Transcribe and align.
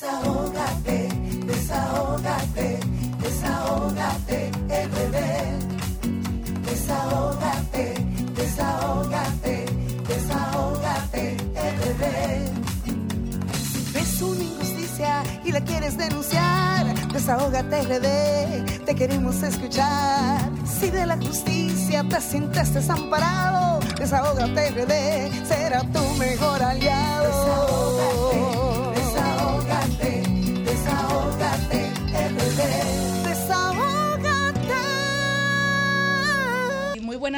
Desahógate, 0.00 1.08
desahógate, 1.44 2.78
desahógate, 3.20 4.50
el 4.68 4.88
bebé. 4.90 5.58
Desahógate, 6.70 8.06
desahógate, 8.36 9.66
desahógate, 10.06 11.30
el 11.32 11.76
bebé. 11.80 12.52
Ves 13.92 14.22
una 14.22 14.44
injusticia 14.44 15.24
y 15.44 15.50
la 15.50 15.64
quieres 15.64 15.96
denunciar, 15.96 16.94
desahógate 17.12 17.82
RD, 17.82 18.84
te 18.84 18.94
queremos 18.94 19.42
escuchar. 19.42 20.48
Si 20.64 20.90
de 20.90 21.06
la 21.06 21.16
justicia 21.16 22.04
te 22.08 22.20
sientes 22.20 22.72
desamparado, 22.72 23.80
desahógate 23.98 24.70
RD, 24.70 25.44
será 25.44 25.80
tu 25.92 26.04
mejor 26.20 26.62
aliado. 26.62 27.26
Desahógate, 27.26 28.47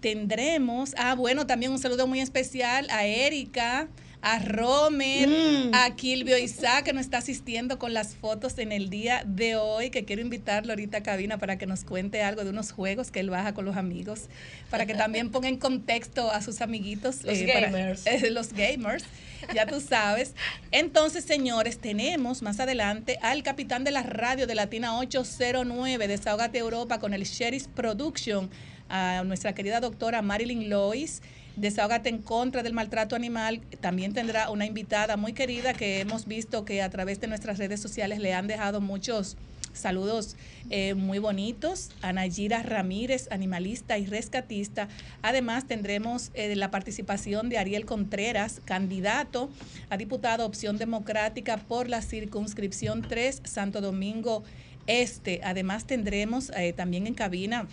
tendremos, 0.02 0.94
ah, 0.98 1.16
bueno, 1.16 1.48
también 1.48 1.72
un 1.72 1.80
saludo 1.80 2.08
muy 2.08 2.20
especial 2.20 2.88
a 2.90 3.06
Erika, 3.06 3.88
a 4.22 4.40
Romer, 4.40 5.28
Mm. 5.28 5.72
a 5.74 5.96
Kilvio 5.96 6.38
Isaac, 6.38 6.86
que 6.86 6.94
nos 6.94 7.02
está 7.06 7.18
asistiendo 7.18 7.80
con 7.80 7.94
las 7.94 8.16
fotos 8.16 8.58
en 8.59 8.72
el 8.72 8.90
día 8.90 9.24
de 9.26 9.56
hoy, 9.56 9.90
que 9.90 10.06
quiero 10.06 10.22
invitarlo 10.22 10.74
ahorita 10.74 10.98
a 11.00 11.04
cabina 11.04 11.38
para 11.40 11.58
que 11.58 11.66
nos 11.66 11.84
cuente 11.84 12.22
algo 12.22 12.44
de 12.44 12.52
unos 12.52 12.72
juegos 12.72 13.09
que 13.09 13.20
él 13.20 13.30
baja 13.32 13.54
con 13.54 13.66
los 13.66 13.78
amigos, 13.78 14.28
para 14.70 14.86
que 14.86 14.94
también 14.94 15.32
ponga 15.32 15.48
en 15.50 15.58
contexto 15.58 16.32
a 16.32 16.42
sus 16.42 16.62
amiguitos. 16.62 17.24
Los 17.24 17.40
para- 17.40 17.62
gamers. 17.72 18.06
eh, 18.06 18.30
los 18.32 18.54
gamers, 18.54 19.06
ya 19.56 19.66
tú 19.66 19.82
sabes. 19.82 20.36
Entonces, 20.72 21.24
señores, 21.26 21.80
tenemos 21.80 22.44
más 22.44 22.59
adelante 22.59 23.18
al 23.24 23.42
capitán 23.42 23.84
de 23.84 23.92
la 23.92 24.03
radio 24.03 24.46
de 24.46 24.53
Latina 24.56 24.98
809, 25.00 26.08
Desahogate 26.08 26.59
Europa, 26.59 27.00
con 27.00 27.14
el 27.16 27.24
Sheriff 27.24 27.68
Production, 27.68 28.50
a 28.88 29.24
nuestra 29.26 29.56
querida 29.56 29.80
doctora 29.80 30.22
Marilyn 30.22 30.70
Lois. 30.70 31.22
Desahógate 31.56 32.10
en 32.10 32.20
contra 32.20 32.64
del 32.64 32.74
maltrato 32.74 33.16
animal. 33.16 33.62
También 33.82 34.14
tendrá 34.14 34.50
una 34.50 34.66
invitada 34.66 35.18
muy 35.18 35.34
querida 35.34 35.74
que 35.74 36.00
hemos 36.00 36.26
visto 36.26 36.64
que 36.64 36.82
a 36.82 36.90
través 36.90 37.20
de 37.20 37.28
nuestras 37.28 37.58
redes 37.58 37.82
sociales 37.82 38.20
le 38.20 38.34
han 38.34 38.48
dejado 38.48 38.80
muchos 38.80 39.38
saludos 39.74 40.36
eh, 40.70 40.94
muy 40.94 41.20
bonitos. 41.20 41.90
A 42.02 42.14
Nayira 42.14 42.64
Ramírez, 42.64 43.28
animalista 43.32 43.98
y 43.98 44.06
rescatista. 44.06 44.88
Además, 45.22 45.68
tendremos 45.68 46.32
eh, 46.34 46.56
la 46.56 46.72
participación 46.72 47.50
de 47.50 47.58
Ariel 47.58 47.86
Contreras, 47.86 48.62
candidato 48.64 49.50
a 49.90 49.98
diputado 49.98 50.46
opción 50.46 50.78
democrática 50.78 51.58
por 51.58 51.90
la 51.90 52.02
circunscripción 52.02 53.02
3, 53.02 53.42
Santo 53.44 53.82
Domingo 53.82 54.44
Este. 54.88 55.42
Además, 55.44 55.86
tendremos 55.86 56.50
eh, 56.56 56.74
también 56.74 57.08
en 57.08 57.14
cabina 57.14 57.68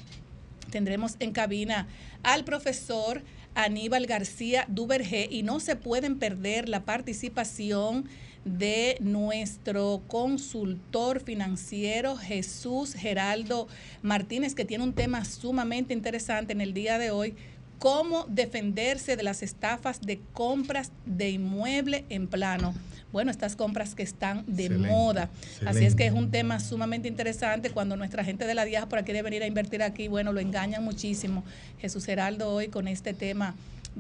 tendremos 0.71 1.17
en 1.19 1.33
cabina 1.33 1.89
al 2.23 2.45
profesor 2.45 3.23
Aníbal 3.59 4.07
García 4.07 4.67
Duvergé 4.69 5.27
y 5.29 5.43
no 5.43 5.59
se 5.59 5.75
pueden 5.75 6.21
perder 6.21 6.69
la 6.69 6.85
participación 6.85 8.05
de 8.45 8.97
nuestro 9.01 10.01
consultor 10.07 11.19
financiero 11.19 12.17
Jesús 12.17 12.95
Geraldo 12.95 13.67
Martínez, 14.01 14.55
que 14.55 14.65
tiene 14.65 14.85
un 14.85 14.93
tema 14.93 15.25
sumamente 15.25 15.93
interesante 15.93 16.53
en 16.53 16.61
el 16.61 16.73
día 16.73 16.99
de 16.99 17.11
hoy, 17.11 17.35
cómo 17.79 18.27
defenderse 18.29 19.17
de 19.17 19.23
las 19.23 19.43
estafas 19.43 20.01
de 20.01 20.21
compras 20.33 20.91
de 21.07 21.31
inmueble 21.31 22.05
en 22.09 22.27
plano. 22.27 22.75
Bueno, 23.13 23.31
estas 23.31 23.57
compras 23.57 23.95
que 23.95 24.03
están 24.03 24.45
de 24.47 24.65
Excelente, 24.65 24.89
moda. 24.89 25.31
Así 25.65 25.85
es 25.85 25.95
que 25.95 26.07
es 26.07 26.13
un 26.13 26.31
tema 26.31 26.61
sumamente 26.61 27.09
interesante 27.09 27.71
cuando 27.71 27.97
nuestra 27.97 28.23
gente 28.23 28.47
de 28.47 28.55
la 28.55 28.65
diáspora 28.65 29.03
quiere 29.03 29.23
venir 29.23 29.43
a 29.43 29.47
invertir 29.47 29.83
aquí. 29.83 30.09
Bueno, 30.09 30.33
lo 30.33 30.41
engañan 30.41 30.85
muchísimo. 30.85 31.43
Jesús 31.79 32.05
Geraldo 32.05 32.51
hoy 32.51 32.69
con 32.69 32.87
este 32.87 33.15
tema 33.15 33.55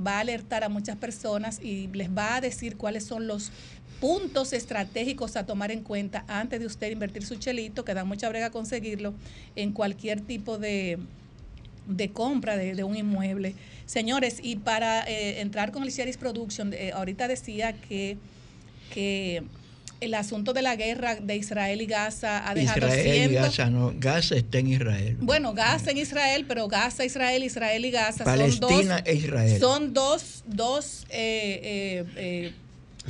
va 0.06 0.18
a 0.18 0.20
alertar 0.20 0.62
a 0.62 0.68
muchas 0.68 0.96
personas 0.96 1.58
y 1.62 1.88
les 1.88 2.10
va 2.10 2.36
a 2.36 2.40
decir 2.40 2.76
cuáles 2.76 3.04
son 3.04 3.26
los 3.26 3.50
puntos 4.00 4.52
estratégicos 4.52 5.36
a 5.36 5.46
tomar 5.46 5.70
en 5.70 5.82
cuenta 5.82 6.24
antes 6.28 6.60
de 6.60 6.66
usted 6.66 6.90
invertir 6.90 7.24
su 7.24 7.36
chelito, 7.36 7.84
que 7.84 7.94
da 7.94 8.04
mucha 8.04 8.28
brega 8.28 8.50
conseguirlo 8.50 9.14
en 9.56 9.72
cualquier 9.72 10.20
tipo 10.20 10.58
de, 10.58 10.98
de 11.88 12.10
compra 12.10 12.56
de, 12.56 12.74
de 12.74 12.84
un 12.84 12.96
inmueble. 12.96 13.54
Señores, 13.86 14.38
y 14.42 14.56
para 14.56 15.02
eh, 15.08 15.40
entrar 15.40 15.72
con 15.72 15.82
el 15.82 15.90
Series 15.90 16.16
Production, 16.16 16.72
eh, 16.74 16.92
ahorita 16.94 17.26
decía 17.26 17.72
que, 17.72 18.16
que 18.94 19.42
el 20.00 20.14
asunto 20.14 20.52
de 20.52 20.62
la 20.62 20.76
guerra 20.76 21.16
de 21.16 21.34
Israel 21.36 21.80
y 21.82 21.86
Gaza 21.86 22.48
ha 22.48 22.54
dejado 22.54 22.86
Israel 22.86 23.06
y 23.06 23.12
cientos- 23.34 23.42
Gaza, 23.56 23.70
no. 23.70 23.92
Gaza 23.96 24.36
está 24.36 24.58
en 24.58 24.68
Israel. 24.68 25.16
Bueno, 25.20 25.54
Gaza 25.54 25.90
en 25.90 25.98
Israel, 25.98 26.44
pero 26.46 26.68
Gaza, 26.68 27.04
Israel, 27.04 27.42
Israel 27.42 27.84
y 27.84 27.90
Gaza 27.90 28.24
Palestina 28.24 28.68
son 28.68 28.88
dos, 28.88 29.02
e 29.06 29.14
Israel. 29.14 29.60
son 29.60 29.94
dos, 29.94 30.44
dos 30.46 31.06
eh, 31.10 31.60
eh, 31.64 32.04
eh, 32.16 32.52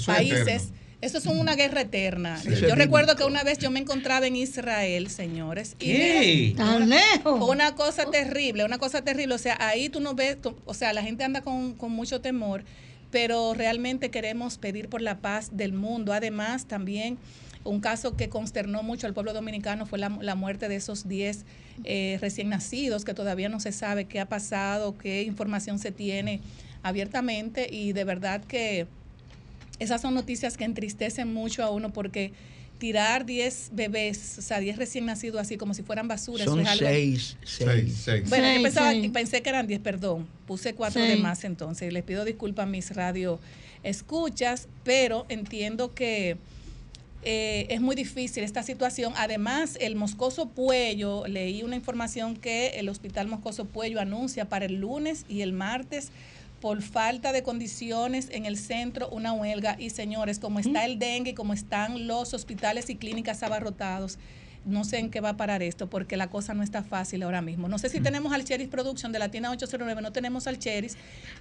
países. 0.07 0.41
eterno. 0.41 0.79
Eso 1.01 1.19
es 1.19 1.27
una 1.27 1.55
guerra 1.55 1.83
eterna. 1.83 2.39
Sí. 2.39 2.51
Yo 2.69 2.75
recuerdo 2.75 3.15
que 3.15 3.23
una 3.25 3.45
vez 3.45 3.59
yo 3.59 3.71
me 3.71 3.79
encontraba 3.79 4.27
en 4.27 4.35
Israel, 4.35 5.09
señores. 5.11 5.77
y 5.79 5.87
¿Qué? 5.87 6.53
mira, 6.55 6.65
Tan 6.65 6.89
lejos. 6.89 7.49
una 7.49 7.75
cosa 7.77 8.11
terrible, 8.11 8.65
una 8.65 8.79
cosa 8.79 9.03
terrible. 9.03 9.35
O 9.35 9.39
sea, 9.39 9.57
ahí 9.61 9.89
tú 9.89 10.01
no 10.01 10.15
ves, 10.15 10.41
tú- 10.43 10.57
o 10.65 10.75
sea, 10.75 10.93
la 10.93 11.03
gente 11.05 11.23
anda 11.23 11.43
con, 11.43 11.75
con 11.75 11.93
mucho 11.93 12.21
temor, 12.21 12.65
pero 13.13 13.55
realmente 13.55 14.11
queremos 14.11 14.59
pedir 14.59 14.89
por 14.89 15.01
la 15.01 15.19
paz 15.19 15.51
del 15.53 15.73
mundo. 15.73 16.13
Además, 16.13 16.67
también 16.67 17.17
un 17.63 17.81
caso 17.81 18.17
que 18.17 18.29
consternó 18.29 18.83
mucho 18.83 19.07
al 19.07 19.15
pueblo 19.15 19.33
dominicano 19.33 19.87
fue 19.87 19.99
la, 20.01 20.09
la 20.21 20.35
muerte 20.35 20.69
de 20.69 20.77
esos 20.77 21.07
10 21.09 21.45
eh, 21.85 22.19
recién 22.21 22.49
nacidos, 22.49 23.05
que 23.05 23.15
todavía 23.15 23.49
no 23.49 23.61
se 23.61 23.71
sabe 23.71 24.07
qué 24.07 24.19
ha 24.19 24.27
pasado, 24.29 24.99
qué 24.99 25.23
información 25.23 25.79
se 25.79 25.93
tiene 25.93 26.41
abiertamente 26.83 27.69
y 27.71 27.93
de 27.93 28.05
verdad 28.05 28.43
que 28.45 28.87
esas 29.79 30.01
son 30.01 30.15
noticias 30.15 30.57
que 30.57 30.65
entristecen 30.65 31.33
mucho 31.33 31.63
a 31.63 31.71
uno 31.71 31.93
porque 31.93 32.33
tirar 32.79 33.27
10 33.27 33.71
bebés, 33.73 34.39
o 34.39 34.43
sea, 34.43 34.61
10 34.61 34.77
recién 34.77 35.05
nacidos 35.05 35.41
así 35.41 35.57
como 35.57 35.75
si 35.75 35.83
fueran 35.83 36.09
basura. 36.09 36.45
Son 36.45 36.61
eso 36.61 36.71
es 36.71 36.81
algo, 36.81 36.87
seis, 36.87 37.37
seis. 37.45 38.01
seis. 38.05 38.29
bueno, 38.29 38.53
yo 38.55 38.63
pensaba, 38.63 38.93
seis. 38.93 39.11
pensé 39.11 39.43
que 39.43 39.49
eran 39.51 39.67
10, 39.67 39.81
perdón. 39.81 40.27
Puse 40.47 40.75
cuatro 40.75 41.03
de 41.03 41.09
Seis. 41.09 41.21
más 41.21 41.45
entonces. 41.45 41.93
Les 41.93 42.05
pido 42.05 42.25
disculpas 42.25 42.65
a 42.65 42.67
mis 42.67 42.95
radio 42.95 43.41
escuchas, 43.83 44.69
pero 44.85 45.27
entiendo 45.29 45.95
que 45.95 46.37
eh, 47.23 47.67
es 47.71 47.81
muy 47.81 47.97
difícil 47.97 48.45
esta 48.45 48.63
situación. 48.63 49.13
Además, 49.17 49.77
el 49.81 49.97
Moscoso 49.97 50.49
Puello, 50.49 51.27
leí 51.27 51.63
una 51.63 51.77
información 51.77 52.37
que 52.37 52.69
el 52.79 52.89
Hospital 52.89 53.27
Moscoso 53.27 53.65
Puello 53.65 54.01
anuncia 54.01 54.49
para 54.49 54.67
el 54.67 54.77
lunes 54.77 55.25
y 55.29 55.43
el 55.43 55.53
martes 55.53 56.11
por 56.61 56.83
falta 56.83 57.33
de 57.33 57.43
condiciones 57.43 58.29
en 58.31 58.47
el 58.47 58.57
centro 58.57 59.09
una 59.11 59.33
huelga. 59.33 59.77
Y 59.79 59.91
señores, 59.91 60.39
como 60.39 60.59
está 60.59 60.85
el 60.85 60.99
dengue 60.99 61.31
y 61.31 61.35
como 61.35 61.53
están 61.53 62.07
los 62.07 62.35
hospitales 62.35 62.91
y 62.91 62.97
clínicas 62.97 63.43
abarrotados, 63.43 64.19
no 64.65 64.85
sé 64.85 64.99
en 64.99 65.11
qué 65.11 65.21
va 65.21 65.31
a 65.31 65.37
parar 65.37 65.63
esto, 65.63 65.89
porque 65.89 66.17
la 66.17 66.29
cosa 66.29 66.53
no 66.53 66.63
está 66.63 66.83
fácil 66.83 67.23
ahora 67.23 67.41
mismo. 67.41 67.69
No 67.69 67.79
sé 67.79 67.89
si 67.89 68.01
tenemos 68.01 68.33
al 68.33 68.45
Cheris 68.45 68.69
Production 68.69 69.13
de 69.13 69.19
Latina 69.19 69.51
809, 69.51 70.03
no 70.03 70.13
tenemos 70.13 70.47
al 70.47 70.59
Cheris, 70.59 70.97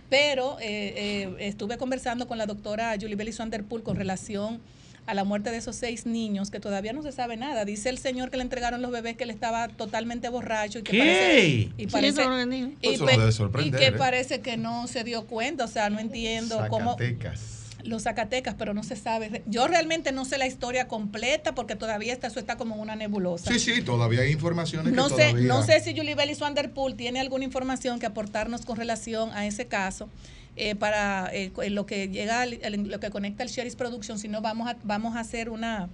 pero 0.10 0.58
eh, 0.60 0.94
eh, 0.96 1.36
estuve 1.40 1.78
conversando 1.78 2.28
con 2.28 2.38
la 2.38 2.46
doctora 2.46 2.96
Julie 3.00 3.16
Bellis 3.16 3.38
Vanderpool 3.38 3.84
con 3.84 3.98
relación 3.98 4.62
a 5.08 5.14
la 5.14 5.24
muerte 5.24 5.50
de 5.52 5.58
esos 5.58 5.76
seis 5.76 6.06
niños, 6.06 6.52
que 6.52 6.60
todavía 6.60 6.94
no 6.94 7.02
se 7.02 7.12
sabe 7.12 7.38
nada. 7.38 7.66
Dice 7.66 7.90
el 7.90 7.98
señor 7.98 8.30
que 8.30 8.38
le 8.38 8.44
entregaron 8.44 8.82
los 8.82 8.92
bebés 8.92 9.18
que 9.18 9.24
él 9.24 9.30
estaba 9.32 9.68
totalmente 9.70 10.30
borracho 10.30 10.80
y 10.80 10.84
que 10.84 10.92
¿Qué? 10.92 10.98
parece... 11.00 11.48
Y 11.78 11.84
Sí, 11.84 11.88
parece 11.88 12.22
digo. 12.48 12.72
y, 12.82 12.94
Eso 12.94 13.06
pe- 13.06 13.72
que 13.72 13.86
¿eh? 13.88 13.92
parece 13.94 14.42
que 14.42 14.58
no 14.58 14.86
se 14.88 15.04
dio 15.04 15.26
cuenta, 15.26 15.64
o 15.64 15.68
sea, 15.68 15.90
no 15.90 16.00
entiendo 16.00 16.64
cómo 16.70 16.92
Zacatecas. 16.92 17.42
los 17.84 18.04
Zacatecas, 18.04 18.56
pero 18.56 18.74
no 18.74 18.84
se 18.84 18.96
sabe. 18.98 19.44
Yo 19.46 19.66
realmente 19.68 20.12
no 20.12 20.26
sé 20.26 20.38
la 20.38 20.46
historia 20.46 20.88
completa 20.90 21.56
porque 21.56 21.76
todavía 21.78 22.12
está, 22.12 22.28
eso 22.28 22.40
está 22.42 22.58
como 22.58 22.76
una 22.76 22.96
nebulosa. 22.98 23.50
Sí, 23.52 23.60
sí, 23.60 23.82
todavía 23.82 24.22
hay 24.22 24.32
informaciones 24.34 24.92
No 24.94 25.08
que 25.08 25.16
sé, 25.16 25.22
todavía... 25.30 25.48
no 25.48 25.64
sé 25.64 25.80
si 25.80 25.96
Julie 25.96 26.16
Bellis 26.16 26.40
Vanderpool 26.40 26.96
tiene 26.96 27.22
alguna 27.22 27.46
información 27.46 28.00
que 28.00 28.06
aportarnos 28.06 28.66
con 28.66 28.76
relación 28.78 29.32
a 29.32 29.46
ese 29.48 29.68
caso. 29.68 30.10
Eh, 30.58 30.76
para 30.76 31.30
eh, 31.34 31.52
en 31.64 31.76
lo 31.76 31.86
que 31.86 32.10
llega 32.10 32.42
al- 32.42 32.60
lo 32.90 33.00
que 33.00 33.10
conecta 33.10 33.44
el 33.44 33.50
Sherry's 33.50 33.76
Production, 33.76 34.20
si 34.20 34.28
no 34.28 34.42
vamos 34.42 34.68
a 34.68 34.76
vamos 34.84 35.16
a 35.16 35.20
hacer 35.22 35.50
una 35.50 35.90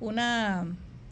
una 0.00 0.66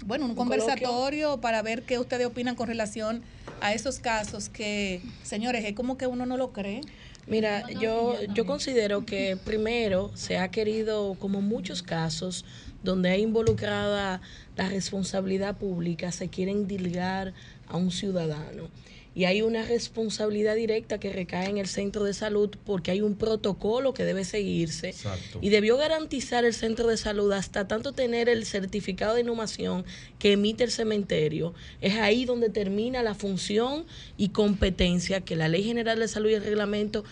bueno, 0.05 0.27
un, 0.27 0.35
conversatorio 0.35 1.41
para 1.41 1.62
ver 1.62 1.83
qué 1.83 1.99
ustedes 1.99 2.27
opinan 2.27 2.55
con 2.55 2.69
relación 2.69 3.23
a 3.61 3.73
esos 3.73 3.99
casos 3.99 4.49
que, 4.49 5.00
señores, 5.23 5.65
es 5.65 5.75
como 5.75 5.97
que 5.97 6.06
uno 6.06 6.27
no 6.27 6.37
lo 6.37 6.53
cree. 6.53 6.83
Mira, 7.27 7.69
yo, 7.71 8.15
yo 8.35 8.47
considero 8.47 9.05
que 9.05 9.37
primero 9.37 10.12
se 10.15 10.38
ha 10.38 10.49
querido, 10.49 11.15
como 11.19 11.41
muchos 11.41 11.83
casos 11.83 12.44
donde 12.85 13.11
hay 13.11 13.23
involucrada 13.23 14.21
la 14.56 14.69
responsabilidad 14.69 15.56
pública, 15.56 16.12
se 16.12 16.29
quiere 16.29 16.53
endilgar 16.53 17.33
a 17.67 17.77
un 17.77 17.91
ciudadano. 17.91 18.69
Y 19.16 19.24
hay 19.24 19.40
una 19.40 19.64
responsabilidad 19.64 20.56
directa 20.56 21.00
que 21.00 21.10
recae 21.10 21.48
en 21.48 21.56
el 21.56 21.68
centro 21.68 22.04
de 22.04 22.12
salud 22.12 22.50
porque 22.66 22.90
hay 22.90 23.00
un 23.00 23.14
protocolo 23.14 23.94
que 23.94 24.04
debe 24.04 24.26
seguirse. 24.26 24.90
Exacto. 24.90 25.38
Y 25.40 25.48
debió 25.48 25.78
garantizar 25.78 26.44
el 26.44 26.52
centro 26.52 26.86
de 26.86 26.98
salud 26.98 27.32
hasta 27.32 27.66
tanto 27.66 27.92
tener 27.92 28.28
el 28.28 28.44
certificado 28.44 29.14
de 29.14 29.22
inhumación 29.22 29.86
que 30.18 30.32
emite 30.32 30.64
el 30.64 30.70
cementerio. 30.70 31.54
Es 31.80 31.94
ahí 31.94 32.26
donde 32.26 32.50
termina 32.50 33.02
la 33.02 33.14
función 33.14 33.86
y 34.18 34.28
competencia 34.28 35.22
que 35.22 35.34
la 35.34 35.48
Ley 35.48 35.62
General 35.62 35.98
de 35.98 36.08
Salud 36.08 36.28
y 36.28 36.34
el 36.34 36.44
reglamento 36.44 37.02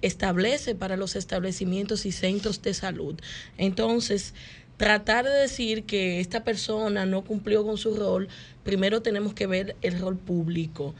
establece 0.00 0.74
para 0.74 0.96
los 0.96 1.16
establecimientos 1.16 2.06
y 2.06 2.12
centros 2.12 2.62
de 2.62 2.72
salud. 2.72 3.20
Entonces, 3.58 4.32
tratar 4.78 5.26
de 5.26 5.32
decir 5.32 5.84
que 5.84 6.20
esta 6.20 6.44
persona 6.44 7.04
no 7.04 7.24
cumplió 7.24 7.62
con 7.62 7.76
su 7.76 7.94
rol, 7.94 8.28
primero 8.64 9.02
tenemos 9.02 9.34
que 9.34 9.46
ver 9.46 9.76
el 9.82 10.00
rol 10.00 10.16
público. 10.16 10.94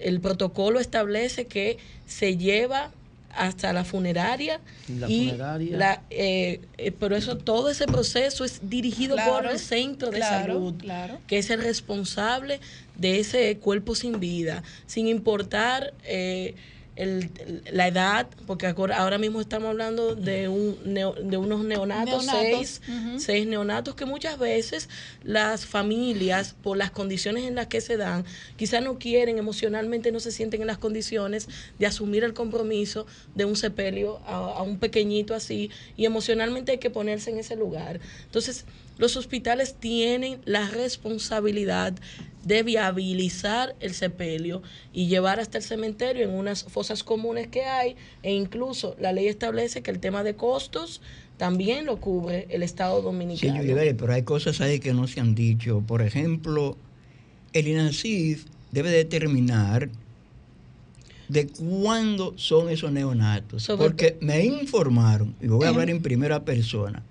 El 0.00 0.20
protocolo 0.20 0.80
establece 0.80 1.46
que 1.46 1.78
se 2.06 2.36
lleva 2.36 2.90
hasta 3.34 3.72
la 3.72 3.84
funeraria 3.84 4.60
La 4.98 5.08
y 5.08 5.28
funeraria. 5.28 5.76
la, 5.76 6.02
eh, 6.10 6.60
eh, 6.78 6.92
pero 6.92 7.14
eso 7.16 7.36
todo 7.36 7.70
ese 7.70 7.86
proceso 7.86 8.44
es 8.44 8.60
dirigido 8.68 9.16
por 9.24 9.46
el 9.46 9.58
centro 9.58 10.10
de 10.10 10.18
claro, 10.18 10.54
salud 10.54 10.74
claro. 10.78 11.18
que 11.26 11.38
es 11.38 11.50
el 11.50 11.62
responsable 11.62 12.60
de 12.96 13.20
ese 13.20 13.56
cuerpo 13.58 13.94
sin 13.94 14.18
vida, 14.20 14.62
sin 14.86 15.06
importar 15.06 15.94
eh, 16.04 16.54
el- 17.02 17.62
la 17.72 17.88
edad, 17.88 18.26
porque 18.46 18.66
ahora 18.94 19.18
mismo 19.18 19.40
estamos 19.40 19.68
hablando 19.70 20.14
de, 20.14 20.48
un 20.48 20.76
neo- 20.84 21.14
de 21.14 21.36
unos 21.36 21.64
neonatos, 21.64 22.26
Neonatos, 22.26 22.80
seis, 22.80 22.82
seis 23.18 23.46
neonatos 23.46 23.94
que 23.94 24.04
muchas 24.04 24.38
veces 24.38 24.88
las 25.22 25.66
familias, 25.66 26.54
por 26.62 26.76
las 26.76 26.90
condiciones 26.90 27.44
en 27.44 27.54
las 27.54 27.66
que 27.68 27.80
se 27.80 27.96
dan, 27.96 28.24
quizás 28.56 28.82
no 28.82 28.98
quieren, 28.98 29.38
emocionalmente 29.38 30.12
no 30.12 30.20
se 30.20 30.30
sienten 30.30 30.60
en 30.60 30.66
las 30.66 30.78
condiciones 30.78 31.48
de 31.78 31.86
asumir 31.86 32.22
el 32.24 32.34
compromiso 32.34 33.06
de 33.34 33.44
un 33.44 33.56
sepelio 33.56 34.20
a, 34.26 34.36
a 34.58 34.62
un 34.62 34.78
pequeñito 34.78 35.34
así, 35.34 35.70
y 35.96 36.04
emocionalmente 36.04 36.72
hay 36.72 36.78
que 36.78 36.90
ponerse 36.90 37.30
en 37.30 37.38
ese 37.38 37.56
lugar. 37.56 38.00
Entonces, 38.24 38.66
los 38.98 39.16
hospitales 39.16 39.76
tienen 39.80 40.40
la 40.44 40.68
responsabilidad 40.68 41.94
de 42.44 42.62
viabilizar 42.62 43.74
el 43.80 43.94
sepelio 43.94 44.62
y 44.92 45.08
llevar 45.08 45.40
hasta 45.40 45.58
el 45.58 45.64
cementerio 45.64 46.24
en 46.24 46.30
unas 46.30 46.64
fosas 46.64 47.04
comunes 47.04 47.48
que 47.48 47.64
hay 47.64 47.96
e 48.22 48.32
incluso 48.32 48.96
la 48.98 49.12
ley 49.12 49.28
establece 49.28 49.82
que 49.82 49.90
el 49.90 50.00
tema 50.00 50.22
de 50.22 50.34
costos 50.34 51.00
también 51.36 51.86
lo 51.86 52.00
cubre 52.00 52.46
el 52.50 52.62
Estado 52.62 53.00
dominicano. 53.02 53.60
Pero 53.62 54.12
hay 54.12 54.22
cosas 54.22 54.60
ahí 54.60 54.78
que 54.78 54.92
no 54.92 55.06
se 55.06 55.20
han 55.20 55.34
dicho. 55.34 55.82
Por 55.86 56.02
ejemplo, 56.02 56.76
el 57.52 57.66
INACIF 57.66 58.44
debe 58.72 58.90
determinar 58.90 59.88
de 61.28 61.46
cuándo 61.46 62.34
son 62.36 62.68
esos 62.68 62.90
neonatos. 62.90 63.62
Sobre 63.62 63.86
porque 63.86 64.18
me 64.20 64.44
informaron, 64.44 65.34
y 65.40 65.46
voy 65.46 65.64
a 65.64 65.70
hablar 65.70 65.88
en 65.88 66.02
primera 66.02 66.44
persona, 66.44 67.02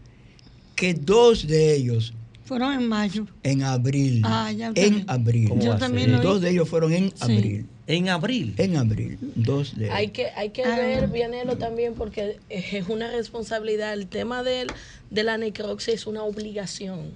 que 0.75 0.93
dos 0.93 1.47
de 1.47 1.75
ellos 1.75 2.13
Fueron 2.49 2.73
en 2.73 2.87
mayo. 2.87 3.27
en 3.43 3.61
abril. 3.63 4.21
Ah, 4.25 4.51
ya 4.51 4.71
en 4.75 5.05
abril. 5.07 5.49
¿Cómo 5.49 5.61
Yo 5.61 5.77
también 5.77 6.11
lo 6.11 6.19
Dos 6.19 6.41
de 6.41 6.49
ellos 6.49 6.67
fueron 6.67 6.91
en 6.93 7.09
Sí. 7.11 7.15
abril. 7.21 7.65
En 7.85 8.09
abril. 8.09 8.53
En 8.57 8.75
abril. 8.75 9.17
Dos 9.35 9.75
de 9.77 9.85
ellos. 9.85 9.95
Hay 9.95 10.07
que, 10.09 10.27
hay 10.35 10.49
que 10.49 10.63
Ah. 10.63 10.75
ver, 10.75 11.07
Vianelo, 11.09 11.57
también, 11.57 11.93
porque 11.93 12.39
es 12.49 12.87
una 12.89 13.09
responsabilidad. 13.11 13.93
El 13.93 14.07
tema 14.07 14.41
del, 14.43 14.67
de 15.11 15.23
la 15.23 15.37
necropsia 15.37 15.93
es 15.93 16.07
una 16.07 16.23
obligación. 16.23 17.11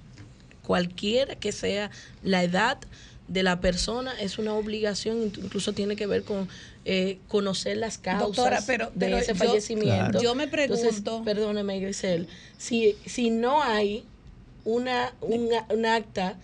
Cualquiera 0.62 1.34
que 1.34 1.52
sea 1.52 1.90
la 2.22 2.42
edad 2.44 2.78
de 3.28 3.42
la 3.42 3.60
persona, 3.60 4.12
es 4.20 4.38
una 4.38 4.54
obligación, 4.54 5.22
incluso 5.42 5.72
tiene 5.72 5.96
que 5.96 6.06
ver 6.06 6.22
con 6.22 6.48
eh, 6.86 7.18
conocer 7.28 7.78
las 7.78 7.96
causas 7.96 8.26
Doctora, 8.36 8.60
pero- 8.66 8.86
de 8.94 9.06
pero 9.06 9.16
ese 9.16 9.32
yo- 9.32 9.38
fallecimiento. 9.38 9.94
Claro. 10.10 10.22
Yo 10.22 10.34
me 10.34 10.46
pregunto- 10.48 10.82
Entonces, 10.86 11.02
perdóneme, 11.24 11.80
Grisel, 11.80 12.28
si, 12.58 12.94
si 13.06 13.30
no 13.30 13.62
hay 13.62 14.04
una, 14.64 15.12
una- 15.20 15.66
un 15.70 15.86
acta, 15.86 16.36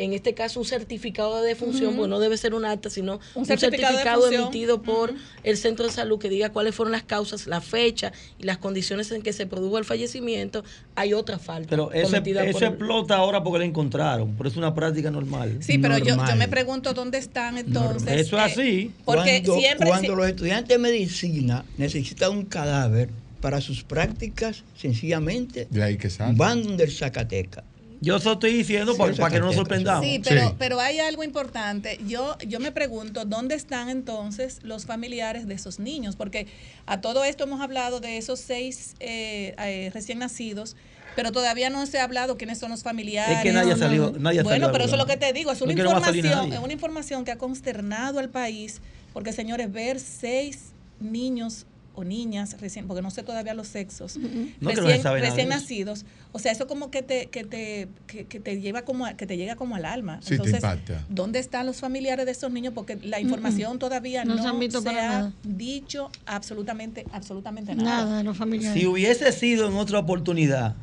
en 0.00 0.12
este 0.12 0.32
caso 0.32 0.60
un 0.60 0.64
certificado 0.66 1.42
de 1.42 1.48
defunción, 1.48 1.96
pues 1.96 2.08
no 2.08 2.20
debe 2.20 2.36
ser 2.36 2.54
un 2.54 2.64
acta, 2.64 2.88
sino 2.88 3.14
Un 3.34 3.40
un, 3.40 3.46
certificado 3.46 4.30
emitido 4.30 4.80
por 4.80 5.12
el 5.42 5.56
centro 5.56 5.86
de 5.86 5.90
salud 5.92 6.20
que 6.20 6.28
diga 6.28 6.50
cuáles 6.50 6.76
fueron 6.76 6.92
las 6.92 7.02
causas, 7.02 7.48
la 7.48 7.60
fecha 7.60 8.12
y 8.38 8.44
las 8.44 8.58
condiciones 8.58 9.10
en 9.10 9.22
que 9.22 9.32
se 9.32 9.46
produjo 9.46 9.76
el 9.76 9.84
fallecimiento, 9.84 10.62
hay 10.94 11.14
otra 11.14 11.40
falta. 11.40 11.70
Pero 11.70 11.90
eso, 11.90 12.06
cometida 12.12 12.42
por 12.42 12.48
eso 12.48 12.58
el- 12.60 12.64
explota 12.66 13.16
ahora 13.16 13.42
porque 13.42 13.58
lo 13.58 13.64
encontraron. 13.64 14.34
Pero 14.36 14.48
es 14.48 14.56
una 14.56 14.72
práctica 14.72 15.10
normal. 15.10 15.56
Sí, 15.62 15.78
pero 15.78 15.98
yo, 15.98 16.16
yo 16.16 16.36
me 16.36 16.46
pregunto 16.46 16.94
dónde 16.94 17.18
están 17.18 17.58
entonces. 17.58 18.02
Normal. 18.04 18.18
Eso 18.20 18.36
es 18.38 18.52
así. 18.52 18.92
Porque 19.04 19.42
cuando, 19.44 19.58
siempre. 19.60 19.88
cuando 19.88 20.10
si- 20.12 20.16
los 20.16 20.28
estudiantes 20.28 20.68
de 20.68 20.78
medicina 20.78 21.64
necesitan 21.76 22.30
un 22.30 22.44
cadáver 22.44 23.10
para 23.40 23.60
sus 23.60 23.82
prácticas, 23.84 24.64
sencillamente 24.76 25.66
De 25.70 25.82
ahí 25.82 25.96
que 25.96 26.10
sale. 26.10 26.34
van 26.36 26.62
donde 26.62 26.84
el 26.84 26.92
Zacateca. 26.92 27.64
Yo 28.00 28.16
eso 28.16 28.34
estoy 28.34 28.52
diciendo 28.52 28.96
para, 28.96 29.12
Sí, 29.12 29.20
para 29.20 29.34
que 29.34 29.40
no 29.40 29.46
nos 29.46 29.56
sorprendamos. 29.56 30.04
Sí, 30.04 30.20
pero, 30.22 30.48
Sí. 30.50 30.54
pero 30.56 30.78
hay 30.80 31.00
algo 31.00 31.24
importante. 31.24 31.98
Yo, 32.06 32.38
yo 32.46 32.60
me 32.60 32.70
pregunto, 32.70 33.24
¿dónde 33.24 33.56
están 33.56 33.88
entonces 33.88 34.60
los 34.62 34.86
familiares 34.86 35.48
de 35.48 35.54
esos 35.54 35.80
niños? 35.80 36.14
Porque 36.14 36.46
a 36.86 37.00
todo 37.00 37.24
esto 37.24 37.42
hemos 37.44 37.60
hablado 37.60 37.98
de 37.98 38.16
esos 38.16 38.38
seis 38.38 38.94
eh, 39.00 39.54
eh, 39.58 39.90
recién 39.92 40.20
nacidos, 40.20 40.76
pero 41.16 41.32
todavía 41.32 41.70
no 41.70 41.84
se 41.86 41.98
ha 41.98 42.04
hablado 42.04 42.36
quiénes 42.36 42.58
son 42.58 42.70
los 42.70 42.84
familiares. 42.84 43.38
Es 43.38 43.42
que 43.42 43.52
nadie 43.52 43.72
ha 43.72 43.76
no, 43.76 43.82
salido. 43.82 44.12
no. 44.12 44.18
Nadie 44.20 44.42
bueno, 44.44 44.70
pero 44.70 44.84
eso 44.84 44.94
es 44.94 44.98
lo 45.00 45.06
que 45.06 45.16
te 45.16 45.32
digo, 45.32 45.50
es 45.50 45.60
una 45.60 45.72
información, 45.72 46.52
es 46.52 46.58
una 46.60 46.72
información 46.72 47.24
que 47.24 47.32
ha 47.32 47.38
consternado 47.38 48.20
al 48.20 48.28
país, 48.28 48.80
porque 49.12 49.32
señores, 49.32 49.72
ver 49.72 49.98
seis 49.98 50.66
niños 51.00 51.66
o 51.98 52.04
niñas 52.04 52.60
recién, 52.60 52.86
porque 52.86 53.02
no 53.02 53.10
sé 53.10 53.22
todavía 53.24 53.54
los 53.54 53.66
sexos, 53.66 54.16
No, 54.16 54.28
que 54.70 54.76
no 54.76 54.86
recién, 54.86 55.02
recién 55.20 55.48
nacidos. 55.48 56.04
O 56.32 56.38
sea, 56.38 56.52
eso 56.52 56.66
como 56.68 56.90
que 56.90 57.02
te, 57.02 57.26
que 57.26 57.42
te, 57.42 57.88
que, 58.06 58.24
que 58.26 58.38
te 58.38 58.60
lleva 58.60 58.82
como 58.82 59.04
a- 59.06 59.14
que 59.14 59.26
te 59.26 59.36
llega 59.36 59.56
como 59.56 59.74
al 59.74 59.84
alma. 59.84 60.20
Sí, 60.22 60.34
Entonces. 60.34 60.62
¿dónde 61.08 61.38
están 61.40 61.66
los 61.66 61.78
familiares 61.78 62.24
de 62.26 62.32
esos 62.32 62.52
niños? 62.52 62.72
Porque 62.74 62.96
la 63.02 63.18
información 63.20 63.78
todavía 63.78 64.24
No 64.24 64.36
no, 64.36 64.42
se 64.42 64.48
han 64.48 64.58
visto 64.60 64.78
se 64.80 64.84
para 64.84 64.98
ha 65.04 65.18
nada. 65.18 65.32
dicho 65.42 66.10
absolutamente, 66.26 67.04
absolutamente 67.12 67.74
nada. 67.74 68.04
Nada, 68.04 68.22
los 68.22 68.36
familiares. 68.36 68.80
Si 68.80 68.86
hubiese 68.86 69.32
sido 69.32 69.66
en 69.66 69.74
otra 69.74 69.98
oportunidad, 69.98 70.76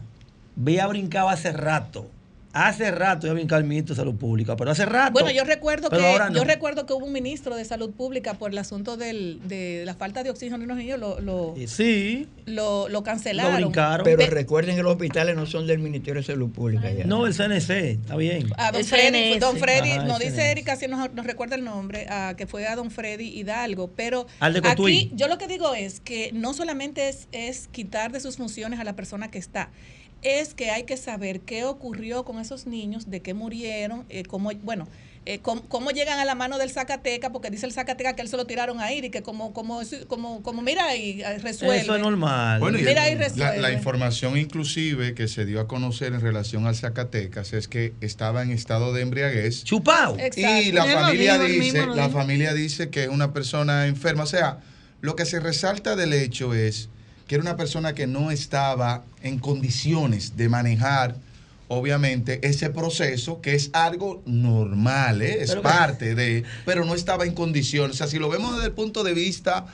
había 0.60 0.86
brincado 0.88 1.30
hace 1.30 1.52
rato. 1.54 2.10
Hace 2.58 2.90
rato 2.90 3.28
ya 3.28 3.34
brincado 3.34 3.60
el 3.60 3.68
ministro 3.68 3.94
de 3.96 4.00
Salud 4.02 4.16
Pública, 4.16 4.56
pero 4.56 4.72
hace 4.72 4.86
rato. 4.86 5.12
Bueno, 5.12 5.30
yo 5.30 5.44
recuerdo 5.44 5.90
que 5.90 5.98
no. 5.98 6.32
yo 6.34 6.46
recuerdo 6.46 6.86
que 6.86 6.94
hubo 6.94 7.06
un 7.06 7.12
ministro 7.12 7.54
de 7.58 7.66
salud 7.66 7.92
pública 7.92 8.36
por 8.36 8.52
el 8.52 8.58
asunto 8.58 8.96
del, 8.96 9.42
de 9.46 9.84
la 9.86 9.94
falta 9.94 10.24
de 10.24 10.30
oxígeno 10.30 10.64
en 10.64 10.70
los 10.70 10.78
niños 10.78 10.98
lo 10.98 11.20
lo, 11.20 11.54
Eh, 11.58 11.68
Sí, 11.68 12.28
lo, 12.46 12.88
lo 12.88 13.04
cancelaron. 13.04 13.60
lo 13.60 13.68
brincaron. 13.68 14.06
Pero 14.06 14.26
recuerden 14.28 14.78
que 14.78 14.84
los 14.84 14.94
hospitales 14.94 15.36
no 15.36 15.46
son 15.46 15.68
del 15.68 15.80
Ministerio 15.80 16.22
de 16.22 16.26
Salud 16.28 16.50
Pública 16.50 16.90
ya. 16.92 17.04
no, 17.06 17.26
el 17.26 17.34
CNC, 17.34 17.70
está 17.72 18.16
bien. 18.16 18.48
A 18.58 18.72
don 18.72 18.80
El 18.80 18.88
Freddy, 18.88 19.32
CNS. 19.34 19.40
don 19.42 19.58
Freddy, 19.58 19.92
Ajá, 19.92 20.04
nos 20.06 20.20
dice. 20.20 20.50
Erika, 20.52 20.78
si 20.78 20.88
nos, 20.88 21.14
nos 21.14 21.26
recuerda 21.26 21.56
el 21.56 21.66
nombre, 21.66 22.08
a, 22.10 22.36
que 22.38 22.48
fue 22.48 22.66
a 22.68 22.78
don 22.78 22.90
Freddy 22.90 23.38
Hidalgo, 23.38 23.92
pero 23.98 24.28
Al 24.40 24.54
de 24.54 24.62
aquí 24.66 25.12
yo 25.14 25.28
lo 25.28 25.38
que 25.38 25.48
digo 25.48 25.74
es 25.76 26.00
que 26.00 26.32
no 26.32 26.54
solamente 26.54 27.10
es, 27.10 27.28
es 27.34 27.68
quitar 27.68 28.14
de 28.14 28.22
sus 28.22 28.38
funciones 28.38 28.80
a 28.80 28.86
la 28.86 28.96
persona 28.96 29.30
que 29.30 29.40
está, 29.40 29.72
es 30.26 30.56
que 30.56 30.72
hay 30.72 30.84
que 30.84 30.98
saber 30.98 31.42
qué 31.42 31.64
ocurrió 31.64 32.26
con 32.26 32.40
esos 32.40 32.66
niños, 32.66 33.10
de 33.10 33.22
qué 33.22 33.34
murieron, 33.36 34.06
eh, 34.10 34.24
cómo, 34.24 34.52
bueno, 34.64 34.88
eh, 35.28 35.40
cómo, 35.42 35.62
cómo 35.70 35.92
llegan 35.92 36.20
a 36.20 36.26
la 36.26 36.34
mano 36.34 36.58
del 36.58 36.72
Zacateca, 36.72 37.32
porque 37.32 37.52
dice 37.52 37.68
el 37.68 37.72
Zacateca 37.72 38.16
que 38.16 38.24
él 38.24 38.28
se 38.28 38.36
lo 38.36 38.46
tiraron 38.46 38.80
a 38.80 38.92
ir 38.92 39.06
y 39.06 39.10
que 39.12 39.22
como, 39.22 39.54
como, 39.54 39.82
como, 40.08 40.42
como 40.42 40.62
mira 40.62 40.96
y 40.96 41.22
eh, 41.22 41.38
resuelve. 41.40 41.82
Eso 41.82 41.96
es 41.96 42.02
normal. 42.02 42.60
Bueno, 42.60 42.80
y 42.80 42.84
Mira, 42.84 43.08
la, 43.08 43.16
resuelve. 43.16 43.60
la 43.60 43.72
información 43.72 44.38
inclusive 44.38 45.14
que 45.14 45.28
se 45.28 45.46
dio 45.46 45.62
a 45.62 45.68
conocer 45.68 46.14
en 46.14 46.22
relación 46.22 46.66
al 46.66 46.76
Zacatecas 46.76 47.54
es 47.54 47.68
que 47.68 47.94
estaba 48.02 48.42
en 48.42 48.52
estado 48.52 48.94
de 48.94 49.02
embriaguez 49.02 49.64
Chupao. 49.64 50.18
Exacto. 50.20 50.62
y 50.62 50.72
la 50.72 50.86
familia 50.86 51.38
dice, 51.38 51.86
la 51.88 52.10
familia 52.10 52.54
dice 52.54 52.90
que 52.90 53.04
es 53.04 53.10
una 53.10 53.32
persona 53.32 53.88
enferma, 53.88 54.24
o 54.24 54.28
sea, 54.28 54.60
lo 55.02 55.16
que 55.16 55.26
se 55.26 55.40
resalta 55.40 55.96
del 55.96 56.14
hecho 56.14 56.54
es 56.54 56.90
que 57.28 57.36
era 57.36 57.42
una 57.42 57.58
persona 57.58 57.94
que 57.94 58.08
no 58.08 58.32
estaba 58.32 59.04
en 59.24 59.40
condiciones 59.40 60.38
de 60.38 60.50
manejar 60.50 61.16
obviamente 61.68 62.40
ese 62.48 62.70
proceso 62.70 63.42
que 63.42 63.56
es 63.56 63.72
algo 63.74 64.22
normal, 64.26 65.22
¿eh? 65.22 65.42
es 65.42 65.50
Pero 65.50 65.62
parte 65.64 66.16
de, 66.16 66.44
pero 66.66 66.86
no 66.86 66.94
estaba 66.94 67.26
en 67.26 67.34
condiciones, 67.34 67.96
o 67.96 67.98
sea, 67.98 68.08
si 68.08 68.20
lo 68.20 68.30
vemos 68.30 68.56
desde 68.56 68.68
el 68.68 68.74
punto 68.74 69.04
de 69.04 69.14
vista 69.14 69.66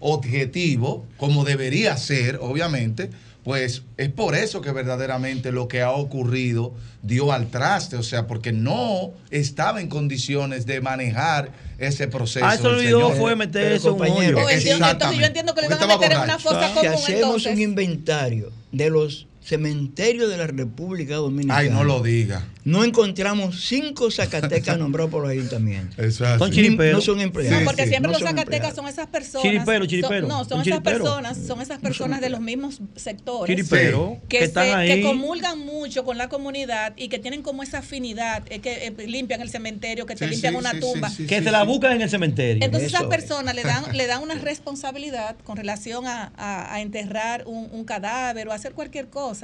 objetivo, 0.00 1.06
como 1.16 1.44
debería 1.44 1.96
ser, 1.96 2.38
obviamente, 2.40 3.10
pues 3.48 3.84
es 3.96 4.10
por 4.10 4.34
eso 4.34 4.60
que 4.60 4.72
verdaderamente 4.72 5.52
lo 5.52 5.68
que 5.68 5.80
ha 5.80 5.92
ocurrido 5.92 6.74
dio 7.00 7.32
al 7.32 7.46
traste, 7.46 7.96
o 7.96 8.02
sea, 8.02 8.26
porque 8.26 8.52
no 8.52 9.12
estaba 9.30 9.80
en 9.80 9.88
condiciones 9.88 10.66
de 10.66 10.82
manejar 10.82 11.52
ese 11.78 12.08
proceso. 12.08 12.44
Ah, 12.44 12.56
eso 12.56 12.68
olvidó 12.68 13.10
fue 13.12 13.36
meter 13.36 13.62
Pero, 13.62 13.74
eso 13.74 13.88
en 13.88 13.92
un 13.94 13.98
compañero, 14.00 14.38
hoyo. 14.40 14.48
Entonces 14.50 15.18
yo 15.18 15.24
entiendo 15.24 15.54
que 15.54 15.62
le 15.62 15.68
van 15.68 15.82
a 15.82 15.86
meter 15.86 16.12
en 16.12 16.20
una 16.20 16.38
fosa 16.38 16.68
Si 16.68 16.74
común 16.74 16.88
hacemos 16.92 17.08
entonces. 17.08 17.54
un 17.54 17.62
inventario 17.62 18.52
de 18.70 18.90
los 18.90 19.26
cementerios 19.48 20.28
de 20.30 20.36
la 20.36 20.46
República 20.46 21.16
Dominicana, 21.16 21.58
Ay, 21.58 21.70
no 21.70 21.82
lo 21.84 22.00
diga. 22.02 22.46
no 22.64 22.84
encontramos 22.84 23.64
cinco 23.66 24.10
Zacatecas 24.10 24.76
nombrados 24.78 25.10
por 25.10 25.22
los 25.22 25.30
ayuntamientos. 25.30 25.98
Eso 25.98 26.26
es 26.26 26.38
Son 26.38 26.50
chiriperos. 26.50 26.94
No 26.94 27.00
son 27.00 27.20
empleados. 27.20 27.58
No, 27.60 27.64
porque 27.64 27.84
sí, 27.84 27.88
siempre 27.90 28.12
no 28.12 28.18
los 28.18 28.28
Zacatecas 28.28 28.74
son 28.74 28.86
esas 28.88 29.06
personas. 29.06 29.42
Chiripero, 29.42 29.78
son- 29.80 29.88
chiripero, 29.88 30.28
no, 30.28 30.44
son 30.44 30.60
esas 30.60 30.64
chiripero. 30.64 30.98
personas, 31.04 31.38
son 31.46 31.60
esas 31.62 31.78
personas 31.78 32.20
de 32.20 32.28
los 32.30 32.40
mismos 32.40 32.80
sectores. 32.96 33.56
Chiripero, 33.56 34.18
Que, 34.28 34.38
que 34.38 34.44
están 34.44 34.66
se- 34.66 34.74
ahí. 34.74 34.88
que 34.96 35.02
comulgan 35.02 35.58
mucho 35.60 36.04
con 36.04 36.18
la 36.18 36.28
comunidad 36.28 36.92
y 36.96 37.08
que 37.08 37.18
tienen 37.18 37.42
como 37.42 37.62
esa 37.62 37.78
afinidad, 37.78 38.42
eh, 38.50 38.60
que 38.60 38.88
eh, 38.88 39.06
limpian 39.06 39.40
el 39.40 39.48
cementerio, 39.50 40.04
que 40.04 40.14
te 40.14 40.26
Sí, 40.26 40.30
limpian 40.32 40.52
sí, 40.54 40.58
una 40.58 40.72
sí, 40.72 40.80
tumba. 40.80 41.08
sí, 41.08 41.16
sí, 41.16 41.26
que 41.26 41.38
sí, 41.38 41.44
se 41.44 41.50
la 41.50 41.62
buscan 41.62 41.92
en 41.92 42.02
el 42.02 42.10
cementerio. 42.10 42.62
Entonces 42.64 42.88
esas 42.90 43.00
Eso 43.02 43.08
personas 43.10 43.54
le 43.54 43.62
dan, 43.62 43.96
le 43.96 44.06
dan 44.06 44.22
una 44.22 44.34
responsabilidad 44.50 45.36
con 45.44 45.56
relación 45.56 46.06
a, 46.06 46.32
a- 46.36 46.74
a 46.74 46.80
enterrar 46.82 47.44
un, 47.46 47.68
un 47.72 47.84
cadáver 47.84 48.48
o 48.48 48.52
hacer 48.52 48.72
cualquier 48.72 49.08
cosa. 49.08 49.37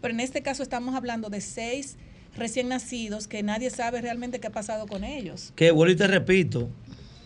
Pero 0.00 0.14
en 0.14 0.20
este 0.20 0.42
caso 0.42 0.62
estamos 0.62 0.94
hablando 0.94 1.28
de 1.28 1.40
seis 1.40 1.96
recién 2.36 2.68
nacidos 2.68 3.26
que 3.26 3.42
nadie 3.42 3.70
sabe 3.70 4.00
realmente 4.00 4.38
qué 4.38 4.46
ha 4.46 4.52
pasado 4.52 4.86
con 4.86 5.04
ellos. 5.04 5.52
que 5.56 5.70
vuelvo 5.70 5.92
y 5.92 5.96
te 5.96 6.06
repito, 6.06 6.68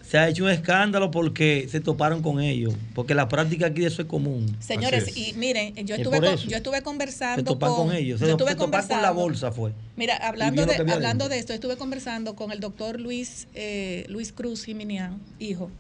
se 0.03 0.19
ha 0.19 0.29
hecho 0.29 0.45
un 0.45 0.51
escándalo 0.51 1.11
porque 1.11 1.69
se 1.71 1.81
toparon 1.81 2.23
con 2.23 2.41
ellos, 2.41 2.75
porque 2.95 3.15
la 3.15 3.29
práctica 3.29 3.67
aquí 3.67 3.81
de 3.83 3.87
eso 3.89 4.03
es 4.03 4.09
común. 4.09 4.57
Señores, 4.61 5.09
es. 5.09 5.17
y 5.17 5.33
miren, 5.35 5.75
yo 5.87 5.95
Es 5.95 6.01
estuve, 6.01 6.21
por 6.21 6.27
con- 6.29 6.49
yo 6.49 6.57
estuve 6.57 6.83
conversando 6.83 7.59
con, 7.59 7.75
con, 7.75 7.93
ellos, 7.95 8.21
yo 8.21 8.27
se, 8.27 8.33
estuve 8.33 8.51
se 8.51 8.57
con 8.57 8.71
la 8.71 9.11
bolsa 9.11 9.53
fue. 9.53 9.73
Mira, 9.97 10.17
hablando 10.17 10.67
de, 10.67 10.75
hablando 10.75 11.29
de 11.29 11.39
esto, 11.39 11.53
estuve 11.53 11.77
conversando 11.77 12.37
con 12.37 12.53
el 12.53 12.61
doctor 12.61 13.01
Luis, 13.01 13.49
eh, 13.55 14.05
Luis 14.09 14.33
Cruz 14.33 14.65
Jiminián, 14.65 15.21
hijo. 15.39 15.71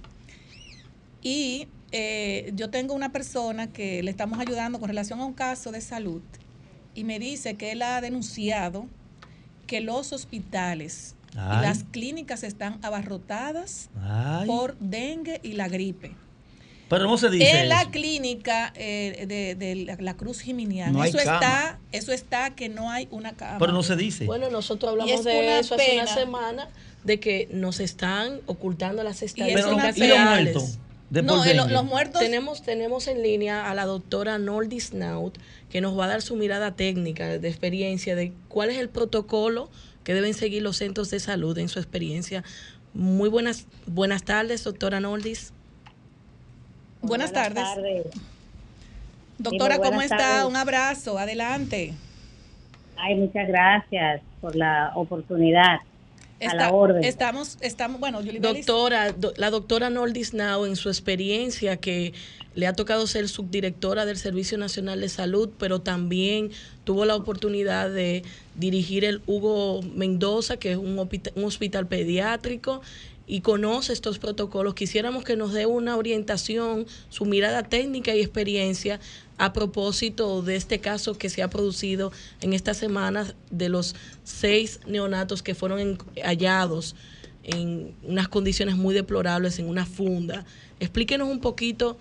Y 1.22 1.68
eh, 1.92 2.52
yo 2.56 2.70
tengo 2.70 2.94
una 2.94 3.12
persona 3.12 3.66
que 3.72 4.02
le 4.02 4.10
estamos 4.10 4.38
ayudando 4.38 4.80
con 4.80 4.88
relación 4.88 5.20
a 5.20 5.24
un 5.26 5.34
caso 5.34 5.70
de 5.72 5.80
salud 5.80 6.22
y 6.94 7.04
me 7.04 7.18
dice 7.18 7.54
que 7.54 7.72
él 7.72 7.82
ha 7.82 8.00
denunciado 8.00 8.86
que 9.66 9.80
los 9.80 10.12
hospitales 10.12 11.14
Ay. 11.36 11.58
y 11.58 11.62
las 11.62 11.84
clínicas 11.84 12.42
están 12.42 12.78
abarrotadas 12.82 13.88
Ay, 14.02 14.46
por 14.46 14.76
dengue 14.78 15.40
y 15.42 15.52
la 15.52 15.68
gripe. 15.68 16.14
pero 16.90 17.04
no 17.04 17.16
se 17.16 17.30
dice 17.30 17.60
En 17.62 17.68
la 17.70 17.82
eso. 17.82 17.90
clínica 17.90 18.72
eh, 18.76 19.24
de, 19.26 19.54
de 19.54 19.76
la, 19.86 19.96
la 19.98 20.14
Cruz 20.14 20.40
Jiminiana, 20.40 20.92
No 20.92 21.04
eso 21.04 21.16
cama. 21.18 21.32
está, 21.34 21.78
eso 21.92 22.12
está 22.12 22.54
que 22.54 22.68
no 22.68 22.90
hay 22.90 23.08
una 23.10 23.32
cama. 23.32 23.58
Pero 23.58 23.72
no 23.72 23.82
se 23.82 23.96
dice. 23.96 24.26
Bueno, 24.26 24.50
nosotros 24.50 24.90
Y 24.90 25.00
hablamos 25.00 25.20
es 25.20 25.24
de 25.24 25.38
una 25.40 25.58
eso 25.58 25.74
hace 25.74 25.94
una 25.94 26.06
semana, 26.06 26.68
de 27.04 27.18
que 27.20 27.48
nos 27.52 27.80
están 27.80 28.40
ocultando 28.46 29.02
las 29.02 29.22
es 29.22 29.32
estadísticas 29.32 29.72
una 29.72 29.84
y 29.84 29.86
los 29.88 29.98
pena. 29.98 30.14
reales. 30.14 30.54
muertos. 30.54 30.78
De 31.12 31.20
no, 31.22 31.36
por 31.36 31.46
eh, 31.46 31.54
los 31.54 31.84
muertos. 31.84 32.22
Tenemos, 32.22 32.62
tenemos 32.62 33.06
en 33.06 33.22
línea 33.22 33.70
a 33.70 33.74
la 33.74 33.84
doctora 33.84 34.38
Noldi 34.38 34.80
Snout, 34.80 35.36
que 35.68 35.82
nos 35.82 35.98
va 35.98 36.06
a 36.06 36.08
dar 36.08 36.22
su 36.22 36.36
mirada 36.36 36.74
técnica 36.74 37.38
de 37.38 37.48
experiencia 37.48 38.16
de 38.16 38.32
cuál 38.48 38.70
es 38.70 38.78
el 38.78 38.88
protocolo 38.88 39.68
que 40.04 40.14
deben 40.14 40.32
seguir 40.32 40.62
los 40.62 40.78
centros 40.78 41.10
de 41.10 41.20
salud 41.20 41.58
en 41.58 41.68
su 41.68 41.78
experiencia. 41.78 42.44
Muy 42.94 43.28
buenas, 43.28 43.66
buenas 43.84 44.22
tardes, 44.22 44.64
doctora 44.64 45.00
Noldis. 45.00 45.52
buenas, 47.02 47.30
tardes. 47.30 47.62
tardes. 47.62 48.06
Doctora, 49.36 49.76
¿cómo 49.76 49.90
buenas 49.90 50.04
está? 50.04 50.16
tardes. 50.16 50.46
Un 50.46 50.56
abrazo, 50.56 51.18
adelante. 51.18 51.92
Ay, 52.96 53.16
muchas 53.16 53.48
gracias 53.48 54.22
por 54.40 54.56
la 54.56 54.92
oportunidad. 54.94 55.80
A 56.46 56.54
la 56.54 56.72
orden. 56.72 57.04
Estamos, 57.04 57.58
estamos, 57.60 58.00
bueno, 58.00 58.20
Doctora, 58.22 59.12
do- 59.12 59.32
la 59.36 59.50
doctora 59.50 59.90
Noldi 59.90 60.24
Snout, 60.24 60.66
en 60.68 60.76
su 60.76 60.88
experiencia 60.88 61.76
que 61.76 62.12
le 62.54 62.66
ha 62.66 62.72
tocado 62.74 63.06
ser 63.06 63.28
subdirectora 63.28 64.04
del 64.04 64.18
Servicio 64.18 64.58
Nacional 64.58 65.00
de 65.00 65.08
Salud, 65.08 65.48
pero 65.58 65.80
también 65.80 66.50
tuvo 66.84 67.04
la 67.04 67.16
oportunidad 67.16 67.90
de 67.90 68.22
dirigir 68.56 69.04
el 69.04 69.22
Hugo 69.26 69.80
Mendoza, 69.94 70.58
que 70.58 70.72
es 70.72 70.76
un, 70.76 70.98
un 70.98 71.44
hospital 71.44 71.86
pediátrico, 71.86 72.82
y 73.26 73.40
conoce 73.40 73.92
estos 73.94 74.18
protocolos. 74.18 74.74
Quisiéramos 74.74 75.24
que 75.24 75.36
nos 75.36 75.52
dé 75.54 75.64
una 75.64 75.96
orientación, 75.96 76.86
su 77.08 77.24
mirada 77.24 77.62
técnica 77.62 78.14
y 78.14 78.20
experiencia 78.20 79.00
a 79.42 79.52
propósito 79.52 80.40
de 80.40 80.54
este 80.54 80.78
caso 80.78 81.18
que 81.18 81.28
se 81.28 81.42
ha 81.42 81.50
producido 81.50 82.12
en 82.42 82.52
estas 82.52 82.76
semanas 82.76 83.34
de 83.50 83.68
los 83.68 83.96
seis 84.22 84.78
neonatos 84.86 85.42
que 85.42 85.56
fueron 85.56 85.98
hallados 86.22 86.94
en 87.42 87.92
unas 88.04 88.28
condiciones 88.28 88.76
muy 88.76 88.94
deplorables 88.94 89.58
en 89.58 89.68
una 89.68 89.84
funda. 89.84 90.44
Explíquenos 90.78 91.28
un 91.28 91.40
poquito 91.40 91.96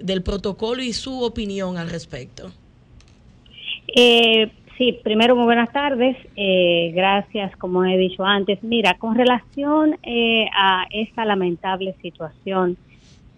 del 0.00 0.22
protocolo 0.22 0.80
y 0.80 0.92
su 0.92 1.24
opinión 1.24 1.76
al 1.76 1.90
respecto. 1.90 2.52
Eh, 3.88 4.52
sí, 4.78 4.96
primero 5.02 5.34
muy 5.34 5.46
buenas 5.46 5.72
tardes. 5.72 6.16
Eh, 6.36 6.92
gracias, 6.94 7.56
como 7.56 7.84
he 7.84 7.98
dicho 7.98 8.24
antes. 8.24 8.62
Mira, 8.62 8.94
con 8.94 9.16
relación 9.16 9.98
eh, 10.04 10.46
a 10.56 10.86
esta 10.92 11.24
lamentable 11.24 11.96
situación 12.00 12.76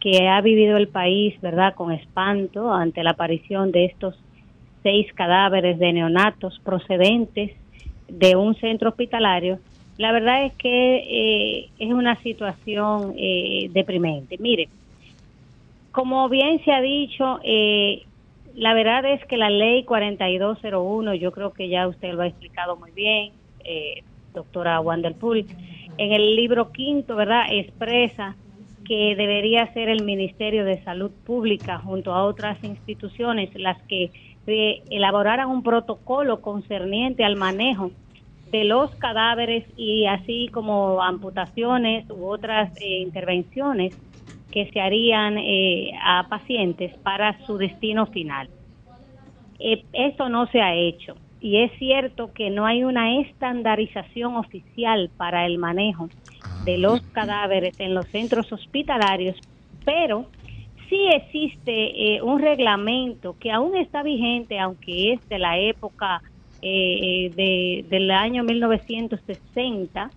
que 0.00 0.28
ha 0.28 0.40
vivido 0.40 0.76
el 0.76 0.88
país, 0.88 1.40
¿verdad? 1.40 1.75
Con 1.75 1.93
espanto 1.93 2.73
ante 2.73 3.02
la 3.02 3.11
aparición 3.11 3.73
de 3.73 3.87
estos 3.87 4.14
seis 4.83 5.12
cadáveres 5.14 5.78
de 5.78 5.93
neonatos 5.93 6.61
procedentes 6.64 7.52
de 8.09 8.37
un 8.37 8.55
centro 8.57 8.90
hospitalario, 8.90 9.59
la 9.99 10.12
verdad 10.12 10.45
es 10.45 10.55
que 10.55 10.97
eh, 10.97 11.71
es 11.78 11.93
una 11.93 12.17
situación 12.23 13.14
eh, 13.19 13.69
deprimente. 13.73 14.38
Mire, 14.38 14.69
como 15.90 16.28
bien 16.28 16.64
se 16.64 16.71
ha 16.73 16.81
dicho, 16.81 17.40
eh, 17.43 18.05
la 18.55 18.75
verdad 18.75 19.05
es 19.12 19.25
que 19.26 19.37
la 19.37 19.50
ley 19.50 19.85
4201, 19.85 21.14
yo 21.14 21.33
creo 21.33 21.52
que 21.52 21.69
ya 21.69 21.88
usted 21.88 22.12
lo 22.14 22.23
ha 22.23 22.28
explicado 22.28 22.76
muy 22.76 22.93
bien, 22.93 23.33
eh, 23.64 24.02
doctora 24.33 24.81
Wanderpool, 24.81 25.45
en 25.99 26.12
el 26.12 26.37
libro 26.37 26.71
quinto, 26.71 27.17
¿verdad?, 27.17 27.47
expresa 27.50 28.37
que 28.88 29.14
debería 29.14 29.71
ser 29.75 29.90
el 29.90 30.02
Ministerio 30.02 30.64
de 30.64 30.83
Salud 30.83 31.11
Pública 31.26 31.78
junto 31.78 32.14
a 32.14 32.25
otras 32.25 32.57
instituciones 32.64 33.50
las 33.54 33.80
que 33.83 34.11
eh, 34.47 34.83
elaboraran 34.90 35.50
un 35.50 35.62
protocolo 35.62 36.40
concerniente 36.40 37.23
al 37.23 37.37
manejo 37.37 37.90
de 38.50 38.64
los 38.64 38.90
cadáveres 38.95 39.66
y 39.76 40.07
así 40.07 40.49
como 40.49 41.02
amputaciones 41.02 42.09
u 42.09 42.25
otras 42.25 42.75
eh, 42.80 43.00
intervenciones 43.00 43.95
que 44.50 44.71
se 44.73 44.80
harían 44.80 45.37
eh, 45.37 45.92
a 46.02 46.26
pacientes 46.30 46.97
para 47.00 47.38
su 47.45 47.59
destino 47.59 48.07
final. 48.07 48.49
Esto 49.92 50.30
no 50.30 50.47
se 50.47 50.62
ha 50.62 50.75
hecho 50.75 51.14
y 51.42 51.59
es 51.59 51.73
cierto 51.78 52.33
que 52.33 52.49
no 52.49 52.64
hay 52.64 52.85
una 52.85 53.21
estandarización 53.21 54.37
oficial 54.37 55.11
para 55.18 55.45
el 55.45 55.59
manejo 55.59 56.09
de 56.69 56.77
los 56.77 57.01
cadáveres 57.13 57.81
en 57.81 57.95
los 57.95 58.07
centros 58.09 58.53
hospitalarios, 58.53 59.35
pero 59.87 60.27
sí 60.91 60.99
existe 61.15 62.17
eh, 62.17 62.21
un 62.21 62.43
reglamento 62.43 63.35
que 63.41 63.51
aún 63.51 63.75
está 63.75 64.03
vigente, 64.03 64.59
aunque 64.59 65.15
es 65.15 65.29
de 65.31 65.39
la 65.39 65.59
época 65.59 66.21
eh, 66.61 67.33
de, 67.35 67.87
del 67.89 68.11
año 68.11 68.45
1960 68.45 70.11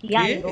y 0.00 0.14
algo, 0.14 0.50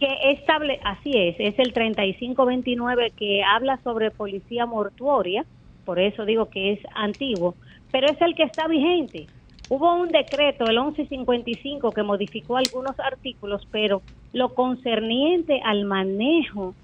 que 0.00 0.30
estable, 0.30 0.80
así 0.82 1.12
es, 1.14 1.36
es 1.38 1.58
el 1.58 1.74
3529 1.74 3.12
que 3.14 3.42
habla 3.42 3.78
sobre 3.84 4.10
policía 4.10 4.64
mortuoria, 4.64 5.44
por 5.84 5.98
eso 5.98 6.24
digo 6.24 6.48
que 6.48 6.72
es 6.72 6.80
antiguo, 6.94 7.54
pero 7.92 8.06
es 8.06 8.18
el 8.22 8.34
que 8.34 8.44
está 8.44 8.66
vigente. 8.66 9.26
Hubo 9.68 9.94
un 9.94 10.08
decreto, 10.08 10.66
el 10.66 10.78
1155, 10.78 11.92
que 11.92 12.02
modificó 12.02 12.56
algunos 12.56 12.98
artículos, 13.00 13.66
pero 13.70 14.02
lo 14.32 14.54
concerniente 14.54 15.60
al 15.64 15.84
manejo 15.84 16.74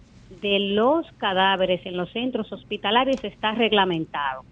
de 0.43 0.59
los 0.61 1.07
cadáveres 1.19 1.85
en 1.85 1.97
los 1.97 2.11
centros 2.13 2.51
hospitalarios 2.53 3.23
está 3.23 3.53
reglamentado. 3.53 4.45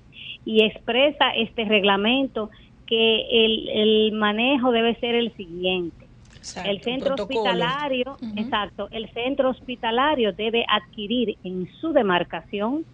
Y 0.44 0.64
expresa 0.64 1.30
este 1.30 1.64
reglamento 1.64 2.50
que 2.86 3.44
el, 3.44 3.68
el 3.68 4.12
manejo 4.12 4.72
debe 4.72 4.94
ser 4.96 5.14
el 5.14 5.32
siguiente. 5.36 6.06
Exacto, 6.36 6.70
el 6.70 6.80
centro 6.82 7.16
protocolo. 7.16 7.40
hospitalario, 7.40 8.16
exacto, 8.36 8.88
el 8.90 9.10
centro 9.12 9.50
hospitalario 9.50 10.32
debe 10.32 10.64
adquirir 10.68 11.36
en 11.44 11.68
su 11.80 11.92
demarcación. 11.92 12.84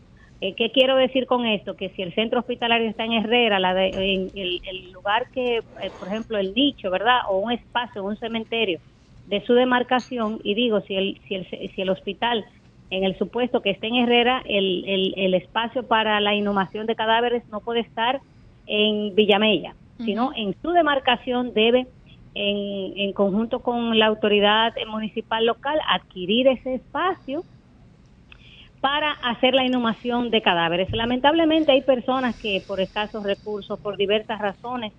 Eh, 0.41 0.55
¿Qué 0.57 0.71
quiero 0.73 0.97
decir 0.97 1.27
con 1.27 1.47
esto? 1.47 1.77
Que 1.77 1.91
si 1.91 2.03
el 2.03 2.15
centro 2.15 2.41
hospitalario 2.41 2.89
está 2.89 3.05
en 3.05 3.13
Herrera, 3.15 3.59
la 3.59 3.73
de- 3.75 4.15
en 4.15 4.31
el, 4.35 4.61
el 4.67 4.91
lugar 4.93 5.27
que, 5.33 5.59
eh, 5.59 5.91
por 5.99 6.09
ejemplo, 6.09 6.39
el 6.39 6.53
nicho, 6.55 6.91
¿verdad? 6.91 7.21
O 7.29 7.39
un 7.39 7.53
espacio, 7.53 8.05
un 8.05 8.17
cementerio 8.17 8.81
de 9.27 9.41
su 9.47 9.55
demarcación, 9.55 10.39
y 10.45 10.55
digo, 10.55 10.81
si 10.83 10.97
el, 10.97 11.21
si 11.27 11.35
el, 11.37 11.49
si 11.49 11.81
el 11.81 11.89
hospital, 11.89 12.45
en 12.91 13.05
el 13.05 13.17
supuesto 13.17 13.63
que 13.63 13.71
esté 13.71 13.87
en 13.87 13.97
Herrera, 13.97 14.43
el, 14.45 14.85
el, 14.87 15.15
el 15.17 15.35
espacio 15.35 15.87
para 15.87 16.21
la 16.21 16.35
inhumación 16.35 16.87
de 16.87 16.95
cadáveres 16.95 17.43
no 17.49 17.61
puede 17.61 17.81
estar 17.81 18.21
en 18.67 19.15
Villamella, 19.15 19.77
sino 20.05 20.33
en 20.37 20.55
su 20.61 20.73
demarcación 20.73 21.55
debe 21.55 21.87
en, 22.35 22.99
en 22.99 23.13
conjunto 23.13 23.61
con 23.63 23.99
la 23.99 24.07
autoridad 24.07 24.75
municipal 24.89 25.47
local, 25.47 25.79
adquirir 25.89 26.49
ese 26.49 26.75
espacio 26.75 27.45
para 28.85 29.13
hacer 29.13 29.55
la 29.55 29.65
inhumación 29.65 30.29
de 30.29 30.43
cadáveres. 30.43 30.93
Lamentablemente 30.93 31.73
hay 31.73 31.81
personas 31.81 32.39
que 32.39 32.63
por 32.69 32.81
escasos 32.81 33.25
recursos, 33.25 33.81
por 33.81 33.97
diversas 33.97 34.39
razones, 34.39 34.93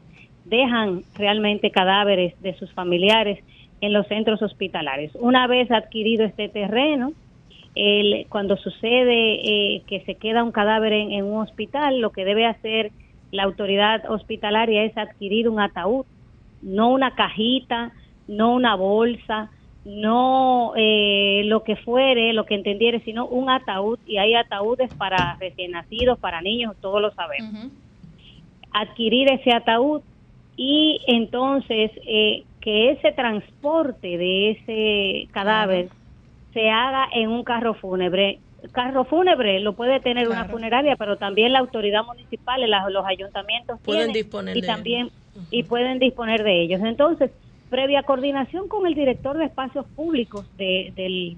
dejan 0.44 1.04
realmente 1.14 1.70
cadáveres 1.70 2.34
de 2.42 2.56
sus 2.56 2.74
familiares 2.74 3.44
en 3.82 3.94
los 3.94 4.08
centros 4.08 4.42
hospitalarios. 4.42 5.14
Una 5.14 5.46
vez 5.46 5.70
adquirido 5.70 6.26
este 6.26 6.50
terreno, 6.50 7.14
cuando 8.30 8.58
sucede 8.58 9.76
eh, 9.76 9.84
que 9.86 10.00
se 10.00 10.16
queda 10.16 10.44
un 10.44 10.52
cadáver 10.52 10.94
en 10.94 11.24
un 11.24 11.44
hospital, 11.44 12.00
lo 12.00 12.10
que 12.10 12.26
debe 12.26 12.48
hacer 12.48 12.92
la 13.30 13.44
autoridad 13.44 14.10
hospitalaria 14.10 14.84
es 14.84 14.98
adquirir 14.98 15.48
un 15.48 15.60
ataúd, 15.60 16.08
no 16.64 16.90
una 16.90 17.14
cajita, 17.14 17.92
no 18.28 18.56
una 18.56 18.74
bolsa, 18.74 19.52
no 19.86 20.74
eh, 20.76 21.44
lo 21.46 21.64
que 21.64 21.76
fuere, 21.76 22.34
lo 22.34 22.46
que 22.46 22.56
entendiere, 22.56 23.00
sino 23.02 23.28
un 23.28 23.50
ataúd. 23.50 24.00
Y 24.08 24.18
hay 24.18 24.34
ataúdes 24.34 24.92
para 24.96 25.38
recién 25.40 25.72
nacidos, 25.72 26.20
para 26.20 26.42
niños, 26.42 26.76
todos 26.82 27.02
lo 27.02 27.12
sabemos. 27.12 27.72
Adquirir 28.72 29.32
ese 29.32 29.54
ataúd 29.54 30.02
y 30.58 31.00
entonces 31.08 31.92
eh, 32.06 32.44
que 32.62 32.92
ese 32.92 33.12
transporte 33.12 34.18
de 34.18 34.52
ese 34.52 35.32
cadáver 35.32 35.90
se 36.54 36.70
haga 36.70 37.08
en 37.14 37.30
un 37.30 37.44
carro 37.44 37.76
fúnebre. 37.76 38.40
Carro 38.72 39.06
fúnebre 39.06 39.60
lo 39.60 39.74
puede 39.74 40.00
tener 40.00 40.28
una 40.28 40.46
funeraria, 40.46 40.96
pero 40.96 41.18
también 41.18 41.54
la 41.54 41.60
autoridad 41.60 42.04
municipal, 42.04 42.60
los 42.90 43.06
ayuntamientos 43.06 43.80
Pueden 43.82 44.12
tienen 44.12 44.14
disponer 44.14 44.58
y 44.58 44.62
también 44.64 45.12
y 45.52 45.64
pueden 45.64 46.00
disponer 46.00 46.44
de 46.44 46.64
ellos. 46.64 46.82
Entonces, 46.84 47.30
previa 47.70 48.04
coordinación 48.04 48.68
con 48.68 48.86
el 48.88 48.96
director 48.96 49.38
de 49.38 49.46
espacios 49.46 49.86
públicos 49.96 50.46
de- 50.58 50.94
del, 50.96 51.38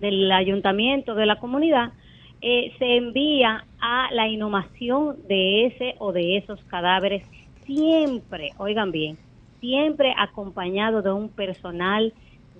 del 0.00 0.30
ayuntamiento, 0.32 1.14
de 1.14 1.26
la 1.26 1.36
comunidad, 1.36 1.92
eh, 2.40 2.72
se 2.78 2.96
envía 2.96 3.64
a 3.80 4.08
la 4.12 4.28
inhumación 4.28 5.16
de 5.28 5.66
ese 5.66 5.94
o 5.98 6.12
de 6.12 6.36
esos 6.36 6.62
cadáveres 6.64 7.24
siempre, 7.64 8.50
oigan 8.58 8.90
bien, 8.90 9.16
siempre 9.60 10.12
acompañado 10.18 11.02
de 11.02 11.12
un 11.12 11.28
personal 11.28 12.12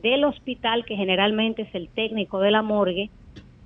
del 0.02 0.24
hospital 0.24 0.84
que 0.84 0.96
generalmente 0.96 1.62
es 1.62 1.74
el 1.74 1.88
técnico 1.88 2.40
de 2.40 2.52
la 2.52 2.62
morgue. 2.62 3.10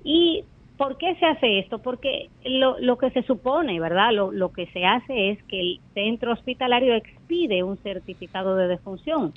¿Y 0.03 0.43
por 0.77 0.97
qué 0.97 1.15
se 1.15 1.25
hace 1.25 1.59
esto? 1.59 1.79
Porque 1.79 2.29
lo, 2.45 2.79
lo 2.79 2.97
que 2.97 3.09
se 3.11 3.23
supone, 3.23 3.79
¿verdad? 3.79 4.11
Lo, 4.13 4.31
lo 4.31 4.51
que 4.51 4.67
se 4.67 4.85
hace 4.85 5.31
es 5.31 5.43
que 5.43 5.59
el 5.59 5.79
centro 5.93 6.33
hospitalario 6.33 6.93
expide 6.93 7.63
un 7.63 7.77
certificado 7.77 8.55
de 8.55 8.67
defunción 8.67 9.33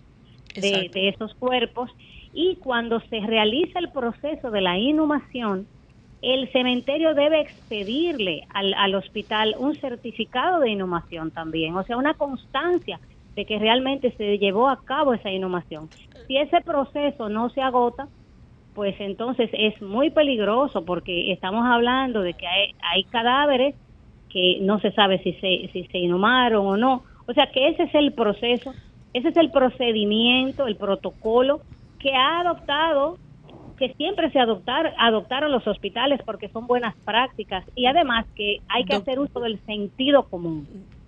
de, 0.54 0.90
esos 1.08 1.34
cuerpos 1.34 1.90
y 2.32 2.56
cuando 2.56 3.00
se 3.08 3.20
realiza 3.20 3.78
el 3.78 3.90
proceso 3.90 4.50
de 4.50 4.60
la 4.60 4.78
inhumación, 4.78 5.66
el 6.22 6.50
cementerio 6.52 7.14
debe 7.14 7.40
expedirle 7.40 8.46
al, 8.52 8.74
al 8.74 8.94
hospital 8.94 9.54
un 9.58 9.74
certificado 9.80 10.60
de 10.60 10.70
inhumación 10.70 11.30
también, 11.30 11.74
o 11.76 11.84
sea, 11.84 11.96
una 11.96 12.14
constancia 12.14 13.00
de 13.34 13.46
que 13.46 13.58
realmente 13.58 14.12
se 14.16 14.38
llevó 14.38 14.68
a 14.68 14.82
cabo 14.84 15.14
esa 15.14 15.30
inhumación. 15.30 15.88
Si 16.26 16.36
ese 16.36 16.60
proceso 16.60 17.28
no 17.28 17.48
se 17.50 17.62
agota, 17.62 18.08
pues 18.74 18.94
entonces 19.00 19.50
es 19.52 19.80
muy 19.82 20.10
peligroso 20.10 20.84
porque 20.84 21.32
estamos 21.32 21.64
hablando 21.66 22.22
de 22.22 22.34
que 22.34 22.46
hay, 22.46 22.74
hay 22.82 23.04
cadáveres 23.04 23.74
que 24.30 24.58
no 24.60 24.80
se 24.80 24.92
sabe 24.92 25.22
si 25.22 25.32
se, 25.34 25.70
si 25.72 25.84
se 25.90 25.98
inhumaron 25.98 26.66
o 26.66 26.76
no. 26.76 27.02
O 27.26 27.32
sea 27.34 27.50
que 27.52 27.68
ese 27.68 27.84
es 27.84 27.94
el 27.94 28.12
proceso, 28.12 28.72
ese 29.12 29.28
es 29.28 29.36
el 29.36 29.50
procedimiento, 29.50 30.66
el 30.66 30.76
protocolo 30.76 31.60
que 31.98 32.14
ha 32.14 32.40
adoptado, 32.40 33.18
que 33.76 33.92
siempre 33.94 34.30
se 34.30 34.38
adoptar, 34.38 34.94
adoptaron 34.98 35.50
los 35.52 35.66
hospitales 35.66 36.20
porque 36.24 36.48
son 36.48 36.66
buenas 36.66 36.94
prácticas 37.04 37.64
y 37.74 37.86
además 37.86 38.26
que 38.34 38.58
hay 38.68 38.84
que 38.84 38.94
hacer 38.94 39.18
uso 39.18 39.40
del 39.40 39.58
sentido 39.66 40.24
común. 40.28 40.66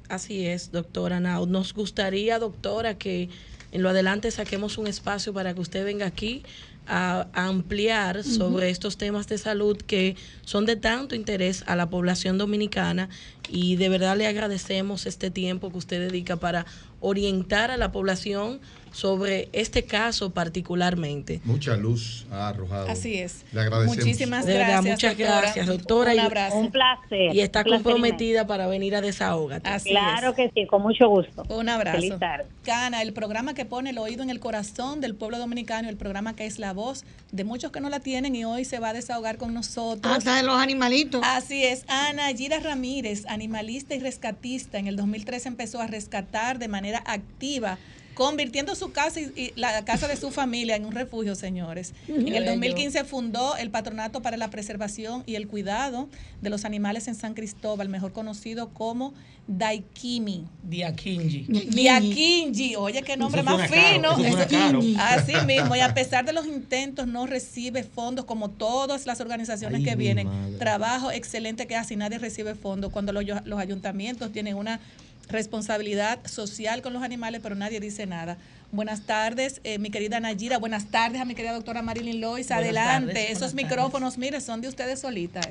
Así 0.09 0.47
es, 0.47 0.73
doctora 0.73 1.21
Nau. 1.21 1.47
Nos 1.47 1.73
gustaría, 1.73 2.39
doctora, 2.39 2.99
que 2.99 3.31
en 3.73 3.83
lo 3.83 3.89
adelante 3.89 4.31
saquemos 4.31 4.77
un 4.77 4.87
espacio 4.87 5.33
para 5.33 5.55
que 5.55 5.61
usted 5.61 5.85
venga 5.85 6.07
aquí 6.07 6.43
a, 6.87 7.29
a 7.33 7.47
ampliar 7.47 8.25
sobre 8.25 8.71
estos 8.71 8.97
temas 8.97 9.29
de 9.29 9.39
salud 9.39 9.77
que 9.77 10.17
son 10.45 10.67
de 10.67 10.77
tanto 10.77 11.15
interés 11.15 11.65
a 11.67 11.77
la 11.77 11.89
población 11.89 12.39
dominicana 12.39 13.09
y 13.49 13.77
de 13.77 13.89
verdad 13.89 14.17
le 14.17 14.27
agradecemos 14.27 15.07
este 15.07 15.31
tiempo 15.31 15.71
que 15.71 15.79
usted 15.79 16.01
dedica 16.01 16.37
para 16.37 16.67
orientar 17.01 17.71
a 17.71 17.77
la 17.77 17.93
población 17.93 18.61
sobre 18.93 19.49
este 19.53 19.85
caso 19.85 20.31
particularmente. 20.31 21.41
Mucha 21.45 21.77
luz 21.77 22.27
ha 22.31 22.49
arrojado. 22.49 22.89
Así 22.89 23.15
es. 23.19 23.45
Le 23.53 23.61
agradecemos. 23.63 23.97
Muchísimas 23.97 24.47
De 24.47 24.53
verdad, 24.53 24.83
gracias. 24.83 24.93
muchas 24.95 25.19
doctora. 25.19 25.41
gracias, 25.41 25.67
doctora. 25.67 26.13
Un 26.13 26.21
abrazo. 26.21 26.57
Un 26.59 26.71
placer. 26.71 27.35
Y 27.35 27.41
está 27.41 27.61
un 27.61 27.65
placer 27.65 27.83
comprometida 27.83 28.47
para 28.47 28.67
venir 28.67 28.95
a 28.95 29.01
desahogarte. 29.01 29.69
Así 29.69 29.91
Claro 29.91 30.31
es. 30.31 30.37
que 30.37 30.51
sí, 30.55 30.67
con 30.67 30.83
mucho 30.83 31.09
gusto. 31.09 31.43
Un 31.49 31.69
abrazo. 31.69 31.97
Feliz 31.99 32.19
tarde. 32.19 32.47
Cana, 32.65 33.03
el 33.03 33.13
programa 33.13 33.55
que 33.55 33.65
pone 33.65 33.91
el 33.91 33.99
oído 33.99 34.23
en 34.23 34.31
el 34.31 34.41
corazón 34.41 35.01
del 35.01 35.15
pueblo 35.15 35.39
dominicano, 35.39 35.89
el 35.89 35.97
programa 35.97 36.35
que 36.37 36.47
es 36.47 36.59
la 36.59 36.73
voz 36.73 37.05
de 37.33 37.45
muchos 37.45 37.73
que 37.73 37.81
no 37.81 37.89
la 37.89 38.01
tienen 38.01 38.37
y 38.37 38.45
hoy 38.45 38.65
se 38.65 38.79
va 38.79 38.91
a 38.91 38.93
desahogar 38.93 39.39
con 39.39 39.55
nosotros. 39.55 40.15
Hasta 40.17 40.37
de 40.37 40.43
los 40.43 40.57
animalitos. 40.57 41.23
Así 41.25 41.65
es, 41.65 41.85
Ana 41.89 42.29
Gira 42.35 42.61
Ramírez, 42.61 43.25
animalista 43.27 43.95
y 43.95 44.01
rescatista, 44.01 44.79
en 44.79 44.87
el 44.87 44.97
2003 44.97 45.47
empezó 45.47 45.81
a 45.81 45.87
rescatar 45.87 46.59
de 46.59 46.69
manera 46.69 47.03
activa 47.07 47.79
convirtiendo 48.15 48.75
su 48.75 48.93
casa 48.93 49.21
y, 49.21 49.33
y 49.37 49.53
la 49.57 49.85
casa 49.85 50.09
de 50.09 50.17
su 50.17 50.31
familia 50.31 50.77
en 50.77 50.85
un 50.85 50.93
refugio, 50.93 51.35
señores. 51.35 51.95
En 52.09 52.29
el 52.29 52.33
Bello. 52.45 52.47
2015 52.53 53.05
fundó 53.05 53.57
el 53.57 53.71
Patronato 53.71 54.23
para 54.23 54.37
la 54.37 54.51
Preservación 54.51 55.23
y 55.27 55.35
el 55.37 55.49
Cuidado 55.49 56.09
de 56.41 56.51
los 56.51 56.65
Animales 56.65 57.09
en 57.09 57.15
San 57.15 57.35
Cristóbal, 57.35 57.89
mejor 57.89 58.13
conocido 58.13 58.69
como 58.71 59.15
Daikimi. 59.49 60.45
Diakinji. 60.63 61.47
Diakinji, 61.49 62.77
oye 62.77 63.03
qué 63.03 63.17
nombre 63.17 63.41
Eso 63.41 63.51
más 63.51 63.69
suena 63.69 63.83
caro, 63.83 63.95
fino. 63.95 64.11
eso 64.13 64.21
suena 64.21 64.43
Eso- 64.43 64.51
caro. 64.51 64.81
Así 64.99 65.33
mismo, 65.47 65.77
y 65.77 65.81
a 65.81 65.95
pesar 65.95 66.25
de 66.25 66.33
los 66.33 66.47
intentos, 66.47 67.07
no 67.07 67.27
recibe 67.27 67.83
fondos 67.83 68.25
como 68.25 68.51
todas 68.51 69.07
las 69.07 69.21
organizaciones 69.21 69.79
Ay, 69.81 69.85
que 69.85 69.97
vienen. 69.97 70.27
madre. 70.29 70.59
Trabajo 70.59 71.11
excelente 71.11 71.67
que 71.67 71.77
hace 71.77 71.95
y 71.95 71.97
nadie 71.97 72.19
recibe 72.19 72.55
fondos 72.55 72.93
cuando 72.93 73.13
los, 73.13 73.25
los 73.45 73.59
ayuntamientos 73.59 74.33
tienen 74.33 74.57
una 74.57 74.81
responsabilidad 75.29 76.21
social 76.27 76.83
con 76.83 76.93
los 76.93 77.03
animales, 77.03 77.41
pero 77.43 77.55
nadie 77.55 77.81
dice 77.81 78.07
nada. 78.07 78.37
Buenas 78.71 79.03
tardes, 79.03 79.61
eh, 79.65 79.79
mi 79.79 79.91
querida 79.91 80.19
Nayira. 80.21 80.59
Buenas 80.59 80.91
tardes 80.91 81.21
a 81.21 81.25
mi 81.25 81.35
querida 81.35 81.53
doctora 81.53 81.83
Marilyn 81.83 82.21
Lois. 82.21 82.49
Buenas 82.49 82.65
Adelante. 82.65 83.13
tardes, 83.15 83.31
Esos 83.31 83.55
micrófonos, 83.55 84.17
mire, 84.19 84.41
son 84.41 84.61
de 84.61 84.69
ustedes 84.69 85.01
solitas. 85.01 85.47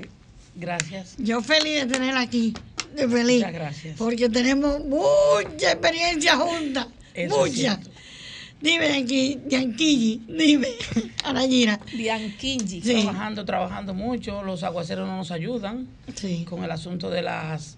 Gracias. 0.56 1.16
Yo 1.18 1.42
feliz 1.42 1.82
de 1.82 1.86
tenerla 1.86 2.22
aquí, 2.22 2.54
de 2.96 3.08
feliz. 3.08 3.38
Muchas 3.38 3.54
gracias. 3.54 3.98
Porque 3.98 4.28
tenemos 4.30 4.84
mucha 4.86 5.72
experiencia 5.72 6.36
juntas, 6.36 6.88
Eso 7.14 7.46
es 7.46 7.54
mucha. 7.56 7.80
Dime 8.60 8.94
aquí, 8.98 9.40
Yanquilli, 9.48 10.22
dime, 10.28 10.68
Anayira. 11.24 11.80
Diankinji. 11.96 12.82
Sí. 12.82 12.94
Trabajando, 13.02 13.44
trabajando 13.46 13.94
mucho. 13.96 14.44
Los 14.44 14.62
aguaceros 14.64 15.08
no 15.08 15.18
nos 15.18 15.32
ayudan 15.32 15.88
Sí. 16.16 16.46
con 16.48 16.64
el 16.64 16.70
asunto 16.70 17.10
de 17.10 17.24
las 17.24 17.78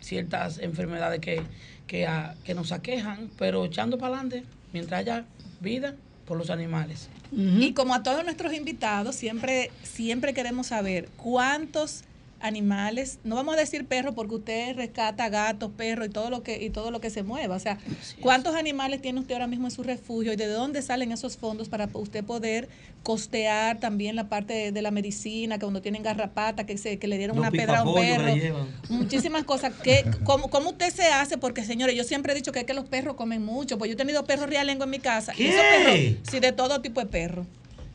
ciertas 0.00 0.58
enfermedades 0.58 1.20
que, 1.20 1.42
que, 1.86 2.06
ah, 2.06 2.34
que 2.44 2.54
nos 2.54 2.72
aquejan, 2.72 3.30
pero 3.38 3.64
echando 3.64 3.98
para 3.98 4.14
adelante 4.14 4.44
mientras 4.72 5.00
haya 5.00 5.24
vida 5.60 5.94
por 6.26 6.36
los 6.38 6.50
animales. 6.50 7.08
Y 7.34 7.72
como 7.72 7.94
a 7.94 8.02
todos 8.02 8.24
nuestros 8.24 8.52
invitados, 8.52 9.16
siempre, 9.16 9.70
siempre 9.82 10.34
queremos 10.34 10.66
saber 10.66 11.08
cuántos 11.16 12.04
animales, 12.42 13.18
no 13.24 13.36
vamos 13.36 13.54
a 13.54 13.58
decir 13.58 13.86
perros 13.86 14.14
porque 14.14 14.34
usted 14.34 14.76
rescata 14.76 15.28
gatos, 15.28 15.70
perros 15.76 16.06
y 16.06 16.10
todo 16.10 16.30
lo 16.30 16.42
que 16.42 16.62
y 16.62 16.70
todo 16.70 16.90
lo 16.90 17.00
que 17.00 17.10
se 17.10 17.22
mueva, 17.22 17.56
o 17.56 17.60
sea, 17.60 17.78
cuántos 18.20 18.54
animales 18.54 19.02
tiene 19.02 19.20
usted 19.20 19.34
ahora 19.34 19.46
mismo 19.46 19.66
en 19.66 19.70
su 19.70 19.82
refugio 19.82 20.32
y 20.32 20.36
de 20.36 20.46
dónde 20.46 20.82
salen 20.82 21.12
esos 21.12 21.36
fondos 21.36 21.68
para 21.68 21.88
usted 21.92 22.24
poder 22.24 22.68
costear 23.02 23.80
también 23.80 24.16
la 24.16 24.28
parte 24.28 24.54
de, 24.54 24.72
de 24.72 24.82
la 24.82 24.90
medicina, 24.90 25.56
que 25.56 25.62
cuando 25.62 25.82
tienen 25.82 26.02
garrapata, 26.02 26.64
que 26.64 26.78
se 26.78 26.98
que 26.98 27.08
le 27.08 27.18
dieron 27.18 27.38
una 27.38 27.50
pedra 27.50 27.80
a 27.80 27.84
un 27.84 27.94
que 27.94 28.00
perro, 28.00 28.66
muchísimas 28.88 29.44
cosas. 29.44 29.72
¿Qué, 29.82 30.04
cómo, 30.24 30.48
¿Cómo 30.48 30.70
usted 30.70 30.92
se 30.92 31.04
hace? 31.08 31.38
Porque, 31.38 31.64
señores, 31.64 31.96
yo 31.96 32.04
siempre 32.04 32.32
he 32.32 32.36
dicho 32.36 32.52
que 32.52 32.60
es 32.60 32.64
que 32.64 32.74
los 32.74 32.84
perros 32.84 33.16
comen 33.16 33.44
mucho. 33.44 33.78
Pues 33.78 33.88
yo 33.88 33.94
he 33.94 33.96
tenido 33.96 34.24
perros 34.24 34.48
realengo 34.48 34.84
en 34.84 34.90
mi 34.90 34.98
casa. 34.98 35.32
Y 35.36 35.46
esos 35.46 35.60
perros, 35.60 36.18
sí, 36.30 36.40
de 36.40 36.52
todo 36.52 36.80
tipo 36.80 37.00
de 37.00 37.06
perros. 37.06 37.46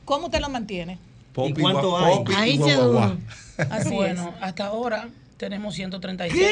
¿Cómo 0.05 0.27
usted 0.27 0.39
los 0.39 0.49
mantiene? 0.49 0.99
Popi, 1.37 1.51
¿Y 1.51 1.53
cuánto 1.53 1.97
hay? 1.97 2.15
popi 2.17 2.31
y 2.31 2.35
Ahí 2.35 2.57
guagua. 2.57 3.07
duro. 3.07 3.17
Así 3.69 3.93
bueno, 3.93 4.33
hasta 4.41 4.65
ahora 4.65 5.07
tenemos 5.37 5.75
136. 5.75 6.47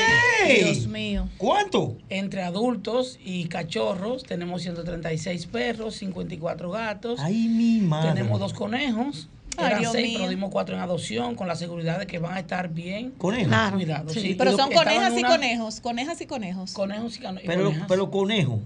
¿Qué? 0.46 0.64
Dios 0.64 0.86
mío. 0.88 1.28
¿Cuánto? 1.38 1.98
Entre 2.10 2.44
adultos 2.44 3.18
y 3.24 3.46
cachorros 3.46 4.24
tenemos 4.24 4.62
136 4.62 5.48
perros, 5.48 5.96
54 5.96 6.70
gatos. 6.70 7.20
Ay, 7.20 7.48
mi 7.48 7.80
madre. 7.82 8.14
Tenemos 8.14 8.40
dos 8.40 8.54
conejos. 8.54 9.28
Ay, 9.58 9.66
Eran 9.68 9.80
Dios 9.80 9.92
seis, 9.94 10.08
mío. 10.10 10.18
pero 10.20 10.30
dimos 10.30 10.50
cuatro 10.52 10.76
en 10.76 10.82
adopción 10.82 11.34
con 11.36 11.48
la 11.48 11.56
seguridad 11.56 11.98
de 11.98 12.06
que 12.08 12.20
van 12.20 12.34
a 12.36 12.40
estar 12.40 12.70
bien 12.70 13.12
Conejos. 13.18 13.48
Claro. 13.48 13.78
cuidados. 13.78 14.14
Sí. 14.14 14.20
Sí, 14.20 14.36
Pero 14.38 14.56
son 14.56 14.72
conejas 14.72 15.14
y 15.16 15.20
una- 15.20 15.30
conejos. 15.30 15.80
Conejas 15.82 16.22
y 16.22 16.26
conejos. 16.28 16.74
Conejos 16.74 17.18
y, 17.18 17.20
cano- 17.22 17.40
y 17.42 17.48
Pero, 17.48 17.64
conejas. 17.66 17.86
pero 17.88 18.12
conejo. 18.12 18.60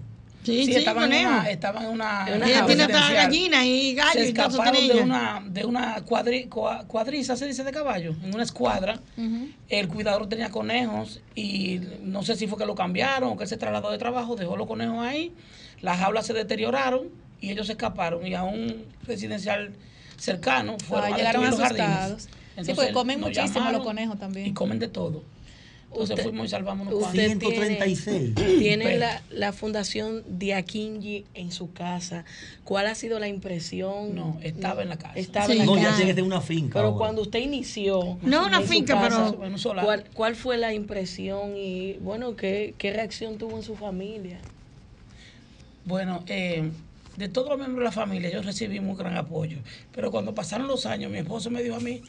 Sí, 0.50 0.66
Sí, 0.66 0.72
sí, 0.74 0.78
estaban, 0.80 1.12
en 1.14 1.28
una, 1.28 1.50
estaban 1.50 1.84
en 1.86 1.90
una, 1.92 2.26
en 2.28 2.36
una 2.38 2.48
Ella 2.50 2.66
tiene 2.66 2.84
hasta 2.84 3.14
gallinas 3.14 3.66
y 3.66 3.94
gallos 3.94 4.14
se 4.14 4.24
escaparon 4.30 4.88
de 4.88 4.94
una, 5.02 5.44
de 5.46 5.66
una 5.66 6.02
cuadri, 6.02 6.46
cua- 6.48 6.86
cuadriza, 6.88 7.36
se 7.36 7.46
dice 7.48 7.64
de 7.64 7.72
caballo, 7.72 8.16
en 8.24 8.34
una 8.34 8.44
escuadra. 8.44 9.00
El 9.70 9.88
cuidador 9.88 10.28
tenía 10.28 10.50
conejos 10.50 11.22
y 11.36 11.80
no 12.02 12.24
sé 12.24 12.36
si 12.36 12.48
fue 12.48 12.58
que 12.58 12.66
lo 12.66 12.76
cambiaron 12.76 13.30
o 13.32 13.38
que 13.38 13.44
él 13.44 13.50
se 13.50 13.58
trasladó 13.58 13.92
de 13.92 13.98
trabajo, 13.98 14.36
dejó 14.36 14.58
los 14.58 14.68
conejos 14.68 14.98
ahí, 15.06 15.32
las 15.82 16.00
jaulas 16.00 16.26
se 16.26 16.34
deterioraron 16.34 17.10
y 17.42 17.52
ellos 17.52 17.68
se 17.68 17.74
escaparon 17.74 18.26
y 18.26 18.34
a 18.34 18.44
un 18.44 18.86
residencial 19.06 19.72
cercano 20.18 20.78
fueron 20.80 21.12
Ah, 21.12 21.16
a 21.16 21.18
llegaron 21.18 21.42
destruir 21.44 21.52
los 21.52 21.72
asustados. 21.72 22.28
jardines. 22.28 22.30
Sí, 22.68 22.74
porque 22.74 22.92
comen 22.92 23.20
muchísimo 23.22 23.72
los 23.72 23.84
conejos 23.84 24.20
también. 24.20 24.48
Y 24.48 24.54
comen 24.54 24.80
de 24.80 24.90
todo. 24.90 25.24
Entonces 25.92 26.12
Usted- 26.18 26.24
fuimos 26.24 26.46
y 26.46 26.50
salvamos 26.50 26.88
unos 26.88 27.02
usted 27.08 27.26
cuantos. 27.40 27.50
136. 27.50 28.36
Tiene 28.60 28.98
la, 28.98 29.24
la 29.32 29.52
fundación 29.54 30.24
Diakinji 30.28 31.26
en 31.34 31.52
su 31.52 31.74
casa. 31.74 32.26
¿Cuál 32.64 32.86
ha 32.86 32.94
sido 32.94 33.18
la 33.20 33.28
impresión? 33.28 34.14
No, 34.16 34.38
estaba 34.44 34.84
en 34.84 34.90
la 34.90 34.98
casa. 34.98 35.14
Estaba 35.16 35.48
Sí, 35.48 35.54
en 35.54 35.58
la 35.60 35.66
No, 35.66 35.76
ya 35.78 35.84
casa. 35.86 35.96
tiene 35.98 36.12
que 36.12 36.16
tener 36.16 36.28
una 36.32 36.42
finca. 36.42 36.74
Pero 36.76 36.88
ahora. 36.90 36.98
cuando 37.00 37.22
usted 37.24 37.40
inició. 37.40 38.20
No, 38.22 38.46
una 38.46 38.62
finca, 38.62 38.94
casa, 39.02 39.34
pero- 39.40 39.84
¿cuál, 39.84 40.06
cuál 40.14 40.36
fue 40.36 40.58
la 40.58 40.74
impresión 40.76 41.58
y, 41.58 41.94
bueno, 42.02 42.36
qué, 42.36 42.76
qué 42.78 42.94
reacción 42.94 43.40
tuvo 43.40 43.58
en 43.58 43.64
su 43.64 43.76
familia? 43.76 44.38
Bueno, 45.86 46.24
eh, 46.28 46.70
de 47.20 47.28
todos 47.28 47.50
los 47.50 47.58
miembros 47.58 47.80
de 47.80 47.84
la 47.86 47.92
familia 47.92 48.30
yo 48.32 48.42
recibí 48.42 48.80
un 48.80 48.96
gran 48.96 49.18
apoyo. 49.18 49.58
Pero 49.94 50.10
cuando 50.10 50.34
pasaron 50.34 50.68
los 50.68 50.86
años, 50.86 51.12
mi 51.12 51.18
esposo 51.18 51.50
me 51.52 51.62
dijo 51.62 51.76
a 51.76 51.80
mí, 51.82 52.02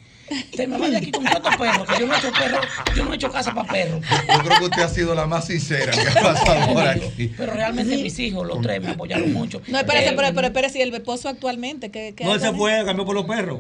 te 0.57 0.66
me 0.68 0.79
vas 0.79 0.90
de 0.92 0.99
aquí 0.99 1.11
con 1.11 1.25
tantos 1.25 1.57
perros, 1.59 1.87
que 1.88 2.01
yo 2.01 2.07
no 2.07 2.14
he 2.14 2.18
hecho 2.18 2.33
perros, 2.33 2.64
yo 2.96 3.05
no 3.05 3.12
he 3.12 3.16
hecho 3.16 3.31
casa 3.31 3.53
para 3.53 3.73
perros. 3.73 4.01
Yo 4.29 4.38
creo 4.44 4.59
que 4.61 4.64
usted 4.66 4.83
ha 4.83 4.88
sido 4.88 5.14
la 5.16 5.27
más 5.27 5.46
sincera 5.46 5.90
que 5.92 6.01
ha 6.18 6.23
pasado 6.23 6.73
por 6.73 6.87
aquí. 6.87 7.35
Pero 7.37 7.53
realmente 7.53 7.96
mis 7.96 8.16
hijos, 8.20 8.46
los 8.46 8.61
tres, 8.61 8.81
me 8.81 8.90
apoyaron 8.90 9.33
mucho. 9.33 9.61
No, 9.66 9.79
espérese, 9.81 10.11
Él- 10.11 10.16
pero, 10.16 10.29
pero 10.35 10.46
espérese, 10.46 10.79
¿y 10.79 10.83
el 10.83 10.94
esposo 10.94 11.29
actualmente? 11.29 11.90
¿qué, 11.90 12.14
qué 12.16 12.25
No, 12.25 12.38
se 12.38 12.53
fue, 12.53 12.83
cambió 12.85 13.05
por 13.05 13.16
los 13.16 13.25
perros. 13.27 13.59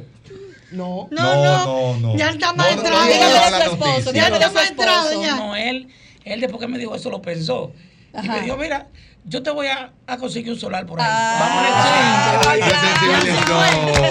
No. 0.70 1.08
No, 1.10 1.42
No, 1.42 1.96
no. 1.98 2.16
Ya 2.16 2.30
está 2.30 2.52
No, 2.52 2.62
no, 2.62 2.62
maestrado. 2.62 3.64
su 3.64 3.70
esposo, 3.72 4.10
a 4.10 4.12
Ya 4.12 4.28
está 4.28 4.50
maestrado. 4.52 5.20
No, 5.36 5.56
él, 5.56 5.88
él 6.24 6.40
después 6.40 6.60
que 6.60 6.68
me 6.68 6.78
dijo 6.78 6.94
eso 6.94 7.10
lo 7.10 7.20
pensó. 7.20 7.72
Y 8.14 8.16
Ajá. 8.18 8.36
me 8.36 8.40
dijo, 8.42 8.56
mira, 8.56 8.86
yo 9.30 9.42
te 9.44 9.50
voy 9.50 9.68
a, 9.68 9.92
a 10.08 10.16
conseguir 10.18 10.52
un 10.52 10.58
solar 10.58 10.84
por 10.86 11.00
ahí. 11.00 11.06
Ah, 11.08 12.50
Vamos 12.50 12.62
a 12.62 14.10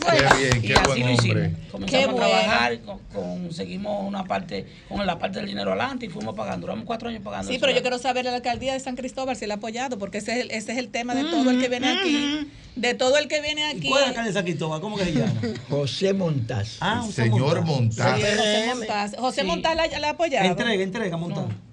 fue. 0.00 0.16
Qué 0.16 0.36
bien, 0.38 0.56
y 0.64 0.66
qué 0.68 0.74
así 0.74 0.86
buen 0.86 1.00
lo 1.00 1.10
hicimos. 1.10 1.48
Comenzamos 1.70 1.90
Qué 1.90 2.04
a 2.04 2.14
trabajar, 2.14 2.80
con- 2.80 2.98
conseguimos 3.12 4.04
una 4.06 4.24
parte, 4.24 4.66
con 4.88 5.04
la 5.06 5.18
parte 5.18 5.38
del 5.38 5.48
dinero 5.48 5.70
adelante 5.72 6.06
y 6.06 6.08
fuimos 6.08 6.34
pagando. 6.34 6.66
Duramos 6.66 6.84
cuatro 6.84 7.08
años 7.08 7.22
pagando. 7.22 7.50
Sí, 7.50 7.58
pero 7.60 7.72
yo 7.72 7.80
quiero 7.82 7.98
saber 7.98 8.26
a 8.26 8.30
la 8.30 8.36
alcaldía 8.38 8.72
de 8.72 8.80
San 8.80 8.96
Cristóbal 8.96 9.36
si 9.36 9.46
le 9.46 9.52
ha 9.52 9.56
apoyado, 9.56 9.98
porque 9.98 10.18
ese 10.18 10.32
es 10.32 10.38
el, 10.40 10.50
ese 10.50 10.72
es 10.72 10.78
el 10.78 10.88
tema 10.88 11.14
de 11.14 11.24
todo 11.24 11.50
el 11.50 11.60
que 11.60 11.68
viene 11.68 11.88
aquí. 11.90 12.50
De 12.76 12.94
todo 12.94 13.16
el 13.18 13.26
que 13.28 13.40
viene 13.40 13.62
¿Y 13.72 13.76
aquí. 13.78 13.88
cuál 13.88 14.00
es 14.02 14.04
el 14.04 14.08
alcalde 14.10 14.30
de 14.30 14.34
San 14.34 14.44
Cristóbal? 14.44 14.80
¿Cómo 14.80 14.96
que 14.96 15.04
se 15.04 15.12
llama? 15.12 15.32
José 15.70 16.12
Montaz. 16.12 16.76
Ah, 16.80 17.04
Señor 17.10 17.62
Montaz. 17.62 18.20
José 18.20 18.66
Montaz. 18.74 19.16
José 19.16 19.40
Sí. 19.42 19.46
Montaz 19.46 19.76
la, 19.76 19.86
la 19.98 20.08
ha 20.08 20.10
apoyado. 20.10 20.44
Entrega, 20.46 20.82
entrega, 20.82 21.16
montar. 21.16 21.44
No, 21.44 21.65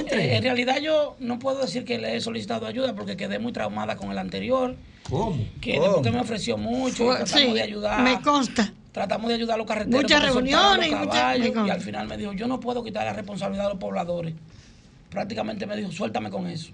Eh, 0.00 0.36
en 0.36 0.42
realidad 0.42 0.78
yo 0.80 1.16
no 1.18 1.38
puedo 1.38 1.60
decir 1.60 1.84
que 1.84 1.98
le 1.98 2.16
he 2.16 2.20
solicitado 2.20 2.66
ayuda 2.66 2.94
porque 2.94 3.16
quedé 3.16 3.38
muy 3.38 3.52
traumada 3.52 3.96
con 3.96 4.10
el 4.10 4.18
anterior, 4.18 4.76
¿Cómo? 5.08 5.36
que 5.60 5.72
¿Cómo? 5.74 5.82
después 5.84 6.06
que 6.06 6.10
me 6.12 6.20
ofreció 6.20 6.56
mucho, 6.56 7.06
tratamos 7.06 7.30
sí, 7.30 7.52
de 7.52 7.62
ayudar. 7.62 8.02
me 8.02 8.20
consta. 8.22 8.72
Tratamos 8.92 9.28
de 9.28 9.34
ayudar 9.36 9.54
a 9.54 9.58
los 9.58 9.66
carreteros. 9.66 10.02
Muchas 10.02 10.20
porque 10.20 10.34
reuniones 10.34 10.88
y 10.88 10.90
los 10.90 11.06
caballos, 11.06 11.66
y 11.66 11.70
al 11.70 11.80
final 11.80 12.08
me 12.08 12.16
dijo, 12.18 12.32
yo 12.34 12.46
no 12.46 12.60
puedo 12.60 12.84
quitar 12.84 13.04
la 13.06 13.14
responsabilidad 13.14 13.66
a 13.66 13.70
los 13.70 13.78
pobladores. 13.78 14.34
Prácticamente 15.08 15.66
me 15.66 15.76
dijo, 15.76 15.90
suéltame 15.92 16.30
con 16.30 16.46
eso. 16.46 16.72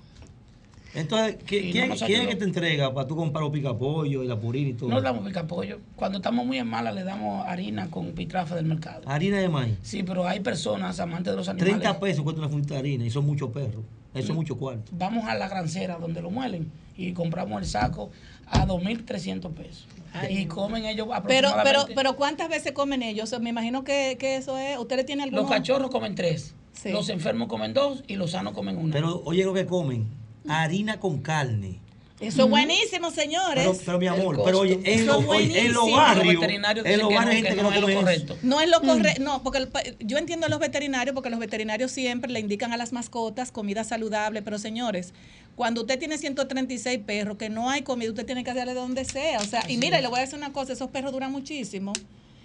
Entonces, 0.94 1.36
¿qui- 1.46 1.60
Y 1.64 1.66
no 1.88 1.94
¿quién, 1.94 2.06
quién 2.06 2.22
es 2.22 2.28
que 2.28 2.36
te 2.36 2.44
entrega 2.44 2.92
para 2.94 3.06
tú 3.06 3.14
comprar 3.14 3.42
los 3.44 3.52
picapollos 3.52 4.24
y 4.24 4.26
la 4.26 4.36
purina 4.38 4.70
y 4.70 4.72
todo? 4.72 4.88
No 4.88 4.96
le 4.96 5.02
damos 5.02 5.26
picapollo. 5.26 5.78
Cuando 5.96 6.18
estamos 6.18 6.46
muy 6.46 6.58
en 6.58 6.66
mala 6.66 6.92
le 6.92 7.04
damos 7.04 7.46
harina 7.46 7.90
con 7.90 8.12
pitrafa 8.12 8.54
del 8.54 8.64
mercado. 8.64 9.02
Harina 9.06 9.38
de 9.38 9.48
maíz. 9.48 9.76
Sí, 9.82 10.02
pero 10.02 10.26
hay 10.26 10.40
personas 10.40 10.98
amantes 11.00 11.32
de 11.32 11.36
los 11.36 11.48
animales. 11.48 11.78
30 11.80 12.00
pesos 12.00 12.22
cuesta 12.24 12.40
una 12.40 12.48
fundita 12.48 12.74
de 12.74 12.80
harina 12.80 13.04
y 13.04 13.10
son 13.10 13.26
muchos 13.26 13.50
perros. 13.50 13.84
Eso 14.14 14.32
es 14.32 14.34
mucho 14.34 14.56
cuarto. 14.56 14.90
Vamos 14.92 15.26
a 15.28 15.34
la 15.34 15.48
grancera 15.48 15.96
donde 15.98 16.22
lo 16.22 16.30
muelen 16.30 16.70
y 16.96 17.12
compramos 17.12 17.60
el 17.62 17.68
saco 17.68 18.10
a 18.46 18.66
2.300 18.66 19.52
pesos. 19.52 19.86
y 20.30 20.46
comen 20.46 20.86
ellos 20.86 21.06
Pero, 21.06 21.48
aproximadamente. 21.48 21.80
pero, 21.84 21.94
pero 21.94 22.16
¿cuántas 22.16 22.48
veces 22.48 22.72
comen 22.72 23.02
ellos? 23.02 23.38
Me 23.40 23.50
imagino 23.50 23.84
que, 23.84 24.16
que 24.18 24.36
eso 24.36 24.56
es. 24.56 24.78
¿Ustedes 24.78 25.04
tienen 25.04 25.24
algún 25.24 25.40
los 25.40 25.50
cachorros 25.50 25.90
comen 25.90 26.14
tres. 26.14 26.54
Sí. 26.72 26.90
Los 26.90 27.10
enfermos 27.10 27.48
comen 27.48 27.74
dos 27.74 28.02
y 28.08 28.16
los 28.16 28.30
sanos 28.30 28.54
comen 28.54 28.78
una. 28.78 28.92
Pero 28.92 29.20
oye 29.26 29.44
lo 29.44 29.52
que 29.52 29.66
comen. 29.66 30.06
Harina 30.48 31.00
con 31.00 31.18
carne. 31.18 31.80
Eso 32.20 32.44
es 32.44 32.50
buenísimo, 32.50 33.12
señores. 33.12 33.64
Pero, 33.64 33.78
pero 33.84 33.98
mi 33.98 34.08
amor, 34.08 34.40
pero 34.44 34.60
oye, 34.60 34.80
en, 34.82 35.00
Eso 35.00 35.20
los, 35.20 35.24
oye, 35.28 35.66
en 35.66 35.72
los 35.72 35.90
barrios, 35.90 36.34
veterinarios 36.34 36.84
en 36.84 36.98
los 36.98 37.14
barrios 37.14 37.34
gente 37.34 37.54
que 37.54 37.62
no 37.62 37.70
no 37.70 37.74
es 37.76 37.80
lo 37.80 37.88
eso. 37.88 38.00
correcto. 38.00 38.38
No 38.42 38.60
es 38.60 38.68
lo 38.68 38.80
correcto, 38.80 39.22
no, 39.22 39.42
porque 39.44 39.58
el 39.58 39.70
yo 40.00 40.18
entiendo 40.18 40.46
a 40.46 40.48
los 40.48 40.58
veterinarios, 40.58 41.14
porque 41.14 41.30
los 41.30 41.38
veterinarios 41.38 41.92
siempre 41.92 42.32
le 42.32 42.40
indican 42.40 42.72
a 42.72 42.76
las 42.76 42.92
mascotas 42.92 43.52
comida 43.52 43.84
saludable, 43.84 44.42
pero 44.42 44.58
señores, 44.58 45.14
cuando 45.54 45.82
usted 45.82 45.98
tiene 46.00 46.18
136 46.18 46.98
perros, 47.06 47.36
que 47.36 47.50
no 47.50 47.70
hay 47.70 47.82
comida, 47.82 48.10
usted 48.10 48.26
tiene 48.26 48.42
que 48.42 48.50
hacerle 48.50 48.74
de 48.74 48.80
donde 48.80 49.04
sea. 49.04 49.38
O 49.38 49.44
sea, 49.44 49.62
y 49.68 49.76
mira, 49.76 50.00
le 50.00 50.08
voy 50.08 50.18
a 50.18 50.22
decir 50.22 50.38
una 50.38 50.52
cosa, 50.52 50.72
esos 50.72 50.90
perros 50.90 51.12
duran 51.12 51.30
muchísimo, 51.30 51.92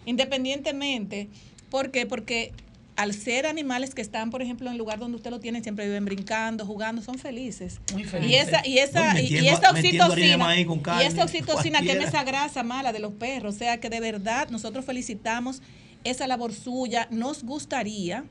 independientemente. 0.05 1.29
¿Por 1.71 1.89
qué? 1.89 2.05
Porque 2.05 2.53
al 2.95 3.13
ser 3.13 3.47
animales 3.47 3.95
que 3.95 4.01
están, 4.01 4.29
por 4.29 4.41
ejemplo, 4.41 4.67
en 4.67 4.73
el 4.73 4.77
lugar 4.77 4.99
donde 4.99 5.17
usted 5.17 5.31
lo 5.31 5.39
tiene, 5.39 5.63
siempre 5.63 5.85
viven 5.85 6.05
brincando, 6.05 6.65
jugando, 6.65 7.01
son 7.01 7.17
felices. 7.17 7.79
Muy 7.91 8.03
Y 8.03 8.05
felices. 8.05 8.47
esa, 8.49 8.67
y 8.67 8.77
esa, 8.77 9.19
y- 9.21 9.27
y 9.33 9.47
esa 9.47 9.73
metiendo 9.73 10.03
harina 10.05 10.47
de 10.53 10.65
oxitocina, 10.65 11.03
y 11.03 11.05
esa 11.07 11.23
oxitocina 11.23 11.79
quema 11.79 11.93
cualquiera. 11.93 12.09
esa 12.09 12.23
grasa 12.23 12.63
mala 12.63 12.93
de 12.93 12.99
los 12.99 13.13
perros. 13.13 13.55
O 13.55 13.57
sea 13.57 13.79
que 13.79 13.89
de 13.89 13.99
verdad 13.99 14.49
nosotros 14.49 14.85
felicitamos 14.85 15.61
esa 16.03 16.27
labor 16.27 16.53
suya. 16.53 17.07
Nos 17.09 17.43
gustaría, 17.43 18.25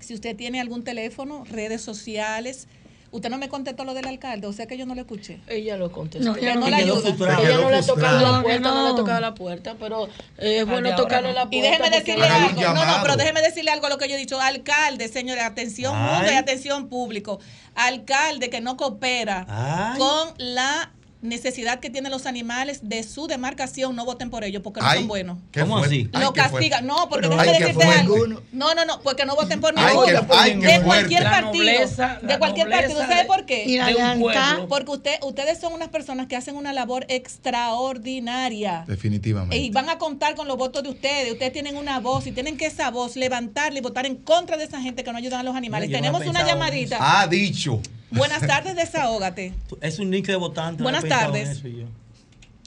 si 0.00 0.12
usted 0.14 0.36
tiene 0.36 0.60
algún 0.60 0.84
teléfono, 0.84 1.44
redes 1.50 1.80
sociales. 1.80 2.68
Usted 3.12 3.28
no 3.28 3.38
me 3.38 3.48
contestó 3.48 3.84
lo 3.84 3.92
del 3.92 4.06
alcalde, 4.06 4.46
o 4.46 4.52
sea 4.52 4.66
que 4.66 4.78
yo 4.78 4.86
no 4.86 4.94
lo 4.94 5.00
escuché. 5.00 5.40
Ella 5.48 5.76
lo 5.76 5.90
contestó. 5.90 6.30
No, 6.30 6.36
ella 6.36 6.54
no 6.54 6.68
la 6.68 6.76
ayuda. 6.76 7.00
frustrada. 7.00 7.40
Ella 7.42 7.58
no 7.58 7.70
le 7.70 7.76
ha 7.78 7.82
tocado 7.82 8.20
la 8.20 8.42
puerta, 8.42 8.70
no 8.70 8.82
le 8.82 8.88
ha 8.88 8.94
tocado 8.94 9.20
la 9.20 9.34
puerta, 9.34 9.76
pero 9.80 10.06
eh, 10.38 10.58
es 10.58 10.66
bueno 10.66 10.94
tocarle 10.94 11.30
no. 11.30 11.34
la 11.34 11.50
puerta. 11.50 11.56
Y 11.56 11.60
déjeme 11.60 11.90
decirle 11.90 12.26
algo. 12.26 12.62
No, 12.62 12.84
no, 12.84 13.02
pero 13.02 13.16
déjeme 13.16 13.42
decirle 13.42 13.72
algo 13.72 13.86
a 13.86 13.90
lo 13.90 13.98
que 13.98 14.08
yo 14.08 14.14
he 14.14 14.18
dicho. 14.18 14.40
Alcalde, 14.40 15.08
señores, 15.08 15.42
atención 15.42 15.94
Ay. 15.96 16.14
mundo 16.14 16.32
y 16.32 16.36
atención 16.36 16.88
público. 16.88 17.40
Alcalde 17.74 18.48
que 18.48 18.60
no 18.60 18.76
coopera 18.76 19.44
Ay. 19.48 19.98
con 19.98 20.34
la 20.38 20.92
necesidad 21.22 21.80
que 21.80 21.90
tienen 21.90 22.10
los 22.10 22.26
animales 22.26 22.80
de 22.88 23.02
su 23.02 23.26
demarcación, 23.26 23.94
no 23.94 24.04
voten 24.04 24.30
por 24.30 24.42
ellos 24.44 24.62
porque 24.62 24.80
no 24.80 24.86
Ay, 24.86 24.98
son 25.00 25.08
buenos. 25.08 25.38
¿qué 25.52 25.60
¿Cómo 25.60 25.78
así? 25.78 26.04
Lo 26.12 26.32
¿qué 26.32 26.40
fue? 26.42 26.50
castiga. 26.50 26.80
No, 26.80 27.08
porque 27.08 27.28
Pero, 27.28 27.40
déjame 27.42 27.50
ay, 27.50 27.58
¿qué 27.58 27.64
decirte 27.72 27.86
algo. 28.00 28.26
No, 28.52 28.74
no, 28.74 28.84
no, 28.86 29.00
porque 29.02 29.24
no 29.26 29.34
voten 29.36 29.60
por 29.60 29.74
ninguno. 29.74 30.06
de 30.06 30.80
cualquier 30.82 31.22
La 31.24 31.30
partido. 31.30 31.64
nobleza, 31.64 32.18
de 32.22 32.38
cualquier 32.38 32.70
partido. 32.70 33.00
¿Sabe 33.00 33.14
de- 33.16 33.24
por 33.24 33.44
qué? 33.44 33.64
De. 33.66 34.66
Porque 34.68 34.90
usted, 34.90 35.16
ustedes 35.22 35.60
son 35.60 35.72
unas 35.74 35.88
personas 35.88 36.26
que 36.26 36.36
hacen 36.36 36.56
una 36.56 36.72
labor 36.72 37.04
extraordinaria. 37.08 38.84
Definitivamente. 38.86 39.56
Y 39.56 39.70
van 39.70 39.88
a 39.88 39.98
contar 39.98 40.34
con 40.34 40.48
los 40.48 40.56
votos 40.56 40.82
de 40.82 40.88
ustedes. 40.90 41.32
Ustedes 41.32 41.52
tienen 41.52 41.76
una 41.76 42.00
voz 42.00 42.26
y 42.26 42.32
tienen 42.32 42.56
que 42.56 42.66
esa 42.66 42.90
voz 42.90 43.16
levantarla 43.16 43.78
y 43.78 43.82
votar 43.82 44.06
en 44.06 44.16
contra 44.16 44.56
de 44.56 44.64
esa 44.64 44.80
gente 44.80 45.04
que 45.04 45.12
no 45.12 45.18
ayudan 45.18 45.40
a 45.40 45.42
los 45.42 45.54
animales. 45.56 45.90
No 45.90 45.96
Tenemos 45.96 46.26
una 46.26 46.46
llamadita. 46.46 46.98
Ha 47.20 47.26
dicho. 47.26 47.80
Buenas 48.10 48.40
tardes, 48.46 48.74
desahógate. 48.76 49.52
Es 49.80 49.98
un 49.98 50.10
link 50.10 50.26
de 50.26 50.36
votante. 50.36 50.82
Buenas 50.82 51.04
tardes. 51.06 51.62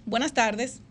Buenas 0.06 0.34
tardes. 0.34 0.82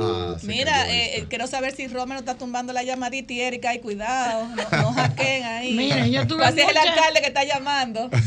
Ah, 0.00 0.36
Mira, 0.42 0.90
eh, 0.90 1.18
eh, 1.18 1.26
quiero 1.28 1.46
saber 1.46 1.74
si 1.76 1.86
Romero 1.86 2.18
está 2.20 2.34
tumbando 2.36 2.72
la 2.72 2.82
llamadita 2.82 3.32
y 3.32 3.40
Erika, 3.40 3.70
ay, 3.70 3.78
cuidado, 3.80 4.48
no, 4.48 4.82
no 4.82 4.92
hackeen 4.94 5.44
ahí. 5.44 5.74
Mire, 5.74 6.10
yo 6.10 6.26
tuve 6.26 6.44
Así 6.44 6.60
es 6.60 6.68
el 6.68 6.74
mucha- 6.74 6.92
alcalde 6.92 7.20
que 7.20 7.26
está 7.28 7.44
llamando. 7.44 8.10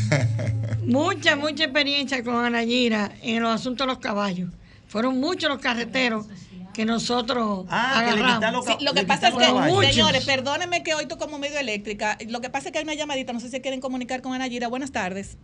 Mucha, 0.86 1.34
mucha 1.34 1.64
experiencia 1.64 2.22
con 2.22 2.36
Ana 2.44 2.62
Gira 2.62 3.10
en 3.20 3.42
los 3.42 3.52
asuntos 3.52 3.84
de 3.84 3.92
los 3.92 3.98
caballos. 3.98 4.50
Fueron 4.86 5.18
muchos 5.18 5.50
los 5.50 5.58
carreteros 5.58 6.26
que 6.76 6.84
nosotros 6.84 7.64
Ah, 7.70 8.04
que 8.06 8.12
le 8.16 8.20
agarramos. 8.22 8.34
quitan 8.36 8.52
los 8.52 8.64
Sí, 8.66 8.72
lo 8.84 8.92
que 8.92 9.00
le 9.00 9.06
pasa 9.06 9.28
es 9.28 9.34
que. 9.34 9.52
Muchos. 9.52 9.86
señores, 9.94 10.24
perdónenme 10.26 10.82
que 10.82 10.94
hoy 10.94 11.06
como 11.08 11.38
medio 11.38 11.58
eléctrica. 11.58 12.18
Lo 12.28 12.40
que 12.42 12.50
pasa 12.50 12.68
es 12.68 12.72
que 12.72 12.78
hay 12.78 12.84
una 12.84 12.94
llamadita, 12.94 13.32
no 13.32 13.40
sé 13.40 13.48
si 13.50 13.60
quieren 13.60 13.80
comunicar 13.80 14.20
con 14.22 14.34
Ana 14.34 14.46
Gira. 14.48 14.68
Buenas 14.68 14.92
tardes. 14.92 15.38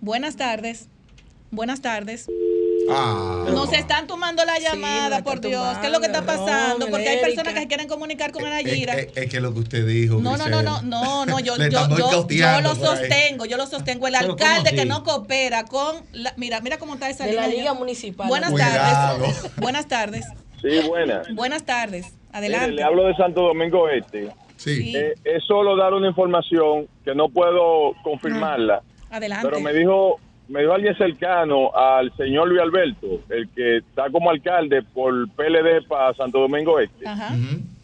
Buenas 0.00 0.36
tardes. 0.36 0.88
Buenas 1.50 1.80
tardes. 1.80 2.26
Ah. 2.90 3.44
Nos 3.50 3.72
están 3.72 4.06
tomando 4.06 4.44
la 4.44 4.58
llamada, 4.58 5.08
la 5.10 5.22
por 5.22 5.40
Dios. 5.40 5.78
¿Qué 5.78 5.86
es 5.86 5.92
lo 5.92 6.00
que 6.00 6.06
está 6.06 6.20
tomando, 6.20 6.44
pasando? 6.46 6.86
no, 6.86 6.90
Porque 6.90 7.08
hay 7.08 7.20
personas 7.20 7.54
que 7.54 7.60
se 7.60 7.66
quieren 7.68 7.88
comunicar 7.88 8.32
con 8.32 8.44
Ana 8.46 8.60
Es, 8.60 8.72
Gira. 8.72 8.94
es- 8.94 9.16
es 9.16 9.30
que 9.30 9.40
lo 9.40 9.52
que 9.52 9.60
usted 9.60 9.86
dijo. 9.86 10.18
No, 10.20 10.36
no, 10.36 10.48
no, 10.48 10.62
no, 10.62 10.82
no, 10.82 11.26
no, 11.26 11.40
yo, 11.40 11.56
yo, 11.58 11.68
yo, 11.68 11.88
yo 12.28 12.60
lo 12.60 12.74
sostengo, 12.74 13.44
yo 13.46 13.56
lo 13.56 13.66
sostengo. 13.66 14.06
El 14.06 14.14
Pero, 14.18 14.36
¿cómo 14.36 14.44
alcalde 14.50 14.74
que 14.74 14.84
no 14.86 15.02
coopera 15.04 15.64
con 15.64 15.96
la, 16.12 16.32
mira, 16.36 16.60
mira 16.60 16.78
cómo 16.78 16.94
está 16.94 17.08
esa 17.10 17.24
De 17.26 17.32
la. 17.34 17.46
Liga 17.48 17.74
Municipal. 17.74 18.28
Buenas 18.28 18.50
Cuidado. 18.50 19.18
tardes. 19.24 19.56
Buenas 19.56 19.86
tardes. 19.88 20.26
Sí, 20.62 20.80
buena. 20.86 21.22
Buenas 21.34 21.64
tardes. 21.64 22.06
Mire, 22.06 22.16
Adelante. 22.32 22.72
le 22.72 22.82
hablo 22.82 23.06
de 23.06 23.14
Santo 23.16 23.42
Domingo 23.42 23.88
Este. 23.88 24.28
Sí. 24.56 24.92
Eh, 24.96 25.14
es 25.24 25.44
solo 25.46 25.76
dar 25.76 25.94
una 25.94 26.08
información 26.08 26.88
que 27.04 27.14
no 27.14 27.28
puedo 27.28 27.94
confirmarla, 28.02 28.82
Adelante. 29.08 29.48
pero 29.48 29.60
me 29.60 29.72
dijo 29.72 30.18
me 30.48 30.60
dijo 30.60 30.72
alguien 30.72 30.96
cercano 30.96 31.74
al 31.74 32.14
señor 32.16 32.48
Luis 32.48 32.60
Alberto, 32.60 33.20
el 33.28 33.48
que 33.50 33.78
está 33.78 34.10
como 34.10 34.30
alcalde 34.30 34.82
por 34.82 35.28
PLD 35.30 35.86
para 35.86 36.14
Santo 36.14 36.40
Domingo 36.40 36.80
Este, 36.80 37.06
Ajá. 37.06 37.34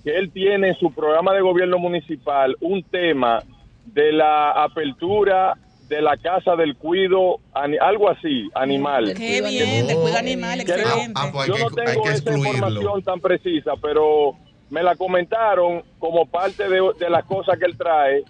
Que 0.02 0.16
él 0.18 0.30
tiene 0.30 0.68
en 0.68 0.74
su 0.76 0.92
programa 0.92 1.32
de 1.32 1.40
gobierno 1.40 1.78
municipal 1.78 2.56
un 2.60 2.82
tema 2.82 3.42
de 3.86 4.12
la 4.12 4.50
apertura 4.50 5.54
de 5.88 6.00
la 6.00 6.16
casa 6.16 6.56
del 6.56 6.76
cuido, 6.76 7.40
algo 7.52 8.10
así, 8.10 8.48
animal. 8.54 9.14
Qué 9.14 9.42
bien, 9.42 9.86
de 9.86 9.92
animales. 9.92 9.96
cuida 9.96 10.18
animal, 10.18 10.60
excelente. 10.60 11.12
Ah, 11.14 11.30
pues 11.32 11.46
Yo 11.46 11.58
no 11.58 11.68
hay 11.68 11.84
tengo 11.86 12.02
que 12.02 12.10
esa 12.10 12.36
información 12.36 13.02
tan 13.02 13.20
precisa, 13.20 13.72
pero 13.80 14.34
me 14.70 14.82
la 14.82 14.96
comentaron 14.96 15.82
como 15.98 16.26
parte 16.26 16.68
de, 16.68 16.80
de 16.98 17.10
las 17.10 17.24
cosas 17.26 17.58
que 17.58 17.66
él 17.66 17.76
trae, 17.76 18.24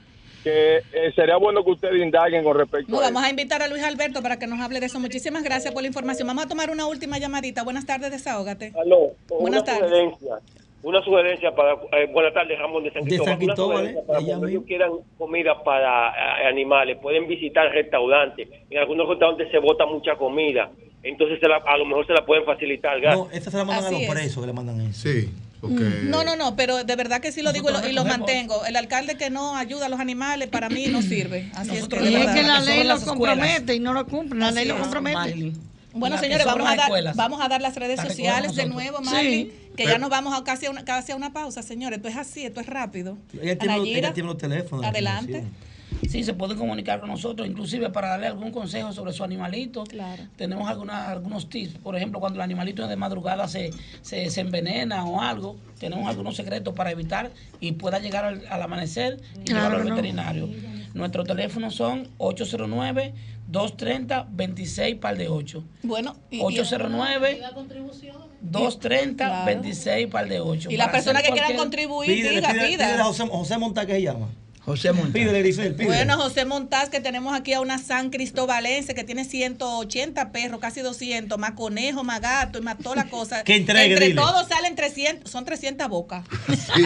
que 0.45 0.77
eh, 0.77 1.13
sería 1.17 1.37
bueno 1.39 1.65
que 1.65 1.71
ustedes 1.73 2.01
indaguen 2.01 2.45
con 2.45 2.57
respecto 2.57 2.93
No, 2.93 2.99
a 2.99 3.05
vamos 3.05 3.23
eso. 3.23 3.27
a 3.27 3.31
invitar 3.31 3.63
a 3.63 3.67
Luis 3.69 3.83
Alberto 3.83 4.23
para 4.23 4.39
que 4.39 4.47
nos 4.47 4.61
hable 4.61 4.79
de 4.79 4.87
eso. 4.87 5.01
Muchísimas 5.01 5.43
gracias 5.43 5.73
por 5.73 5.83
la 5.83 5.89
información. 5.89 6.29
Vamos 6.29 6.45
a 6.45 6.49
tomar 6.49 6.71
una 6.71 6.87
última 6.87 7.19
llamadita. 7.19 7.65
Buenas 7.65 7.87
tardes, 7.87 8.11
desahógate. 8.13 8.73
Aló, 8.81 9.13
Buenas 9.29 9.63
una 9.63 9.65
tardes. 9.65 9.89
sugerencia. 9.91 10.35
Una 10.83 11.03
sugerencia 11.03 11.51
para. 11.55 11.73
eh, 11.99 12.11
buenas 12.13 12.35
tardes, 12.35 12.59
Ramón 12.59 12.85
de 12.85 12.93
San 12.93 13.03
De 13.05 13.09
Cristóbal. 13.09 13.31
San 13.33 13.39
Cristóbal, 13.39 13.71
Una 13.71 13.79
sugerencia 13.89 14.01
¿eh? 14.03 14.05
para 14.07 14.21
cuando 14.27 14.47
ellos 14.49 14.65
quieran 14.67 14.91
comida 15.17 15.65
para 15.65 16.43
eh, 16.43 16.47
animales, 16.47 16.99
pueden 17.01 17.27
visitar 17.27 17.71
restaurantes. 17.73 18.49
En 18.69 18.79
algunos 18.79 19.09
restaurantes 19.09 19.51
se 19.51 19.59
bota 19.59 19.87
mucha 19.87 20.15
comida. 20.17 20.71
Entonces, 21.03 21.39
se 21.41 21.49
la- 21.49 21.57
a 21.57 21.77
lo 21.79 21.87
mejor 21.87 22.07
se 22.07 22.13
la 22.13 22.25
pueden 22.27 22.45
facilitar. 22.45 23.01
No, 23.01 23.29
esta 23.33 23.51
se 23.51 23.57
la 23.57 23.65
mandan 23.65 23.87
Así 23.87 23.95
a 23.95 23.99
los 23.99 24.09
es. 24.09 24.15
presos 24.15 24.41
que 24.43 24.47
le 24.47 24.53
mandan 24.53 24.81
eso. 24.83 25.09
Sí, 25.09 25.31
porque. 25.69 26.01
No, 26.05 26.25
no, 26.25 26.37
no, 26.37 26.57
pero 26.57 26.85
de 26.85 26.97
verdad 26.97 27.21
que 27.21 27.33
sí 27.33 27.43
lo 27.43 27.53
digo 27.53 27.71
y 27.71 27.73
lo, 27.73 27.79
y 27.81 27.93
lo 27.93 28.03
Nosotros 28.05 28.19
mantengo. 28.19 28.65
El 28.67 28.77
alcalde 28.77 29.17
que 29.17 29.31
no 29.31 29.57
ayuda 29.57 29.87
a 29.87 29.89
los 29.89 30.01
animales 30.01 30.49
para 30.49 30.69
mí 30.69 30.87
no 30.87 31.03
sirve. 31.03 31.51
Así 31.55 31.77
es 31.77 31.89
que 31.89 32.05
Y 32.11 32.15
es 32.15 32.27
que 32.31 32.43
la 32.43 32.61
ley 32.61 32.85
lo 32.85 33.01
compromete 33.01 33.75
y 33.75 33.81
no 33.81 33.93
lo 33.93 34.07
cumple. 34.07 34.39
La 34.41 34.51
ley 34.51 34.67
lo 34.67 34.75
Así 34.75 34.83
compromete. 34.83 35.17
Marlin. 35.17 35.61
Bueno, 35.97 36.19
señores, 36.19 36.45
vamos 36.45 36.69
a, 36.69 36.75
dar, 36.75 37.15
vamos 37.15 37.41
a 37.41 37.49
dar 37.49 37.61
las 37.63 37.77
redes 37.77 37.99
La 37.99 38.07
sociales 38.07 38.57
de 38.57 38.67
nuevo. 38.67 39.01
Marlin, 39.01 39.47
Sí. 39.47 39.53
que 39.77 39.85
Pero- 39.85 39.91
ya 39.93 39.99
nos 39.99 40.11
vamos 40.11 40.35
a 40.39 40.43
casi 40.43 40.67
a 40.67 40.71
una, 40.71 40.85
casi 40.85 41.13
a 41.13 41.17
una 41.17 41.33
pausa, 41.33 41.63
señores. 41.63 41.99
Esto 41.99 42.09
es 42.09 42.17
así, 42.17 42.45
esto 42.45 42.61
es 42.61 42.67
rápido. 42.67 43.17
Ella 43.41 43.57
tiene, 43.57 43.75
Anayira, 43.75 43.99
ella 44.01 44.13
tiene 44.15 44.29
los 44.29 44.39
teléfonos. 44.39 44.81
de 44.93 45.01
la 45.01 45.19
adelante. 45.19 45.45
Sí, 46.09 46.23
se 46.25 46.35
pueden 46.35 46.57
comunicar 46.59 47.01
con 47.01 47.09
nosotros, 47.11 47.47
inclusive 47.49 47.91
para 47.91 48.09
darle 48.09 48.27
algún 48.29 48.51
consejo 48.51 48.93
sobre 48.93 49.13
su 49.13 49.23
animalito. 49.25 49.85
Claro. 49.85 50.23
Tenemos 50.37 50.69
alguna, 50.69 51.09
algunos 51.11 51.49
tips, 51.49 51.79
por 51.79 51.97
ejemplo, 51.97 52.21
cuando 52.21 52.39
el 52.39 52.43
animalito 52.43 52.87
de 52.87 52.97
madrugada 52.97 53.49
se, 53.49 53.71
se, 54.03 54.31
se 54.31 54.41
envenena 54.41 55.05
o 55.05 55.21
algo, 55.21 55.57
tenemos 55.79 56.09
algunos 56.09 56.37
secretos 56.37 56.75
para 56.75 56.91
evitar 56.91 57.31
y 57.61 57.73
pueda 57.73 57.99
llegar 57.99 58.25
al, 58.25 58.43
al 58.49 58.63
amanecer 58.63 59.21
y 59.35 59.39
Claro 59.45 59.69
llevarlo 59.69 59.79
al 59.79 59.89
no. 59.89 59.95
veterinario. 59.97 60.49
Nuestros 60.95 61.27
teléfonos 61.27 61.75
son 61.75 62.09
809-230-26 62.19 64.99
par 65.01 65.17
de 65.17 65.29
8. 65.29 65.65
Bueno, 65.83 66.15
y, 66.31 66.37
y- 66.39 66.43
809 66.43 67.41
230 68.41 69.45
26 69.45 70.07
par 70.09 70.29
de 70.29 70.41
8. 70.41 70.71
y 70.71 70.77
las 70.77 70.89
personas 70.91 71.23
que 71.23 71.31
quieran 71.31 71.57
contribuir, 71.57 72.09
Pídele, 72.11 72.37
diga, 72.37 72.49
pídele, 72.51 72.69
pida. 72.69 72.85
pídele 72.87 73.01
a 73.01 73.05
José, 73.05 73.27
José 73.27 73.59
Monta 73.59 73.87
que 73.87 73.95
se 73.95 74.03
llama. 74.03 74.29
José 74.65 74.93
Montán. 74.93 75.13
Pídele, 75.13 75.41
Grisel, 75.41 75.75
pídele. 75.75 75.95
Bueno, 75.97 76.17
José 76.17 76.45
Montaz, 76.47 76.89
que 76.89 77.01
tenemos 77.01 77.35
aquí 77.35 77.53
a 77.53 77.61
una 77.61 77.79
San 77.79 78.11
Cristobalense 78.11 78.95
que 78.95 79.05
tiene 79.05 79.25
180 79.25 80.33
perros, 80.33 80.59
casi 80.61 80.81
200, 80.81 81.39
más 81.39 81.53
conejo, 81.53 82.03
más 82.03 82.21
gato 82.21 82.59
y 82.59 82.63
más 82.63 82.79
toda 82.79 82.97
la 82.97 83.05
cosa. 83.11 83.45
Que 83.45 83.57
entregue, 83.57 83.93
Entre 83.93 84.07
dile. 84.09 84.21
todos 84.21 84.49
salen 84.49 84.75
300, 84.75 85.31
son 85.31 85.45
300 85.45 85.89
bocas. 85.89 86.25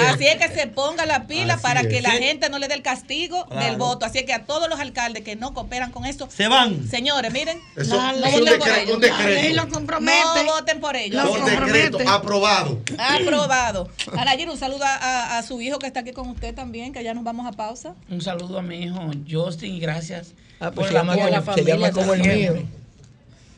Así 0.08 0.26
es 0.26 0.36
que 0.36 0.48
se 0.52 0.66
ponga 0.66 1.06
la 1.06 1.26
pila 1.26 1.54
Así 1.54 1.62
para 1.62 1.86
que 1.86 2.00
la 2.00 2.10
Sí. 2.10 2.18
gente 2.18 2.48
no 2.50 2.58
le 2.58 2.66
dé 2.68 2.74
el 2.74 2.82
castigo 2.82 3.46
Claro. 3.46 3.64
del 3.66 3.76
voto. 3.76 4.06
Así 4.06 4.18
es 4.18 4.24
que 4.24 4.32
a 4.34 4.44
todos 4.44 4.68
los 4.68 4.80
alcaldes 4.80 5.22
que 5.22 5.36
no 5.36 5.54
cooperan 5.54 5.92
con 5.92 6.04
eso, 6.04 6.28
Se 6.34 6.48
van. 6.48 6.88
señores, 6.88 7.32
miren, 7.32 7.60
Eso 7.76 7.96
un, 7.96 8.20
no 8.20 8.30
voten 8.30 8.32
por 8.32 8.44
decreto, 8.44 8.80
ellos. 8.80 8.88
No 8.88 10.52
voten 10.52 10.80
por 10.80 10.96
ellos. 10.96 11.22
Lo 11.24 11.30
Por 11.30 11.40
compromete. 11.42 11.78
decreto, 11.90 12.10
aprobado. 12.10 12.80
Aprobado. 12.98 13.88
Anayir, 14.16 14.48
un 14.50 14.58
saludo 14.58 14.84
a, 14.84 14.94
a- 14.94 15.38
a 15.38 15.42
su 15.42 15.60
hijo 15.60 15.78
que 15.78 15.86
está 15.86 16.00
aquí 16.00 16.12
con 16.12 16.28
usted 16.28 16.54
también, 16.54 16.92
que 16.92 17.02
ya 17.04 17.14
nos 17.14 17.24
vamos 17.24 17.46
a 17.46 17.52
pausa. 17.68 17.94
Un 18.10 18.20
saludo 18.20 18.58
a 18.58 18.62
mi 18.62 18.82
hijo 18.82 19.10
Justin 19.30 19.74
y 19.74 19.80
gracias 19.80 20.34
Ah, 20.60 20.70
por 20.70 20.84
pues 20.84 20.92
llama, 20.92 21.12
a 21.12 21.16
la 21.16 21.40
como, 21.40 21.54
se 21.54 21.64
llama 21.64 21.86
familia 21.86 21.92
como 21.92 22.14
el 22.14 22.20
mío. 22.22 22.66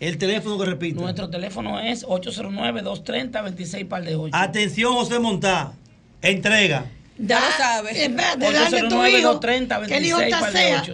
El 0.01 0.18
teléfono 0.18 0.59
que 0.59 0.66
repito. 0.66 1.01
Nuestro 1.01 1.31
teléfono 1.31 1.81
es 1.81 2.05
809-230-26 2.07 3.88
par 3.88 4.05
de 4.05 4.16
8. 4.16 4.37
Atención, 4.37 4.92
José 4.94 5.18
Monta. 5.18 5.73
Entrega. 6.20 6.87
Ya 7.18 7.40
lo 7.40 7.46
sabes. 7.57 7.96
Espérate, 7.96 8.53
dale 8.53 8.81
tu 8.81 8.96
809, 8.96 9.18
hijo. 9.18 9.29
230, 9.29 9.87
que 9.87 9.96
el 9.96 10.07
hijo 10.07 10.18
26 10.18 10.53
tasea. 10.53 10.85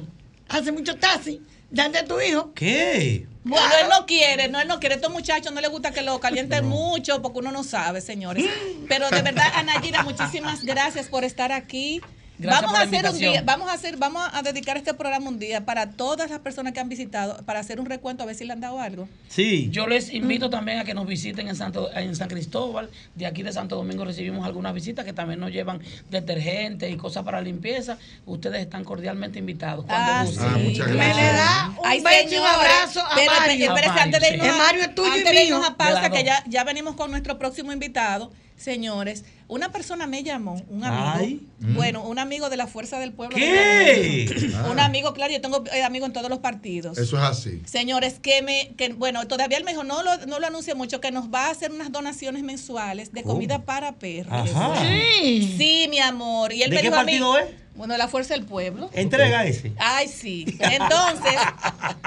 Hace 0.48 0.72
mucho 0.72 0.96
taxi. 0.96 1.40
Dale 1.70 1.98
a 1.98 2.04
tu 2.04 2.20
hijo. 2.20 2.52
¿Qué? 2.54 3.26
Bueno, 3.42 3.66
él 3.80 3.86
no 3.90 4.06
quiere, 4.06 4.48
no, 4.48 4.60
él 4.60 4.68
no 4.68 4.78
quiere. 4.78 4.96
Estos 4.96 5.12
muchachos 5.12 5.52
no 5.52 5.60
les 5.60 5.70
gusta 5.70 5.90
que 5.92 6.02
lo 6.02 6.18
calienten 6.20 6.66
mucho 6.66 7.22
porque 7.22 7.38
uno 7.40 7.52
no 7.52 7.64
sabe, 7.64 8.00
señores. 8.00 8.44
Pero 8.88 9.08
de 9.10 9.22
verdad, 9.22 9.46
Anayira, 9.54 10.02
muchísimas 10.02 10.64
gracias 10.64 11.06
por 11.08 11.24
estar 11.24 11.52
aquí. 11.52 12.00
Gracias 12.38 12.60
vamos 12.62 12.72
por 12.72 12.80
a 12.80 12.84
la 12.84 12.98
hacer 12.98 13.12
un 13.12 13.18
día, 13.32 13.42
vamos 13.46 13.68
a 13.70 13.72
hacer, 13.72 13.96
vamos 13.96 14.22
a 14.32 14.42
dedicar 14.42 14.76
este 14.76 14.92
programa 14.94 15.28
un 15.28 15.38
día 15.38 15.64
para 15.64 15.90
todas 15.92 16.28
las 16.30 16.40
personas 16.40 16.72
que 16.74 16.80
han 16.80 16.88
visitado, 16.88 17.42
para 17.44 17.60
hacer 17.60 17.80
un 17.80 17.86
recuento 17.86 18.22
a 18.22 18.26
ver 18.26 18.34
si 18.36 18.44
le 18.44 18.52
han 18.52 18.60
dado 18.60 18.78
algo. 18.80 19.08
Sí. 19.28 19.68
Yo 19.70 19.86
les 19.86 20.12
invito 20.12 20.50
también 20.50 20.78
a 20.78 20.84
que 20.84 20.92
nos 20.92 21.06
visiten 21.06 21.48
en 21.48 21.56
Santo, 21.56 21.90
en 21.94 22.14
San 22.14 22.28
Cristóbal. 22.28 22.90
De 23.14 23.24
aquí 23.26 23.42
de 23.42 23.52
Santo 23.52 23.76
Domingo 23.76 24.04
recibimos 24.04 24.44
algunas 24.46 24.74
visitas 24.74 25.04
que 25.04 25.12
también 25.14 25.40
nos 25.40 25.50
llevan 25.50 25.80
detergentes 26.10 26.90
y 26.92 26.96
cosas 26.96 27.24
para 27.24 27.40
limpieza. 27.40 27.98
Ustedes 28.26 28.60
están 28.60 28.84
cordialmente 28.84 29.38
invitados. 29.38 29.84
Cuando 29.86 30.12
Ah, 30.12 30.24
gusten. 30.26 30.54
sí. 30.54 30.60
muchas 30.70 30.88
Me 30.88 30.94
gracias. 30.94 31.16
le 31.16 31.32
da 31.32 31.68
un 31.70 31.86
Ay, 31.86 32.00
beso 32.02 32.16
y 32.16 32.22
un 32.24 32.28
señores, 32.30 32.52
abrazo 32.54 33.00
a 33.00 33.14
Mario. 33.14 33.72
Mario, 33.72 33.92
antes 34.02 34.20
de 34.20 34.26
sí. 34.28 34.34
irnos 34.34 34.48
a- 34.48 34.58
Mario 34.58 34.80
es 34.82 34.94
tuyo 34.94 35.08
y 35.08 35.18
antes 35.18 35.32
de 35.32 35.44
irnos 35.44 35.60
mío. 35.60 35.68
a 35.70 35.76
pausa, 35.76 36.00
De 36.02 36.10
que 36.10 36.30
ya 36.48 36.64
venimos 36.64 36.96
con 36.96 37.10
nuestro 37.10 37.38
próximo 37.38 37.72
invitado. 37.72 38.30
Señores, 38.56 39.24
una 39.48 39.70
persona 39.70 40.06
me 40.06 40.22
llamó, 40.22 40.54
un 40.70 40.82
amigo. 40.82 41.12
Ay. 41.14 41.40
Bueno, 41.58 42.02
un 42.02 42.18
amigo 42.18 42.48
de 42.48 42.56
la 42.56 42.66
Fuerza 42.66 42.98
del 42.98 43.12
Pueblo. 43.12 43.36
¿Qué? 43.36 44.52
Ah. 44.56 44.68
Un 44.70 44.80
amigo, 44.80 45.12
claro, 45.12 45.32
yo 45.32 45.40
tengo 45.42 45.62
eh, 45.74 45.82
amigos 45.82 46.06
en 46.08 46.12
todos 46.14 46.30
los 46.30 46.38
partidos. 46.38 46.96
Eso 46.96 47.16
es 47.18 47.22
así. 47.22 47.60
Señores, 47.66 48.18
que 48.18 48.40
me, 48.42 48.72
que 48.76 48.94
bueno, 48.94 49.26
todavía 49.28 49.58
él 49.58 49.64
me 49.64 49.72
dijo, 49.72 49.84
no 49.84 50.02
lo, 50.02 50.24
no 50.26 50.38
lo 50.40 50.46
anuncie 50.46 50.74
mucho, 50.74 51.00
que 51.02 51.10
nos 51.10 51.26
va 51.32 51.46
a 51.46 51.50
hacer 51.50 51.70
unas 51.70 51.92
donaciones 51.92 52.42
mensuales 52.42 53.12
de 53.12 53.22
comida 53.22 53.62
para 53.64 53.92
perros. 53.92 54.32
Ajá. 54.32 54.74
Sí. 55.20 55.54
Sí, 55.58 55.86
mi 55.90 55.98
amor. 55.98 56.52
Y 56.52 56.62
él 56.62 56.70
¿De 56.70 56.76
me 56.76 56.82
qué 56.82 56.88
dijo 56.88 56.98
a 56.98 57.04
mí- 57.04 57.12
partido 57.12 57.38
es? 57.38 57.46
Bueno, 57.76 57.92
de 57.92 57.98
la 57.98 58.08
Fuerza 58.08 58.32
del 58.32 58.44
Pueblo. 58.46 58.88
Entrega 58.94 59.44
ese. 59.44 59.70
Ay, 59.78 60.08
sí. 60.08 60.46
Entonces, 60.60 61.34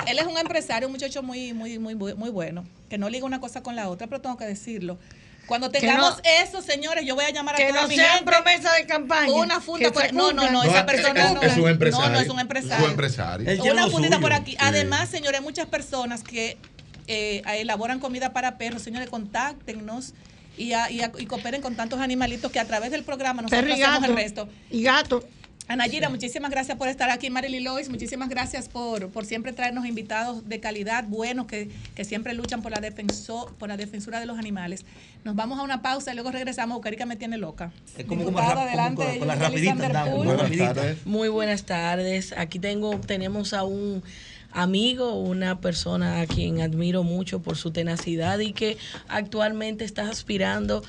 él 0.08 0.18
es 0.18 0.26
un 0.26 0.36
empresario, 0.40 0.88
un 0.88 0.94
muchacho 0.94 1.22
muy, 1.22 1.54
muy, 1.54 1.78
muy, 1.78 1.94
muy 1.94 2.30
bueno, 2.32 2.66
que 2.90 2.98
no 2.98 3.08
liga 3.08 3.24
una 3.28 3.40
cosa 3.40 3.62
con 3.62 3.76
la 3.76 3.88
otra, 3.88 4.08
pero 4.08 4.20
tengo 4.20 4.36
que 4.36 4.46
decirlo. 4.46 4.98
Cuando 5.50 5.70
tengamos 5.70 6.16
no- 6.18 6.22
eso, 6.42 6.62
señores, 6.62 7.06
yo 7.06 7.16
voy 7.16 7.26
a 7.26 7.32
llamar 7.32 7.56
a 7.56 7.58
Que 7.58 7.68
toda 7.70 7.82
no 7.82 7.88
mi 7.90 7.96
sean 7.96 8.18
gente. 8.20 8.32
promesas 8.32 8.78
de 8.78 8.86
campaña. 8.86 9.34
Una 9.34 9.60
funda 9.60 9.92
por 9.92 10.14
No, 10.14 10.32
no, 10.32 10.50
no, 10.50 10.64
esa 10.64 10.80
es- 10.80 10.86
persona 10.86 11.28
es, 11.28 11.34
no. 11.34 11.42
es 11.42 11.58
un 11.58 11.68
empresario. 11.70 12.08
No, 12.08 12.14
no 12.14 12.20
es 12.22 12.30
un 12.30 12.40
empresario. 12.40 12.78
Es 12.78 12.84
un 12.86 12.92
empresario. 12.92 13.72
Una 13.74 13.88
fundita 13.90 14.16
suyo. 14.16 14.22
por 14.22 14.34
aquí. 14.34 14.52
Sí. 14.52 14.58
Además, 14.62 15.10
señores, 15.10 15.40
hay 15.40 15.44
muchas 15.46 15.66
personas 15.68 16.24
que 16.24 16.58
eh, 17.12 17.42
elaboran 17.58 18.00
comida 18.00 18.32
para 18.34 18.58
perros. 18.60 18.84
Señores, 18.84 19.10
contáctenos 19.10 20.14
y, 20.58 20.74
a- 20.74 20.92
y, 20.92 21.02
a- 21.02 21.12
y 21.18 21.26
cooperen 21.26 21.60
con 21.62 21.76
tantos 21.76 22.00
animalitos 22.00 22.52
que 22.52 22.60
a 22.60 22.66
través 22.66 22.92
del 22.92 23.04
programa 23.04 23.42
nosotros 23.42 23.72
hacemos 23.72 24.04
el 24.04 24.16
resto. 24.16 24.48
Y 24.70 24.84
gato. 24.84 25.24
Anayira, 25.70 26.10
muchísimas 26.10 26.50
gracias 26.50 26.76
por 26.80 26.88
estar 26.88 27.12
aquí. 27.12 27.30
Marily 27.30 27.60
Lois, 27.60 27.90
muchísimas 27.90 28.28
gracias 28.28 28.68
por, 28.68 29.10
por 29.10 29.24
siempre 29.28 29.54
traernos 29.54 29.86
invitados 29.86 30.50
de 30.50 30.60
calidad, 30.60 31.04
buenos, 31.04 31.46
que, 31.46 31.70
que 31.94 32.04
siempre 32.06 32.34
luchan 32.34 32.64
por 32.64 32.72
la, 32.72 32.82
defenso, 32.82 33.54
por 33.60 33.70
la 33.70 33.78
defensura 33.78 34.20
de 34.20 34.26
los 34.26 34.40
animales. 34.40 34.84
Nos 35.24 35.36
vamos 35.36 35.60
a 35.60 35.62
una 35.62 35.84
pausa 35.84 36.12
y 36.12 36.16
luego 36.16 36.32
regresamos. 36.32 36.78
Eucarica 36.78 37.06
me 37.06 37.18
tiene 37.18 37.38
loca. 37.38 37.72
Es 37.96 38.06
como, 38.08 38.26
como, 38.26 38.38
como 38.40 38.50
adelante, 38.50 39.04
con, 39.04 39.20
con 39.20 39.28
la 39.28 39.36
rapidita 39.36 39.74
andamos, 39.74 40.26
Buenas 40.26 40.58
tardes. 40.58 41.06
Muy 41.06 41.30
buenas 41.30 41.64
tardes. 41.64 42.34
Aquí 42.36 42.58
tengo, 42.58 43.00
tenemos 43.00 43.54
a 43.54 43.64
un 43.64 44.02
amigo, 44.52 45.20
una 45.20 45.62
persona 45.62 46.22
a 46.22 46.26
quien 46.26 46.62
admiro 46.62 47.04
mucho 47.04 47.44
por 47.44 47.58
su 47.58 47.70
tenacidad 47.70 48.40
y 48.40 48.54
que 48.54 48.80
actualmente 49.08 49.86
está 49.86 50.10
aspirando 50.10 50.82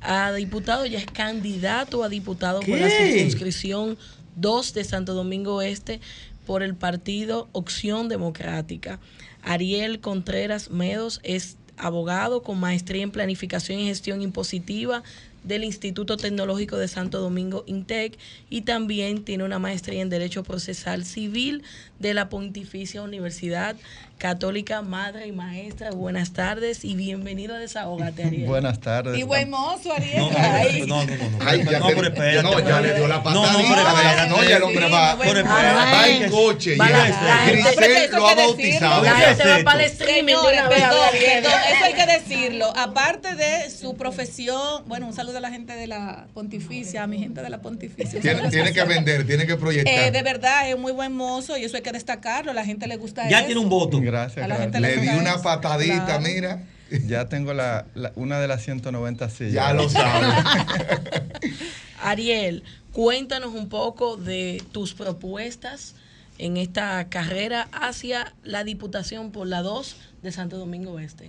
a 0.00 0.32
diputado, 0.32 0.84
ya 0.86 0.98
es 0.98 1.06
candidato 1.06 2.04
a 2.04 2.08
diputado 2.08 2.60
por 2.60 2.78
la 2.78 2.90
circunscripción 2.90 3.96
2 4.36 4.74
de 4.74 4.84
Santo 4.84 5.14
Domingo 5.14 5.62
Este 5.62 6.00
por 6.46 6.62
el 6.62 6.74
partido 6.74 7.48
Opción 7.52 8.08
Democrática. 8.08 9.00
Ariel 9.42 10.00
Contreras 10.00 10.70
Medos 10.70 11.20
es 11.22 11.56
abogado 11.76 12.42
con 12.42 12.60
maestría 12.60 13.02
en 13.02 13.10
planificación 13.10 13.80
y 13.80 13.86
gestión 13.86 14.22
impositiva 14.22 15.02
del 15.42 15.64
Instituto 15.64 16.16
Tecnológico 16.16 16.78
de 16.78 16.88
Santo 16.88 17.20
Domingo 17.20 17.64
INTEC 17.66 18.18
y 18.48 18.62
también 18.62 19.24
tiene 19.24 19.44
una 19.44 19.58
maestría 19.58 20.00
en 20.00 20.08
Derecho 20.08 20.42
Procesal 20.42 21.04
Civil 21.04 21.62
de 21.98 22.14
la 22.14 22.28
Pontificia 22.30 23.02
Universidad 23.02 23.76
Católica 24.18 24.80
Madre 24.80 25.26
y 25.26 25.32
Maestra. 25.32 25.90
Buenas 25.90 26.32
tardes 26.32 26.84
y 26.84 26.94
bienvenido 26.94 27.54
a 27.54 27.58
Desahogate, 27.58 28.24
Ariel. 28.24 28.46
Buenas 28.48 28.80
tardes. 28.80 29.18
Y 29.18 29.22
buen 29.24 29.50
mozo, 29.50 29.92
Ariel. 29.92 30.18
No, 30.18 30.30
no, 30.30 31.04
no, 31.04 31.04
no, 31.04 31.16
no, 31.16 31.44
no. 31.44 31.54
Ya 31.70 31.78
no, 31.78 31.86
te- 31.88 31.94
pero 31.94 32.08
espérate. 32.08 32.42
no, 32.42 32.60
ya 32.60 32.80
le 32.80 32.94
dio 32.94 33.06
la 33.08 33.16
No, 33.18 33.34
no, 33.34 33.42
patadita. 33.42 33.68
pero 33.74 33.88
espérate. 33.88 34.28
No, 34.30 34.44
ya 34.44 34.56
el 34.56 34.62
hombre 34.62 34.88
va, 34.88 35.18
pero 35.18 35.44
mozo. 35.44 35.56
espérate. 35.56 35.92
va 35.92 36.08
en 36.08 36.30
coche. 36.30 36.76
Ya- 36.76 37.46
Grisel 37.46 38.10
lo 38.12 38.28
ha 38.28 38.34
bautizado. 38.34 39.02
La 39.04 39.14
gente 39.14 39.44
va 39.48 39.58
para 39.64 39.84
el 39.84 39.90
streaming 39.90 40.34
eso 40.34 41.84
hay 41.84 41.94
que 41.94 42.06
decirlo. 42.06 42.72
Aparte 42.76 43.34
de 43.34 43.68
su 43.70 43.94
profesión, 43.96 44.84
bueno, 44.86 45.06
un 45.06 45.12
saludo 45.12 45.38
a 45.38 45.40
la 45.40 45.50
gente 45.50 45.74
de 45.74 45.86
la 45.86 46.26
Pontificia, 46.32 47.02
a 47.02 47.06
mi 47.06 47.18
gente 47.18 47.42
de 47.42 47.50
la 47.50 47.60
Pontificia. 47.60 48.20
Tiene, 48.20 48.72
que 48.72 48.84
vender, 48.84 49.26
tiene 49.26 49.46
que 49.46 49.56
proyectar. 49.56 49.92
Eh, 49.92 50.10
de 50.10 50.22
verdad, 50.22 50.70
es 50.70 50.78
muy 50.78 50.92
buen 50.92 51.12
mozo 51.12 51.56
y 51.58 51.64
eso 51.64 51.76
hay 51.76 51.82
que 51.82 51.92
destacarlo. 51.92 52.52
La 52.52 52.64
gente 52.64 52.86
le 52.86 52.96
gusta 52.96 53.28
Ya 53.28 53.38
eso. 53.38 53.46
tiene 53.46 53.60
un 53.60 53.68
voto. 53.68 54.00
Gracias, 54.04 54.44
A 54.44 54.48
la 54.48 54.56
gente 54.56 54.78
gracias. 54.80 55.04
Le 55.04 55.12
di 55.12 55.18
una 55.18 55.40
patadita, 55.42 56.04
Claro. 56.04 56.22
mira. 56.22 56.62
Ya 57.06 57.28
tengo 57.28 57.54
la, 57.54 57.86
la- 57.94 58.12
una 58.14 58.38
de 58.38 58.46
las 58.46 58.62
190 58.62 59.28
sillas. 59.30 59.52
Ya 59.54 59.72
lo 59.74 59.88
sabe. 59.88 60.26
Ariel, 62.02 62.62
cuéntanos 62.92 63.54
un 63.54 63.68
poco 63.68 64.16
de 64.16 64.62
tus 64.72 64.94
propuestas 64.94 65.94
en 66.38 66.56
esta 66.56 67.08
carrera 67.08 67.68
hacia 67.72 68.32
la 68.42 68.64
Diputación 68.64 69.30
por 69.30 69.46
la 69.46 69.62
2 69.62 69.96
de 70.22 70.32
Santo 70.32 70.58
Domingo 70.58 70.92
Oeste. 70.92 71.28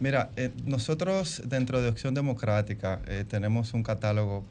Mira, 0.00 0.30
eh, 0.36 0.50
nosotros 0.64 1.42
dentro 1.44 1.80
de 1.82 1.88
Opción 1.88 2.14
Democrática 2.14 3.00
eh, 3.06 3.24
tenemos 3.28 3.74
un 3.74 3.82
catálogo 3.82 4.44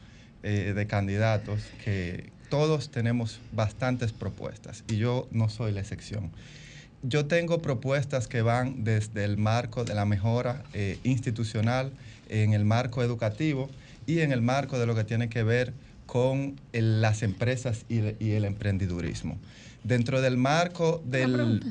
eh, 0.44 0.74
de 0.76 0.88
candidatos 0.88 1.62
que 1.84 2.32
todos 2.50 2.90
tenemos 2.92 3.40
bastantes 3.52 4.12
propuestas 4.12 4.84
y 4.90 4.98
yo 4.98 5.28
no 5.32 5.50
soy 5.50 5.72
la 5.72 5.80
excepción. 5.82 6.32
Yo 7.06 7.26
tengo 7.26 7.62
propuestas 7.62 8.28
que 8.30 8.42
van 8.42 8.84
desde 8.86 9.26
el 9.26 9.38
marco 9.38 9.84
de 9.84 9.94
la 9.94 10.06
mejora 10.06 10.64
eh, 10.74 11.00
institucional, 11.04 11.92
en 12.30 12.54
el 12.54 12.64
marco 12.64 13.04
educativo 13.04 13.70
y 14.08 14.20
en 14.20 14.32
el 14.32 14.42
marco 14.42 14.80
de 14.80 14.86
lo 14.86 14.96
que 14.96 15.04
tiene 15.04 15.28
que 15.28 15.44
ver 15.44 15.74
con 16.06 16.56
el- 16.72 17.02
las 17.02 17.22
empresas 17.22 17.84
y, 17.90 17.98
el- 18.00 18.16
y 18.20 18.32
el 18.32 18.46
emprendedurismo. 18.46 19.38
Dentro 19.84 20.22
del 20.22 20.38
marco 20.38 21.04
del, 21.06 21.62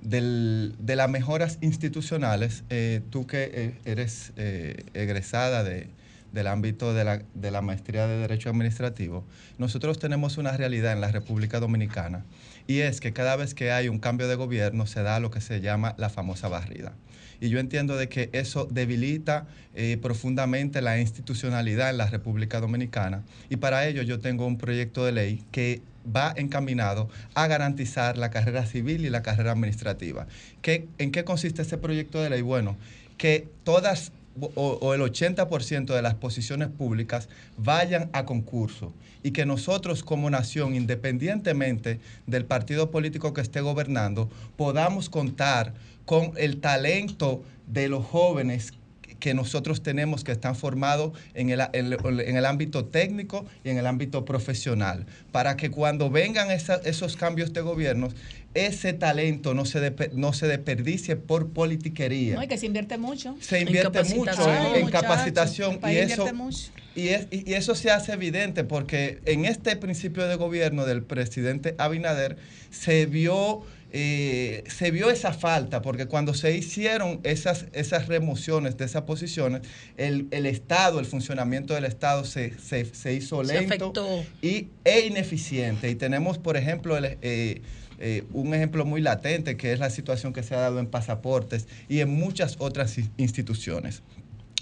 del- 0.00 0.74
de 0.78 0.96
las 0.96 1.10
mejoras 1.10 1.58
institucionales, 1.60 2.62
eh, 2.70 3.00
tú 3.10 3.26
que 3.26 3.50
eh, 3.52 3.74
eres 3.84 4.32
eh, 4.36 4.84
egresada 4.94 5.64
de- 5.64 5.88
del 6.32 6.46
ámbito 6.46 6.94
de 6.94 7.04
la, 7.04 7.22
de 7.34 7.50
la 7.50 7.60
maestría 7.60 8.06
de 8.06 8.18
Derecho 8.18 8.48
Administrativo, 8.50 9.24
nosotros 9.58 9.98
tenemos 9.98 10.38
una 10.38 10.56
realidad 10.56 10.92
en 10.92 11.00
la 11.00 11.10
República 11.12 11.58
Dominicana 11.60 12.24
y 12.66 12.80
es 12.80 13.00
que 13.00 13.12
cada 13.12 13.36
vez 13.36 13.54
que 13.54 13.72
hay 13.72 13.88
un 13.88 13.98
cambio 13.98 14.28
de 14.28 14.34
gobierno 14.34 14.86
se 14.86 15.02
da 15.02 15.20
lo 15.20 15.30
que 15.30 15.40
se 15.40 15.60
llama 15.60 15.94
la 15.98 16.08
famosa 16.08 16.48
barrida. 16.48 16.92
Y 17.40 17.48
yo 17.48 17.58
entiendo 17.58 17.96
de 17.96 18.08
que 18.08 18.30
eso 18.32 18.68
debilita 18.70 19.46
eh, 19.74 19.98
profundamente 20.00 20.80
la 20.80 21.00
institucionalidad 21.00 21.90
en 21.90 21.98
la 21.98 22.06
República 22.06 22.60
Dominicana. 22.60 23.24
Y 23.50 23.56
para 23.56 23.86
ello 23.88 24.02
yo 24.02 24.20
tengo 24.20 24.46
un 24.46 24.58
proyecto 24.58 25.04
de 25.04 25.10
ley 25.10 25.42
que 25.50 25.82
va 26.06 26.32
encaminado 26.36 27.08
a 27.34 27.48
garantizar 27.48 28.16
la 28.16 28.30
carrera 28.30 28.64
civil 28.64 29.04
y 29.04 29.10
la 29.10 29.22
carrera 29.22 29.50
administrativa. 29.52 30.28
¿Qué, 30.60 30.86
¿En 30.98 31.10
qué 31.10 31.24
consiste 31.24 31.62
ese 31.62 31.78
proyecto 31.78 32.22
de 32.22 32.30
ley? 32.30 32.42
Bueno, 32.42 32.76
que 33.18 33.48
todas 33.64 34.12
o, 34.40 34.94
el 34.94 35.00
80% 35.00 35.94
de 35.94 36.02
las 36.02 36.14
posiciones 36.14 36.68
públicas 36.68 37.28
vayan 37.56 38.10
a 38.12 38.24
concurso 38.24 38.92
y 39.22 39.30
que 39.30 39.46
nosotros 39.46 40.02
como 40.02 40.30
nación, 40.30 40.74
independientemente 40.74 42.00
del 42.26 42.44
partido 42.44 42.90
político 42.90 43.32
que 43.34 43.40
esté 43.40 43.60
gobernando, 43.60 44.30
podamos 44.56 45.08
contar 45.08 45.74
con 46.04 46.32
el 46.36 46.60
talento 46.60 47.42
de 47.66 47.88
los 47.88 48.04
jóvenes 48.04 48.72
que 49.20 49.34
nosotros 49.34 49.84
tenemos 49.84 50.24
que 50.24 50.32
están 50.32 50.56
formados 50.56 51.12
en 51.34 51.50
el, 51.50 51.60
en 51.74 51.92
en 51.92 52.36
el 52.36 52.44
ámbito 52.44 52.86
técnico 52.86 53.46
y 53.62 53.70
en 53.70 53.78
el 53.78 53.86
ámbito 53.86 54.24
profesional, 54.24 55.06
para 55.30 55.56
que 55.56 55.70
cuando 55.70 56.10
vengan 56.10 56.50
esos 56.50 57.16
cambios 57.16 57.52
de 57.52 57.60
gobiernos, 57.60 58.16
ese 58.54 58.92
talento 58.92 59.54
no 59.54 59.64
se, 59.64 59.80
depe- 59.80 60.12
no 60.12 60.32
se 60.32 60.46
desperdicie 60.46 61.16
por 61.16 61.50
politiquería 61.50 62.34
No, 62.34 62.42
y 62.42 62.48
que 62.48 62.58
se 62.58 62.66
invierte 62.66 62.98
mucho. 62.98 63.36
se 63.40 63.60
invierte 63.60 64.02
mucho 64.04 64.74
en, 64.74 64.88
capacitación 64.90 65.78
y 65.84 65.96
eso, 65.96 66.12
invierte 66.12 66.32
mucho. 66.34 66.70
y, 66.94 67.08
es- 67.08 67.28
y- 67.30 67.54
eso 67.54 67.74
se 67.74 67.90
hace 67.90 68.12
evidente 68.12 68.64
porque 68.64 69.20
en 69.24 69.44
este 69.46 69.76
principio 69.76 70.26
de 70.26 70.36
gobierno 70.36 70.84
del 70.84 71.02
presidente 71.02 71.74
Abinader 71.78 72.36
se 72.70 73.06
vio, 73.06 73.62
eh, 73.94 74.64
se 74.68 74.90
vio 74.90 75.10
esa 75.10 75.32
falta 75.32 75.80
porque 75.82 76.06
cuando 76.06 76.34
se 76.34 76.56
hicieron 76.56 77.20
esas, 77.24 77.66
esas 77.72 78.08
remociones 78.08 78.76
de 78.76 78.84
esas 78.84 79.02
posiciones, 79.02 79.62
el, 79.96 80.28
el 80.30 80.46
Estado, 80.46 80.98
el 81.00 81.06
funcionamiento 81.06 81.74
del 81.74 81.84
Estado 81.84 82.24
se, 82.24 82.58
se- 82.58 82.84
se 82.94 83.14
hizo 83.14 83.42
Se 83.44 83.54
lento 83.54 83.74
afectó. 83.86 84.24
y, 84.42 84.68
e 84.84 85.06
ineficiente. 85.06 85.90
Y 85.90 85.94
tenemos, 85.94 86.38
por 86.38 86.56
ejemplo, 86.56 86.96
el, 86.96 87.16
eh, 87.22 87.60
eh, 88.02 88.24
un 88.32 88.52
ejemplo 88.52 88.84
muy 88.84 89.00
latente 89.00 89.56
que 89.56 89.72
es 89.72 89.78
la 89.78 89.88
situación 89.88 90.32
que 90.32 90.42
se 90.42 90.54
ha 90.54 90.58
dado 90.60 90.78
en 90.80 90.86
pasaportes 90.86 91.66
y 91.88 92.00
en 92.00 92.10
muchas 92.10 92.56
otras 92.58 92.98
in- 92.98 93.10
instituciones. 93.16 94.02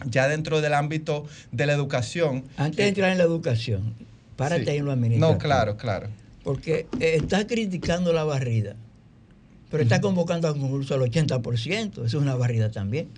Ya 0.07 0.29
dentro 0.29 0.61
del 0.61 0.75
ámbito 0.75 1.27
de 1.53 1.67
la 1.67 1.73
educación. 1.73 2.45
Antes 2.57 2.77
de 2.77 2.85
eh, 2.85 2.89
entrar 2.89 3.11
en 3.13 3.19
la 3.19 3.25
educación, 3.25 3.95
Párate 4.37 4.65
Sí. 4.65 4.71
ahí 4.71 4.77
en 4.79 4.85
lo 4.87 4.93
administrativo. 4.93 5.33
No, 5.33 5.39
claro, 5.39 5.77
claro. 5.77 6.09
Porque 6.45 6.87
eh, 7.01 7.17
estás 7.17 7.45
criticando 7.47 8.13
la 8.15 8.25
barrida, 8.25 8.77
pero 9.71 9.83
estás 9.83 10.01
convocando 10.01 10.49
a 10.49 10.53
concurso 10.53 10.95
al 10.95 11.01
80%. 11.03 11.91
Eso 11.93 12.03
es 12.05 12.15
una 12.15 12.35
barrida 12.35 12.71
también. 12.71 13.09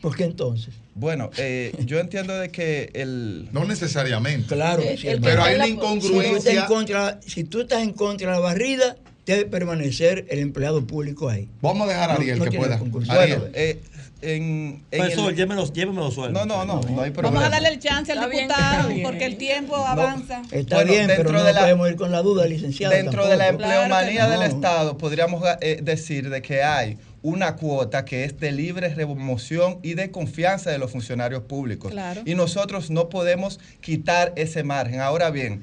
¿Por 0.00 0.16
qué 0.16 0.24
entonces? 0.24 0.74
Bueno, 0.96 1.30
eh, 1.36 1.72
yo 1.86 2.00
entiendo 2.00 2.36
de 2.36 2.50
que 2.50 2.90
el... 2.94 3.48
No 3.52 3.64
necesariamente. 3.64 4.48
Claro, 4.54 4.82
El- 4.82 4.98
sí, 4.98 5.06
el. 5.06 5.20
Pero 5.20 5.44
hay 5.44 5.54
una 5.54 5.66
Si 5.66 5.70
tú, 5.76 5.76
estás 5.84 5.94
incongruencia. 6.04 6.60
en 6.60 6.66
contra, 6.66 7.20
si 7.24 7.44
tú 7.44 7.60
estás 7.60 7.82
en 7.82 7.92
contra 7.92 8.26
de 8.30 8.34
la 8.34 8.40
barrida, 8.40 8.96
debe 9.26 9.44
permanecer 9.46 10.26
el 10.30 10.38
empleado 10.40 10.86
público 10.86 11.28
ahí. 11.28 11.48
Vamos 11.60 11.86
a 11.88 11.92
dejar 11.92 12.10
a 12.10 12.14
Ariel 12.14 12.38
no 12.38 12.44
que 12.46 12.58
pueda. 12.58 12.80
Ariel. 13.08 13.50
eh, 13.54 13.80
en, 14.20 14.84
en 14.92 14.98
Profesor, 15.00 15.30
el- 15.30 15.36
llévemelo, 15.36 15.72
llévemelo 15.72 16.10
sueldo. 16.12 16.44
No, 16.44 16.46
no, 16.46 16.64
no, 16.64 16.80
no 16.88 17.02
hay 17.02 17.10
problema. 17.10 17.40
Vamos 17.40 17.44
a 17.44 17.50
darle 17.50 17.68
el 17.70 17.80
chance 17.80 18.12
al 18.12 18.30
diputado 18.30 18.88
bien. 18.88 19.02
porque 19.02 19.24
el 19.24 19.36
tiempo 19.36 19.74
avanza. 19.76 20.42
Está 20.52 20.76
Bueno, 20.76 20.92
bien, 20.92 21.06
pero 21.08 21.16
dentro 21.24 21.32
no 21.38 21.44
de 21.44 21.52
la- 21.52 21.60
podemos 21.62 21.88
ir 21.90 21.96
con 21.96 22.12
la 22.12 22.22
duda, 22.22 22.46
licenciado. 22.46 22.94
Dentro 22.94 23.26
de 23.26 23.36
la 23.36 23.46
tampoco. 23.46 23.64
empleomanía 23.70 24.28
del 24.28 24.40
No. 24.40 24.46
Estado 24.46 24.96
podríamos 24.98 25.42
eh, 25.60 25.80
decir 25.82 26.30
de 26.30 26.40
que 26.40 26.62
hay 26.62 26.98
una 27.22 27.56
cuota 27.56 28.04
que 28.04 28.24
es 28.24 28.38
de 28.38 28.50
libre 28.52 28.94
remoción 28.94 29.78
y 29.82 29.94
de 29.94 30.10
confianza 30.12 30.70
de 30.70 30.78
los 30.78 30.90
funcionarios 30.92 31.42
públicos. 31.42 31.90
Claro. 31.90 32.22
Y 32.24 32.34
nosotros 32.36 32.90
no 32.90 33.08
podemos 33.08 33.58
quitar 33.80 34.32
ese 34.36 34.62
margen. 34.62 35.00
Ahora 35.00 35.30
bien, 35.30 35.62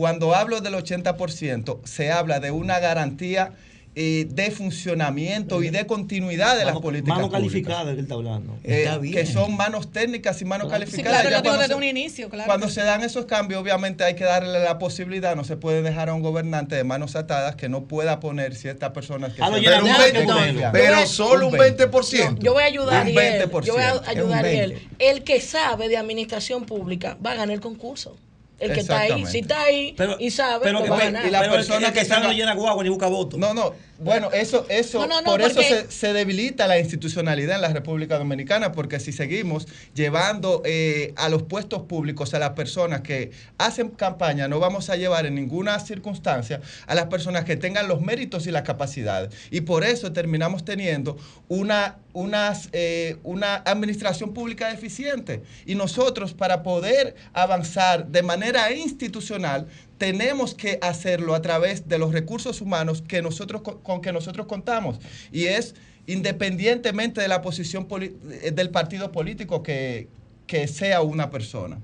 cuando 0.00 0.34
hablo 0.34 0.62
del 0.62 0.72
80%, 0.72 1.80
se 1.84 2.10
habla 2.10 2.40
de 2.40 2.50
una 2.50 2.78
garantía 2.78 3.52
eh, 3.96 4.26
de 4.30 4.50
funcionamiento 4.50 5.62
y 5.62 5.68
de 5.68 5.84
continuidad 5.86 6.56
de 6.56 6.64
las 6.64 6.78
políticas 6.78 7.16
Mano 7.16 7.28
públicas. 7.28 7.50
calificada 7.50 7.84
que 7.86 7.90
él 7.90 7.98
está 7.98 8.14
hablando. 8.14 8.56
Eh, 8.64 8.84
Está 8.84 8.96
bien. 8.98 9.12
que 9.14 9.26
son 9.26 9.56
manos 9.56 9.92
técnicas 9.92 10.40
y 10.40 10.44
manos 10.46 10.68
Sí, 10.68 10.70
calificadas. 10.70 11.10
claro, 11.20 11.24
Ya 11.24 11.36
lo 11.36 11.42
digo 11.42 11.50
cuando 11.50 11.60
desde 11.62 11.72
se- 11.74 11.76
un 11.76 11.84
inicio, 11.84 12.30
claro. 12.30 12.46
cuando 12.46 12.68
se 12.68 12.80
sí. 12.80 12.86
dan 12.86 13.02
esos 13.02 13.26
cambios, 13.26 13.60
obviamente 13.60 14.02
hay 14.04 14.14
que 14.14 14.24
darle 14.24 14.60
la 14.60 14.78
posibilidad, 14.78 15.36
no 15.36 15.44
se 15.44 15.58
puede 15.58 15.82
dejar 15.82 16.08
a 16.08 16.14
un 16.14 16.22
gobernante 16.22 16.76
de 16.76 16.84
manos 16.84 17.14
atadas 17.14 17.56
que 17.56 17.68
no 17.68 17.82
pueda 17.84 18.20
poner 18.20 18.54
ciertas 18.54 18.92
personas 18.92 19.34
que 19.34 19.42
Ah, 19.42 19.50
lo 19.50 19.56
se- 19.58 19.64
Pero 19.64 19.78
un 19.80 19.84
de 19.84 19.92
20%. 19.92 20.32
convenio. 20.32 20.68
Pero 20.72 21.06
solo 21.06 21.48
un 21.48 21.58
20%. 21.58 22.38
Yo 22.40 22.54
voy 22.54 22.62
a 22.62 22.66
ayudar 22.66 22.94
a 22.94 23.00
Un 23.02 23.06
Ariel. 23.18 23.18
20%. 23.50 23.66
Yo 23.66 23.74
voy 23.74 23.82
a 23.82 24.08
ayudar 24.08 24.38
a. 24.38 24.42
20. 24.48 24.80
El 24.98 25.24
que 25.24 25.40
sabe 25.42 25.88
de 25.90 25.96
administración 25.98 26.64
pública 26.64 27.18
va 27.24 27.32
a 27.32 27.34
ganar 27.34 27.54
el 27.54 27.60
concurso. 27.60 28.16
El 28.60 28.72
que 28.74 28.80
está 28.80 29.00
ahí, 29.00 29.24
si 29.26 29.38
está 29.38 29.62
ahí 29.62 29.94
Pero- 29.96 30.16
y 30.20 30.30
sabe, 30.30 30.60
pero 30.64 30.82
que- 30.82 30.90
va 30.90 30.96
a 30.98 31.00
y 31.00 31.04
ganar. 31.06 31.30
la 31.30 31.40
Pero 31.40 31.52
el- 31.52 31.58
persona 31.58 31.86
el 31.88 31.92
que 31.94 32.04
tenga- 32.04 32.20
no 32.20 32.32
llena 32.32 32.54
guagua 32.54 32.82
ni 32.84 32.90
busca 32.90 33.06
voto. 33.06 33.38
No, 33.38 33.54
no. 33.54 33.72
Bueno, 34.02 34.30
eso, 34.32 34.64
eso, 34.70 35.00
No, 35.00 35.06
no, 35.06 35.20
no, 35.20 35.30
por 35.30 35.42
eso 35.42 35.60
se, 35.60 35.90
se 35.90 36.12
debilita 36.14 36.66
la 36.66 36.78
institucionalidad 36.78 37.56
en 37.56 37.60
la 37.60 37.68
República 37.68 38.16
Dominicana, 38.18 38.72
porque 38.72 38.98
si 38.98 39.12
seguimos 39.12 39.66
llevando 39.94 40.62
eh, 40.64 41.12
a 41.16 41.28
los 41.28 41.42
puestos 41.42 41.82
públicos 41.82 42.32
a 42.32 42.38
las 42.38 42.50
personas 42.50 43.02
que 43.02 43.30
hacen 43.58 43.90
campaña, 43.90 44.48
no 44.48 44.58
vamos 44.58 44.88
a 44.88 44.96
llevar 44.96 45.26
en 45.26 45.34
ninguna 45.34 45.78
circunstancia 45.80 46.62
a 46.86 46.94
las 46.94 47.06
personas 47.06 47.44
que 47.44 47.56
tengan 47.56 47.88
los 47.88 48.00
méritos 48.00 48.46
y 48.46 48.50
las 48.50 48.62
capacidades. 48.62 49.34
Y 49.50 49.60
por 49.62 49.84
eso 49.84 50.12
terminamos 50.12 50.64
teniendo 50.64 51.18
una, 51.48 51.98
unas, 52.12 52.68
eh, 52.72 53.16
una 53.22 53.56
administración 53.56 54.32
pública 54.34 54.68
deficiente. 54.68 55.42
Y 55.66 55.74
nosotros, 55.74 56.34
para 56.34 56.62
poder 56.62 57.14
avanzar 57.32 58.06
de 58.06 58.22
manera 58.22 58.72
institucional, 58.72 59.66
tenemos 59.98 60.54
que 60.54 60.78
hacerlo 60.80 61.34
a 61.34 61.42
través 61.42 61.88
de 61.88 61.98
los 61.98 62.12
recursos 62.12 62.60
humanos 62.60 63.02
que 63.06 63.20
nosotros 63.22 63.62
con, 63.62 64.00
que 64.00 64.12
nosotros 64.12 64.46
contamos 64.46 64.98
y 65.30 65.44
es 65.44 65.74
independientemente 66.06 67.20
de 67.20 67.28
la 67.28 67.42
posición 67.42 67.86
eh, 68.00 68.50
del 68.50 68.70
partido 68.70 69.12
político 69.12 69.62
que, 69.62 70.08
que 70.46 70.66
sea 70.68 71.02
una 71.02 71.30
persona. 71.30 71.80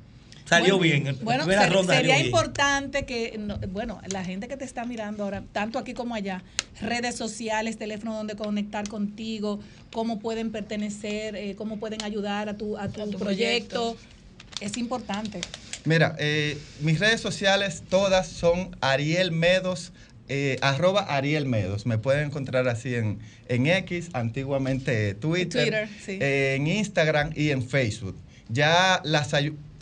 Salió 0.49 0.78
Bueno, 0.78 0.94
bien. 0.94 1.07
en 1.09 1.24
Bueno, 1.24 1.44
ser- 1.44 1.72
ronda 1.72 1.97
sería 1.97 2.14
bien. 2.14 2.26
importante 2.26 3.05
que, 3.05 3.36
no, 3.38 3.59
bueno, 3.70 4.01
la 4.12 4.24
gente 4.24 4.47
que 4.49 4.57
te 4.57 4.64
está 4.64 4.84
mirando 4.84 5.24
ahora, 5.24 5.42
tanto 5.53 5.78
aquí 5.78 5.92
como 5.92 6.14
allá, 6.14 6.42
redes 6.80 7.16
sociales, 7.16 7.78
teléfono 7.78 8.14
donde 8.14 8.36
conectar 8.36 8.88
contigo, 8.88 9.59
cómo 9.92 10.18
pueden 10.20 10.53
pertenecer, 10.53 11.34
eh, 11.34 11.55
cómo 11.57 11.78
pueden 11.78 12.03
ayudar 12.05 12.49
a 12.49 12.57
tu, 12.57 12.76
a 12.78 12.88
tu, 12.88 13.03
A 13.03 13.07
tu 13.07 13.18
proyecto. 13.18 13.97
Es 14.61 14.76
importante. 14.76 15.40
Mira, 15.84 16.14
eh, 16.18 16.57
mis 16.80 16.99
redes 17.01 17.20
sociales 17.20 17.82
todas 17.88 18.28
son 18.28 18.74
Ariel 18.80 19.32
Medos, 19.32 19.92
eh, 20.28 20.59
arroba 20.62 21.03
Ariel 21.03 21.47
Medos. 21.47 21.86
Me 21.86 21.99
pueden 21.99 22.26
encontrar 22.28 22.66
así 22.68 22.94
en, 22.94 23.18
en 23.49 23.66
X, 23.66 24.09
antiguamente 24.12 25.14
Twitter, 25.14 25.62
Twitter, 25.64 25.88
sí. 26.05 26.18
eh, 26.20 26.55
en 26.57 26.66
Instagram 26.68 27.32
y 27.36 27.51
en 27.51 27.62
Facebook. 27.68 28.16
Ya 28.49 29.01
las 29.05 29.34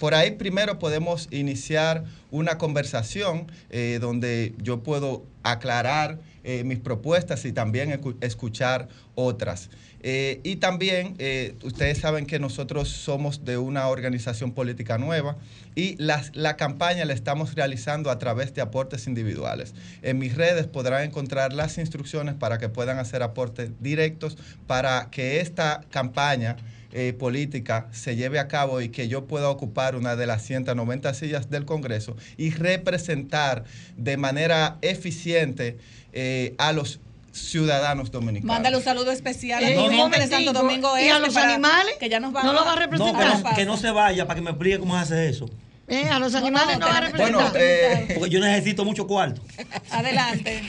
por 0.04 0.14
ahí 0.14 0.32
primero 0.32 0.78
podemos 0.78 1.28
iniciar 1.30 2.04
una 2.30 2.58
conversación 2.58 3.50
eh, 3.70 3.96
donde 4.02 4.52
yo 4.62 4.82
puedo 4.82 5.24
aclarar 5.42 6.18
eh, 6.42 6.62
mis 6.62 6.78
propuestas 6.78 7.46
y 7.46 7.52
también 7.52 7.90
escu- 7.90 8.14
escuchar 8.20 8.88
otras. 9.14 9.70
Eh, 10.02 10.40
y 10.42 10.56
también 10.56 11.16
ustedes 11.62 11.96
saben 11.96 12.26
que 12.26 12.38
nosotros 12.38 12.90
somos 12.90 13.46
de 13.46 13.56
una 13.56 13.88
organización 13.88 14.52
política 14.52 14.98
nueva 14.98 15.38
y 15.74 15.96
la 15.96 16.56
campaña 16.58 17.06
la 17.06 17.14
estamos 17.14 17.54
realizando 17.54 18.10
a 18.10 18.18
través 18.18 18.52
de 18.52 18.60
aportes 18.60 19.06
individuales. 19.06 19.72
En 20.02 20.18
mis 20.18 20.34
redes 20.36 20.66
podrán 20.66 21.04
encontrar 21.04 21.54
las 21.54 21.78
instrucciones 21.78 22.34
para 22.34 22.58
que 22.58 22.68
puedan 22.68 22.98
hacer 22.98 23.22
aportes 23.22 23.70
directos 23.80 24.36
para 24.66 25.08
que 25.10 25.40
esta 25.40 25.80
campaña 25.90 26.56
eh, 26.94 27.12
política 27.12 27.88
se 27.92 28.16
lleve 28.16 28.38
a 28.38 28.48
cabo 28.48 28.80
y 28.80 28.88
que 28.88 29.08
yo 29.08 29.26
pueda 29.26 29.50
ocupar 29.50 29.96
una 29.96 30.14
de 30.16 30.26
las 30.26 30.42
190 30.44 31.12
sillas 31.12 31.50
del 31.50 31.64
Congreso 31.66 32.16
y 32.36 32.50
representar 32.50 33.64
de 33.96 34.16
manera 34.16 34.78
eficiente 34.80 35.76
eh, 36.12 36.54
a 36.56 36.72
los 36.72 37.00
ciudadanos 37.32 38.12
dominicanos. 38.12 38.46
Mándale 38.54 38.76
un 38.76 38.82
saludo 38.84 39.10
especial 39.10 39.64
a 39.64 39.68
Eh, 39.68 39.76
un 39.76 39.90
gente 39.90 40.20
de 40.20 40.28
Santo 40.28 40.52
Domingo 40.52 40.96
¿y 40.96 41.02
a 41.08 41.16
Este 41.16 41.26
los 41.26 41.36
animales? 41.36 41.94
Que 41.98 42.08
ya 42.08 42.20
nos 42.20 42.32
van 42.32 42.46
¿No 42.46 42.52
lo 42.52 42.64
va 42.64 42.72
a 42.72 42.76
No, 42.76 42.80
representar? 42.82 43.36
que 43.36 43.42
no, 43.42 43.54
que 43.56 43.64
no 43.66 43.76
se 43.76 43.90
vaya 43.90 44.24
para 44.26 44.36
que 44.38 44.44
me 44.44 44.50
explique 44.50 44.78
cómo 44.78 44.94
se 44.94 45.00
hace 45.00 45.28
eso. 45.28 45.50
Eh, 45.88 46.08
a 46.08 46.18
los 46.20 46.32
No, 46.32 46.38
animales 46.38 46.78
no, 46.78 46.86
no, 46.86 46.92
va 46.92 46.96
a 46.96 47.00
representar. 47.00 47.50
Bueno, 47.50 47.52
eh, 47.56 48.06
Porque 48.14 48.30
yo 48.30 48.38
necesito 48.40 48.84
mucho 48.84 49.06
cuarto. 49.08 49.42
Adelante. 49.90 50.62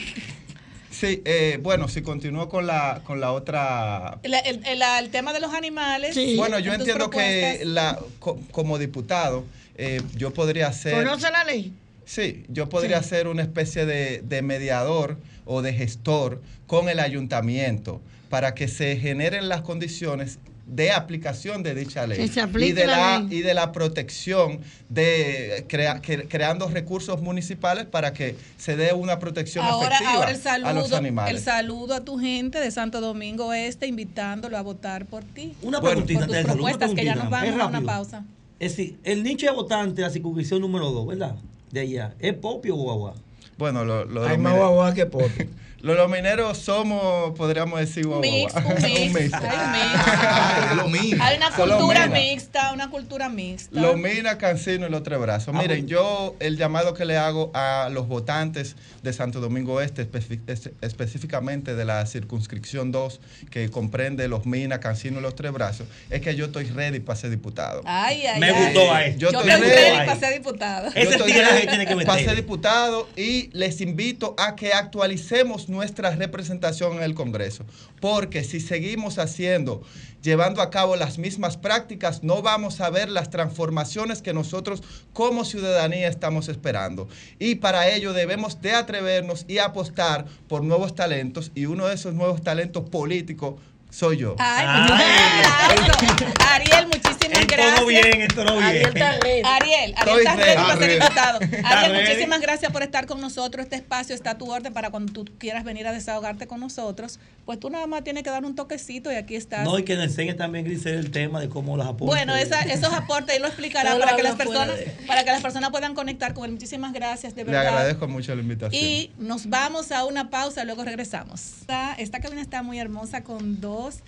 Sí, 0.98 1.22
eh, 1.24 1.58
bueno, 1.62 1.88
si 1.88 2.02
continúo 2.02 2.48
con 2.48 2.66
la, 2.66 3.02
con 3.04 3.20
la 3.20 3.32
otra 3.32 4.18
El, 4.22 4.34
el- 4.34 4.64
el- 4.66 4.82
el 4.82 5.10
tema 5.10 5.32
de 5.32 5.40
los 5.40 5.52
animales. 5.54 6.14
Sí. 6.14 6.36
Bueno, 6.36 6.58
yo 6.58 6.72
entiendo 6.72 7.10
que 7.10 7.60
la, 7.64 7.98
co- 8.18 8.38
como 8.50 8.78
diputado, 8.78 9.44
eh, 9.76 10.00
yo 10.16 10.32
podría 10.32 10.72
ser... 10.72 10.94
¿Conoce 11.04 11.30
la 11.30 11.44
ley? 11.44 11.72
Sí, 12.04 12.44
yo 12.48 12.68
podría 12.68 13.02
Sí. 13.02 13.08
ser 13.10 13.28
una 13.28 13.42
especie 13.42 13.84
de, 13.84 14.20
de 14.22 14.42
mediador 14.42 15.16
o 15.44 15.60
de 15.62 15.72
gestor 15.72 16.40
con 16.66 16.88
el 16.88 17.00
ayuntamiento 17.00 18.00
para 18.30 18.54
que 18.54 18.68
se 18.68 18.96
generen 18.96 19.48
las 19.48 19.62
condiciones 19.62 20.38
de 20.66 20.90
aplicación 20.90 21.62
de 21.62 21.74
dicha 21.76 22.06
ley 22.08 22.18
Que 22.18 22.26
se 22.28 22.40
aplique 22.40 22.70
y 22.70 22.72
de 22.72 22.86
la 22.88 22.96
la, 22.98 23.18
ley. 23.20 23.38
y 23.38 23.42
de 23.42 23.54
la 23.54 23.70
protección 23.70 24.60
de 24.88 25.64
crea- 25.68 26.00
que- 26.00 26.26
creando 26.26 26.68
recursos 26.68 27.22
municipales 27.22 27.86
para 27.86 28.12
que 28.12 28.34
se 28.58 28.76
dé 28.76 28.92
una 28.92 29.18
protección 29.20 29.64
Ahora, 29.64 29.86
efectiva 29.96 30.12
ahora 30.14 30.30
el 30.30 30.34
a 30.64 30.72
los 30.72 30.82
saludo, 30.88 30.96
animales. 30.96 31.34
el 31.36 31.40
saludo 31.40 31.94
a 31.94 32.00
tu 32.04 32.18
gente 32.18 32.58
de 32.58 32.70
Santo 32.72 33.00
Domingo 33.00 33.52
Este, 33.52 33.86
invitándolo 33.86 34.56
a 34.58 34.62
votar 34.62 35.06
por 35.06 35.22
ti. 35.22 35.54
Una 35.62 35.78
Bueno, 35.78 36.04
preguntita, 36.04 36.20
por 36.26 36.28
tus 36.28 36.44
una 36.44 36.52
propuestas, 36.54 36.94
que 36.94 37.04
ya 37.04 37.14
nos 37.14 37.30
vamos 37.30 37.60
a 37.60 37.66
una 37.66 37.80
pausa. 37.82 38.24
Es 38.58 38.76
decir, 38.76 38.98
el 39.04 39.22
nicho 39.22 39.46
de 39.46 39.52
votantes 39.52 39.94
de 39.96 40.02
la 40.02 40.10
circunscripción 40.10 40.60
número 40.60 40.90
2, 40.90 41.06
¿verdad? 41.06 41.36
De 41.70 41.80
allá, 41.80 42.14
¿es 42.18 42.34
Popio 42.34 42.74
o 42.74 42.78
Guagua? 42.82 43.14
Bueno, 43.58 43.84
lo, 43.84 44.04
lo- 44.04 44.26
Hay 44.26 44.36
más 44.38 44.54
guagua 44.56 44.94
que 44.94 45.06
popi. 45.06 45.44
lo- 45.86 45.94
los 45.94 46.10
mineros 46.10 46.58
somos, 46.58 47.32
podríamos 47.36 47.78
decir. 47.80 48.06
Mix, 48.06 48.52
un 48.54 48.74
mix, 48.82 49.06
Un 49.06 49.12
mix. 49.14 49.34
hay 49.34 50.78
un 50.84 50.92
mix. 50.92 51.14
Una 51.36 51.50
cultura 51.50 52.06
mixta, 52.08 52.72
una 52.72 52.90
cultura 52.90 53.28
mixta. 53.28 53.80
Los 53.80 53.96
Mina, 53.96 54.36
Cancino 54.38 54.86
y 54.86 54.90
los 54.90 55.02
Tres 55.02 55.18
Brazos. 55.18 55.54
Ah, 55.54 55.58
Miren, 55.58 55.86
yo 55.86 56.34
el 56.40 56.56
llamado 56.56 56.92
que 56.94 57.04
le 57.04 57.16
hago 57.16 57.50
a 57.54 57.88
los 57.92 58.08
votantes 58.08 58.76
de 59.02 59.12
Santo 59.12 59.40
Domingo 59.40 59.80
Este, 59.80 60.10
espe- 60.10 60.40
es- 60.46 60.70
específicamente 60.80 61.74
de 61.74 61.84
la 61.84 62.04
circunscripción 62.06 62.92
2, 62.92 63.20
que 63.50 63.70
comprende 63.70 64.28
los 64.28 64.46
Mina, 64.46 64.80
Cancino 64.80 65.18
y 65.20 65.22
los 65.22 65.34
Tres 65.34 65.52
Brazos, 65.52 65.86
es 66.10 66.20
que 66.20 66.34
yo 66.34 66.46
estoy 66.46 66.64
ready 66.64 67.00
para 67.00 67.18
ser 67.18 67.30
diputado. 67.30 67.82
Ay, 67.84 68.26
ay, 68.26 68.40
Me 68.40 68.50
ay. 68.50 68.64
gustó 68.64 68.92
a 68.92 69.04
él. 69.04 69.16
Yo 69.18 69.30
Yo 69.30 69.40
estoy 69.40 69.50
ready. 69.60 69.70
ready 69.70 70.06
para 70.06 70.16
ser 70.18 70.34
diputado. 70.34 70.88
Ese 70.88 71.04
Yo 71.04 71.10
estoy 71.10 71.32
tigre 71.32 71.66
tiene 71.68 71.86
que 71.86 71.96
para 72.06 72.18
ser 72.22 72.36
diputado 72.36 73.08
y 73.16 73.50
les 73.52 73.80
invito 73.80 74.34
a 74.38 74.56
que 74.56 74.72
actualicemos 74.72 75.68
nuestra 75.76 76.10
representación 76.16 76.96
en 76.96 77.02
el 77.02 77.14
Congreso. 77.14 77.64
Porque 78.00 78.42
si 78.42 78.58
seguimos 78.60 79.18
haciendo, 79.18 79.82
llevando 80.22 80.62
a 80.62 80.70
cabo 80.70 80.96
las 80.96 81.18
mismas 81.18 81.56
prácticas, 81.56 82.24
no 82.24 82.42
vamos 82.42 82.80
a 82.80 82.90
ver 82.90 83.08
las 83.08 83.30
transformaciones 83.30 84.22
que 84.22 84.34
nosotros 84.34 84.82
como 85.12 85.44
ciudadanía 85.44 86.08
estamos 86.08 86.48
esperando. 86.48 87.08
Y 87.38 87.56
para 87.56 87.88
ello 87.88 88.12
debemos 88.12 88.60
de 88.60 88.72
atrevernos 88.72 89.44
y 89.46 89.58
apostar 89.58 90.26
por 90.48 90.64
nuevos 90.64 90.94
talentos 90.94 91.52
y 91.54 91.66
uno 91.66 91.86
de 91.86 91.94
esos 91.94 92.14
nuevos 92.14 92.42
talentos 92.42 92.88
políticos 92.88 93.54
soy 93.90 94.16
yo. 94.16 94.34
Ay, 94.38 94.66
Ay. 94.68 95.76
muchísimas 95.78 96.16
gracias. 96.16 96.50
Ariel, 96.50 96.86
muchísimas 96.86 97.06
muchísimas 97.28 97.85
Bien, 98.02 98.20
entonó 98.22 98.52
bien. 98.54 98.64
Ariel 98.64 98.86
está 98.88 99.12
ready. 99.18 99.42
Ariel, 99.44 99.94
Ariel 99.96 100.18
está 100.18 100.36
ready 100.36 100.56
para 100.56 100.76
ser 100.78 100.90
invitado. 100.90 101.38
Ariel, 101.64 102.02
muchísimas 102.06 102.40
gracias 102.40 102.72
por 102.72 102.82
estar 102.82 103.06
con 103.06 103.20
nosotros. 103.20 103.64
Este 103.64 103.76
espacio 103.76 104.14
está 104.14 104.30
a 104.32 104.38
tu 104.38 104.50
orden 104.50 104.72
para 104.72 104.90
cuando 104.90 105.12
tú 105.12 105.24
quieras 105.38 105.64
venir 105.64 105.86
a 105.86 105.92
desahogarte 105.92 106.46
con 106.46 106.60
nosotros. 106.60 107.18
Pues 107.44 107.60
tú 107.60 107.70
nada 107.70 107.86
más 107.86 108.02
tienes 108.04 108.22
que 108.24 108.30
dar 108.30 108.44
un 108.44 108.54
toquecito 108.54 109.12
y 109.12 109.14
aquí 109.14 109.36
estás. 109.36 109.64
No, 109.64 109.78
y 109.78 109.84
que 109.84 109.94
nos 109.94 110.04
enseñe 110.06 110.34
también, 110.34 110.64
Grisel, 110.64 110.94
el 110.94 111.10
tema 111.10 111.40
de 111.40 111.48
cómo 111.48 111.76
las 111.76 111.86
aportes. 111.86 112.06
Bueno, 112.06 112.34
esa- 112.36 112.62
esos 112.62 112.92
aportes 112.92 113.36
él 113.36 113.42
lo 113.42 113.48
explicará 113.48 113.90
Todo 113.92 114.00
para 114.00 114.16
que 114.16 114.22
las 114.22 114.34
personas, 114.36 114.76
para 115.06 115.24
que 115.24 115.30
las 115.30 115.42
personas 115.42 115.70
puedan 115.70 115.94
conectar 115.94 116.34
con 116.34 116.44
él. 116.46 116.52
Muchísimas 116.52 116.92
gracias, 116.92 117.34
de 117.34 117.44
Le 117.44 117.52
verdad. 117.52 117.68
agradezco 117.68 118.08
mucho 118.08 118.34
la 118.34 118.42
invitación. 118.42 118.82
Y 118.82 119.10
nos 119.18 119.48
vamos 119.48 119.92
a 119.92 120.04
una 120.04 120.30
pausa, 120.30 120.64
luego 120.64 120.84
regresamos. 120.84 121.40
Esta, 121.60 121.94
esta 121.94 122.20
cabina 122.20 122.42
está 122.42 122.62
muy 122.62 122.78
hermosa 122.80 123.22
con 123.22 123.60
dos 123.60 124.00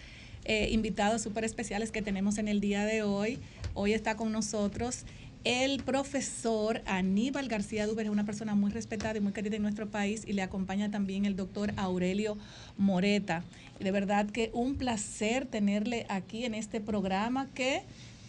eh, 0.44 0.68
invitados 0.70 1.20
súper 1.22 1.44
especiales 1.44 1.90
que 1.92 2.00
tenemos 2.00 2.38
en 2.38 2.48
el 2.48 2.60
día 2.60 2.84
de 2.86 3.02
hoy. 3.02 3.38
Hoy 3.74 3.92
está 3.92 4.16
con 4.16 4.32
nosotros 4.32 5.04
el 5.44 5.82
profesor 5.82 6.82
Aníbal 6.84 7.48
García 7.48 7.86
Duber, 7.86 8.06
es 8.06 8.12
una 8.12 8.24
persona 8.24 8.54
muy 8.54 8.70
respetada 8.70 9.16
y 9.16 9.20
muy 9.20 9.32
querida 9.32 9.56
en 9.56 9.62
nuestro 9.62 9.88
país, 9.88 10.24
y 10.26 10.32
le 10.32 10.42
acompaña 10.42 10.90
también 10.90 11.24
el 11.24 11.36
doctor 11.36 11.72
Aurelio 11.76 12.36
Moreta. 12.76 13.44
De 13.78 13.90
verdad 13.90 14.26
que 14.26 14.50
un 14.52 14.76
placer 14.76 15.46
tenerle 15.46 16.06
aquí 16.08 16.44
en 16.44 16.54
este 16.54 16.80
programa 16.80 17.48
que 17.54 17.82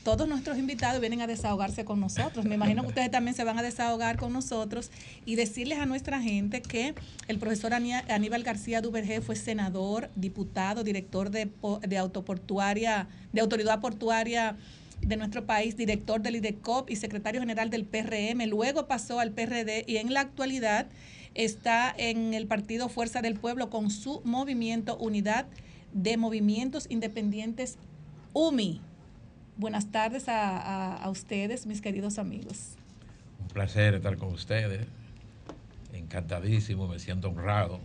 todos 0.03 0.29
nuestros 0.29 0.57
invitados 0.57 1.01
vienen 1.01 1.21
a 1.21 1.27
desahogarse 1.27 1.83
con 1.83 1.99
nosotros. 1.99 2.45
Me 2.45 2.55
imagino 2.55 2.83
que 2.83 2.87
ustedes 2.87 3.11
también 3.11 3.35
se 3.35 3.43
van 3.43 3.59
a 3.59 3.61
desahogar 3.61 4.17
con 4.17 4.31
nosotros 4.31 4.89
y 5.25 5.35
decirles 5.35 5.79
a 5.79 5.85
nuestra 5.85 6.21
gente 6.21 6.61
que 6.61 6.95
el 7.27 7.37
profesor 7.37 7.73
Aníbal 7.73 8.43
García 8.43 8.81
Duvergé 8.81 9.19
fue 9.19 9.35
senador, 9.35 10.09
diputado, 10.15 10.83
director 10.83 11.31
de, 11.31 11.49
de 11.85 11.97
autoportuaria, 11.97 13.07
de 13.33 13.41
autoridad 13.41 13.81
portuaria 13.81 14.55
de 15.01 15.17
nuestro 15.17 15.45
país, 15.45 15.75
director 15.77 16.21
del 16.21 16.35
IDECOP 16.37 16.89
y 16.89 16.95
secretario 16.95 17.41
general 17.41 17.69
del 17.69 17.85
PRM. 17.85 18.45
Luego 18.47 18.87
pasó 18.87 19.19
al 19.19 19.31
PRD 19.31 19.83
y 19.87 19.97
en 19.97 20.13
la 20.13 20.21
actualidad 20.21 20.87
está 21.35 21.93
en 21.97 22.33
el 22.33 22.47
partido 22.47 22.89
Fuerza 22.89 23.21
del 23.21 23.35
Pueblo 23.35 23.69
con 23.69 23.89
su 23.91 24.21
movimiento 24.23 24.97
Unidad 24.97 25.45
de 25.93 26.17
Movimientos 26.17 26.85
Independientes 26.89 27.77
UMI. 28.33 28.81
Buenas 29.57 29.91
tardes 29.91 30.29
a, 30.29 30.95
a- 30.95 31.09
ustedes, 31.09 31.65
mis 31.65 31.81
queridos 31.81 32.17
amigos. 32.19 32.75
Un 33.41 33.47
placer 33.47 33.95
estar 33.95 34.17
con 34.17 34.31
ustedes. 34.33 34.85
Encantadísimo, 35.93 36.87
me 36.87 36.99
siento 36.99 37.29
honrado. 37.29 37.79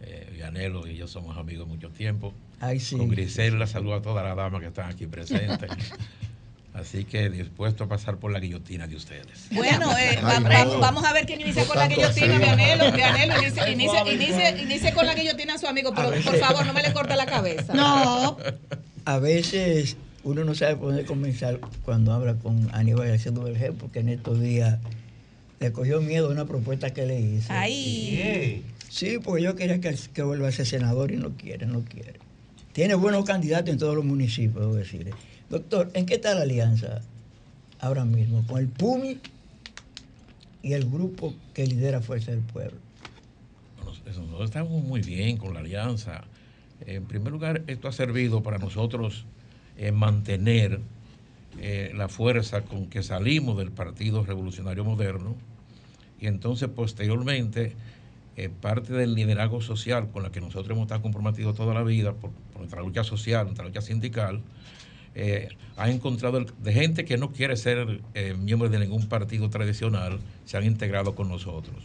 Eh, 0.00 0.30
Vianelo 0.32 0.86
y 0.86 0.96
yo 0.96 1.08
somos 1.08 1.36
amigos 1.36 1.66
mucho 1.66 1.90
tiempo. 1.90 2.32
Ay, 2.60 2.80
sí. 2.80 2.96
Con 2.96 3.08
Grisel 3.08 3.58
la 3.58 3.66
saludo 3.66 3.94
a 3.94 4.02
todas 4.02 4.24
las 4.24 4.36
damas 4.36 4.60
que 4.60 4.66
están 4.68 4.90
aquí 4.90 5.06
presentes. 5.06 5.70
Así 6.74 7.04
que 7.04 7.28
dispuesto 7.28 7.84
a 7.84 7.88
pasar 7.88 8.18
por 8.18 8.30
la 8.30 8.38
guillotina 8.38 8.86
de 8.86 8.94
ustedes. 8.94 9.48
Bueno, 9.50 9.90
eh, 9.98 10.16
va- 10.22 10.36
Ay, 10.36 10.44
va- 10.44 10.64
no. 10.64 10.78
vamos 10.78 11.04
a 11.04 11.12
ver 11.12 11.26
quién 11.26 11.40
inicia 11.40 11.62
No 11.62 11.68
con 11.68 11.78
la 11.78 11.88
guillotina, 11.88 12.36
así. 12.36 12.38
Vianelo. 12.44 12.92
Vianelo, 12.92 13.34
inicie, 13.42 13.70
inicie, 13.72 14.00
inicie- 14.14 14.62
inicie 14.62 14.92
con 14.92 15.04
la 15.06 15.14
guillotina 15.14 15.54
a 15.54 15.58
su 15.58 15.66
amigo, 15.66 15.92
pero 15.92 16.10
por 16.22 16.36
favor, 16.38 16.64
no 16.66 16.72
me 16.72 16.82
le 16.82 16.92
corte 16.92 17.16
la 17.16 17.26
cabeza. 17.26 17.74
No. 17.74 18.36
A 19.04 19.18
veces 19.18 19.96
uno 20.22 20.44
no 20.44 20.54
sabe 20.54 20.76
por 20.76 20.88
dónde 20.88 21.04
comenzar 21.04 21.58
cuando 21.84 22.12
habla 22.12 22.34
con 22.34 22.68
Aníbal 22.74 23.08
García 23.08 23.32
Duvergé, 23.32 23.72
porque 23.72 24.00
en 24.00 24.10
estos 24.10 24.38
días 24.40 24.78
le 25.58 25.72
cogió 25.72 26.00
miedo 26.00 26.28
a 26.28 26.30
una 26.30 26.44
propuesta 26.44 26.90
que 26.92 27.06
le 27.06 27.18
hice. 27.18 27.50
Ay. 27.52 28.62
Sí, 28.88 29.18
porque 29.24 29.42
yo 29.42 29.56
quería 29.56 29.80
que, 29.80 29.96
que 30.14 30.22
vuelva 30.22 30.48
a 30.48 30.52
ser 30.52 30.66
senador 30.66 31.10
y 31.10 31.16
no 31.16 31.30
quiere, 31.30 31.66
no 31.66 31.80
quiere. 31.80 32.17
Tiene 32.78 32.94
buenos 32.94 33.24
candidatos 33.24 33.70
en 33.70 33.78
todos 33.80 33.96
los 33.96 34.04
municipios, 34.04 34.60
debo 34.60 34.76
decirle. 34.76 35.10
Doctor, 35.50 35.90
¿en 35.94 36.06
qué 36.06 36.14
está 36.14 36.32
la 36.36 36.42
alianza 36.42 37.00
ahora 37.80 38.04
mismo? 38.04 38.46
Con 38.46 38.60
el 38.60 38.68
PUMI 38.68 39.18
y 40.62 40.74
el 40.74 40.88
grupo 40.88 41.34
que 41.54 41.66
lidera 41.66 42.00
Fuerza 42.00 42.30
del 42.30 42.42
Pueblo. 42.42 42.78
Eso, 44.06 44.20
Nosotros 44.20 44.44
estamos 44.44 44.80
muy 44.84 45.00
bien 45.00 45.38
con 45.38 45.54
la 45.54 45.58
alianza. 45.58 46.22
En 46.86 47.04
primer 47.06 47.32
lugar, 47.32 47.64
esto 47.66 47.88
ha 47.88 47.92
servido 47.92 48.44
para 48.44 48.58
nosotros 48.58 49.24
eh, 49.76 49.90
mantener 49.90 50.78
eh, 51.60 51.90
la 51.96 52.08
fuerza 52.08 52.62
con 52.62 52.86
que 52.86 53.02
salimos 53.02 53.58
del 53.58 53.72
Partido 53.72 54.24
Revolucionario 54.24 54.84
Moderno 54.84 55.34
y 56.20 56.28
entonces 56.28 56.68
posteriormente 56.68 57.72
parte 58.60 58.92
del 58.92 59.14
liderazgo 59.14 59.60
social 59.60 60.10
con 60.12 60.22
la 60.22 60.30
que 60.30 60.40
nosotros 60.40 60.70
hemos 60.70 60.82
estado 60.82 61.02
comprometidos 61.02 61.56
toda 61.56 61.74
la 61.74 61.82
vida 61.82 62.12
por, 62.12 62.30
nuestra 62.56 62.82
lucha 62.82 63.02
social, 63.02 63.46
nuestra 63.46 63.64
lucha 63.64 63.80
sindical, 63.80 64.40
eh, 65.14 65.48
ha 65.76 65.90
encontrado 65.90 66.44
de 66.44 66.72
gente 66.72 67.04
que 67.04 67.16
no 67.16 67.32
quiere 67.32 67.56
ser 67.56 68.00
eh, 68.14 68.34
miembro 68.34 68.68
de 68.68 68.78
ningún 68.78 69.08
partido 69.08 69.50
tradicional, 69.50 70.20
se 70.44 70.56
han 70.56 70.64
integrado 70.64 71.16
con 71.16 71.28
nosotros. 71.28 71.76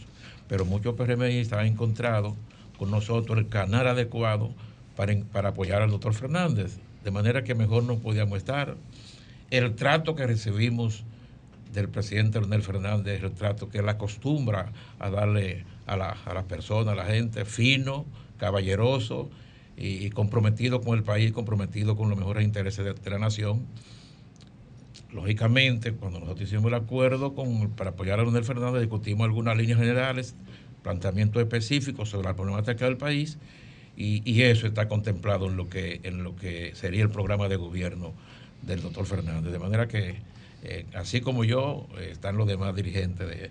Pero 0.48 0.64
muchos 0.64 0.94
PRMistas 0.94 1.58
han 1.58 1.66
encontrado 1.66 2.36
con 2.78 2.90
nosotros 2.90 3.38
el 3.38 3.48
canal 3.48 3.88
adecuado 3.88 4.52
para, 4.94 5.16
para 5.32 5.48
apoyar 5.50 5.82
al 5.82 5.90
doctor 5.90 6.14
Fernández, 6.14 6.78
de 7.02 7.10
manera 7.10 7.42
que 7.42 7.56
mejor 7.56 7.82
no 7.82 7.98
podíamos 7.98 8.38
estar. 8.38 8.76
El 9.50 9.74
trato 9.74 10.14
que 10.14 10.26
recibimos 10.26 11.04
del 11.72 11.88
presidente 11.88 12.38
Leonel 12.38 12.62
Fernández, 12.62 13.22
el 13.22 13.32
trato 13.32 13.68
que 13.68 13.78
él 13.78 13.88
acostumbra 13.88 14.72
a 15.00 15.10
darle 15.10 15.64
a 15.86 15.96
la, 15.96 16.10
a 16.10 16.34
las 16.34 16.44
personas, 16.44 16.92
a 16.92 16.96
la 16.96 17.04
gente, 17.04 17.44
fino, 17.44 18.06
caballeroso 18.38 19.30
y, 19.76 20.10
comprometido 20.10 20.80
con 20.80 20.96
el 20.96 21.04
país, 21.04 21.32
comprometido 21.32 21.96
con 21.96 22.08
los 22.08 22.18
mejores 22.18 22.44
intereses 22.44 22.84
de, 22.84 23.10
la 23.10 23.18
nación. 23.18 23.66
Lógicamente, 25.12 25.92
cuando 25.92 26.20
nosotros 26.20 26.48
hicimos 26.48 26.66
el 26.66 26.74
acuerdo 26.74 27.34
para 27.76 27.90
apoyar 27.90 28.18
a 28.18 28.22
Leonel 28.22 28.44
Fernández, 28.44 28.80
discutimos 28.80 29.24
algunas 29.24 29.56
líneas 29.56 29.78
generales, 29.78 30.34
planteamientos 30.82 31.42
específicos 31.42 32.10
sobre 32.10 32.28
la 32.28 32.34
problemática 32.34 32.84
del 32.84 32.96
país 32.96 33.38
y, 33.96 34.22
y 34.30 34.42
eso 34.42 34.66
está 34.66 34.88
contemplado 34.88 35.46
en 35.46 35.56
lo, 35.56 35.68
que, 35.68 36.00
en 36.02 36.24
lo 36.24 36.36
que 36.36 36.74
sería 36.74 37.02
el 37.02 37.10
programa 37.10 37.48
de 37.48 37.56
gobierno 37.56 38.12
del 38.62 38.82
doctor 38.82 39.06
Fernández. 39.06 39.52
De 39.52 39.58
manera 39.58 39.88
que, 39.88 40.16
eh, 40.62 40.86
así 40.94 41.20
como 41.20 41.44
yo, 41.44 41.86
eh, 41.98 42.08
están 42.12 42.36
los 42.36 42.46
demás 42.46 42.74
dirigentes 42.74 43.28
de- 43.28 43.50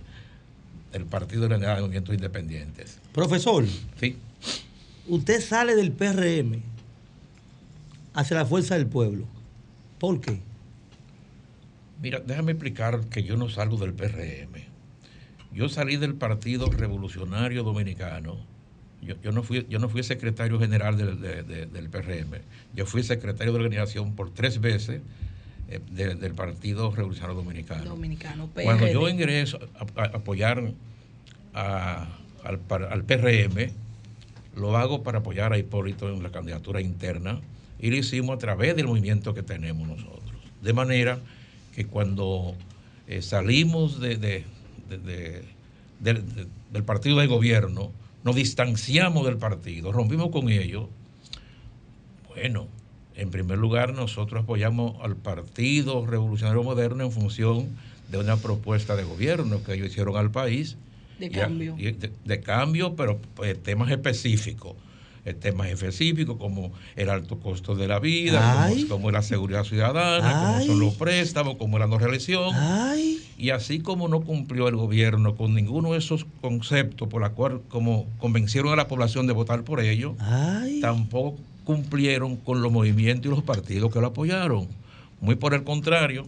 del 0.94 1.06
Partido 1.06 1.48
de 1.50 1.58
Movimientos 1.58 2.14
Independientes. 2.16 3.00
Profesor, 3.12 3.66
Sí. 4.00 4.16
usted 5.08 5.42
sale 5.42 5.76
del 5.76 5.92
PRM 5.92 6.62
hacia 8.14 8.38
la 8.38 8.46
fuerza 8.46 8.76
del 8.76 8.86
pueblo. 8.86 9.26
¿Por 10.00 10.22
qué? 10.22 10.40
Mira, 12.02 12.20
déjame 12.20 12.52
explicar 12.52 13.02
que 13.10 13.24
yo 13.24 13.36
no 13.38 13.50
salgo 13.50 13.78
del 13.78 13.94
PRM. 13.94 14.64
Yo 15.52 15.68
salí 15.68 15.98
del 15.98 16.14
Partido 16.16 16.68
Revolucionario 16.68 17.64
Dominicano. 17.64 18.38
Yo, 19.02 19.16
yo 19.22 19.32
no, 19.32 19.44
fui, 19.44 19.66
yo 19.70 19.80
no 19.80 19.90
fui 19.90 20.04
secretario 20.04 20.60
general 20.60 20.96
del, 20.98 21.20
de- 21.20 21.44
de- 21.44 21.66
del 21.66 21.90
PRM. 21.90 22.40
Yo 22.76 22.86
fui 22.86 23.04
secretario 23.04 23.52
de 23.52 23.60
organización 23.60 24.16
por 24.16 24.32
tres 24.32 24.62
veces 24.62 25.02
de- 25.68 26.16
del 26.16 26.34
Partido 26.34 26.92
Revolucionario 26.94 27.36
Dominicano. 27.36 27.86
Dominicano, 27.86 28.50
Cuando 28.54 28.88
yo 28.88 29.08
ingreso 29.10 29.60
a, 29.96 30.04
apoyar 30.04 30.72
a- 31.54 32.08
al, 32.44 33.04
PRM, 33.04 33.72
lo 34.56 34.78
hago 34.78 35.04
para 35.04 35.20
apoyar 35.20 35.54
a 35.54 35.58
Hipólito 35.58 36.10
en 36.14 36.22
la 36.22 36.32
candidatura 36.32 36.82
interna 36.82 37.40
y 37.80 37.90
lo 37.90 37.96
hicimos 37.98 38.36
a 38.36 38.38
través 38.40 38.76
del 38.76 38.88
movimiento 38.88 39.34
que 39.34 39.44
tenemos 39.44 39.88
nosotros. 39.88 40.22
De 40.62 40.74
manera 40.74 41.20
que 41.74 41.86
cuando 41.86 42.56
eh, 43.08 43.22
salimos 43.22 44.00
de- 44.00 44.16
de- 44.18 44.46
de- 44.90 44.98
de- 44.98 45.44
del- 46.00 46.36
de- 46.36 46.48
del 46.72 46.84
partido 46.84 47.18
de 47.20 47.28
gobierno, 47.28 47.92
nos 48.24 48.36
distanciamos 48.36 49.26
del 49.26 49.38
partido, 49.38 49.92
rompimos 49.92 50.30
con 50.30 50.50
ellos, 50.50 50.88
bueno, 52.30 52.68
en 53.16 53.30
primer 53.32 53.58
lugar 53.58 53.94
nosotros 53.94 54.44
apoyamos 54.44 54.96
al 55.04 55.16
Partido 55.16 56.06
Revolucionario 56.06 56.64
Moderno 56.64 57.04
en 57.04 57.12
función 57.12 57.68
de 58.10 58.18
una 58.18 58.38
propuesta 58.38 58.96
de 58.96 59.04
gobierno 59.04 59.64
que 59.64 59.74
ellos 59.74 59.88
hicieron 59.88 60.18
al 60.18 60.32
país. 60.32 60.78
De 61.20 61.28
a- 61.28 61.30
cambio. 61.46 61.76
y 61.78 61.92
de, 61.92 62.12
de 62.26 62.40
cambio, 62.42 62.96
pero 62.96 63.20
pues, 63.36 63.62
temas 63.62 63.92
específicos. 63.92 64.74
Eh, 65.26 65.34
Temas 65.34 65.68
específicos 65.70 66.36
como 66.38 66.74
el 66.98 67.10
alto 67.10 67.40
costo 67.40 67.76
de 67.76 67.88
la 67.88 68.00
vida, 68.00 68.68
como, 68.68 68.88
como 68.90 69.10
la 69.12 69.22
seguridad 69.22 69.64
ciudadana, 69.64 70.28
Ay. 70.58 70.66
como 70.66 70.66
son 70.66 70.80
los 70.82 70.96
préstamos, 70.96 71.56
como 71.56 71.80
la 71.80 71.88
no 71.88 71.98
reelección. 71.98 72.54
Y 73.38 73.52
así 73.52 73.80
como 73.80 74.10
no 74.10 74.20
cumplió 74.22 74.68
el 74.68 74.76
gobierno 74.76 75.36
con 75.36 75.54
ninguno 75.56 75.94
de 75.94 76.00
esos 76.00 76.26
conceptos 76.42 77.08
por 77.08 77.22
la 77.22 77.30
cual 77.30 77.62
como 77.70 78.06
convencieron 78.18 78.74
a 78.74 78.76
la 78.76 78.90
población 78.90 79.26
de 79.26 79.32
votar 79.32 79.64
por 79.64 79.80
ellos, 79.80 80.14
tampoco 80.82 81.40
cumplieron 81.64 82.38
con 82.38 82.62
los 82.62 82.72
movimientos 82.72 83.26
y 83.26 83.30
los 83.30 83.44
partidos 83.44 83.92
que 83.92 84.00
lo 84.00 84.08
apoyaron. 84.08 84.68
Muy 85.22 85.36
por 85.36 85.54
el 85.54 85.64
contrario, 85.64 86.28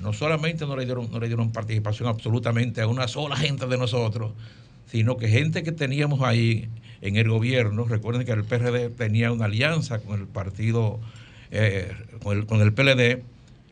no 0.00 0.12
solamente 0.12 0.66
no 0.66 0.76
le 0.76 0.84
dieron, 0.84 1.10
no 1.10 1.18
le 1.18 1.26
dieron 1.26 1.50
participación 1.50 2.08
absolutamente 2.08 2.80
a 2.80 2.86
una 2.86 3.08
sola 3.08 3.36
gente 3.36 3.66
de 3.66 3.76
nosotros, 3.76 4.32
sino 4.86 5.16
que 5.16 5.28
gente 5.28 5.62
que 5.62 5.72
teníamos 5.72 6.22
ahí 6.22 6.68
en 7.00 7.16
el 7.16 7.28
gobierno, 7.28 7.84
recuerden 7.84 8.24
que 8.24 8.32
el 8.32 8.44
PRD 8.44 8.90
tenía 8.90 9.32
una 9.32 9.46
alianza 9.46 10.00
con 10.00 10.20
el 10.20 10.26
partido, 10.26 11.00
eh, 11.50 11.92
con, 12.22 12.38
el, 12.38 12.46
con 12.46 12.60
el 12.60 12.72
PLD, 12.72 13.22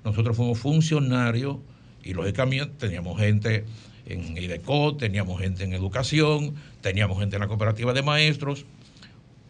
nosotros 0.05 0.37
fuimos 0.37 0.59
funcionarios 0.59 1.57
y 2.05 2.15
lógicamente 2.15 2.73
teníamos 2.79 3.19
gente 3.19 3.65
en 4.07 4.37
IDECO, 4.37 4.97
teníamos 4.97 5.41
gente 5.41 5.65
en 5.65 5.73
educación, 5.73 6.55
teníamos 6.81 7.19
gente 7.19 7.37
en 7.37 7.43
la 7.43 7.49
cooperativa 7.49 7.93
de 7.93 8.03
maestros. 8.03 8.65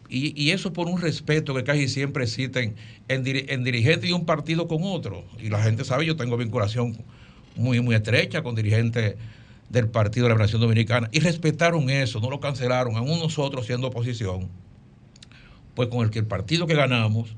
Y, 0.09 0.41
y 0.41 0.51
eso 0.51 0.71
por 0.73 0.87
un 0.87 1.01
respeto 1.01 1.53
que 1.53 1.63
casi 1.63 1.87
siempre 1.87 2.23
existe 2.23 2.63
en, 2.63 2.75
en 3.09 3.63
dirigentes 3.63 4.03
de 4.03 4.13
un 4.13 4.25
partido 4.25 4.67
con 4.67 4.83
otro. 4.83 5.25
Y 5.39 5.49
la 5.49 5.61
gente 5.61 5.83
sabe, 5.83 6.05
yo 6.05 6.15
tengo 6.15 6.37
vinculación 6.37 6.97
muy, 7.55 7.81
muy 7.81 7.95
estrecha 7.95 8.41
con 8.43 8.55
dirigentes 8.55 9.15
del 9.69 9.89
Partido 9.89 10.25
de 10.25 10.29
la 10.29 10.35
Liberación 10.35 10.61
Dominicana. 10.61 11.09
Y 11.11 11.19
respetaron 11.19 11.89
eso, 11.89 12.19
no 12.19 12.29
lo 12.29 12.39
cancelaron, 12.39 12.95
aún 12.95 13.19
nosotros 13.19 13.65
siendo 13.65 13.87
oposición. 13.87 14.47
Pues 15.75 15.89
con 15.89 16.05
el 16.05 16.09
que 16.09 16.19
el 16.19 16.25
partido 16.25 16.65
que 16.67 16.73
ganamos 16.73 17.35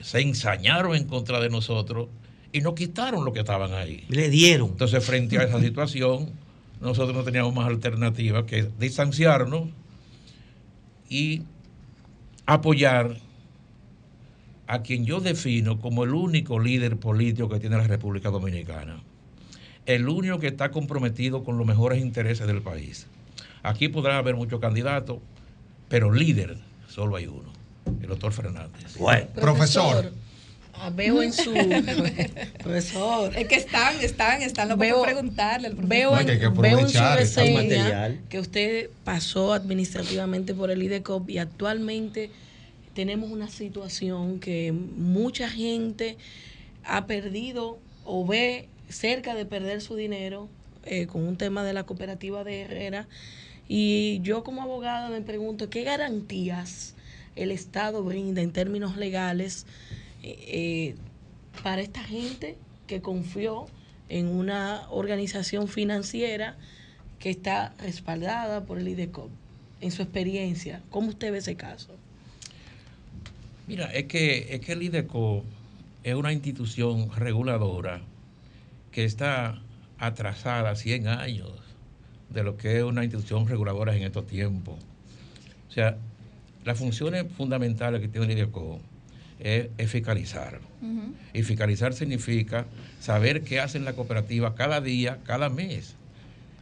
se 0.00 0.20
ensañaron 0.20 0.94
en 0.94 1.04
contra 1.04 1.40
de 1.40 1.50
nosotros 1.50 2.08
y 2.52 2.60
nos 2.60 2.74
quitaron 2.74 3.24
lo 3.24 3.32
que 3.32 3.40
estaban 3.40 3.74
ahí. 3.74 4.04
Le 4.08 4.30
dieron. 4.30 4.70
Entonces, 4.70 5.04
frente 5.04 5.38
a 5.38 5.42
esa 5.42 5.60
situación, 5.60 6.30
nosotros 6.80 7.14
no 7.16 7.24
teníamos 7.24 7.54
más 7.54 7.66
alternativa 7.66 8.46
que 8.46 8.68
distanciarnos 8.78 9.68
y 11.10 11.42
apoyar 12.48 13.14
a 14.66 14.82
quien 14.82 15.04
yo 15.04 15.20
defino 15.20 15.80
como 15.80 16.04
el 16.04 16.14
único 16.14 16.58
líder 16.58 16.96
político 16.96 17.50
que 17.50 17.60
tiene 17.60 17.76
la 17.76 17.86
República 17.86 18.30
Dominicana. 18.30 19.02
El 19.84 20.08
único 20.08 20.38
que 20.38 20.46
está 20.46 20.70
comprometido 20.70 21.44
con 21.44 21.58
los 21.58 21.66
mejores 21.66 22.00
intereses 22.00 22.46
del 22.46 22.62
país. 22.62 23.06
Aquí 23.62 23.88
podrán 23.88 24.16
haber 24.16 24.34
muchos 24.34 24.60
candidatos, 24.60 25.18
pero 25.90 26.10
líder 26.10 26.56
solo 26.88 27.16
hay 27.16 27.26
uno, 27.26 27.52
el 28.00 28.08
doctor 28.08 28.32
Fernández. 28.32 28.96
Profesor. 29.34 30.10
Ah, 30.80 30.90
Veo 30.90 31.22
en 31.22 31.32
su 31.32 31.52
profesor. 32.62 33.36
Es 33.36 33.48
que 33.48 33.56
están, 33.56 34.00
están, 34.00 34.42
están 34.42 34.68
locos 34.68 34.80
Veo- 34.80 35.02
preguntarle 35.02 35.68
al 35.68 35.76
profesor. 35.76 35.88
Veo, 36.16 36.18
en, 36.20 36.54
veo 36.60 36.78
en 36.78 36.88
su 36.88 36.98
reseña 37.16 37.62
material. 37.62 38.20
que 38.28 38.38
usted 38.38 38.90
pasó 39.04 39.52
administrativamente 39.52 40.54
por 40.54 40.70
el 40.70 40.82
IDECOP 40.82 41.30
y 41.30 41.38
actualmente 41.38 42.30
tenemos 42.94 43.30
una 43.30 43.48
situación 43.48 44.40
que 44.40 44.72
mucha 44.72 45.48
gente 45.48 46.16
ha 46.84 47.06
perdido 47.06 47.78
o 48.04 48.26
ve 48.26 48.68
cerca 48.88 49.34
de 49.34 49.44
perder 49.44 49.80
su 49.80 49.94
dinero 49.96 50.48
eh, 50.84 51.06
con 51.06 51.22
un 51.26 51.36
tema 51.36 51.62
de 51.64 51.72
la 51.72 51.84
cooperativa 51.84 52.44
de 52.44 52.62
Herrera. 52.62 53.06
Y 53.68 54.20
yo 54.22 54.44
como 54.44 54.62
abogada 54.62 55.10
me 55.10 55.20
pregunto, 55.20 55.68
¿qué 55.68 55.82
garantías 55.84 56.94
el 57.36 57.50
Estado 57.50 58.02
brinda 58.02 58.40
en 58.40 58.50
términos 58.52 58.96
legales 58.96 59.66
eh, 60.22 60.94
para 61.62 61.82
esta 61.82 62.02
gente 62.02 62.56
que 62.86 63.00
confió 63.00 63.66
en 64.08 64.28
una 64.28 64.86
organización 64.90 65.68
financiera 65.68 66.56
que 67.18 67.30
está 67.30 67.74
respaldada 67.78 68.64
por 68.64 68.78
el 68.78 68.88
IDECOP? 68.88 69.30
En 69.80 69.90
su 69.92 70.02
experiencia, 70.02 70.82
¿cómo 70.90 71.08
usted 71.08 71.30
ve 71.30 71.38
ese 71.38 71.54
caso? 71.54 71.94
Mira, 73.68 73.86
es 73.92 74.06
que, 74.06 74.54
es 74.54 74.60
que 74.60 74.72
el 74.72 74.82
IDECO 74.82 75.44
es 76.02 76.14
una 76.14 76.32
institución 76.32 77.10
reguladora 77.14 78.00
que 78.90 79.04
está 79.04 79.60
atrasada 79.98 80.74
100 80.74 81.08
años 81.08 81.50
de 82.30 82.42
lo 82.42 82.56
que 82.56 82.78
es 82.78 82.82
una 82.82 83.04
institución 83.04 83.46
reguladora 83.46 83.94
en 83.94 84.02
estos 84.02 84.26
tiempos. 84.26 84.76
O 85.68 85.72
sea, 85.72 85.96
las 86.64 86.78
funciones 86.78 87.26
fundamentales 87.36 88.00
que 88.00 88.08
tiene 88.08 88.26
el 88.26 88.32
IDECO 88.32 88.80
es, 89.40 89.68
fiscalizar. 89.90 90.60
Y 91.32 91.42
fiscalizar 91.42 91.92
significa 91.94 92.66
saber 93.00 93.42
qué 93.42 93.60
hacen 93.60 93.84
la 93.84 93.92
cooperativa 93.92 94.54
cada 94.54 94.80
día, 94.80 95.18
cada 95.24 95.48
mes. 95.48 95.94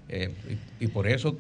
Eh, 0.09 0.33
y, 0.81 0.87
por 0.89 1.09
eso, 1.09 1.37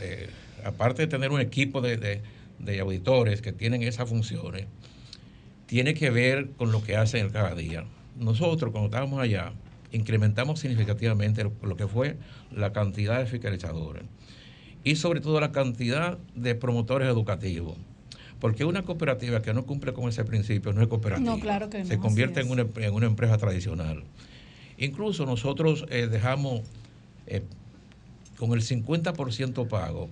eh, 0.00 0.28
aparte 0.64 1.02
de 1.02 1.08
tener 1.08 1.30
un 1.30 1.40
equipo 1.40 1.80
de, 1.80 1.96
de- 1.96 2.80
auditores 2.80 3.40
que 3.40 3.52
tienen 3.52 3.82
esas 3.82 4.08
funciones, 4.08 4.66
tiene 5.66 5.94
que 5.94 6.10
ver 6.10 6.50
con 6.56 6.72
lo 6.72 6.82
que 6.82 6.96
hacen 6.96 7.30
cada 7.30 7.54
día. 7.54 7.84
Nosotros, 8.18 8.70
cuando 8.72 8.88
estábamos 8.88 9.20
allá, 9.20 9.52
incrementamos 9.92 10.60
significativamente 10.60 11.44
lo, 11.44 11.52
lo 11.62 11.76
que 11.76 11.86
fue 11.86 12.16
la 12.54 12.72
cantidad 12.72 13.18
de 13.18 13.26
fiscalizadores 13.26 14.04
y 14.84 14.96
sobre 14.96 15.20
todo 15.20 15.40
la 15.40 15.52
cantidad 15.52 16.18
de 16.34 16.54
promotores 16.54 17.08
educativos. 17.08 17.76
Porque 18.40 18.64
una 18.64 18.82
cooperativa 18.82 19.42
que 19.42 19.52
no 19.52 19.64
cumple 19.64 19.92
con 19.92 20.08
ese 20.08 20.24
principio 20.24 20.72
no 20.72 20.80
es 20.80 20.88
cooperativa. 20.88 21.30
No, 21.30 21.40
claro 21.40 21.68
que 21.68 21.80
no, 21.80 21.86
Se 21.86 21.98
convierte 21.98 22.40
en 22.40 22.50
una, 22.50 22.66
en 22.76 22.94
una 22.94 23.06
empresa 23.06 23.36
tradicional. 23.38 24.02
Incluso 24.78 25.26
nosotros 25.26 25.84
eh, 25.90 26.06
dejamos 26.06 26.62
eh, 27.26 27.42
con 28.38 28.52
el 28.52 28.62
50% 28.62 29.68
pago 29.68 30.08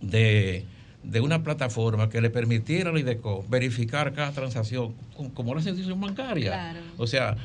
de, 0.00 0.64
de 1.02 1.20
una 1.20 1.42
plataforma 1.42 2.08
que 2.08 2.22
le 2.22 2.30
permitiera 2.30 2.90
al 2.90 2.98
IDECO 2.98 3.44
verificar 3.48 4.14
cada 4.14 4.32
transacción 4.32 4.94
como 5.34 5.54
la 5.54 5.60
institución 5.60 6.00
bancaria. 6.00 6.50
Claro. 6.50 6.80
O 6.96 7.06
sea, 7.06 7.36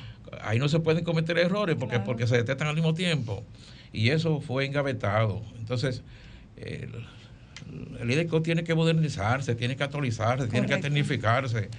ahí 0.41 0.59
no 0.59 0.69
se 0.69 0.79
pueden 0.79 1.03
cometer 1.03 1.37
errores 1.37 1.75
porque, 1.77 1.99
porque 1.99 2.25
se 2.25 2.37
detectan 2.37 2.69
al 2.69 2.75
mismo 2.75 2.93
tiempo. 2.93 3.43
Y 3.91 4.09
eso 4.09 4.39
fue 4.39 4.65
engavetado. 4.65 5.41
Entonces, 5.57 6.03
el, 6.55 6.89
el 7.99 8.11
IDECO 8.11 8.41
tiene 8.41 8.63
que 8.63 8.75
modernizarse, 8.75 9.55
tiene 9.55 9.75
que 9.75 9.83
actualizarse, 9.83 10.47
tiene 10.47 10.67
que 10.67 10.77
tecnificarse. 10.81 11.69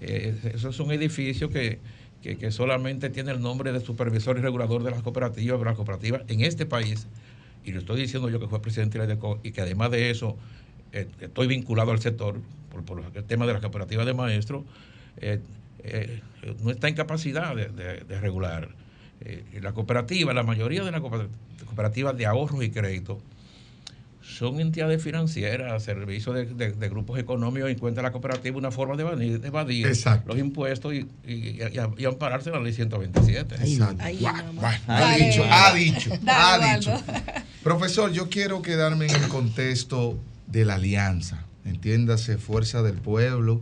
Eh, 0.00 0.34
eso 0.54 0.68
es 0.70 0.80
un 0.80 0.92
edificio 0.92 1.50
que, 1.50 1.78
que, 2.22 2.36
que 2.36 2.50
solamente 2.50 3.10
tiene 3.10 3.30
el 3.32 3.40
nombre 3.40 3.72
de 3.72 3.80
supervisor 3.80 4.38
y 4.38 4.40
regulador 4.40 4.82
de 4.82 4.90
las 4.90 5.02
cooperativas, 5.02 5.58
de 5.58 5.64
las 5.64 5.74
cooperativas 5.76 6.22
en 6.28 6.40
este 6.42 6.66
país. 6.66 7.06
Y 7.64 7.72
lo 7.72 7.80
estoy 7.80 8.00
diciendo 8.00 8.28
yo 8.30 8.40
que 8.40 8.46
fue 8.48 8.62
presidente 8.62 8.98
de 8.98 9.06
la 9.06 9.12
IDECO 9.12 9.40
y 9.42 9.50
que 9.52 9.60
además 9.60 9.90
de 9.90 10.10
eso 10.10 10.36
eh, 10.92 11.06
estoy 11.20 11.46
vinculado 11.46 11.92
al 11.92 12.00
sector 12.00 12.40
por, 12.70 12.84
por 12.84 13.02
el 13.14 13.24
tema 13.24 13.46
de 13.46 13.52
las 13.52 13.60
cooperativas 13.62 14.06
de 14.06 14.14
maestros, 14.14 14.64
eh, 15.18 15.40
eh, 15.82 16.20
no 16.62 16.70
está 16.70 16.88
en 16.88 16.94
capacidad 16.94 17.54
de, 17.54 17.68
de- 17.68 18.00
de 18.04 18.20
regular. 18.20 18.68
La 19.60 19.72
cooperativa, 19.72 20.32
la 20.32 20.42
mayoría 20.44 20.82
de 20.82 20.90
las 20.90 21.02
cooper- 21.02 21.28
cooperativas 21.66 22.16
de 22.16 22.24
ahorros 22.24 22.64
y 22.64 22.70
crédito 22.70 23.20
son 24.36 24.60
entidades 24.60 25.02
financieras, 25.02 25.82
servicios 25.82 26.34
de, 26.34 26.46
de- 26.46 26.72
de 26.72 26.88
grupos 26.88 27.18
económicos, 27.18 27.68
y 27.70 27.72
encuentra 27.74 28.02
la 28.02 28.12
cooperativa 28.12 28.56
una 28.56 28.70
forma 28.70 28.96
de 28.96 29.02
evadir, 29.02 29.40
de 29.40 29.48
evadir 29.48 29.86
los 30.26 30.38
impuestos 30.38 30.94
y, 30.94 31.06
y- 31.26 31.58
y- 31.62 31.68
y 31.98 32.04
ampararse 32.04 32.50
en 32.50 32.54
la 32.56 32.60
ley 32.62 32.72
127. 32.72 33.54
Exacto. 33.56 33.96
Ay, 34.02 34.18
mamá. 34.20 34.52
guau. 34.52 34.72
Ha 34.86 35.00
Dale. 35.00 35.24
dicho, 35.26 35.44
ha 35.50 35.74
dicho, 35.74 36.10
Dale, 36.22 36.64
ha 36.64 36.76
dicho. 36.78 37.02
Profesor, 37.62 38.12
yo 38.12 38.28
quiero 38.30 38.62
quedarme 38.62 39.06
en 39.06 39.16
el 39.16 39.28
contexto 39.28 40.18
de 40.46 40.64
la 40.64 40.74
alianza. 40.74 41.44
Entiéndase, 41.64 42.38
Fuerza 42.38 42.82
del 42.82 42.94
Pueblo 42.96 43.60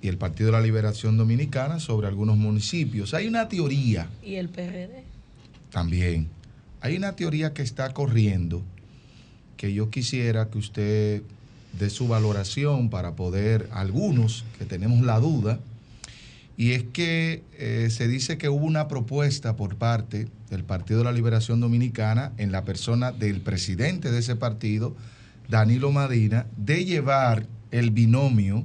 y 0.00 0.08
el 0.08 0.16
Partido 0.16 0.46
de 0.46 0.52
la 0.52 0.60
Liberación 0.62 1.16
Dominicana 1.18 1.78
sobre 1.80 2.06
algunos 2.08 2.36
municipios. 2.38 3.12
Hay 3.12 3.26
una 3.26 3.48
teoría 3.48 4.08
¿Y 4.22 4.36
el 4.36 4.48
PRD? 4.48 5.04
también. 5.70 6.28
Hay 6.80 6.96
una 6.96 7.14
teoría 7.14 7.52
que 7.52 7.60
está 7.62 7.92
corriendo 7.92 8.62
que 9.60 9.74
yo 9.74 9.90
quisiera 9.90 10.48
que 10.48 10.56
usted 10.56 11.22
dé 11.78 11.90
su 11.90 12.08
valoración 12.08 12.88
para 12.88 13.14
poder, 13.14 13.68
algunos 13.72 14.46
que 14.58 14.64
tenemos 14.64 15.02
la 15.02 15.20
duda, 15.20 15.60
y 16.56 16.70
es 16.72 16.84
que 16.84 17.42
eh, 17.58 17.88
se 17.90 18.08
dice 18.08 18.38
que 18.38 18.48
hubo 18.48 18.64
una 18.64 18.88
propuesta 18.88 19.56
por 19.56 19.76
parte 19.76 20.28
del 20.48 20.64
Partido 20.64 21.00
de 21.00 21.04
la 21.04 21.12
Liberación 21.12 21.60
Dominicana 21.60 22.32
en 22.38 22.52
la 22.52 22.64
persona 22.64 23.12
del 23.12 23.42
presidente 23.42 24.10
de 24.10 24.20
ese 24.20 24.34
partido, 24.34 24.96
Danilo 25.50 25.92
Madina, 25.92 26.46
de 26.56 26.86
llevar 26.86 27.46
el 27.70 27.90
binomio 27.90 28.64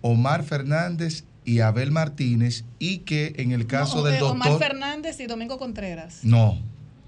Omar 0.00 0.42
Fernández 0.42 1.22
y 1.44 1.60
Abel 1.60 1.92
Martínez 1.92 2.64
y 2.80 2.98
que 2.98 3.34
en 3.36 3.52
el 3.52 3.68
caso 3.68 3.98
No, 3.98 4.02
del 4.02 4.18
doctor... 4.18 4.48
Omar 4.48 4.58
Fernández 4.58 5.20
y 5.20 5.26
Domingo 5.26 5.56
Contreras. 5.56 6.24
No. 6.24 6.58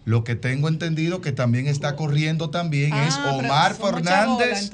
Lo 0.04 0.24
que 0.24 0.34
tengo 0.34 0.68
entendido 0.68 1.20
que 1.20 1.32
también 1.32 1.66
está 1.68 1.94
corriendo 1.96 2.50
también 2.50 2.92
es 2.92 3.14
Ah, 3.14 3.22
pero 3.24 3.36
Omar 3.36 3.76
bola, 3.78 3.94
Fernández. 3.94 4.70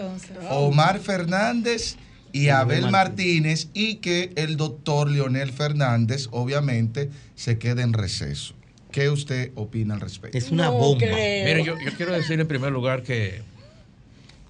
Omar 0.51 0.99
Fernández 1.01 1.97
y 2.33 2.49
Abel 2.49 2.91
Martínez 2.91 3.69
y 3.75 3.97
que 3.97 4.33
el 4.37 4.57
doctor 4.57 5.11
Leonel 5.11 5.53
Fernández 5.53 6.29
obviamente 6.31 7.11
se 7.35 7.59
quede 7.59 7.83
en 7.83 7.93
receso. 7.93 8.55
¿Qué 8.91 9.11
usted 9.11 9.53
opina 9.55 9.95
al 9.95 10.01
respecto? 10.01 10.37
Es 10.39 10.51
una 10.51 10.67
No 10.67 10.73
bomba. 10.73 11.05
Mire, 11.07 11.63
yo, 11.63 11.75
yo 11.79 11.93
quiero 11.97 12.13
decir 12.13 12.41
en 12.41 12.49
primer 12.49 12.73
lugar 12.73 13.03
que, 13.03 13.43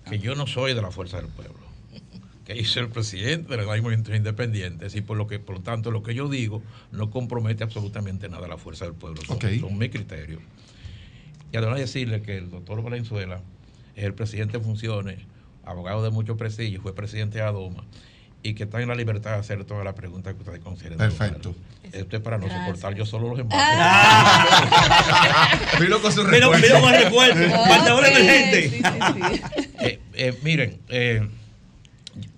que 0.09 0.21
yo 0.21 0.37
no 0.37 0.47
soy 0.47 0.75
de 0.75 0.83
la 0.83 0.93
Fuerza 0.93 1.17
del 1.17 1.27
Pueblo. 1.27 1.59
Que 2.45 2.57
yo 2.57 2.65
soy 2.65 2.85
el 2.85 2.89
presidente 2.89 3.51
de 3.51 3.57
los 3.57 3.67
movimientos 3.67 4.15
independientes 4.15 4.95
y 4.95 5.01
por 5.03 5.17
lo 5.19 5.27
que, 5.27 5.39
por 5.41 5.57
lo 5.57 5.63
tanto, 5.63 5.91
lo 5.91 6.03
que 6.05 6.15
yo 6.15 6.29
digo 6.29 6.63
no 6.93 7.11
compromete 7.11 7.65
absolutamente 7.65 8.29
nada 8.29 8.47
a 8.47 8.49
la 8.49 8.57
Fuerza 8.59 8.85
del 8.85 8.95
Pueblo. 8.95 9.21
Son, 9.27 9.37
Ok. 9.37 9.45
son 9.61 9.77
mis 9.77 9.91
criterios. 9.91 10.41
Y 11.53 11.57
además 11.57 11.79
decirle 11.79 12.23
que 12.23 12.37
el 12.39 12.51
doctor 12.51 12.83
Valenzuela 12.83 13.41
es 13.97 14.05
el 14.05 14.15
presidente 14.15 14.59
en 14.59 14.65
funciones, 14.65 15.19
abogado 15.65 16.03
de 16.03 16.11
mucho 16.11 16.37
prestigio, 16.37 16.81
fue 16.81 16.95
presidente 16.95 17.39
de 17.39 17.45
ADOMA 17.45 17.85
y 18.43 18.55
que 18.55 18.65
están 18.65 18.83
en 18.83 18.89
la 18.89 18.95
libertad 18.95 19.33
de 19.33 19.39
hacer 19.39 19.65
todas 19.65 19.85
las 19.85 19.95
preguntas 19.95 20.35
que 20.35 20.41
ustedes 20.41 20.61
consideren. 20.61 20.99
Perfecto. 20.99 21.55
Esto 21.93 22.17
es 22.17 22.23
para 22.23 22.37
no 22.39 22.45
Gracias. 22.45 22.67
soportar 22.67 22.95
yo 22.95 23.07
solo 23.07 23.29
los 23.31 23.39
embates. 23.39 23.67
Con 26.03 26.13
su 26.13 26.23
refuerzo. 26.25 26.67
vino 26.67 26.81
con 26.81 26.93
refuerzo. 26.93 27.51
Faltador 27.67 28.07
emergente. 28.07 28.81
Eh, 29.81 29.99
eh, 30.15 30.39
miren, 30.43 30.79
eh, 30.89 31.27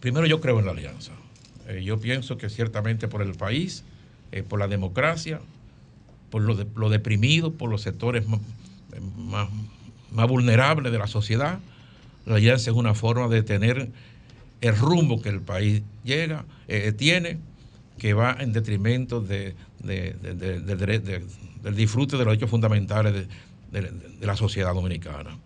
primero 0.01 0.27
yo 0.27 0.41
creo 0.41 0.59
en 0.61 0.67
la 0.67 0.73
alianza. 0.73 1.13
Eh, 1.69 1.83
yo 1.85 1.99
pienso 2.01 2.37
que 2.39 2.49
ciertamente 2.49 3.09
por 3.09 3.23
el 3.23 3.35
país, 3.35 3.85
eh, 4.33 4.43
por 4.43 4.59
la 4.61 4.69
democracia, 4.69 5.41
por 6.31 6.43
lo, 6.43 6.55
de- 6.55 6.67
lo 6.77 6.89
deprimido, 6.91 7.53
por 7.53 7.71
los 7.71 7.83
sectores 7.83 8.25
más, 9.17 9.49
más, 10.13 10.29
vulnerables 10.29 10.93
de 10.93 10.99
la 10.99 11.07
sociedad, 11.07 11.59
la 12.27 12.37
alianza 12.37 12.71
es 12.71 12.77
una 12.77 12.95
forma 12.95 13.29
de 13.29 13.43
tener 13.43 13.91
el 14.61 14.77
rumbo 14.77 15.21
que 15.23 15.29
el 15.31 15.41
país 15.41 15.83
llega, 16.05 16.45
eh, 16.69 16.93
tiene, 16.93 17.39
que 17.99 18.15
va 18.15 18.37
en 18.41 18.53
detrimento 18.53 19.21
de, 19.21 19.55
de- 19.83 20.15
de- 20.15 20.35
de- 20.61 21.25
del 21.63 21.77
disfrute 21.77 22.17
de 22.17 22.25
los 22.25 22.33
derechos 22.33 22.51
fundamentales 22.51 23.27
de- 23.73 23.93
la 24.21 24.37
sociedad 24.37 24.75
dominicana. 24.75 25.39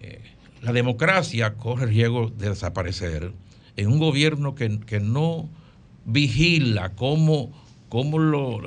Eh, 0.00 0.20
la 0.62 0.72
democracia 0.72 1.54
corre 1.54 1.84
el 1.84 1.90
riesgo 1.90 2.30
de 2.30 2.48
desaparecer 2.50 3.32
en 3.76 3.88
un 3.88 3.98
gobierno 3.98 4.54
que, 4.54 4.80
que 4.80 4.98
no 5.00 5.48
vigila 6.04 6.90
cómo, 6.90 7.52
cómo 7.88 8.18
lo- 8.18 8.60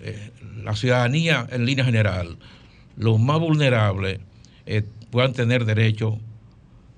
eh, 0.00 0.30
la 0.62 0.74
ciudadanía 0.76 1.46
en 1.50 1.64
línea 1.66 1.84
general, 1.84 2.36
los 2.96 3.18
más 3.20 3.40
vulnerables, 3.40 4.20
eh, 4.66 4.82
puedan 5.10 5.32
tener 5.32 5.64
derecho 5.64 6.18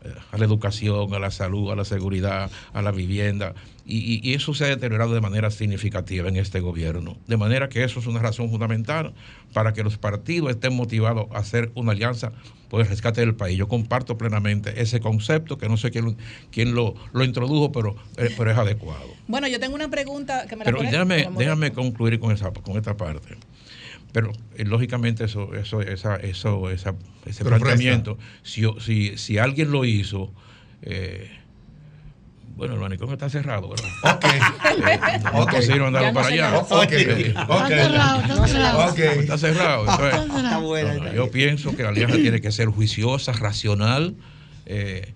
eh, 0.04 0.14
a 0.32 0.38
la 0.38 0.44
educación, 0.44 1.12
a 1.14 1.18
la 1.18 1.30
salud, 1.30 1.70
a 1.70 1.76
la 1.76 1.84
seguridad, 1.84 2.50
a 2.72 2.82
la 2.82 2.92
vivienda. 2.92 3.54
Y, 3.88 4.34
eso 4.34 4.52
se 4.52 4.64
ha 4.64 4.68
deteriorado 4.68 5.14
de 5.14 5.20
manera 5.20 5.48
significativa 5.50 6.28
en 6.28 6.36
este 6.36 6.58
gobierno. 6.58 7.16
De 7.28 7.36
manera 7.36 7.68
que 7.68 7.84
eso 7.84 8.00
es 8.00 8.06
una 8.06 8.18
razón 8.18 8.50
fundamental 8.50 9.14
para 9.52 9.74
que 9.74 9.84
los 9.84 9.96
partidos 9.96 10.50
estén 10.50 10.74
motivados 10.74 11.26
a 11.32 11.38
hacer 11.38 11.70
una 11.76 11.92
alianza 11.92 12.32
por 12.68 12.80
el 12.80 12.88
rescate 12.88 13.20
del 13.20 13.36
país. 13.36 13.56
Yo 13.56 13.68
comparto 13.68 14.18
plenamente 14.18 14.82
ese 14.82 14.98
concepto, 14.98 15.56
que 15.56 15.68
no 15.68 15.76
sé 15.76 15.92
quién, 15.92 16.16
quién 16.50 16.74
lo, 16.74 16.96
lo 17.12 17.22
introdujo, 17.22 17.70
pero, 17.70 17.94
eh, 18.16 18.34
pero 18.36 18.50
es 18.50 18.58
adecuado. 18.58 19.06
Bueno, 19.28 19.46
yo 19.46 19.60
tengo 19.60 19.76
una 19.76 19.88
pregunta 19.88 20.46
que 20.48 20.56
me 20.56 20.64
la 20.64 20.72
Pero 20.72 20.82
déjame, 20.82 21.28
déjame 21.36 21.72
concluir 21.72 22.18
con, 22.18 22.32
esa, 22.32 22.50
con 22.50 22.76
esta 22.76 22.96
parte. 22.96 23.36
Pero 24.16 24.32
eh, 24.56 24.64
lógicamente 24.64 25.24
eso, 25.24 25.52
eso, 25.54 25.82
esa, 25.82 26.16
eso, 26.16 26.70
esa- 26.70 26.94
ese 27.26 27.44
Pero 27.44 27.58
planteamiento, 27.58 28.16
si, 28.42 28.62
yo- 28.62 28.80
si, 28.80 29.18
si 29.18 29.36
alguien 29.36 29.70
lo 29.70 29.84
hizo, 29.84 30.32
eh, 30.80 31.30
bueno, 32.56 32.72
el 32.72 32.80
manicomio 32.80 33.12
está 33.12 33.28
cerrado, 33.28 33.68
¿verdad? 33.68 33.90
Ok. 34.16 34.24
Eh, 34.24 35.20
no 35.34 35.40
Ok. 35.42 35.50
consigo 35.50 35.84
mandarlo 35.84 36.08
Ya 36.08 36.12
no 36.12 36.14
para 36.14 36.28
se 36.28 36.32
allá. 36.32 36.44
llama. 36.50 36.58
Ok. 36.70 36.92
Eh, 36.92 37.34
Ok. 37.46 37.70
Está 37.70 37.76
cerrado, 37.76 38.20
está 38.22 38.46
cerrado. 38.46 38.46
Está 38.46 38.48
cerrado. 38.48 38.80
Entonces, 38.80 39.20
Está 39.20 39.38
cerrado. 39.38 40.94
no, 40.94 41.04
no, 41.04 41.12
yo 41.14 41.30
pienso 41.30 41.76
que 41.76 41.82
la 41.82 41.90
alianza 41.90 42.16
tiene 42.16 42.40
que 42.40 42.52
ser 42.52 42.68
juiciosa, 42.68 43.32
racional, 43.34 44.14
eh, 44.64 45.12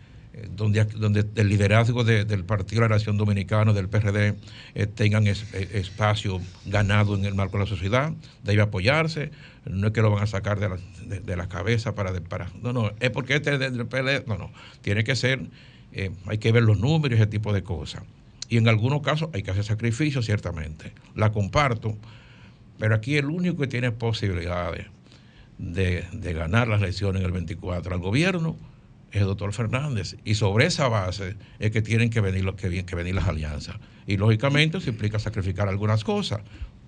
donde, 0.50 0.84
donde 0.84 1.26
el 1.36 1.48
liderazgo 1.48 2.04
de- 2.04 2.24
del 2.24 2.44
Partido 2.44 2.82
de 2.82 2.88
la 2.88 2.94
Nación 2.96 3.16
Dominicana, 3.16 3.72
del 3.72 3.88
PRD, 3.88 4.34
eh, 4.74 4.86
tengan 4.86 5.26
eh, 5.26 5.34
espacio 5.74 6.40
ganado 6.66 7.14
en 7.16 7.24
el 7.24 7.34
marco 7.34 7.58
de 7.58 7.64
la 7.64 7.68
sociedad, 7.68 8.12
debe 8.44 8.62
apoyarse, 8.62 9.30
no 9.64 9.88
es 9.88 9.92
que 9.92 10.02
lo 10.02 10.10
van 10.10 10.22
a 10.22 10.26
sacar 10.26 10.58
de 10.58 10.68
la, 10.68 10.78
de, 11.20 11.36
la 11.36 11.48
cabeza 11.48 11.94
para, 11.94 12.12
para... 12.20 12.50
No, 12.62 12.72
no, 12.72 12.90
es 13.00 13.10
porque 13.10 13.34
este 13.34 13.52
es 13.54 13.58
del 13.60 13.86
PLD, 13.86 14.26
no, 14.26 14.38
no, 14.38 14.50
tiene 14.82 15.04
que 15.04 15.16
ser, 15.16 15.40
eh, 15.92 16.10
hay 16.26 16.38
que 16.38 16.52
ver 16.52 16.62
los 16.62 16.78
números 16.78 17.18
y 17.18 17.22
ese 17.22 17.30
tipo 17.30 17.52
de 17.52 17.62
cosas. 17.62 18.02
Y 18.48 18.56
en 18.56 18.68
algunos 18.68 19.02
casos 19.02 19.28
hay 19.32 19.42
que 19.42 19.50
hacer 19.52 19.64
sacrificios, 19.64 20.26
ciertamente. 20.26 20.92
La 21.14 21.30
comparto, 21.30 21.96
pero 22.78 22.94
aquí 22.94 23.16
el 23.16 23.26
único 23.26 23.58
que 23.58 23.66
tiene 23.68 23.92
posibilidades 23.92 24.86
de, 25.58 26.04
de 26.12 26.32
ganar 26.32 26.66
las 26.66 26.80
elecciones 26.80 27.20
en 27.20 27.26
el 27.26 27.32
24 27.32 27.94
al 27.94 28.00
gobierno 28.00 28.56
el 29.12 29.24
doctor 29.24 29.52
Fernández. 29.52 30.16
Y 30.24 30.34
sobre 30.34 30.66
esa 30.66 30.88
base 30.88 31.36
es 31.58 31.70
que 31.70 31.82
tienen 31.82 32.10
que 32.10 32.20
venir, 32.20 32.52
que, 32.54 32.96
venir 32.96 33.14
las 33.14 33.28
alianzas. 33.28 33.76
Y 34.06 34.16
lógicamente 34.16 34.78
eso 34.78 34.90
implica 34.90 35.18
sacrificar 35.18 35.68
algunas 35.68 36.04
cosas. 36.04 36.40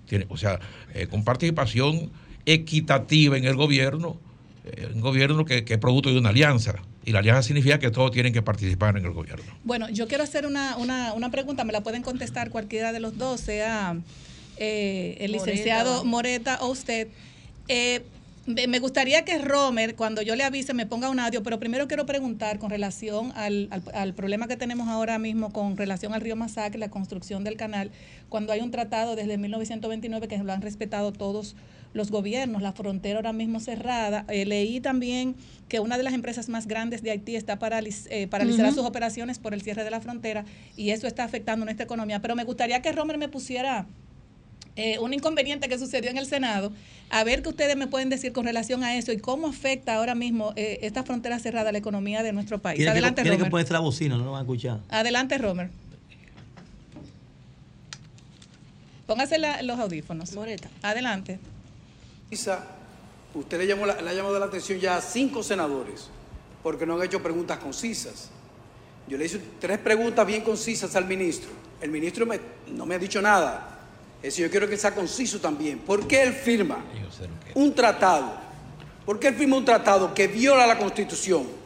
Tiene, 0.07 0.25
o 0.29 0.37
sea, 0.37 0.59
eh, 0.93 1.07
con 1.07 1.23
participación 1.23 2.11
equitativa 2.45 3.37
en 3.37 3.45
el 3.45 3.55
gobierno, 3.55 4.17
eh, 4.65 4.89
un 4.93 5.01
gobierno 5.01 5.45
que, 5.45 5.63
que 5.63 5.73
es 5.73 5.79
producto 5.79 6.09
de 6.11 6.17
una 6.17 6.29
alianza. 6.29 6.75
Y 7.05 7.11
la 7.11 7.19
alianza 7.19 7.43
significa 7.43 7.79
que 7.79 7.91
todos 7.91 8.11
tienen 8.11 8.31
que 8.31 8.41
participar 8.41 8.97
en 8.97 9.05
el 9.05 9.11
gobierno. 9.11 9.45
Bueno, 9.63 9.89
yo 9.89 10.07
quiero 10.07 10.23
hacer 10.23 10.45
una, 10.45 10.77
una, 10.77 11.13
una 11.13 11.31
pregunta, 11.31 11.65
me 11.65 11.73
la 11.73 11.81
pueden 11.81 12.01
contestar 12.01 12.49
cualquiera 12.49 12.93
de 12.93 13.01
los 13.01 13.17
dos, 13.17 13.41
sea 13.41 13.97
eh, 14.57 15.17
el 15.19 15.31
Moreta. 15.31 15.51
licenciado 15.51 16.05
Moreta 16.05 16.59
o 16.61 16.67
usted. 16.67 17.09
Eh, 17.67 18.03
me 18.45 18.79
gustaría 18.79 19.23
que 19.23 19.37
Romer, 19.37 19.95
cuando 19.95 20.21
yo 20.21 20.35
le 20.35 20.43
avise, 20.43 20.73
me 20.73 20.85
ponga 20.85 21.09
un 21.09 21.19
audio, 21.19 21.43
pero 21.43 21.59
primero 21.59 21.87
quiero 21.87 22.05
preguntar 22.05 22.59
con 22.59 22.69
relación 22.69 23.31
al, 23.35 23.69
al- 23.71 23.83
al 23.93 24.13
problema 24.13 24.47
que 24.49 24.57
tenemos 24.57 24.89
ahora 24.89 25.17
mismo 25.17 25.53
con 25.53 25.77
relación 25.77 26.13
al 26.13 26.19
río 26.19 26.35
Masacre, 26.35 26.77
la 26.77 26.89
construcción 26.89 27.45
del 27.45 27.55
canal, 27.55 27.89
cuando 28.27 28.51
hay 28.51 28.59
un 28.59 28.69
tratado 28.71 29.15
desde 29.15 29.37
1929 29.37 30.27
que 30.27 30.37
lo 30.39 30.51
han 30.51 30.61
respetado 30.61 31.13
todos 31.13 31.55
los 31.93 32.09
gobiernos, 32.11 32.61
la 32.61 32.73
frontera 32.73 33.17
ahora 33.19 33.33
mismo 33.33 33.59
cerrada. 33.61 34.25
Eh, 34.27 34.45
leí 34.45 34.81
también 34.81 35.35
que 35.69 35.79
una 35.79 35.95
de 35.95 36.03
las 36.03 36.13
empresas 36.13 36.49
más 36.49 36.67
grandes 36.67 37.01
de 37.03 37.11
Haití 37.11 37.35
está 37.35 37.59
paraliz 37.59 38.07
eh, 38.09 38.27
paralizará 38.27 38.69
Ujú. 38.69 38.79
sus 38.79 38.85
operaciones 38.85 39.37
por 39.39 39.53
el 39.53 39.61
cierre 39.61 39.83
de 39.83 39.91
la 39.91 40.01
frontera 40.01 40.43
y 40.75 40.89
eso 40.89 41.05
está 41.07 41.23
afectando 41.23 41.63
nuestra 41.65 41.85
economía. 41.85 42.19
Pero 42.19 42.35
me 42.35 42.43
gustaría 42.45 42.81
que 42.81 42.91
Romer 42.91 43.19
me 43.19 43.29
pusiera 43.29 43.85
eh, 44.75 44.97
un 44.99 45.13
inconveniente 45.13 45.67
que 45.69 45.77
sucedió 45.77 46.09
en 46.09 46.17
el 46.17 46.25
Senado, 46.25 46.71
a 47.09 47.23
ver 47.23 47.43
qué 47.43 47.49
ustedes 47.49 47.75
me 47.77 47.87
pueden 47.87 48.09
decir 48.09 48.33
con 48.33 48.45
relación 48.45 48.83
a 48.83 48.95
eso 48.97 49.11
y 49.11 49.17
cómo 49.17 49.47
afecta 49.47 49.95
ahora 49.95 50.15
mismo 50.15 50.53
eh, 50.55 50.79
esta 50.81 51.03
frontera 51.03 51.37
cerrada 51.39 51.69
a 51.69 51.71
la 51.71 51.77
economía 51.77 52.23
de 52.23 52.33
nuestro 52.33 52.59
país. 52.59 52.77
Tiene, 52.77 52.91
que, 52.91 52.97
Adelante, 52.97 53.21
tiene 53.21 53.37
que 53.37 53.41
Romer. 53.41 53.51
ponerse 53.51 53.73
la 53.73 53.79
bocina, 53.79 54.17
no 54.17 54.25
lo 54.25 54.31
van 54.31 54.39
a 54.39 54.43
escuchar. 54.43 54.79
Adelante, 54.89 55.37
Romer. 55.37 55.69
Póngase 59.05 59.37
la- 59.37 59.61
los 59.61 59.79
audífonos. 59.79 60.33
Moreta. 60.33 60.69
Adelante. 60.81 61.39
Isa, 62.31 62.65
usted 63.35 63.57
le, 63.59 63.67
llamó 63.67 63.85
la, 63.85 64.01
le 64.01 64.09
ha 64.09 64.13
llamado 64.13 64.39
la 64.39 64.45
atención 64.45 64.79
ya 64.79 64.97
a 64.97 65.01
cinco 65.01 65.43
senadores 65.43 66.07
porque 66.63 66.85
no 66.85 66.95
han 66.95 67.03
hecho 67.03 67.21
preguntas 67.21 67.57
concisas. 67.59 68.29
Yo 69.07 69.17
le 69.17 69.25
hice 69.25 69.41
tres 69.59 69.77
preguntas 69.79 70.25
bien 70.25 70.41
concisas 70.41 70.95
al 70.95 71.05
ministro. 71.05 71.49
El 71.81 71.91
ministro 71.91 72.25
me- 72.25 72.39
no 72.73 72.85
me 72.85 72.95
ha 72.95 72.99
dicho 72.99 73.21
nada. 73.21 73.72
Es 74.23 74.29
decir, 74.35 74.45
yo 74.45 74.51
quiero 74.51 74.69
que 74.69 74.77
sea 74.77 74.91
conciso 74.95 75.39
también. 75.39 75.79
¿Por 75.79 76.07
qué 76.07 76.23
él 76.23 76.33
firma 76.33 76.77
un 77.55 77.75
tratado? 77.75 78.41
¿Por 79.05 79.19
qué 79.19 79.27
él 79.27 79.35
firma 79.35 79.57
un 79.57 79.65
tratado 79.65 80.13
que 80.13 80.27
viola 80.27 80.65
la 80.65 80.77
Constitución? 80.77 81.61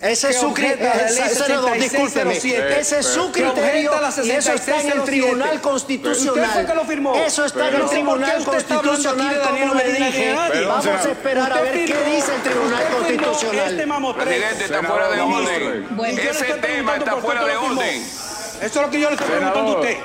Ese 0.00 0.30
es 0.30 0.36
su 0.38 0.46
cri- 0.48 0.72
objeta 0.72 0.84
la 0.96 1.10
ley 1.10 1.14
senador, 1.34 1.70
6607, 1.78 1.78
discúlpeme. 1.84 2.80
Ese 2.80 2.98
es 2.98 3.06
su 3.06 3.32
criterio 3.32 3.90
y 4.24 4.30
eso 4.30 4.52
está 4.52 4.80
en 4.80 4.86
el 4.86 4.92
6607. 4.92 5.04
Tribunal 5.06 5.60
Constitucional. 5.60 6.44
Usted 6.44 6.52
fue 6.52 6.66
que 6.66 6.74
lo 6.74 6.84
firmó. 6.84 7.14
Eso 7.16 7.44
está 7.44 7.68
en 7.68 7.74
el 7.74 7.80
¿por 7.80 7.90
qué 7.90 7.94
Tribunal 7.96 8.44
Constitucional, 8.44 9.40
como 9.42 9.74
le 9.74 9.92
dije. 9.92 10.34
Vamos 10.66 10.86
a 10.86 11.02
esperar 11.10 11.52
a 11.52 11.60
ver 11.60 11.72
qué 11.86 12.04
dice 12.16 12.34
el 12.34 12.42
Tribunal 12.42 12.84
Constitucional. 12.96 13.70
Este. 13.70 13.86
Presidente, 14.24 14.64
está 14.64 14.82
fuera 14.82 15.10
de 15.10 15.20
orden. 15.20 16.18
Ese 16.18 16.44
tema 16.54 16.96
está 16.96 17.16
fuera 17.16 17.44
de 17.44 17.56
orden. 17.56 18.02
Eso 18.02 18.62
es 18.62 18.74
lo 18.76 18.90
que 18.90 19.00
yo 19.00 19.08
le 19.10 19.16
estoy 19.16 19.28
preguntando 19.30 19.70
a 19.72 19.80
usted. 19.80 19.96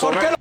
¿Por 0.00 0.18
qué 0.18 0.30
lo- 0.30 0.37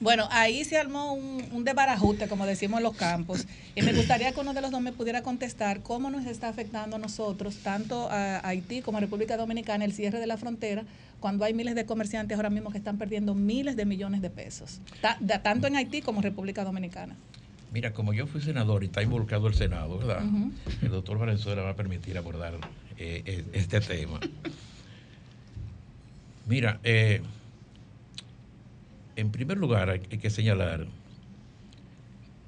Bueno, 0.00 0.26
ahí 0.30 0.64
se 0.64 0.76
armó 0.76 1.14
un, 1.14 1.44
un 1.52 1.64
desbarajuste, 1.64 2.26
como 2.28 2.46
decimos 2.46 2.78
en 2.78 2.84
los 2.84 2.96
campos, 2.96 3.46
y 3.76 3.82
me 3.82 3.92
gustaría 3.92 4.32
que 4.32 4.40
uno 4.40 4.52
de 4.52 4.60
los 4.60 4.70
dos 4.70 4.80
me 4.80 4.92
pudiera 4.92 5.22
contestar 5.22 5.82
cómo 5.82 6.10
nos 6.10 6.26
está 6.26 6.48
afectando 6.48 6.96
a 6.96 6.98
nosotros, 6.98 7.58
tanto 7.58 8.08
a 8.10 8.46
Haití 8.46 8.82
como 8.82 8.98
a 8.98 9.00
República 9.00 9.36
Dominicana, 9.36 9.84
el 9.84 9.92
cierre 9.92 10.18
de 10.18 10.26
la 10.26 10.36
frontera, 10.36 10.84
cuando 11.20 11.44
hay 11.44 11.54
miles 11.54 11.74
de 11.74 11.86
comerciantes 11.86 12.36
ahora 12.36 12.50
mismo 12.50 12.70
que 12.70 12.78
están 12.78 12.98
perdiendo 12.98 13.34
miles 13.34 13.76
de 13.76 13.86
millones 13.86 14.20
de 14.20 14.30
pesos, 14.30 14.80
tanto 15.42 15.68
en 15.68 15.76
Haití 15.76 16.02
como 16.02 16.18
en 16.18 16.24
República 16.24 16.64
Dominicana. 16.64 17.16
Mira, 17.72 17.92
como 17.92 18.12
yo 18.12 18.26
fui 18.26 18.40
senador 18.40 18.82
y 18.82 18.86
está 18.86 19.02
involucrado 19.02 19.48
el 19.48 19.54
Senado, 19.54 19.98
¿verdad? 19.98 20.22
El 20.82 20.90
doctor 20.90 21.18
Valenzuela 21.18 21.62
va 21.62 21.70
a 21.70 21.76
permitir 21.76 22.18
abordar 22.18 22.54
eh, 22.98 23.22
eh, 23.26 23.44
este 23.52 23.80
tema. 23.80 24.20
Mira, 26.46 26.78
eh, 26.84 27.22
en 29.16 29.30
primer 29.30 29.58
lugar 29.58 29.90
hay, 29.90 30.00
que 30.00 30.30
señalar 30.30 30.86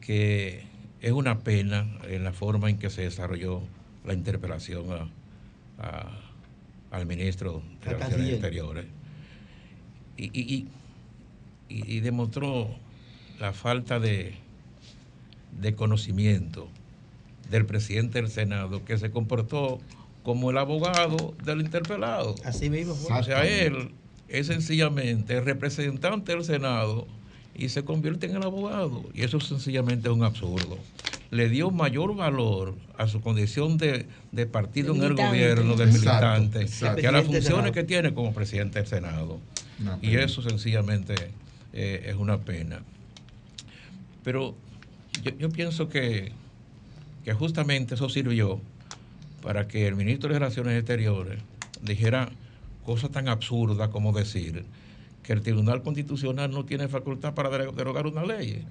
que 0.01 0.65
es 1.01 1.13
una 1.13 1.41
pena 1.41 1.87
en 2.09 2.25
la 2.25 2.33
forma 2.33 2.71
en 2.71 2.79
que 2.79 2.91
se 2.91 3.03
desarrolló 3.03 3.63
la 4.05 4.15
interpelación 4.15 4.87
a- 4.93 5.09
a- 5.83 6.21
al 6.91 7.07
ministro 7.07 7.63
de 7.85 7.91
Relaciones. 7.93 8.31
Exteriores. 8.33 8.85
Y, 10.17 10.25
y- 10.27 10.55
y- 10.55 10.69
y- 11.69 11.97
y 11.97 12.01
demostró 12.01 12.69
la 13.41 13.53
falta 13.53 13.99
de, 14.01 14.35
de 15.61 15.75
conocimiento 15.75 16.69
del 17.51 17.67
presidente 17.67 18.21
del 18.21 18.31
Senado 18.31 18.85
que 18.85 18.97
se 18.99 19.11
comportó 19.11 19.81
como 20.23 20.51
el 20.51 20.59
abogado 20.59 21.35
del 21.45 21.61
interpelado. 21.61 22.35
Así 22.45 22.71
mismo 22.71 22.95
fue. 22.95 23.19
O 23.19 23.23
sea, 23.23 23.47
él 23.47 23.91
es 24.29 24.49
sencillamente 24.49 25.41
representante 25.41 26.33
del 26.33 26.45
Senado 26.45 27.07
y 27.55 27.69
se 27.71 27.85
convierte 27.85 28.27
en 28.27 28.37
el 28.37 28.43
abogado. 28.43 29.05
Y 29.15 29.23
eso 29.23 29.41
sencillamente 29.41 30.09
es 30.09 30.15
un 30.15 30.25
absurdo. 30.25 30.79
Le 31.31 31.49
dio 31.49 31.71
mayor 31.71 32.15
valor 32.15 32.75
a 32.99 33.09
su 33.09 33.21
condición 33.21 33.79
de, 33.79 34.07
de 34.33 34.47
partido 34.47 34.95
De 34.95 35.01
en 35.01 35.05
el 35.07 35.15
gobierno, 35.15 35.73
Exacto, 35.73 35.93
militante, 35.93 36.61
exacto. 36.63 37.01
que 37.01 37.07
a 37.07 37.13
las 37.13 37.25
funciones 37.25 37.73
que 37.73 37.85
tiene 37.85 38.15
como 38.15 38.33
presidente 38.33 38.79
del 38.79 38.89
Senado. 38.89 39.41
Y 40.03 40.17
eso 40.17 40.43
sencillamente 40.43 41.15
eh, 41.73 42.07
es 42.07 42.17
una 42.17 42.39
pena. 42.39 42.83
Pero 44.23 44.55
yo, 45.23 45.33
yo 45.39 45.51
pienso 45.51 45.89
que, 45.89 46.33
que 47.25 47.33
justamente 47.33 47.95
eso 47.95 48.09
sirvió 48.09 48.61
para 49.43 49.69
que 49.69 49.87
el 49.87 49.97
ministro 49.97 50.33
de 50.33 50.39
Relaciones 50.39 50.79
Exteriores 50.79 51.39
dijera 51.83 52.31
cosas 52.87 53.11
tan 53.11 53.29
absurdas 53.29 53.89
como 53.89 54.13
decir 54.13 54.65
que 55.23 55.33
el 55.33 55.43
Tribunal 55.43 55.83
Constitucional 55.83 56.51
no 56.53 56.65
tiene 56.65 56.87
facultad 56.89 57.35
para 57.35 57.51
dero- 57.51 57.73
derogar 57.73 58.07
una 58.07 58.25
ley. 58.25 58.65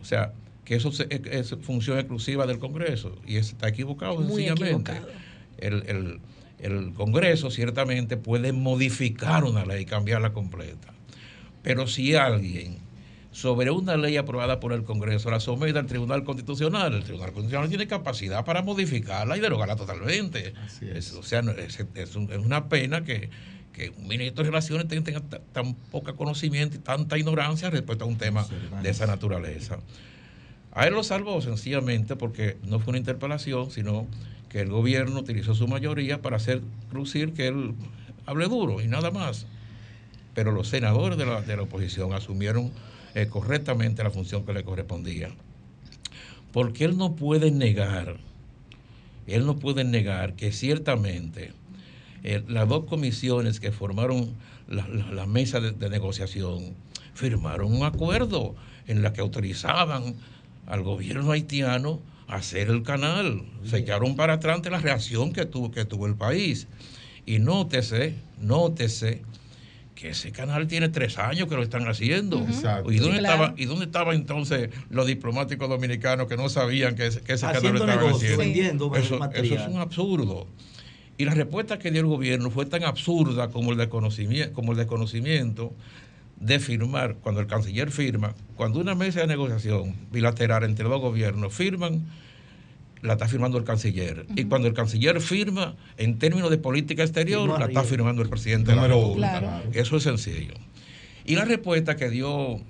O 0.00 0.04
sea, 0.04 0.32
que 0.64 0.76
eso 0.76 0.90
es, 1.10 1.56
función 1.62 1.98
exclusiva 1.98 2.46
del 2.46 2.58
Congreso 2.60 3.16
y 3.26 3.36
está 3.36 3.68
equivocado 3.68 4.14
Muy 4.20 4.44
sencillamente. 4.44 4.92
equivocado. 4.92 5.08
El, 5.58 5.82
el- 5.88 6.20
el 6.60 6.94
Congreso 6.94 7.50
ciertamente 7.50 8.16
puede 8.16 8.52
modificar 8.52 9.42
una 9.42 9.66
ley, 9.66 9.84
cambiarla 9.84 10.32
completa. 10.32 10.94
Pero 11.64 11.88
si 11.88 12.14
alguien 12.14 12.76
sobre 13.32 13.70
una 13.70 13.96
ley 13.96 14.16
aprobada 14.18 14.60
por 14.60 14.72
el 14.72 14.84
Congreso 14.84 15.30
la 15.30 15.40
somete 15.40 15.78
al 15.78 15.86
Tribunal 15.86 16.22
Constitucional, 16.24 16.92
el 16.94 17.02
Tribunal 17.02 17.32
Constitucional 17.32 17.68
tiene 17.68 17.86
capacidad 17.86 18.44
para 18.44 18.62
modificarla 18.62 19.36
y 19.36 19.40
derogarla 19.40 19.74
totalmente. 19.76 20.52
Es- 20.88 21.12
o 21.14 21.22
sea, 21.22 21.40
es, 21.40 21.84
es 21.94 22.14
un- 22.16 22.30
es 22.30 22.38
una 22.38 22.68
pena 22.68 23.04
que, 23.04 23.30
que 23.72 23.88
un 23.90 24.06
ministro 24.06 24.44
de 24.44 24.50
Relaciones 24.50 24.86
tenga, 24.86 25.02
tenga 25.04 25.20
ta- 25.20 25.40
tan 25.52 25.74
poca 25.74 26.12
conocimiento 26.12 26.76
y 26.76 26.80
tanta 26.80 27.16
ignorancia 27.16 27.70
respecto 27.70 28.04
a 28.04 28.06
un 28.08 28.18
tema 28.18 28.44
de 28.82 28.90
esa 28.90 29.06
naturaleza. 29.06 29.78
A 30.74 30.86
él 30.86 30.92
lo 30.94 31.02
salvó 31.02 31.40
sencillamente 31.40 32.16
porque 32.16 32.56
no 32.64 32.80
fue 32.80 32.90
una 32.92 32.98
interpelación, 32.98 33.70
sino 33.70 34.06
que 34.50 34.60
el 34.60 34.68
gobierno 34.68 35.20
utilizó 35.20 35.54
su 35.54 35.66
mayoría 35.68 36.20
para 36.20 36.36
hacer 36.36 36.60
lucir 36.92 37.32
que 37.32 37.48
él 37.48 37.74
hable 38.26 38.46
duro 38.46 38.82
y 38.82 38.88
nada 38.88 39.10
más. 39.10 39.46
Pero 40.34 40.52
los 40.52 40.68
senadores 40.68 41.16
de 41.18 41.24
la, 41.26 41.40
de 41.40 41.56
la 41.56 41.62
oposición 41.62 42.12
asumieron 42.12 42.70
eh, 43.14 43.26
correctamente 43.28 44.02
la 44.02 44.10
función 44.10 44.44
que 44.44 44.52
le 44.52 44.64
correspondía. 44.64 45.30
Porque 46.52 46.84
él 46.84 46.96
no 46.98 47.14
puede 47.16 47.50
negar, 47.50 48.16
él 49.26 49.46
no 49.46 49.56
puede 49.56 49.84
negar 49.84 50.34
que 50.34 50.52
ciertamente 50.52 51.52
eh, 52.24 52.42
las 52.48 52.68
dos 52.68 52.84
comisiones 52.84 53.58
que 53.60 53.72
formaron 53.72 54.34
la, 54.68 54.86
la- 54.88 55.10
la 55.12 55.26
mesa 55.26 55.60
de, 55.60 55.72
de 55.72 55.88
negociación 55.90 56.74
firmaron 57.14 57.72
un 57.74 57.84
acuerdo 57.84 58.54
en 58.86 59.02
la 59.02 59.12
que 59.12 59.20
autorizaban 59.20 60.14
al 60.66 60.82
gobierno 60.82 61.32
haitiano 61.32 62.00
a 62.28 62.36
hacer 62.36 62.68
el 62.68 62.82
canal. 62.82 63.42
Se 63.64 63.78
echaron 63.78 64.16
para 64.16 64.34
atrás 64.34 64.56
ante 64.56 64.70
la 64.70 64.78
reacción 64.78 65.32
que 65.32 65.44
tuvo, 65.46 65.70
que 65.70 65.84
tuvo 65.84 66.06
el 66.06 66.14
país. 66.14 66.68
Y 67.26 67.38
nótese, 67.38 68.14
nótese 68.40 69.22
que 69.94 70.10
ese 70.10 70.32
canal 70.32 70.66
tiene 70.66 70.88
tres 70.88 71.18
años 71.18 71.48
que 71.48 71.54
lo 71.54 71.62
están 71.62 71.86
haciendo. 71.86 72.38
Ujú. 72.38 72.52
Exacto. 72.52 72.90
¿Y 72.92 72.96
dónde, 72.98 73.16
Sí, 73.16 73.20
claro. 73.20 73.42
estaba, 73.44 73.54
¿Y 73.60 73.64
dónde 73.66 73.84
estaban 73.84 74.14
entonces 74.16 74.70
los 74.90 75.06
diplomáticos 75.06 75.68
dominicanos 75.68 76.26
que 76.28 76.36
no 76.36 76.48
sabían 76.48 76.94
que 76.96 77.06
ese, 77.08 77.20
que 77.20 77.34
ese 77.34 77.46
canal 77.46 77.62
lo 77.62 77.68
estaban 77.74 77.96
negocio, 77.96 78.14
haciendo? 78.16 78.38
vendiendo 78.38 78.96
eso, 78.96 79.18
material. 79.18 79.44
eso 79.44 79.54
es 79.68 79.74
un 79.74 79.80
absurdo. 79.80 80.46
Y 81.18 81.24
la 81.26 81.34
respuesta 81.34 81.78
que 81.78 81.90
dio 81.90 82.00
el 82.00 82.06
gobierno 82.06 82.50
fue 82.50 82.66
tan 82.66 82.84
absurda 82.84 83.48
como 83.48 83.72
el 83.72 83.78
desconocimiento, 83.78 84.52
como 84.54 84.72
el 84.72 84.78
desconocimiento 84.78 85.72
de 86.40 86.58
firmar, 86.58 87.16
cuando 87.22 87.40
el 87.40 87.46
canciller 87.46 87.90
firma, 87.92 88.34
cuando 88.56 88.80
una 88.80 88.94
mesa 88.94 89.20
de 89.20 89.26
negociación 89.28 89.94
bilateral 90.10 90.64
entre 90.64 90.88
dos 90.88 91.00
gobiernos 91.00 91.52
firman, 91.54 92.06
la 93.02 93.14
está 93.14 93.28
firmando 93.28 93.58
el 93.58 93.64
canciller. 93.64 94.26
Y 94.36 94.44
cuando 94.44 94.68
el 94.68 94.74
canciller 94.74 95.20
firma, 95.20 95.74
en 95.96 96.18
términos 96.18 96.50
de 96.50 96.58
política 96.58 97.02
exterior, 97.02 97.58
la 97.58 97.66
está 97.66 97.82
firmando 97.84 98.22
el 98.22 98.28
presidente 98.28 98.70
de 98.70 98.76
la 98.76 98.82
Número 98.82 98.98
uno, 98.98 99.06
República. 99.08 99.38
claro. 99.40 99.70
Eso 99.74 99.96
es 99.96 100.02
sencillo. 100.04 100.54
Y 101.24 101.34
la 101.34 101.44
respuesta 101.44 101.96
que 101.96 102.08
dio 102.10 102.60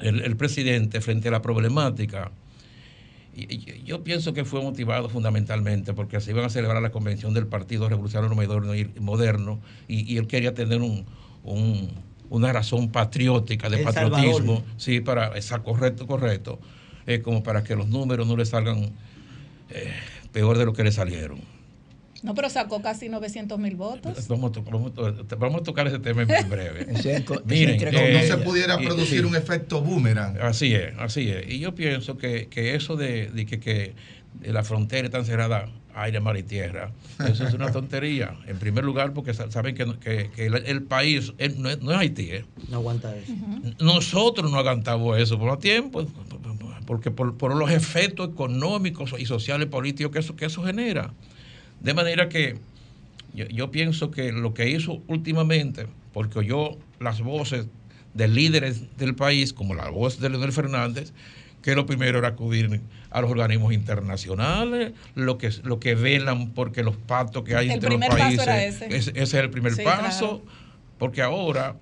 el, 0.00 0.22
el 0.22 0.36
presidente 0.36 1.00
frente 1.00 1.28
a 1.28 1.30
la 1.32 1.42
problemática, 1.42 2.30
y- 3.34 3.54
y 3.54 3.82
yo 3.84 4.02
pienso 4.04 4.32
que 4.32 4.44
fue 4.44 4.62
motivado 4.62 5.08
fundamentalmente 5.08 5.92
porque 5.94 6.20
se 6.20 6.30
iban 6.30 6.44
a 6.44 6.48
celebrar 6.48 6.80
la 6.80 6.90
convención 6.90 7.34
del 7.34 7.46
Partido 7.46 7.88
Revolucionario 7.88 8.34
Moderno 8.34 8.74
y, 8.74 8.88
moderno, 9.00 9.60
y, 9.88 10.16
él 10.16 10.26
quería 10.28 10.54
tener 10.54 10.80
un, 10.80 11.04
un- 11.44 11.90
una 12.30 12.52
razón 12.52 12.88
patriótica 12.90 13.68
de 13.68 13.78
El 13.78 13.84
patriotismo, 13.84 14.30
Salvador. 14.56 14.62
sí, 14.78 15.00
para, 15.00 15.36
esa, 15.36 15.58
correcto, 15.62 16.06
correcto, 16.06 16.58
eh, 17.06 17.20
como 17.20 17.42
para 17.42 17.62
que 17.62 17.76
los 17.76 17.88
números 17.88 18.26
no 18.26 18.36
le 18.36 18.44
salgan 18.46 18.90
eh, 19.70 19.92
peor 20.32 20.58
de 20.58 20.64
lo 20.64 20.72
que 20.72 20.84
le 20.84 20.92
salieron. 20.92 21.40
No, 22.22 22.34
pero 22.34 22.48
sacó 22.50 22.80
casi 22.82 23.08
900 23.08 23.58
mil 23.58 23.76
votos. 23.76 24.26
Vamos 24.28 24.56
a, 24.56 24.60
vamos 24.60 24.92
vamos 25.38 25.62
tocar 25.62 25.86
ese 25.86 25.98
tema 25.98 26.22
en 26.22 26.28
breve. 26.50 26.86
Miren, 27.44 27.80
eh, 27.86 28.12
no 28.14 28.22
se 28.36 28.42
pudiera 28.42 28.80
y- 28.80 28.86
producir 28.86 29.26
un 29.26 29.36
efecto 29.36 29.80
boomerang. 29.82 30.38
Así 30.40 30.74
es, 30.74 30.94
así 30.98 31.30
es. 31.30 31.48
Y 31.48 31.58
yo 31.60 31.74
pienso 31.74 32.16
que, 32.16 32.48
que 32.48 32.74
eso 32.74 32.96
de, 32.96 33.28
de 33.28 33.46
que, 33.46 33.60
que 33.60 33.94
la 34.42 34.64
frontera 34.64 35.06
está 35.06 35.22
cerrada 35.24 35.68
aire, 35.94 36.20
mar 36.20 36.36
y 36.36 36.42
tierra, 36.42 36.90
eso 37.26 37.46
es 37.46 37.54
una 37.54 37.70
tontería. 37.72 38.36
En 38.46 38.58
primer 38.58 38.84
lugar, 38.84 39.14
porque 39.14 39.32
sa- 39.32 39.50
saben 39.50 39.74
que, 39.74 39.86
que- 39.98 40.30
que 40.34 40.46
el, 40.46 40.56
el 40.66 40.82
país 40.82 41.32
es- 41.38 41.56
no, 41.56 41.70
es, 41.70 41.80
no 41.80 41.92
es 41.92 41.98
Haití. 41.98 42.30
¿eh? 42.32 42.44
No 42.68 42.78
aguanta 42.78 43.14
eso. 43.16 43.32
Nosotros 43.80 44.50
no 44.50 44.58
aguantamos 44.58 45.18
eso 45.18 45.38
por 45.38 45.48
los 45.48 45.58
tiempos, 45.58 46.06
porque 46.86 47.10
por, 47.10 47.36
por 47.36 47.54
los 47.54 47.70
efectos 47.70 48.30
económicos 48.30 49.14
y 49.18 49.26
sociales 49.26 49.68
políticos 49.68 50.12
que 50.12 50.18
eso, 50.20 50.36
que 50.36 50.46
eso 50.46 50.62
genera. 50.64 51.12
De 51.80 51.92
manera 51.94 52.28
que 52.28 52.58
yo, 53.34 53.46
yo 53.46 53.70
pienso 53.70 54.10
que 54.10 54.32
lo 54.32 54.54
que 54.54 54.70
hizo 54.70 55.02
últimamente, 55.08 55.86
porque 56.12 56.38
oyó 56.38 56.70
las 57.00 57.20
voces 57.20 57.66
de 58.14 58.28
líderes 58.28 58.96
del 58.96 59.14
país, 59.14 59.52
como 59.52 59.74
la 59.74 59.90
voz 59.90 60.20
de 60.20 60.30
Leonel 60.30 60.52
Fernández, 60.52 61.12
que 61.60 61.74
lo 61.74 61.84
primero 61.84 62.18
era 62.18 62.28
acudir 62.28 62.80
a 63.10 63.20
los 63.20 63.30
organismos 63.30 63.72
internacionales, 63.72 64.92
lo 65.14 65.36
que, 65.36 65.50
lo 65.64 65.80
que 65.80 65.94
velan 65.94 66.50
porque 66.52 66.82
los 66.82 66.96
pactos 66.96 67.42
que 67.42 67.56
hay 67.56 67.66
El 67.66 67.72
entre 67.74 67.90
los 67.90 67.98
paso 68.00 68.16
países, 68.16 68.46
era 68.46 68.64
ese. 68.64 68.96
ese 68.96 69.12
es 69.20 69.34
el 69.34 69.50
primer 69.50 69.72
Sí, 69.74 69.82
paso, 69.82 70.42
porque 70.98 71.22
ahora 71.22 71.76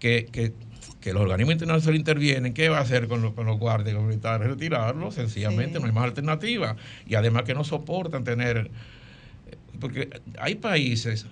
que, 0.00 0.26
que- 0.30 0.52
que 1.00 1.12
los 1.12 1.22
organismos 1.22 1.54
internacionales 1.54 1.98
intervienen, 1.98 2.52
¿qué 2.52 2.68
va 2.68 2.78
a 2.78 2.82
hacer 2.82 3.08
con 3.08 3.22
los, 3.22 3.32
con 3.32 3.46
los 3.46 3.58
guardias 3.58 3.94
los 3.94 4.04
militares? 4.04 4.48
Retirarlos, 4.48 5.14
sencillamente, 5.14 5.80
no 5.80 5.86
hay 5.86 5.92
más 5.92 6.04
alternativa. 6.04 6.76
Y 7.06 7.14
además 7.14 7.44
que 7.44 7.54
no 7.54 7.64
soportan 7.64 8.22
tener, 8.22 8.70
porque 9.80 10.10
hay 10.38 10.56
países, 10.56 11.26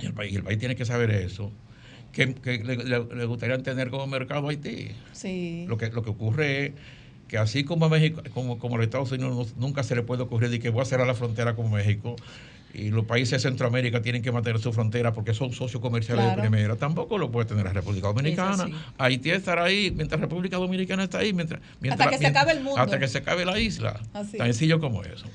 y 0.00 0.06
el 0.06 0.12
país, 0.12 0.36
el 0.36 0.42
país 0.42 0.58
tiene 0.58 0.76
que 0.76 0.84
saber 0.84 1.10
eso, 1.10 1.50
que, 2.12 2.34
que 2.34 2.58
le, 2.58 3.24
gustaría 3.24 3.58
tener 3.62 3.88
como 3.88 4.06
mercado 4.06 4.48
a 4.48 4.50
Haití. 4.50 4.88
Sí. 5.12 5.64
Lo 5.68 5.78
que, 5.78 5.88
lo 5.90 6.02
que 6.02 6.10
ocurre 6.10 6.66
es 6.66 6.72
que 7.28 7.38
así 7.38 7.64
como 7.64 7.86
a 7.86 7.88
México, 7.88 8.22
como, 8.34 8.58
como 8.58 8.74
a 8.74 8.78
los 8.78 8.84
Estados 8.86 9.12
Unidos 9.12 9.54
nunca 9.56 9.84
se 9.84 9.94
le 9.94 10.02
puede 10.02 10.22
ocurrir 10.22 10.50
de 10.50 10.58
que 10.58 10.68
voy 10.68 10.82
a 10.82 10.84
cerrar 10.84 11.06
la 11.06 11.14
frontera 11.14 11.54
con 11.54 11.70
México 11.70 12.16
y 12.72 12.90
los 12.90 13.04
países 13.04 13.42
de 13.42 13.48
Centroamérica 13.50 14.00
tienen 14.00 14.22
que 14.22 14.30
mantener 14.30 14.60
su 14.60 14.72
frontera 14.72 15.12
porque 15.12 15.34
son 15.34 15.52
socios 15.52 15.82
comerciales 15.82 16.24
Claro. 16.24 16.42
de 16.42 16.48
primera, 16.48 16.76
tampoco 16.76 17.18
lo 17.18 17.30
puede 17.30 17.46
tener 17.48 17.64
la 17.64 17.72
República 17.72 18.08
Dominicana. 18.08 18.68
Haití 18.98 19.30
estará 19.30 19.64
ahí 19.64 19.90
mientras 19.90 20.20
República 20.20 20.56
Dominicana 20.56 21.04
está 21.04 21.18
ahí, 21.18 21.32
mientras, 21.32 21.60
mientras- 21.80 22.08
que 22.10 22.18
se 22.18 22.26
acabe 22.26 22.52
el 22.52 22.60
mundo. 22.62 22.80
Hasta 22.80 22.98
que 22.98 23.08
se 23.08 23.18
acabe 23.18 23.44
la 23.44 23.58
isla. 23.58 24.00
Así. 24.12 24.36
Tan 24.38 24.46
sencillo 24.46 24.80
como 24.80 25.02
eso. 25.02 25.26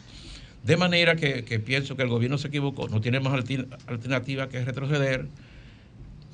De 0.63 0.77
manera 0.77 1.15
que, 1.15 1.43
que 1.43 1.59
pienso 1.59 1.95
que 1.95 2.03
el 2.03 2.09
gobierno 2.09 2.38
se 2.38 2.47
equivocó, 2.47 2.88
no 2.88 3.01
tiene 3.01 3.19
más 3.19 3.33
alternativa 3.33 4.49
que 4.49 4.63
retroceder. 4.65 5.27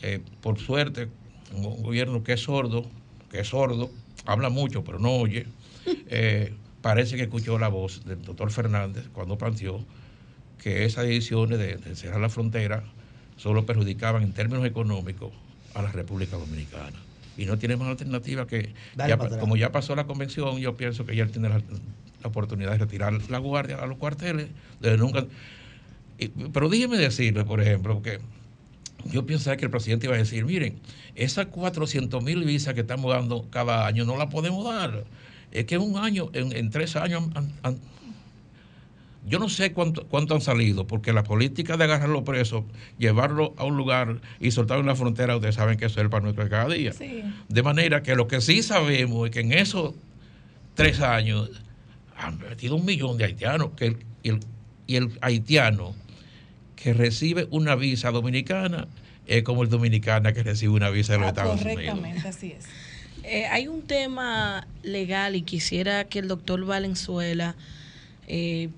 Eh, 0.03 0.21
por 0.41 0.57
suerte, 0.59 1.09
un 1.55 1.65
un 1.65 1.83
gobierno 1.83 2.23
que 2.23 2.33
es 2.33 2.41
sordo, 2.41 2.85
que 3.29 3.39
es 3.41 3.47
sordo, 3.49 3.91
habla 4.25 4.49
mucho 4.49 4.83
pero 4.83 4.99
no 4.99 5.11
oye, 5.11 5.45
eh, 6.09 6.53
parece 6.81 7.15
que 7.17 7.23
escuchó 7.23 7.59
la 7.59 7.67
voz 7.67 8.05
del 8.05 8.21
doctor 8.21 8.51
Fernández 8.51 9.07
cuando 9.13 9.37
planteó 9.37 9.83
que 10.61 10.85
esas 10.85 11.05
decisiones 11.05 11.57
de, 11.57 11.77
de 11.77 11.95
cerrar 11.95 12.21
la 12.21 12.29
frontera 12.29 12.83
solo 13.35 13.65
perjudicaban 13.65 14.21
en 14.21 14.31
términos 14.33 14.63
económicos 14.65 15.31
a 15.73 15.81
la 15.81 15.91
República 15.91 16.37
Dominicana. 16.37 16.97
Y 17.37 17.45
no 17.45 17.57
tiene 17.57 17.75
más 17.77 17.87
alternativa 17.87 18.45
que, 18.45 18.73
ya 19.07 19.17
como 19.39 19.55
ya 19.57 19.71
pasó 19.71 19.95
la 19.95 20.05
convención, 20.05 20.59
yo 20.59 20.77
pienso 20.77 21.05
que 21.05 21.15
ya 21.15 21.23
él 21.23 21.31
tiene 21.31 21.49
la, 21.49 21.57
la 21.57 22.27
oportunidad 22.27 22.71
de 22.73 22.77
retirar 22.77 23.13
la 23.29 23.37
guardia 23.39 23.77
a 23.77 23.87
los 23.87 23.97
cuarteles. 23.97 24.49
Desde 24.79 24.97
nunca, 24.97 25.25
y- 26.19 26.27
pero 26.27 26.69
déjeme 26.69 26.97
decirle, 26.97 27.43
por 27.43 27.59
ejemplo, 27.61 28.01
que 28.03 28.19
yo 29.05 29.25
pensaba 29.25 29.57
que 29.57 29.65
el 29.65 29.71
presidente 29.71 30.05
iba 30.05 30.13
a 30.15 30.19
decir, 30.19 30.45
miren, 30.45 30.77
esas 31.15 31.47
400 31.47 32.23
mil 32.23 32.43
visas 32.43 32.75
que 32.75 32.81
estamos 32.81 33.11
dando 33.11 33.47
cada 33.49 33.87
año 33.87 34.05
no 34.05 34.15
las 34.17 34.27
podemos 34.27 34.63
dar. 34.63 35.05
Es 35.51 35.65
que 35.65 35.75
en 35.75 35.81
un 35.81 35.97
año, 35.97 36.29
en, 36.33 36.55
en 36.55 36.69
tres 36.69 36.95
años 36.95 37.23
han, 37.33 37.51
han- 37.63 37.79
Yo 39.25 39.37
no 39.37 39.49
sé 39.49 39.71
cuánto, 39.71 40.07
cuánto 40.07 40.33
han 40.33 40.41
salido, 40.41 40.87
porque 40.87 41.13
la 41.13 41.23
política 41.23 41.77
de 41.77 41.83
agarrar 41.83 42.09
los 42.09 42.23
presos, 42.23 42.63
llevarlo 42.97 43.53
a 43.57 43.65
un 43.65 43.77
lugar 43.77 44.19
y 44.39 44.49
soltarlo 44.51 44.81
en 44.81 44.87
la 44.87 44.95
frontera, 44.95 45.35
ustedes 45.35 45.55
saben 45.55 45.77
que 45.77 45.85
eso 45.85 45.99
es 45.99 46.03
el 46.03 46.09
pan 46.09 46.23
nuestro 46.23 46.43
de 46.43 46.49
cada 46.49 46.67
día. 46.73 46.91
Sí. 46.91 47.23
De 47.47 47.61
manera 47.63 48.01
que 48.01 48.15
lo 48.15 48.27
que 48.27 48.41
sí 48.41 48.63
sabemos 48.63 49.25
es 49.27 49.31
que 49.31 49.41
en 49.41 49.53
esos 49.53 49.93
tres 50.73 51.01
años 51.01 51.49
han 52.17 52.39
metido 52.39 52.75
un 52.75 52.85
millón 52.85 53.17
de 53.17 53.25
haitianos, 53.25 53.71
que 53.77 53.85
el- 53.87 53.97
y, 54.23 54.29
el, 54.29 54.39
y 54.87 54.95
el 54.95 55.11
haitiano 55.21 55.93
que 56.75 56.93
recibe 56.93 57.47
una 57.51 57.75
visa 57.75 58.09
dominicana 58.09 58.87
es 59.27 59.43
como 59.43 59.61
el 59.61 59.69
dominicana 59.69 60.33
que 60.33 60.41
recibe 60.41 60.73
una 60.73 60.89
visa 60.89 61.13
de 61.13 61.19
los 61.19 61.27
Ah, 61.27 61.29
Estados 61.29 61.61
Unidos. 61.61 61.73
Correctamente, 61.75 62.27
así 62.27 62.53
es. 62.57 62.65
Eh, 63.23 63.45
hay 63.45 63.67
un 63.67 63.83
tema 63.83 64.67
legal 64.81 65.35
y 65.35 65.43
quisiera 65.43 66.05
que 66.05 66.17
el 66.17 66.27
doctor 66.27 66.65
Valenzuela 66.65 67.55
eh, 68.27 68.69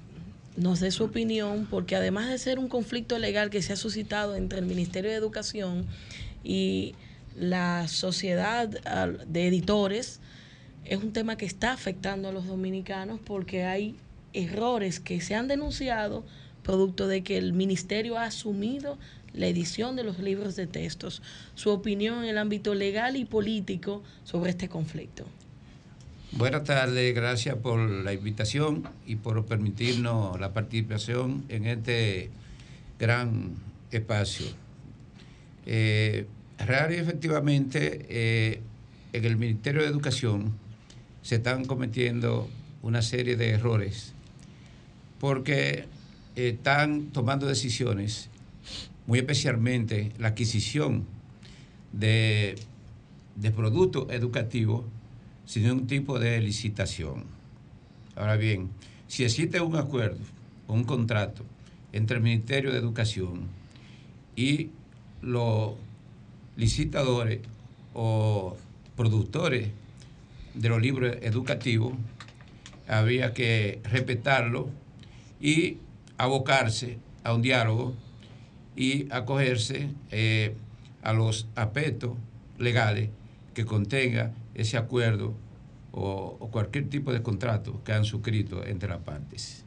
nos 0.56 0.80
dé 0.80 0.92
su 0.92 1.06
opinión, 1.06 1.68
porque 1.70 1.96
además 1.96 2.30
de 2.30 2.38
ser 2.38 2.60
un 2.60 2.68
conflicto 2.68 3.18
legal 3.20 3.50
que 3.50 3.62
se 3.62 3.74
ha 3.74 3.76
suscitado 3.76 4.36
entre 4.36 4.60
el 4.60 4.66
Ministerio 4.66 5.10
de 5.10 5.18
Educación 5.18 5.86
y 6.44 6.96
la 7.36 7.88
sociedad 7.88 8.68
de 8.68 9.48
editores, 9.48 10.20
es 10.86 11.02
un 11.02 11.14
tema 11.14 11.38
que 11.38 11.46
está 11.46 11.72
afectando 11.72 12.30
a 12.30 12.32
los 12.32 12.46
dominicanos 12.46 13.20
porque 13.24 13.64
hay 13.64 13.96
errores 14.34 15.00
que 15.00 15.22
se 15.22 15.36
han 15.36 15.48
denunciado 15.48 16.24
producto 16.62 17.08
de 17.08 17.24
que 17.24 17.38
el 17.38 17.54
ministerio 17.54 18.18
ha 18.18 18.26
asumido 18.26 18.98
la 19.34 19.48
edición 19.48 19.96
de 19.96 20.04
los 20.04 20.20
libros 20.20 20.56
de 20.56 20.68
textos. 20.68 21.22
Su 21.56 21.72
opinión 21.72 22.24
en 22.24 22.30
el 22.30 22.38
ámbito 22.38 22.74
legal 22.76 23.16
y 23.16 23.26
político 23.26 24.04
sobre 24.24 24.52
este 24.52 24.70
conflicto. 24.70 25.26
Buenas 26.36 26.64
tardes, 26.64 27.14
gracias 27.14 27.58
por 27.58 27.78
la 27.80 28.12
invitación 28.12 28.90
y 29.06 29.18
por 29.18 29.46
permitirnos 29.46 30.40
la 30.40 30.52
participación 30.52 31.46
en 31.48 31.68
este 31.68 32.32
gran 32.98 33.52
espacio. 33.92 34.48
Eh, 35.68 36.26
y 36.58 36.94
efectivamente, 36.94 38.08
eh, 38.10 38.62
en 39.14 39.26
el 39.26 39.38
Ministerio 39.38 39.84
de 39.84 39.88
Educación 39.88 40.54
se 41.22 41.36
están 41.36 41.66
cometiendo 41.66 42.50
una 42.82 43.04
serie 43.04 43.36
de 43.36 43.52
errores 43.52 44.14
porque 45.20 45.86
están 46.36 47.12
tomando 47.12 47.46
decisiones, 47.46 48.30
muy 49.06 49.20
especialmente 49.20 50.12
la 50.18 50.30
adquisición 50.30 51.06
de, 51.92 52.56
de 53.36 53.52
productos 53.52 54.08
educativos 54.10 54.84
sin 55.46 55.64
ningún 55.64 55.88
tipo 55.88 56.20
de 56.20 56.40
licitación. 56.42 57.26
Ahora 58.16 58.38
bien, 58.38 58.70
si 59.08 59.24
existe 59.24 59.60
un 59.62 59.76
acuerdo, 59.76 60.20
un 60.68 60.84
contrato 60.84 61.44
entre 61.92 62.18
el 62.18 62.24
Ministerio 62.24 62.72
de 62.72 62.78
Educación 62.80 63.48
y 64.36 64.70
los 65.22 65.74
licitadores 66.56 67.40
o 67.94 68.58
productores 68.96 69.70
de 70.54 70.70
los 70.70 70.82
libros 70.82 71.16
educativos, 71.22 71.94
había 72.88 73.34
que 73.34 73.80
respetarlo 73.84 74.70
y 75.40 75.78
abocarse 76.18 76.98
a 77.24 77.34
un 77.34 77.42
diálogo 77.42 77.96
y 78.76 79.12
acogerse 79.12 79.90
eh, 80.12 80.56
a 81.02 81.14
los 81.14 81.48
aspectos 81.56 82.18
legales 82.58 83.10
que 83.54 83.66
contenga 83.66 84.32
ese 84.56 84.78
acuerdo 84.78 85.34
o, 85.92 86.50
cualquier 86.52 86.90
tipo 86.90 87.14
de 87.14 87.22
contrato 87.22 87.82
que 87.84 87.94
han 87.94 88.06
suscrito 88.06 88.66
entre 88.66 88.90
las 88.90 89.00
partes. 89.00 89.64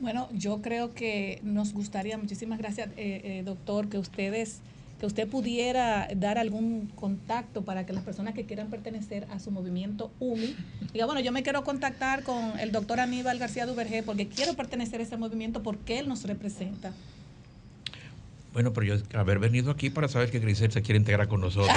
Bueno, 0.00 0.28
yo 0.32 0.60
creo 0.60 0.94
que 0.94 1.40
nos 1.42 1.72
gustaría, 1.72 2.18
muchísimas 2.18 2.58
gracias, 2.58 2.88
eh, 2.96 3.20
eh, 3.24 3.42
doctor, 3.44 3.88
que 3.88 3.98
ustedes, 3.98 4.60
que 5.00 5.06
usted 5.06 5.28
pudiera 5.28 6.08
dar 6.16 6.38
algún 6.38 6.86
contacto 6.94 7.62
para 7.62 7.86
que 7.86 7.92
las 7.92 8.04
personas 8.04 8.34
que 8.34 8.44
quieran 8.44 8.68
pertenecer 8.68 9.26
a 9.30 9.38
su 9.38 9.50
movimiento 9.50 10.10
UMI, 10.20 10.56
diga, 10.92 11.06
bueno, 11.06 11.20
yo 11.20 11.32
me 11.32 11.42
quiero 11.42 11.64
contactar 11.64 12.22
con 12.22 12.58
el 12.58 12.70
doctor 12.70 13.00
Aníbal 13.00 13.38
García 13.38 13.66
Duvergé 13.66 14.02
porque 14.02 14.28
quiero 14.28 14.54
pertenecer 14.54 15.00
a 15.00 15.04
ese 15.04 15.16
movimiento 15.16 15.62
porque 15.62 15.98
él 15.98 16.08
nos 16.08 16.24
representa. 16.24 16.92
Bueno, 18.54 18.72
pero 18.72 18.86
yo 18.86 18.94
haber 19.18 19.40
venido 19.40 19.72
aquí 19.72 19.90
para 19.90 20.06
saber 20.06 20.30
que 20.30 20.38
Grisel 20.38 20.70
se 20.70 20.80
quiere 20.80 20.96
integrar 20.96 21.26
con 21.26 21.40
nosotros. 21.40 21.76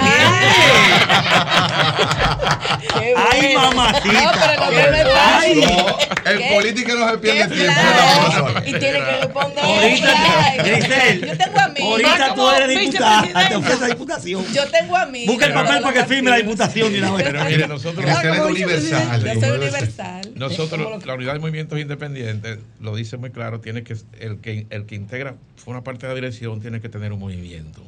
¡Ay, 3.16 3.52
mamacita! 3.56 4.12
No, 4.12 4.30
pero 4.70 4.92
no 4.92 5.10
pase. 5.12 5.56
No, 5.56 5.98
el 6.30 6.38
¿Qué? 6.38 6.50
político 6.54 6.94
no 6.94 7.10
se 7.10 7.18
pierde 7.18 7.48
¿Qué 7.48 7.54
tiempo. 7.56 7.74
plan? 7.74 8.62
Y 8.64 8.70
tiene 8.70 8.80
que 8.80 9.16
responder. 9.22 9.64
Ahorita, 9.64 10.44
Ay, 10.44 10.58
Grisel, 10.58 11.26
Yo 11.26 11.36
tengo 11.36 11.58
a 11.58 11.68
mí. 11.68 11.80
ahorita 11.82 12.34
tú 12.36 12.50
eres 12.50 12.78
diputada, 12.78 13.48
te 13.48 13.56
ofrece 13.56 13.80
la 13.80 13.86
diputación. 13.88 14.46
Yo 14.54 14.70
tengo 14.70 14.96
a 14.96 15.06
mí. 15.06 15.26
Busca 15.26 15.46
el 15.46 15.52
papel 15.54 15.82
para 15.82 15.94
que 15.94 16.04
firme 16.04 16.30
la 16.30 16.36
diputación 16.36 16.92
de 16.92 16.98
una 17.00 17.10
vez. 17.10 17.24
Pero 17.24 17.44
mire, 17.44 17.66
nosotros. 17.66 18.04
Grisel 18.04 18.34
es 18.34 18.40
universal. 18.40 19.24
Yo 19.24 19.40
soy 19.40 19.50
universal. 19.50 20.30
Nosotros, 20.36 21.04
la 21.04 21.14
unidad 21.14 21.32
de 21.32 21.40
movimientos 21.40 21.76
independientes, 21.76 22.60
lo 22.78 22.94
dice 22.94 23.16
muy 23.16 23.30
claro, 23.32 23.58
tiene 23.58 23.82
que 23.82 23.96
el 24.20 24.40
que 24.40 24.68
el 24.70 24.86
que 24.86 24.94
integra 24.94 25.34
una 25.68 25.84
parte 25.84 26.06
de 26.06 26.12
la 26.12 26.14
dirección 26.14 26.60
tiene 26.68 26.80
que 26.82 26.88
tener 26.90 27.12
un 27.14 27.20
movimiento. 27.20 27.82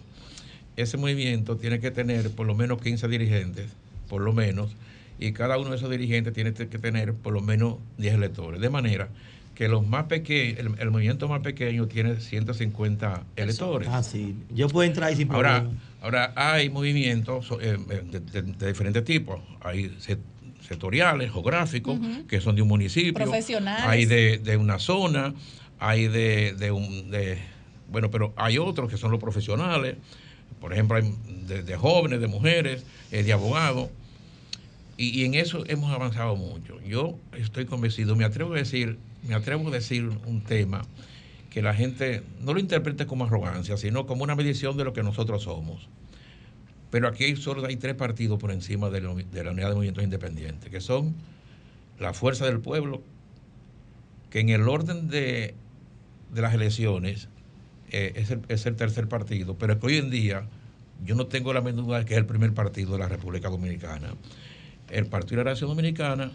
Ese 0.76 0.96
movimiento 0.96 1.56
tiene 1.56 1.80
que 1.80 1.90
tener 1.90 2.30
por 2.30 2.46
lo 2.46 2.54
menos 2.54 2.80
15 2.80 3.08
dirigentes, 3.08 3.66
por 4.08 4.22
lo 4.22 4.32
menos, 4.32 4.70
y 5.18 5.32
cada 5.32 5.58
uno 5.58 5.70
de 5.70 5.76
esos 5.76 5.90
dirigentes 5.90 6.32
tiene 6.32 6.54
que 6.54 6.66
tener 6.78 7.12
por 7.12 7.34
lo 7.34 7.42
menos 7.42 7.74
10 7.98 8.14
electores. 8.14 8.58
De 8.60 8.70
manera 8.70 9.08
que 9.54 9.68
los 9.68 9.86
más 9.86 10.04
pequeños, 10.04 10.58
el, 10.58 10.70
el 10.80 10.90
movimiento 10.90 11.28
más 11.28 11.40
pequeño 11.42 11.86
tiene 11.88 12.18
150 12.20 13.24
electores. 13.36 13.86
Ah, 13.92 14.02
sí. 14.02 14.34
Yo 14.54 14.68
puedo 14.68 14.88
entrar 14.88 15.10
ahí 15.10 15.16
sin 15.16 15.30
Ahora, 15.30 15.58
problema. 15.60 15.80
ahora 16.00 16.32
hay 16.36 16.70
movimientos 16.70 17.48
eh, 17.60 17.76
de, 18.10 18.20
de- 18.20 18.42
de 18.42 18.66
diferentes 18.68 19.04
tipos. 19.04 19.40
Hay 19.60 19.94
se- 19.98 20.16
sectoriales, 20.66 21.30
geográficos, 21.32 21.98
que 22.26 22.40
son 22.40 22.56
de 22.56 22.62
un 22.62 22.68
municipio. 22.68 23.12
Profesionales. 23.12 23.84
Hay 23.86 24.06
de, 24.06 24.38
de 24.38 24.56
una 24.56 24.78
zona, 24.78 25.34
hay 25.78 26.08
de, 26.08 26.54
de 26.58 26.70
un... 26.70 27.10
de- 27.10 27.36
bueno, 27.90 28.10
pero 28.10 28.32
hay 28.36 28.58
otros 28.58 28.90
que 28.90 28.96
son 28.96 29.10
los 29.10 29.20
profesionales. 29.20 29.96
Por 30.60 30.72
ejemplo, 30.72 30.96
hay 30.96 31.14
de, 31.46 31.76
jóvenes, 31.76 32.20
de 32.20 32.26
mujeres, 32.26 32.84
eh, 33.10 33.22
de 33.22 33.32
abogados. 33.32 33.88
Y, 34.96 35.24
en 35.24 35.34
eso 35.34 35.64
hemos 35.66 35.90
avanzado 35.92 36.36
mucho. 36.36 36.78
Yo 36.82 37.18
estoy 37.32 37.64
convencido, 37.64 38.16
me 38.16 38.24
atrevo 38.24 38.52
a 38.52 38.58
decir, 38.58 38.98
me 39.26 39.34
atrevo 39.34 39.68
a 39.68 39.70
decir 39.70 40.10
un 40.26 40.42
tema 40.42 40.82
que 41.48 41.62
la 41.62 41.74
gente 41.74 42.22
no 42.42 42.52
lo 42.52 42.60
interprete 42.60 43.06
como 43.06 43.24
arrogancia, 43.24 43.76
sino 43.76 44.06
como 44.06 44.24
una 44.24 44.36
medición 44.36 44.76
de 44.76 44.84
lo 44.84 44.92
que 44.92 45.02
nosotros 45.02 45.44
somos. 45.44 45.88
Pero 46.90 47.08
aquí 47.08 47.34
solo 47.36 47.64
hay 47.66 47.76
tres 47.76 47.94
partidos 47.94 48.38
por 48.38 48.50
encima 48.50 48.90
de 48.90 49.00
la, 49.00 49.10
unidad 49.10 49.68
de 49.68 49.74
movimientos 49.74 50.04
independientes, 50.04 50.70
que 50.70 50.80
son 50.80 51.14
la 51.98 52.12
Fuerza 52.12 52.44
del 52.44 52.60
Pueblo, 52.60 53.02
que 54.28 54.40
en 54.40 54.50
el 54.50 54.68
orden 54.68 55.08
de, 55.08 55.54
de 56.32 56.42
las 56.42 56.52
elecciones 56.52 57.28
eh, 57.90 58.12
es, 58.16 58.30
el, 58.30 58.40
es 58.48 58.66
el 58.66 58.76
tercer 58.76 59.08
partido, 59.08 59.56
pero 59.56 59.78
que 59.78 59.86
hoy 59.86 59.96
en 59.96 60.10
día 60.10 60.44
yo 61.04 61.14
no 61.14 61.26
tengo 61.26 61.52
la 61.52 61.60
menor 61.60 61.86
duda 61.86 61.98
de 62.00 62.04
que 62.04 62.14
es 62.14 62.18
el 62.18 62.26
primer 62.26 62.52
partido 62.52 62.92
de 62.92 62.98
la 62.98 63.08
República 63.08 63.48
Dominicana. 63.48 64.14
El 64.90 65.06
Partido 65.06 65.38
de 65.38 65.44
la 65.44 65.50
Nación 65.52 65.70
Dominicana 65.70 66.32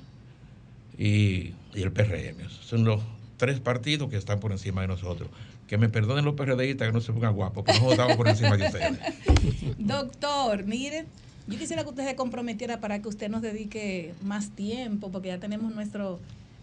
y, 0.98 1.54
y 1.74 1.82
el 1.82 1.92
PRM. 1.92 2.50
Son 2.50 2.86
los 2.86 3.02
tres 3.38 3.60
partidos 3.60 4.10
que 4.10 4.18
están 4.18 4.40
por 4.40 4.52
encima 4.52 4.82
de 4.82 4.88
nosotros. 4.88 5.30
Que 5.68 5.78
me 5.78 5.90
perdonen 5.90 6.26
los 6.26 6.36
PRDistas 6.36 6.88
que 6.88 6.94
no 6.94 7.02
se 7.02 7.12
pongan 7.12 7.34
guapos, 7.34 7.64
pero 7.66 7.80
nosotros 7.80 8.00
estamos 8.00 8.18
por 8.18 8.28
encima 8.28 8.56
de 8.56 8.66
ustedes. 8.66 9.78
Doctor, 9.78 10.64
mire, 10.66 11.06
yo 11.48 11.58
quisiera 11.58 11.84
que 11.84 11.90
usted 11.90 12.08
se 12.08 12.16
comprometiera 12.16 12.80
para 12.80 13.02
que 13.02 13.08
usted 13.08 13.30
nos 13.30 13.42
dedique 13.42 14.14
más 14.24 14.52
tiempo, 14.52 15.12
porque 15.12 15.30
ya 15.30 15.40
tenemos 15.40 15.74
nuestro, 15.74 16.20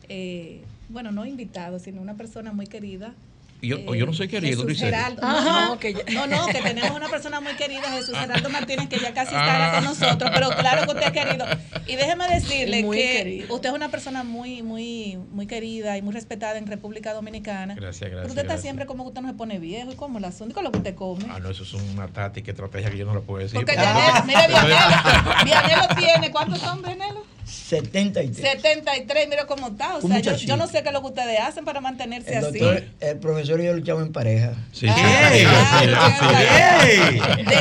eh, 0.09 0.62
bueno, 0.88 1.12
no 1.12 1.26
invitado, 1.26 1.78
sino 1.78 2.01
una 2.01 2.14
persona 2.14 2.53
muy 2.53 2.66
querida. 2.66 3.14
Yo, 3.62 3.76
o 3.86 3.94
yo 3.94 4.06
no 4.06 4.12
soy 4.12 4.26
querido, 4.26 4.62
Jesús. 4.66 4.80
Geraldo. 4.80 5.22
Ajá. 5.24 5.66
No, 5.68 5.78
que 5.78 5.94
ya- 5.94 6.02
no, 6.12 6.26
no, 6.26 6.46
que 6.48 6.60
tenemos 6.60 6.90
una 6.96 7.08
persona 7.08 7.40
muy 7.40 7.54
querida, 7.54 7.82
Jesús 7.92 8.14
Ah. 8.16 8.22
Geraldo 8.22 8.50
Martínez, 8.50 8.88
que 8.88 8.98
ya 8.98 9.14
casi 9.14 9.34
estará 9.36 9.72
con 9.76 9.84
nosotros, 9.84 10.30
pero 10.34 10.50
claro 10.50 10.82
que 10.84 10.88
usted 10.92 11.06
es 11.06 11.12
querido. 11.12 11.46
Y 11.86 11.94
déjeme 11.94 12.26
decirle 12.28 12.82
Muy 12.82 12.96
que 12.96 13.12
querido. 13.12 13.54
usted 13.54 13.68
es 13.68 13.74
una 13.76 13.88
persona 13.88 14.24
muy, 14.24 14.62
muy, 14.62 15.16
muy 15.30 15.46
querida 15.46 15.96
y 15.96 16.02
muy 16.02 16.12
respetada 16.12 16.58
en 16.58 16.66
República 16.66 17.14
Dominicana. 17.14 17.74
Gracias, 17.76 18.00
Pero 18.00 18.10
gracias. 18.16 18.30
usted 18.30 18.40
está 18.42 18.54
gracias. 18.54 18.62
siempre 18.62 18.86
como 18.86 19.04
que 19.04 19.08
usted 19.10 19.20
no 19.22 19.28
se 19.28 19.34
pone 19.34 19.58
viejo 19.60 19.92
y 19.92 19.94
como 19.94 20.18
el 20.18 20.24
asunto 20.24 20.50
y 20.50 20.54
con 20.54 20.64
lo 20.64 20.72
que 20.72 20.78
usted 20.78 20.94
come. 20.96 21.24
Ah, 21.30 21.38
no, 21.38 21.48
eso 21.50 21.62
es 21.62 21.72
una 21.74 22.08
táctica, 22.08 22.50
estrategia 22.50 22.90
que 22.90 22.98
yo 22.98 23.06
no 23.06 23.14
lo 23.14 23.22
puedo 23.22 23.42
decir. 23.44 23.60
Porque 23.60 23.74
porque- 23.74 23.88
Vianelo, 23.88 24.24
mira, 24.26 24.46
Vianelo, 24.48 25.44
Vianelo 25.44 25.88
tiene, 25.96 26.30
¿cuántos 26.32 26.58
son, 26.58 26.82
Vianelo? 26.82 27.24
73. 27.45 28.36
73, 28.36 29.28
mira 29.28 29.47
cómo 29.47 29.68
está. 29.68 29.97
O 29.97 30.01
sea, 30.03 30.20
yo, 30.20 30.57
no 30.57 30.66
sé 30.66 30.82
qué 30.82 30.88
es 30.88 30.93
lo 30.95 31.01
que 31.01 31.07
ustedes 31.09 31.40
hacen 31.40 31.64
para 31.64 31.80
mantenerse 31.80 32.36
El, 32.36 32.45
así. 32.45 32.61
el 33.01 33.18
profesor 33.18 33.61
y 33.61 33.64
yo 33.64 33.72
luchamos 33.74 34.03
en 34.05 34.12
pareja. 34.12 34.53
Sí, 34.72 34.86
De 34.86 34.93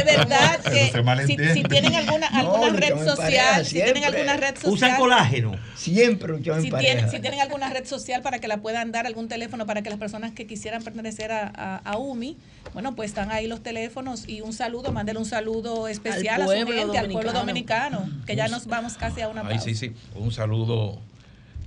verdad 0.05 0.59
que 0.61 0.91
si, 1.25 1.35
tienen 1.63 1.95
alguna, 1.95 2.29
No, 2.29 2.37
alguna 2.55 2.69
red 2.79 2.95
social, 2.97 3.17
pareja, 3.17 3.63
si 3.63 3.75
tienen 3.75 4.03
alguna 4.03 4.37
red 4.37 4.55
social. 4.55 4.73
Usan 4.73 4.95
colágeno. 4.97 5.55
Siempre 5.75 6.29
luchamos 6.33 6.61
Si 6.61 6.67
en 6.67 6.71
pareja. 6.71 6.93
tienen, 6.93 7.11
si 7.11 7.19
tienen 7.19 7.41
alguna 7.41 7.69
red 7.69 7.85
social 7.85 8.21
para 8.21 8.39
que 8.39 8.47
la 8.47 8.57
puedan 8.57 8.91
dar, 8.91 9.05
algún 9.07 9.27
teléfono 9.27 9.65
para 9.65 9.81
que 9.81 9.89
las 9.89 9.99
personas 9.99 10.31
que 10.31 10.45
quisieran 10.47 10.83
pertenecer 10.83 11.31
a, 11.31 11.51
a- 11.53 11.81
a 11.83 11.97
UMI, 11.97 12.37
bueno, 12.73 12.95
pues 12.95 13.09
están 13.11 13.31
ahí 13.31 13.47
los 13.47 13.61
teléfonos 13.63 14.27
y 14.27 14.41
un 14.41 14.53
saludo, 14.53 14.91
mándele 14.91 15.19
un 15.19 15.25
saludo 15.25 15.87
especial 15.87 16.35
Al 16.35 16.41
a 16.43 16.45
su 16.45 16.51
gente, 16.51 16.97
al 16.99 17.09
pueblo 17.11 17.33
dominicano. 17.33 17.39
dominicano, 17.39 18.09
que 18.25 18.35
ya 18.35 18.47
nos 18.47 18.67
vamos 18.67 18.93
casi 18.93 19.21
a 19.21 19.27
una 19.27 19.41
Ay, 19.41 19.55
pausa. 19.57 19.70
Un 20.15 20.31
saludo 20.31 20.99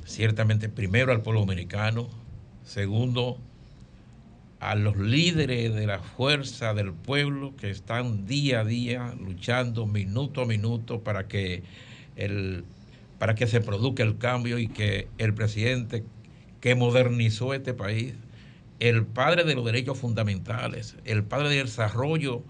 ciertamente 0.05 0.69
primero 0.69 1.13
al 1.13 1.23
pueblo 1.23 1.41
dominicano, 1.41 2.09
segundo 2.65 3.39
a 4.61 4.75
los 4.75 4.97
líderes 4.97 5.75
de 5.75 5.87
la 5.87 5.99
fuerza 5.99 6.75
del 6.75 6.93
pueblo 6.93 7.55
que 7.57 7.71
están 7.71 8.27
día 8.27 8.61
a 8.61 8.65
día 8.65 9.15
luchando 9.19 9.87
minuto 9.87 10.43
a 10.43 10.47
minuto 10.47 11.01
para 11.01 11.29
que 11.29 11.63
el 12.17 12.65
para 13.19 13.35
que 13.35 13.47
se 13.47 13.61
produzca 13.61 14.03
el 14.03 14.19
cambio 14.19 14.59
y 14.59 14.69
que 14.69 15.09
el 15.19 15.33
presidente 15.35 16.05
que 16.61 16.75
modernizó 16.75 17.55
este 17.55 17.73
país, 17.73 18.15
el 18.81 19.07
padre 19.07 19.45
de 19.45 19.55
los 19.55 19.65
derechos 19.65 19.99
fundamentales, 19.99 20.97
el 21.05 21.25
padre 21.25 21.49
del 21.49 21.67
desarrollo 21.67 22.43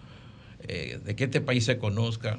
eh, 0.66 0.98
de 1.04 1.14
que 1.14 1.24
este 1.24 1.40
país 1.40 1.64
se 1.64 1.78
conozca, 1.78 2.38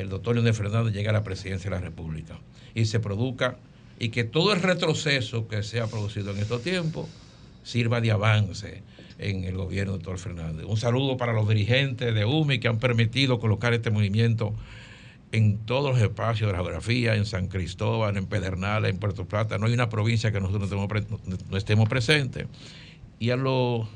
el 0.00 0.08
doctor 0.08 0.34
Leonel 0.34 0.54
Fernández 0.54 0.92
llegue 0.94 1.08
a 1.08 1.12
la 1.12 1.24
presidencia 1.24 1.70
de 1.70 1.76
la 1.76 1.82
República 1.82 2.38
y 2.74 2.84
se 2.86 3.00
produzca 3.00 3.56
y 3.98 4.08
que 4.08 4.24
todo 4.24 4.52
el 4.52 4.60
retroceso 4.62 5.46
que 5.48 5.62
se 5.62 5.80
ha 5.80 5.86
producido 5.86 6.32
en 6.32 6.38
estos 6.38 6.62
tiempos 6.62 7.06
sirva 7.62 8.00
de 8.00 8.10
avance 8.10 8.82
en 9.18 9.44
el 9.44 9.56
gobierno 9.56 9.92
del 9.92 10.02
doctor 10.02 10.18
Fernández. 10.18 10.66
Un 10.66 10.76
saludo 10.76 11.16
para 11.16 11.32
los 11.32 11.48
dirigentes 11.48 12.14
de 12.14 12.24
UMI 12.24 12.58
que 12.58 12.68
han 12.68 12.78
permitido 12.78 13.38
colocar 13.38 13.72
este 13.72 13.90
movimiento 13.90 14.52
en 15.30 15.58
todos 15.58 15.94
los 15.94 16.02
espacios 16.02 16.48
de 16.48 16.52
la 16.56 16.62
geografía, 16.62 17.14
en 17.14 17.24
San 17.26 17.48
Cristóbal, 17.48 18.16
en 18.16 18.26
Pedernales, 18.26 18.90
en 18.90 18.98
Puerto 18.98 19.24
Plata. 19.26 19.58
No 19.58 19.66
hay 19.66 19.72
una 19.72 19.88
provincia 19.88 20.30
que 20.32 20.40
nosotros 20.40 20.60
no 20.70 20.84
estemos, 20.84 20.88
pre- 20.88 21.38
no 21.50 21.56
estemos 21.56 21.88
presentes. 21.88 22.46
Y 23.18 23.30
a 23.30 23.36
los, 23.36 23.86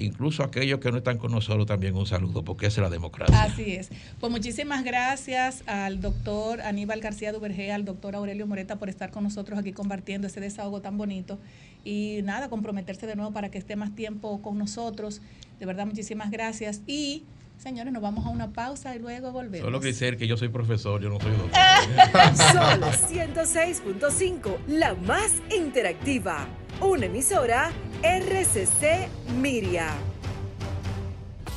incluso 0.00 0.42
a 0.42 0.46
aquellos 0.46 0.80
que 0.80 0.90
no 0.90 0.98
están 0.98 1.18
con 1.18 1.32
nosotros 1.32 1.66
también 1.66 1.96
un 1.96 2.06
saludo, 2.06 2.42
porque 2.42 2.66
esa 2.66 2.80
es 2.80 2.84
la 2.84 2.90
democracia. 2.90 3.42
Así 3.42 3.74
es. 3.74 3.90
Pues 4.18 4.30
muchísimas 4.30 4.84
gracias 4.84 5.62
al 5.66 6.00
doctor 6.00 6.60
Aníbal 6.62 7.00
García 7.00 7.32
Duvergé, 7.32 7.72
al 7.72 7.84
doctor 7.84 8.16
Aurelio 8.16 8.46
Moreta 8.46 8.76
por 8.76 8.88
estar 8.88 9.10
con 9.10 9.24
nosotros 9.24 9.58
aquí 9.58 9.72
compartiendo 9.72 10.26
ese 10.26 10.40
desahogo 10.40 10.80
tan 10.80 10.98
bonito. 10.98 11.38
Y 11.84 12.20
nada, 12.24 12.48
comprometerse 12.48 13.06
de 13.06 13.16
nuevo 13.16 13.32
para 13.32 13.50
que 13.50 13.58
esté 13.58 13.76
más 13.76 13.94
tiempo 13.94 14.42
con 14.42 14.58
nosotros. 14.58 15.20
De 15.58 15.66
verdad, 15.66 15.86
muchísimas 15.86 16.30
gracias. 16.30 16.82
Y, 16.86 17.24
señores, 17.58 17.92
nos 17.92 18.02
vamos 18.02 18.26
a 18.26 18.30
una 18.30 18.52
pausa 18.52 18.94
y 18.94 18.98
luego 18.98 19.32
volvemos. 19.32 19.64
Solo 19.64 19.80
que 19.80 19.88
decir 19.88 20.16
que 20.16 20.26
yo 20.26 20.36
soy 20.36 20.48
profesor, 20.48 21.00
yo 21.00 21.08
no 21.08 21.20
soy 21.20 21.32
doctor. 21.32 21.50
Sol 22.36 22.82
106.5, 23.10 24.56
la 24.68 24.94
más 24.94 25.32
interactiva. 25.56 26.46
Una 26.82 27.04
emisora 27.04 27.70
RCC 28.02 29.06
Miria. 29.36 29.90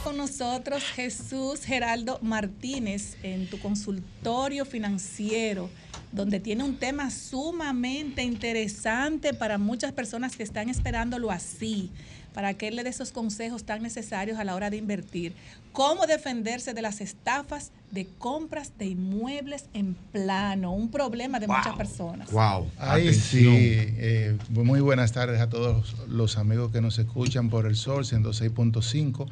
Con 0.04 0.18
nosotros 0.18 0.84
Jesús 0.84 1.64
Geraldo 1.64 2.20
Martínez 2.22 3.16
en 3.24 3.50
tu 3.50 3.58
consultorio 3.58 4.66
financiero, 4.66 5.70
donde 6.12 6.42
tiene 6.42 6.66
un 6.66 6.78
tema 6.78 7.10
sumamente 7.10 8.22
interesante 8.22 9.34
para 9.34 9.58
muchas 9.58 9.94
personas 9.94 10.36
que 10.36 10.44
están 10.44 10.68
esperándolo 10.68 11.32
así, 11.32 11.90
para 12.34 12.54
que 12.54 12.68
él 12.68 12.76
le 12.76 12.84
dé 12.84 12.90
esos 12.90 13.12
consejos 13.12 13.64
tan 13.64 13.82
necesarios 13.82 14.40
a 14.40 14.44
la 14.44 14.56
hora 14.56 14.70
de 14.70 14.78
invertir. 14.78 15.34
Cómo 15.72 16.06
defenderse 16.06 16.74
de 16.74 16.82
las 16.82 17.02
estafas 17.02 17.72
de 17.92 18.08
compras 18.18 18.74
de 18.78 18.88
inmuebles 18.88 19.66
en 19.74 19.96
plano, 20.12 20.74
un 20.74 20.90
problema 20.90 21.40
de 21.40 21.48
muchas 21.48 21.76
personas. 21.76 22.32
Wow. 22.32 22.70
Ahí 22.78 23.14
sí. 23.14 23.46
eh, 23.48 24.38
muy 24.50 24.82
buenas 24.82 25.12
tardes 25.12 25.40
a 25.40 25.50
todos 25.50 25.96
los 26.08 26.38
amigos 26.38 26.72
que 26.72 26.82
nos 26.82 27.00
escuchan 27.00 27.50
por 27.50 27.66
el 27.66 27.76
Sol 27.76 28.04
106.5. 28.04 29.28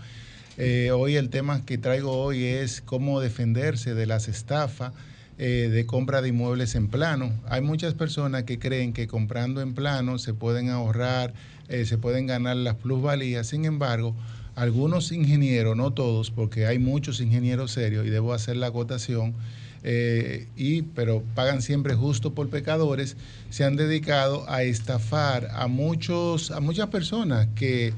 Eh, 0.58 0.92
hoy 0.92 1.16
el 1.16 1.30
tema 1.30 1.66
que 1.66 1.78
traigo 1.78 2.12
hoy 2.12 2.44
es 2.44 2.82
cómo 2.82 3.20
defenderse 3.20 3.94
de 3.94 4.06
las 4.06 4.28
estafas 4.28 4.94
eh, 5.44 5.70
de 5.72 5.86
compra 5.88 6.22
de 6.22 6.30
inmuebles 6.30 6.76
en 6.76 6.88
plano. 6.88 7.32
Hay 7.50 7.62
muchas 7.62 7.96
personas 7.96 8.44
que 8.44 8.60
creen 8.60 8.94
que 8.94 9.08
comprando 9.08 9.62
en 9.62 9.74
plano 9.74 10.20
se 10.20 10.36
pueden 10.36 10.70
ahorrar, 10.70 11.34
eh, 11.72 11.86
se 11.86 11.98
pueden 11.98 12.28
ganar 12.28 12.58
las 12.58 12.76
plusvalías. 12.76 13.48
Sin 13.48 13.66
embargo, 13.66 14.14
algunos 14.56 15.12
ingenieros, 15.12 15.78
no 15.78 15.92
todos, 15.94 16.30
porque 16.30 16.68
hay 16.68 16.80
muchos 16.80 17.22
ingenieros 17.22 17.72
serios 17.72 18.06
y 18.06 18.10
debo 18.10 18.34
hacer 18.34 18.58
la 18.58 18.68
acotación, 18.68 19.34
eh, 19.84 20.48
y, 20.56 20.84
pero 20.84 21.24
pagan 21.34 21.62
siempre 21.62 21.96
justo 21.96 22.34
por 22.34 22.50
pecadores, 22.50 23.16
se 23.50 23.64
han 23.64 23.78
dedicado 23.78 24.48
a 24.50 24.64
estafar 24.64 25.48
a, 25.54 25.68
muchos, 25.68 26.52
a 26.52 26.60
muchas 26.60 26.90
personas 26.90 27.48
que, 27.56 27.94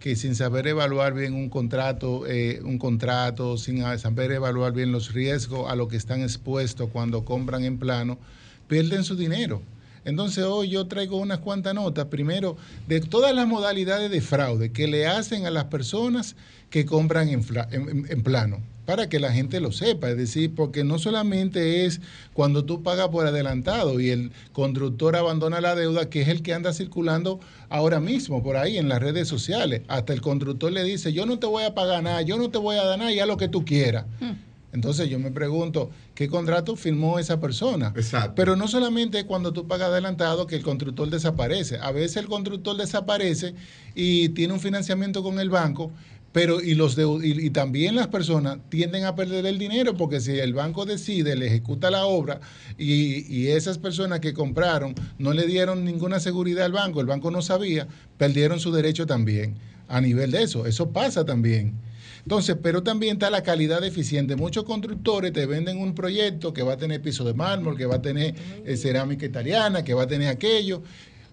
que 0.00 0.16
sin 0.16 0.34
saber 0.34 0.66
evaluar 0.66 1.14
bien 1.14 1.34
un 1.34 1.50
contrato, 1.50 2.26
eh, 2.26 2.60
un 2.64 2.78
contrato, 2.78 3.58
sin 3.58 3.82
saber 3.98 4.32
evaluar 4.32 4.72
bien 4.72 4.90
los 4.90 5.12
riesgos 5.12 5.70
a 5.70 5.76
lo 5.76 5.86
que 5.86 5.96
están 5.96 6.22
expuestos 6.22 6.88
cuando 6.90 7.24
compran 7.24 7.64
en 7.64 7.78
plano, 7.78 8.18
pierden 8.66 9.04
su 9.04 9.14
dinero. 9.14 9.62
Entonces 10.08 10.44
hoy 10.44 10.70
yo 10.70 10.86
traigo 10.86 11.18
unas 11.18 11.40
cuantas 11.40 11.74
notas, 11.74 12.06
primero, 12.06 12.56
de 12.86 13.00
todas 13.00 13.34
las 13.34 13.46
modalidades 13.46 14.10
de 14.10 14.22
fraude 14.22 14.72
que 14.72 14.88
le 14.88 15.06
hacen 15.06 15.44
a 15.44 15.50
las 15.50 15.64
personas 15.64 16.34
que 16.70 16.86
compran 16.86 17.28
en, 17.28 18.22
plano, 18.22 18.60
para 18.86 19.10
que 19.10 19.20
la 19.20 19.32
gente 19.32 19.60
lo 19.60 19.70
sepa, 19.70 20.08
es 20.08 20.16
decir, 20.16 20.54
porque 20.54 20.82
no 20.82 20.98
solamente 20.98 21.84
es 21.84 22.00
cuando 22.32 22.64
tú 22.64 22.82
pagas 22.82 23.08
por 23.08 23.26
adelantado 23.26 24.00
y 24.00 24.08
el 24.08 24.32
constructor 24.52 25.14
abandona 25.14 25.60
la 25.60 25.74
deuda, 25.74 26.08
que 26.08 26.22
es 26.22 26.28
el 26.28 26.42
que 26.42 26.54
anda 26.54 26.72
circulando 26.72 27.38
ahora 27.68 28.00
mismo 28.00 28.42
por 28.42 28.56
ahí 28.56 28.78
en 28.78 28.88
las 28.88 29.00
redes 29.00 29.28
sociales, 29.28 29.82
hasta 29.88 30.14
el 30.14 30.22
constructor 30.22 30.72
le 30.72 30.84
dice, 30.84 31.12
yo 31.12 31.26
no 31.26 31.38
te 31.38 31.46
voy 31.46 31.64
a 31.64 31.74
pagar 31.74 32.02
nada, 32.02 32.22
yo 32.22 32.38
no 32.38 32.50
te 32.50 32.56
voy 32.56 32.76
a 32.76 32.84
dar 32.84 32.98
nada, 32.98 33.12
ya 33.12 33.26
lo 33.26 33.36
que 33.36 33.48
tú 33.48 33.66
quieras. 33.66 34.06
Entonces 34.72 35.08
yo 35.08 35.18
me 35.18 35.30
pregunto, 35.30 35.90
¿qué 36.14 36.28
contrato 36.28 36.76
firmó 36.76 37.18
esa 37.18 37.40
persona? 37.40 37.92
Exacto. 37.96 38.34
Pero 38.36 38.54
no 38.54 38.68
solamente 38.68 39.24
cuando 39.24 39.52
tú 39.52 39.66
pagas 39.66 39.88
adelantado 39.88 40.46
que 40.46 40.56
el 40.56 40.62
constructor 40.62 41.08
desaparece. 41.08 41.78
A 41.78 41.90
veces 41.90 42.18
el 42.18 42.26
constructor 42.26 42.76
desaparece 42.76 43.54
y 43.94 44.28
tiene 44.30 44.52
un 44.52 44.60
financiamiento 44.60 45.22
con 45.22 45.40
el 45.40 45.48
banco, 45.48 45.90
pero 46.32 46.60
y 46.60 46.74
los 46.74 46.98
deu- 46.98 47.24
y, 47.24 47.46
y 47.46 47.50
también 47.50 47.96
las 47.96 48.08
personas 48.08 48.58
tienden 48.68 49.06
a 49.06 49.14
perder 49.16 49.46
el 49.46 49.58
dinero 49.58 49.96
porque 49.96 50.20
si 50.20 50.32
el 50.38 50.52
banco 50.52 50.84
decide, 50.84 51.34
le 51.34 51.46
ejecuta 51.46 51.90
la 51.90 52.04
obra 52.04 52.40
y, 52.76 53.24
y 53.34 53.46
esas 53.48 53.78
personas 53.78 54.20
que 54.20 54.34
compraron 54.34 54.94
no 55.18 55.32
le 55.32 55.46
dieron 55.46 55.86
ninguna 55.86 56.20
seguridad 56.20 56.66
al 56.66 56.72
banco, 56.72 57.00
el 57.00 57.06
banco 57.06 57.30
no 57.30 57.40
sabía, 57.40 57.88
perdieron 58.18 58.60
su 58.60 58.70
derecho 58.70 59.06
también. 59.06 59.56
A 59.88 60.02
nivel 60.02 60.30
de 60.30 60.42
eso, 60.42 60.66
eso 60.66 60.90
pasa 60.90 61.24
también. 61.24 61.72
Entonces, 62.28 62.58
pero 62.62 62.82
también 62.82 63.14
está 63.14 63.30
la 63.30 63.42
calidad 63.42 63.82
eficiente. 63.82 64.36
Muchos 64.36 64.64
constructores 64.64 65.32
te 65.32 65.46
venden 65.46 65.78
un 65.78 65.94
proyecto 65.94 66.52
que 66.52 66.62
va 66.62 66.74
a 66.74 66.76
tener 66.76 67.00
piso 67.00 67.24
de 67.24 67.32
mármol, 67.32 67.74
que 67.74 67.86
va 67.86 67.94
a 67.94 68.02
tener 68.02 68.34
eh, 68.66 68.76
cerámica 68.76 69.24
italiana, 69.24 69.82
que 69.82 69.94
va 69.94 70.02
a 70.02 70.06
tener 70.06 70.28
aquello. 70.28 70.82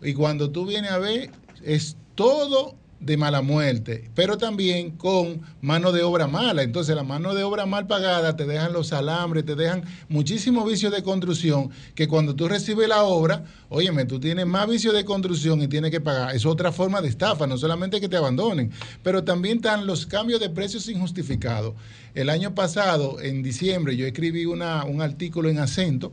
Y 0.01 0.13
cuando 0.13 0.51
tú 0.51 0.65
vienes 0.65 0.91
a 0.91 0.97
ver, 0.97 1.31
es 1.65 1.97
todo 2.15 2.75
de 2.99 3.17
mala 3.17 3.41
muerte, 3.41 4.09
pero 4.15 4.37
también 4.37 4.91
con 4.91 5.41
mano 5.61 5.91
de 5.91 6.03
obra 6.03 6.27
mala. 6.27 6.63
Entonces, 6.63 6.95
la 6.95 7.03
mano 7.03 7.35
de 7.35 7.43
obra 7.43 7.65
mal 7.65 7.87
pagada 7.87 8.35
te 8.35 8.45
dejan 8.45 8.73
los 8.73 8.93
alambres, 8.93 9.45
te 9.45 9.55
dejan 9.55 9.83
muchísimos 10.09 10.67
vicios 10.67 10.91
de 10.91 11.03
construcción 11.03 11.69
que 11.93 12.07
cuando 12.07 12.35
tú 12.35 12.47
recibes 12.47 12.87
la 12.87 13.03
obra, 13.03 13.43
óyeme, 13.69 14.05
tú 14.05 14.19
tienes 14.19 14.45
más 14.45 14.67
vicios 14.67 14.93
de 14.93 15.05
construcción 15.05 15.61
y 15.61 15.67
tienes 15.67 15.91
que 15.91 16.01
pagar. 16.01 16.35
Es 16.35 16.45
otra 16.45 16.71
forma 16.71 17.01
de 17.01 17.09
estafa, 17.09 17.45
no 17.45 17.57
solamente 17.57 17.99
que 17.99 18.09
te 18.09 18.17
abandonen, 18.17 18.71
pero 19.03 19.23
también 19.23 19.57
están 19.57 19.85
los 19.85 20.05
cambios 20.05 20.39
de 20.39 20.49
precios 20.49 20.87
injustificados. 20.87 21.73
El 22.13 22.29
año 22.29 22.55
pasado, 22.55 23.19
en 23.21 23.43
diciembre, 23.43 23.97
yo 23.97 24.07
escribí 24.07 24.45
una, 24.45 24.85
un 24.85 25.01
artículo 25.01 25.49
en 25.49 25.59
acento 25.59 26.11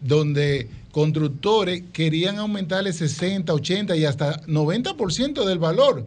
donde 0.00 0.68
constructores 0.90 1.84
querían 1.92 2.38
aumentarle 2.38 2.92
60, 2.92 3.52
80 3.52 3.96
y 3.96 4.04
hasta 4.04 4.40
90% 4.46 5.44
del 5.44 5.58
valor 5.58 6.06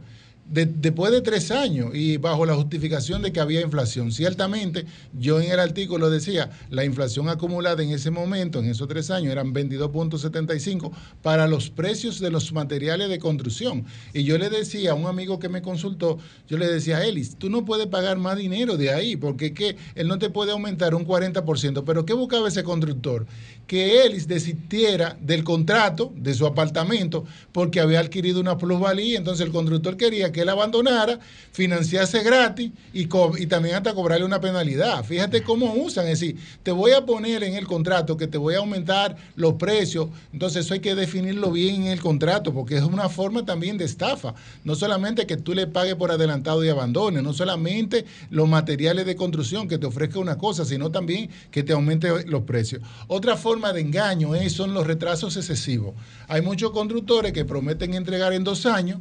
de- 0.50 0.66
después 0.66 1.11
de 1.11 1.22
tres 1.22 1.52
años 1.52 1.90
y 1.94 2.18
bajo 2.18 2.45
la 2.45 2.56
justificación 2.56 3.22
de 3.22 3.32
que 3.32 3.40
había 3.40 3.61
inflación. 3.61 4.11
Ciertamente, 4.11 4.86
yo 5.14 5.41
en 5.41 5.52
el 5.52 5.60
artículo 5.60 6.10
decía, 6.10 6.52
la 6.69 6.86
inflación 6.86 7.30
acumulada 7.30 7.82
en 7.84 7.90
ese 7.91 8.11
momento, 8.11 8.60
en 8.60 8.65
esos 8.69 8.88
tres 8.88 9.10
años, 9.11 9.32
eran 9.32 9.53
22.75 9.53 10.91
para 11.22 11.48
los 11.48 11.69
precios 11.69 12.19
de 12.19 12.32
los 12.32 12.53
materiales 12.53 13.10
de 13.10 13.19
construcción. 13.19 13.86
Y 14.14 14.24
yo 14.24 14.38
le 14.38 14.49
decía 14.49 14.91
a 14.91 14.95
un 14.95 15.07
amigo 15.07 15.40
que 15.40 15.49
me 15.49 15.61
consultó, 15.61 16.18
yo 16.48 16.57
le 16.57 16.68
decía, 16.68 17.03
Elis, 17.06 17.36
tú 17.38 17.49
no 17.49 17.65
puedes 17.65 17.88
pagar 17.88 18.18
más 18.18 18.38
dinero 18.38 18.78
de 18.78 18.91
ahí, 18.91 19.15
porque 19.15 19.53
que 19.53 19.78
él 19.95 20.07
no 20.07 20.19
te 20.19 20.30
puede 20.30 20.52
aumentar 20.52 20.94
un 20.95 21.06
40%. 21.06 21.84
Pero 21.86 22.06
¿qué 22.06 22.14
buscaba 22.14 22.48
ese 22.48 22.64
constructor? 22.64 23.26
Que 23.68 24.06
Elis 24.06 24.28
desistiera 24.28 25.18
del 25.22 25.44
contrato 25.44 26.14
de 26.15 26.34
su 26.34 26.45
apartamento 26.45 27.26
porque 27.52 27.80
había 27.80 27.99
adquirido 27.99 28.40
una 28.40 28.57
plusvalía, 28.57 29.18
entonces 29.18 29.45
el 29.45 29.52
constructor 29.52 29.98
quería 29.98 30.32
que 30.32 30.35
él 30.41 30.49
abandonara, 30.49 31.20
financiase 31.52 32.24
gratis 32.24 32.72
y, 32.94 33.07
y 33.38 33.48
también 33.48 33.76
hasta 33.76 33.94
cobrarle 33.94 34.26
una 34.26 34.41
penalidad. 34.41 35.03
Fíjate 35.03 35.44
cómo 35.44 35.74
usan, 35.74 36.06
es 36.07 36.20
decir, 36.20 36.38
te 36.64 36.72
voy 36.72 36.91
a 36.91 37.06
poner 37.06 37.44
en 37.44 37.56
el 37.56 37.68
contrato 37.68 38.18
que 38.18 38.28
te 38.28 38.38
voy 38.38 38.56
a 38.56 38.60
aumentar 38.60 39.16
los 39.36 39.53
precios, 39.53 40.10
entonces 40.34 40.66
eso 40.66 40.74
hay 40.74 40.80
que 40.80 40.95
definirlo 40.95 41.52
bien 41.52 41.84
en 41.84 41.88
el 41.88 42.02
contrato 42.02 42.53
porque 42.53 42.76
es 42.76 42.84
una 42.84 43.10
forma 43.10 43.45
también 43.45 43.78
de 43.78 43.86
estafa, 43.86 44.34
no 44.64 44.76
solamente 44.76 45.26
que 45.26 45.38
tú 45.38 45.53
le 45.53 45.68
pagues 45.68 45.95
por 45.95 46.12
adelantado 46.12 46.64
y 46.64 46.70
abandone, 46.70 47.22
no 47.22 47.34
solamente 47.34 48.06
los 48.30 48.48
materiales 48.48 49.06
de 49.06 49.16
construcción 49.16 49.68
que 49.68 49.78
te 49.78 49.86
ofrezca 49.86 50.20
una 50.20 50.38
cosa, 50.38 50.66
sino 50.66 50.91
también 50.91 51.30
que 51.52 51.64
te 51.64 51.74
aumente 51.74 52.26
los 52.26 52.44
precios. 52.44 52.82
Otra 53.07 53.38
forma 53.38 53.74
de 53.74 53.82
engaño 53.82 54.36
es, 54.36 54.53
son 54.53 54.74
los 54.74 54.88
retrasos 54.88 55.38
excesivos. 55.38 55.95
Hay 56.28 56.41
muchos 56.41 56.72
constructores 56.72 57.34
que 57.34 57.45
prometen 57.45 57.94
entregar 57.94 58.34
en 58.34 58.44
dos 58.44 58.66
años 58.66 58.99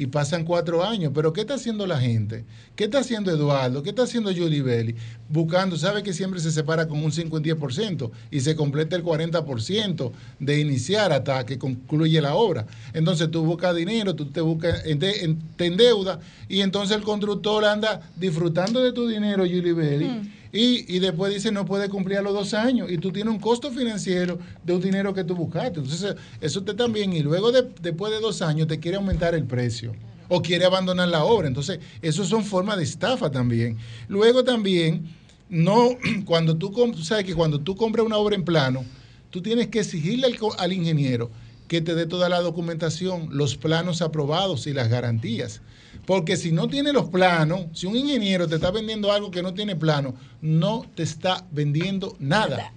y 0.00 0.06
pasan 0.06 0.44
cuatro 0.46 0.82
años. 0.82 1.12
Pero 1.14 1.34
¿qué 1.34 1.42
está 1.42 1.54
haciendo 1.54 1.86
la 1.86 2.00
gente? 2.00 2.46
¿Qué 2.74 2.84
está 2.84 3.00
haciendo 3.00 3.30
Eduardo? 3.30 3.82
¿Qué 3.82 3.90
está 3.90 4.04
haciendo 4.04 4.30
Judy 4.34 4.62
Belli? 4.62 4.94
Buscando, 5.28 5.76
sabe 5.76 6.02
que 6.02 6.14
siempre 6.14 6.40
se 6.40 6.50
separa 6.50 6.88
con 6.88 7.04
un 7.04 7.12
5 7.12 7.38
y 7.38 7.42
10% 7.42 8.10
y 8.30 8.40
se 8.40 8.56
completa 8.56 8.96
el 8.96 9.04
40% 9.04 10.10
de 10.38 10.58
iniciar 10.58 11.12
hasta 11.12 11.44
que 11.44 11.58
concluye 11.58 12.18
la 12.22 12.34
obra. 12.34 12.66
Entonces 12.94 13.30
tú 13.30 13.44
buscas 13.44 13.76
dinero, 13.76 14.14
tú 14.14 14.24
te 14.30 14.40
buscas, 14.40 14.86
en- 14.86 14.98
te 14.98 15.66
endeudas 15.66 16.18
y 16.48 16.60
entonces 16.62 16.96
el 16.96 17.02
constructor 17.02 17.66
anda 17.66 18.00
disfrutando 18.16 18.82
de 18.82 18.92
tu 18.92 19.06
dinero, 19.06 19.44
Judy 19.44 19.72
Belli. 19.72 20.06
Y, 20.52 20.84
y 20.94 20.98
después 20.98 21.32
dice 21.32 21.52
no 21.52 21.64
puede 21.64 21.88
cumplir 21.88 22.18
a 22.18 22.22
los 22.22 22.32
dos 22.34 22.54
años 22.54 22.90
y 22.90 22.98
tú 22.98 23.12
tienes 23.12 23.32
un 23.32 23.40
costo 23.40 23.70
financiero 23.70 24.38
de 24.64 24.74
un 24.74 24.80
dinero 24.80 25.14
que 25.14 25.22
tú 25.24 25.34
buscaste. 25.36 25.80
Entonces 25.80 26.16
eso 26.40 26.62
te 26.62 26.74
también 26.74 27.12
y 27.12 27.20
luego 27.20 27.52
de- 27.52 27.68
después 27.80 28.12
de 28.12 28.20
dos 28.20 28.42
años 28.42 28.66
te 28.66 28.80
quiere 28.80 28.96
aumentar 28.96 29.34
el 29.34 29.44
precio 29.44 29.94
o 30.28 30.42
quiere 30.42 30.64
abandonar 30.64 31.08
la 31.08 31.24
obra. 31.24 31.46
Entonces 31.48 31.78
eso 32.02 32.24
son 32.24 32.44
formas 32.44 32.78
de 32.78 32.84
estafa 32.84 33.30
también. 33.30 33.76
Luego 34.08 34.42
también 34.44 35.04
no 35.48 35.90
cuando 36.24 36.56
tú 36.56 36.72
sabes 37.02 37.24
que 37.24 37.34
cuando 37.34 37.60
tú 37.60 37.76
compras 37.76 38.04
una 38.04 38.16
obra 38.16 38.34
en 38.34 38.44
plano 38.44 38.84
tú 39.30 39.42
tienes 39.42 39.68
que 39.68 39.78
exigirle 39.80 40.26
al, 40.26 40.36
al 40.58 40.72
ingeniero 40.72 41.30
que 41.68 41.80
te 41.80 41.94
dé 41.94 42.06
toda 42.06 42.28
la 42.28 42.40
documentación, 42.40 43.28
los 43.30 43.56
planos 43.56 44.02
aprobados 44.02 44.66
y 44.66 44.72
las 44.72 44.88
garantías. 44.88 45.60
Porque 46.06 46.36
si 46.36 46.52
no 46.52 46.68
tiene 46.68 46.92
los 46.92 47.08
planos, 47.08 47.66
si 47.72 47.86
un 47.86 47.96
ingeniero 47.96 48.48
te 48.48 48.56
está 48.56 48.70
vendiendo 48.70 49.12
algo 49.12 49.30
que 49.30 49.42
no 49.42 49.54
tiene 49.54 49.76
plano, 49.76 50.14
no 50.40 50.86
te 50.94 51.02
está 51.02 51.46
vendiendo 51.50 52.16
nada. 52.18 52.72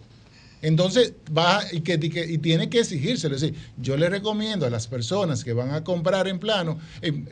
Entonces 0.64 1.14
va 1.38 1.62
y, 1.72 1.82
que, 1.82 2.00
y 2.02 2.10
que- 2.10 2.26
y 2.26 2.38
tiene 2.40 2.70
que 2.70 2.80
exigírselo. 2.80 3.36
Es 3.36 3.42
decir, 3.42 3.56
yo 3.78 3.96
le 3.98 4.10
recomiendo 4.10 4.66
a 4.66 4.70
las 4.72 4.88
personas 4.88 5.44
que 5.44 5.54
van 5.54 5.70
a 5.72 5.84
comprar 5.84 6.28
en 6.28 6.40
plano, 6.40 6.80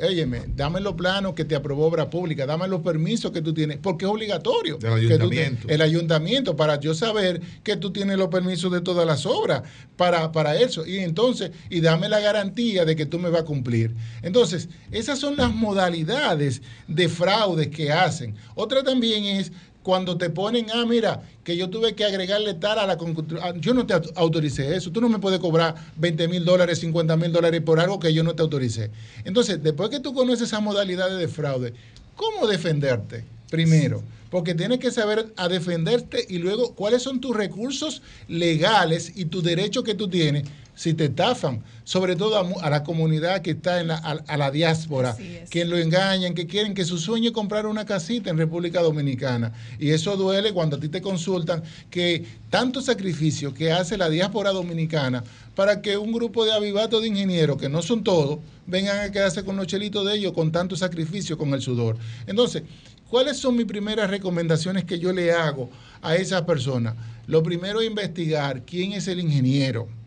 óyeme, 0.06 0.44
dame 0.56 0.82
los 0.82 0.94
planos 0.94 1.34
que 1.34 1.46
te 1.46 1.56
aprobó 1.56 1.88
obra 1.88 2.10
pública, 2.10 2.46
dame 2.46 2.68
los 2.68 2.82
permisos 2.82 3.32
que 3.32 3.42
tú 3.42 3.54
tienes, 3.54 3.78
porque 3.78 4.06
es 4.06 4.12
obligatorio. 4.12 4.78
Te- 4.78 4.88
ayuntamiento. 4.88 5.68
el 5.70 5.82
ayuntamiento, 5.82 6.56
para 6.56 6.80
yo 6.80 6.94
saber 6.94 7.42
que 7.64 7.78
tú 7.78 7.92
tienes 7.92 8.18
los 8.18 8.28
permisos 8.28 8.72
de 8.72 8.82
todas 8.82 9.08
las 9.08 9.26
obras 9.26 9.64
para, 9.96 10.32
para 10.32 10.56
eso. 10.60 10.86
Y 10.86 10.98
entonces, 11.00 11.52
y 11.70 11.80
dame 11.82 12.10
la 12.10 12.20
garantía 12.20 12.84
de 12.86 12.96
que 12.96 13.06
tú 13.06 13.18
me 13.18 13.30
vas 13.30 13.42
a 13.42 13.46
cumplir. 13.46 13.96
Entonces, 14.22 14.68
esas 14.92 15.20
son 15.20 15.38
las 15.38 15.54
modalidades 15.56 16.62
de 16.88 17.08
fraudes 17.10 17.70
que 17.70 17.92
hacen. 17.92 18.36
Otra 18.56 18.84
también 18.84 19.24
es 19.24 19.52
cuando 19.84 20.18
te 20.18 20.30
ponen, 20.30 20.68
ah, 20.74 20.86
mira, 20.88 21.22
que 21.44 21.58
yo 21.58 21.70
tuve 21.70 21.96
que 21.96 22.06
agregarle 22.06 22.54
tal 22.54 22.78
a 22.80 22.86
la 22.88 22.98
construcción. 22.98 23.60
Yo 23.62 23.74
no 23.74 23.86
te 23.86 23.96
au- 23.96 24.12
autoricé 24.16 24.76
eso. 24.76 24.92
Tú 24.92 25.02
no 25.02 25.10
me 25.10 25.20
puedes 25.20 25.40
cobrar 25.40 25.76
20 25.98 26.28
mil 26.28 26.46
dólares, 26.46 26.80
50 26.80 27.18
mil 27.18 27.32
dólares 27.32 27.62
por 27.62 27.80
algo 27.80 28.00
que 28.00 28.14
yo 28.14 28.24
no 28.24 28.36
te 28.36 28.42
autoricé. 28.44 28.92
Entonces, 29.26 29.62
después 29.64 29.90
que 29.90 30.00
tú 30.00 30.14
conoces 30.14 30.48
esas 30.50 30.62
modalidades 30.62 31.18
de 31.18 31.28
fraude, 31.28 31.74
¿cómo 32.16 32.48
defenderte? 32.48 33.24
Primero, 33.50 34.02
porque 34.30 34.54
tienes 34.56 34.80
que 34.80 34.92
saber 34.92 35.34
a 35.36 35.50
defenderte 35.50 36.26
y 36.30 36.38
luego 36.38 36.74
cuáles 36.74 37.02
son 37.02 37.20
tus 37.20 37.36
recursos 37.36 38.02
legales 38.28 39.12
y 39.16 39.26
tus 39.26 39.44
derechos 39.44 39.84
que 39.84 39.94
tú 39.96 40.08
tienes 40.08 40.44
si 40.82 40.96
te 40.96 41.06
estafan, 41.06 41.62
sobre 41.84 42.16
todo 42.16 42.60
a, 42.60 42.70
la 42.72 42.84
comunidad 42.84 43.44
que 43.44 43.52
está 43.52 43.82
en 43.82 43.90
la, 43.90 43.98
a, 43.98 44.14
a 44.14 44.36
la 44.36 44.50
diáspora, 44.50 45.16
que 45.52 45.64
lo 45.64 45.78
engañan, 45.78 46.34
que 46.34 46.48
quieren 46.48 46.74
que 46.74 46.86
su 46.86 46.98
sueño 46.98 47.28
es 47.28 47.34
comprar 47.34 47.68
una 47.68 47.86
casita 47.86 48.32
en 48.32 48.38
República 48.40 48.82
Dominicana. 48.82 49.54
Y 49.78 49.92
eso 49.92 50.18
duele 50.18 50.54
cuando 50.54 50.78
a 50.78 50.80
ti 50.80 50.90
te 50.90 51.00
consultan 51.00 51.62
que 51.92 52.26
tanto 52.50 52.82
sacrificio 52.82 53.54
que 53.54 53.72
hace 53.72 53.96
la 53.96 54.10
diáspora 54.10 54.50
dominicana 54.50 55.24
para 55.54 55.84
que 55.84 55.98
un 55.98 56.12
grupo 56.12 56.46
de 56.46 56.52
avivatos 56.54 57.04
de 57.04 57.10
ingenieros, 57.10 57.62
que 57.62 57.70
no 57.70 57.84
son 57.84 58.04
todos, 58.04 58.40
vengan 58.66 59.02
a 59.02 59.12
quedarse 59.12 59.46
con 59.46 59.58
los 59.58 59.68
chelitos 59.68 60.04
de 60.08 60.16
ellos 60.16 60.34
con 60.34 60.52
tanto 60.52 60.76
sacrificio, 60.76 61.38
con 61.38 61.54
el 61.54 61.62
sudor. 61.62 61.96
Entonces, 62.26 62.64
¿cuáles 63.08 63.38
son 63.38 63.56
mis 63.56 63.68
primeras 63.68 64.10
recomendaciones 64.10 64.86
que 64.86 64.98
yo 64.98 65.14
le 65.14 65.32
hago 65.32 65.70
a 66.02 66.16
esa 66.16 66.44
persona? 66.44 66.96
Lo 67.28 67.44
primero 67.44 67.82
es 67.82 67.88
investigar 67.88 68.64
quién 68.66 68.94
es 68.94 69.08
el 69.08 69.20
ingeniero 69.20 70.01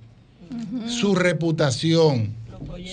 su 0.88 1.14
reputación, 1.14 2.34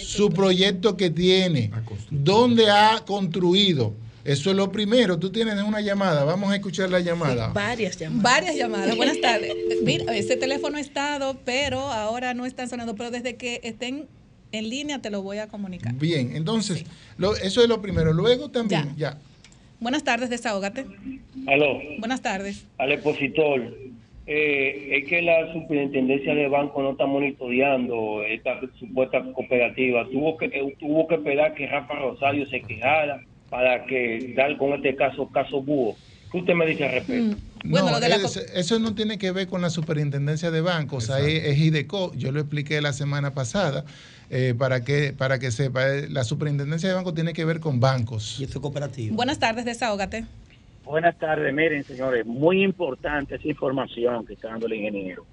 su 0.03 0.29
proyecto 0.29 0.97
que 0.97 1.09
tiene, 1.09 1.71
dónde 2.09 2.69
ha 2.69 3.03
construido. 3.05 3.93
Eso 4.23 4.51
es 4.51 4.55
lo 4.55 4.71
primero. 4.71 5.17
Tú 5.17 5.31
tienes 5.31 5.55
una 5.63 5.81
llamada. 5.81 6.23
Vamos 6.23 6.51
a 6.51 6.55
escuchar 6.55 6.91
la 6.91 6.99
llamada. 6.99 7.47
Varias 7.47 7.97
llamadas. 7.97 8.21
Varias 8.23 8.55
llamadas. 8.55 8.95
Buenas 8.95 9.19
tardes. 9.21 9.51
Mira, 9.83 10.15
ese 10.15 10.35
teléfono 10.35 10.77
ha 10.77 10.79
estado, 10.79 11.39
pero 11.43 11.79
ahora 11.79 12.35
no 12.35 12.45
están 12.45 12.69
sonando. 12.69 12.93
Pero 12.95 13.09
desde 13.09 13.35
que 13.35 13.61
estén 13.63 14.05
en 14.51 14.69
línea 14.69 15.01
te 15.01 15.09
lo 15.09 15.23
voy 15.23 15.39
a 15.39 15.47
comunicar. 15.47 15.93
Bien, 15.95 16.35
entonces, 16.35 16.83
lo- 17.17 17.35
eso 17.35 17.63
es 17.63 17.67
lo 17.67 17.81
primero. 17.81 18.13
Luego 18.13 18.49
también, 18.51 18.93
ya. 18.95 19.17
Buenas 19.79 20.03
tardes, 20.03 20.29
desahógate. 20.29 20.85
Aló, 21.47 21.79
Buenas 21.97 22.21
tardes. 22.21 22.65
al 22.77 22.91
expositor. 22.91 23.73
Eh, 24.25 24.89
es 25.01 25.09
que 25.09 25.21
la 25.21 25.51
superintendencia 25.51 26.35
de 26.35 26.47
banco 26.47 26.81
no 26.83 26.91
está 26.91 27.05
monitoreando 27.05 28.23
esta 28.23 28.59
supuesta 28.79 29.21
cooperativa. 29.33 30.07
Tuvo 30.11 30.37
que 30.37 30.45
eh, 30.45 30.75
tuvo 30.79 31.07
que 31.07 31.15
esperar 31.15 31.53
que 31.55 31.65
Rafa 31.67 31.95
Rosario 31.95 32.47
se 32.47 32.61
quejara 32.61 33.19
para 33.49 33.85
que 33.85 34.33
dar 34.35 34.57
con 34.57 34.73
este 34.73 34.95
caso 34.95 35.27
caso 35.29 35.61
búho. 35.61 35.95
¿Qué 36.31 36.37
usted 36.37 36.53
me 36.53 36.65
dice 36.67 36.85
al 36.85 36.91
respecto? 36.93 37.35
No, 37.65 37.99
es- 38.15 38.37
eso 38.55 38.79
no 38.79 38.95
tiene 38.95 39.17
que 39.17 39.31
ver 39.31 39.47
con 39.47 39.61
la 39.61 39.69
superintendencia 39.69 40.49
de 40.51 40.61
bancos, 40.61 41.05
sea, 41.05 41.19
es, 41.19 41.57
IDECO. 41.59 42.13
Yo 42.15 42.31
lo 42.31 42.39
expliqué 42.39 42.79
la 42.81 42.93
semana 42.93 43.33
pasada 43.33 43.85
eh, 44.29 44.53
para 44.57 44.83
que 44.83 45.13
para 45.13 45.39
que 45.39 45.51
sepa. 45.51 45.87
eh, 45.87 46.07
La 46.09 46.23
superintendencia 46.23 46.87
de 46.89 46.95
bancos 46.95 47.13
tiene 47.15 47.33
que 47.33 47.43
ver 47.43 47.59
con 47.59 47.79
bancos. 47.79 48.39
Y 48.39 48.43
esto 48.43 48.59
es 48.59 48.61
cooperativo. 48.61 49.15
Buenas 49.15 49.39
tardes, 49.39 49.65
desahógate. 49.65 50.25
Buenas 50.83 51.17
tardes, 51.19 51.53
miren 51.53 51.83
señores, 51.83 52.25
muy 52.25 52.63
importante 52.63 53.35
esa 53.35 53.47
información 53.47 54.25
que 54.25 54.33
está 54.33 54.49
dando 54.49 54.65
el 54.65 54.73
ingeniero. 54.73 55.25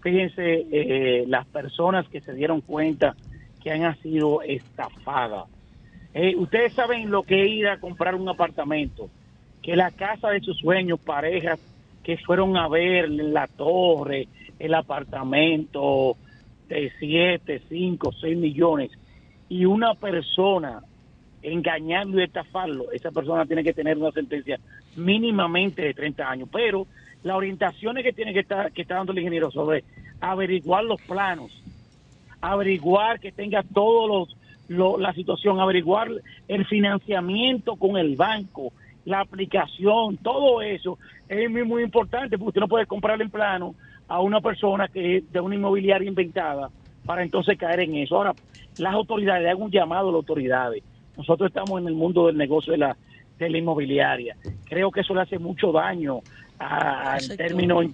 Fíjense, 0.00 0.66
eh, 0.70 1.24
las 1.26 1.46
personas 1.46 2.08
que 2.08 2.20
se 2.20 2.32
dieron 2.32 2.62
cuenta 2.62 3.14
que 3.62 3.70
han 3.72 3.96
sido 4.00 4.40
estafadas. 4.42 5.44
Eh, 6.14 6.34
ustedes 6.36 6.72
saben 6.72 7.10
lo 7.10 7.24
que 7.24 7.42
es 7.42 7.48
ir 7.48 7.68
a 7.68 7.78
comprar 7.78 8.14
un 8.14 8.28
apartamento, 8.28 9.10
que 9.62 9.76
la 9.76 9.90
casa 9.90 10.30
de 10.30 10.40
sus 10.40 10.58
sueños, 10.58 10.98
parejas 10.98 11.60
que 12.02 12.16
fueron 12.16 12.56
a 12.56 12.68
ver 12.68 13.10
la 13.10 13.48
torre, 13.48 14.28
el 14.58 14.74
apartamento 14.74 16.16
de 16.68 16.90
7, 16.98 17.62
5, 17.68 18.12
6 18.12 18.38
millones, 18.38 18.90
y 19.48 19.66
una 19.66 19.94
persona 19.94 20.82
engañarlo 21.52 22.20
y 22.20 22.24
estafarlo, 22.24 22.90
esa 22.92 23.10
persona 23.12 23.46
tiene 23.46 23.62
que 23.62 23.72
tener 23.72 23.96
una 23.96 24.10
sentencia 24.10 24.58
mínimamente 24.96 25.82
de 25.82 25.94
30 25.94 26.28
años. 26.28 26.48
Pero 26.52 26.86
las 27.22 27.36
orientaciones 27.36 28.02
que 28.04 28.12
tiene 28.12 28.32
que 28.32 28.40
estar, 28.40 28.72
que 28.72 28.82
está 28.82 28.96
dando 28.96 29.12
el 29.12 29.18
ingeniero 29.18 29.50
sobre 29.50 29.84
averiguar 30.20 30.84
los 30.84 31.00
planos, 31.02 31.52
averiguar 32.40 33.20
que 33.20 33.32
tenga 33.32 33.62
todos 33.62 34.08
los, 34.08 34.36
lo- 34.68 34.98
la 34.98 35.12
situación, 35.12 35.60
averiguar 35.60 36.08
el 36.48 36.66
financiamiento 36.66 37.76
con 37.76 37.96
el 37.96 38.16
banco, 38.16 38.72
la 39.04 39.20
aplicación, 39.20 40.16
todo 40.18 40.62
eso 40.62 40.98
es 41.28 41.48
muy, 41.48 41.62
muy 41.64 41.82
importante 41.84 42.36
porque 42.38 42.48
usted 42.48 42.60
no 42.60 42.68
puede 42.68 42.86
comprarle 42.86 43.24
en 43.24 43.30
plano 43.30 43.74
a 44.08 44.20
una 44.20 44.40
persona 44.40 44.88
que 44.88 45.18
es 45.18 45.32
de 45.32 45.40
una 45.40 45.54
inmobiliaria 45.54 46.08
inventada 46.08 46.70
para 47.04 47.22
entonces 47.22 47.56
caer 47.56 47.80
en 47.80 47.94
eso. 47.96 48.16
Ahora, 48.16 48.34
las 48.76 48.94
autoridades, 48.94 49.48
hago 49.48 49.64
un 49.64 49.70
llamado 49.70 50.08
a 50.08 50.12
las 50.12 50.16
autoridades, 50.18 50.82
Nosotros 51.16 51.48
estamos 51.48 51.80
en 51.80 51.88
el 51.88 51.94
mundo 51.94 52.26
del 52.26 52.36
negocio 52.36 52.72
de 52.72 52.78
la, 52.78 52.96
de 53.38 53.50
la 53.50 53.58
inmobiliaria. 53.58 54.36
Creo 54.64 54.90
que 54.90 55.00
eso 55.00 55.14
le 55.14 55.22
hace 55.22 55.38
mucho 55.38 55.72
daño 55.72 56.20
a, 56.58 57.12
Al 57.12 57.14
en 57.14 57.20
sector. 57.20 57.46
términos 57.46 57.86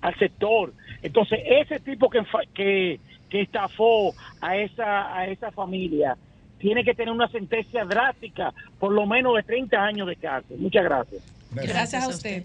al 0.00 0.18
sector. 0.18 0.72
Entonces, 1.02 1.40
ese 1.44 1.80
tipo 1.80 2.08
que, 2.08 2.22
que, 2.54 3.00
que 3.28 3.40
estafó 3.42 4.14
a 4.40 4.56
esa, 4.56 5.16
a 5.16 5.26
esa 5.26 5.50
familia 5.50 6.16
tiene 6.58 6.84
que 6.84 6.94
tener 6.94 7.12
una 7.12 7.28
sentencia 7.28 7.84
drástica, 7.84 8.54
por 8.78 8.92
lo 8.92 9.04
menos 9.04 9.34
de 9.34 9.42
30 9.42 9.84
años 9.84 10.06
de 10.06 10.14
cárcel. 10.14 10.58
Muchas 10.58 10.84
gracias. 10.84 11.22
Gracias 11.50 12.04
a 12.04 12.08
usted. 12.08 12.44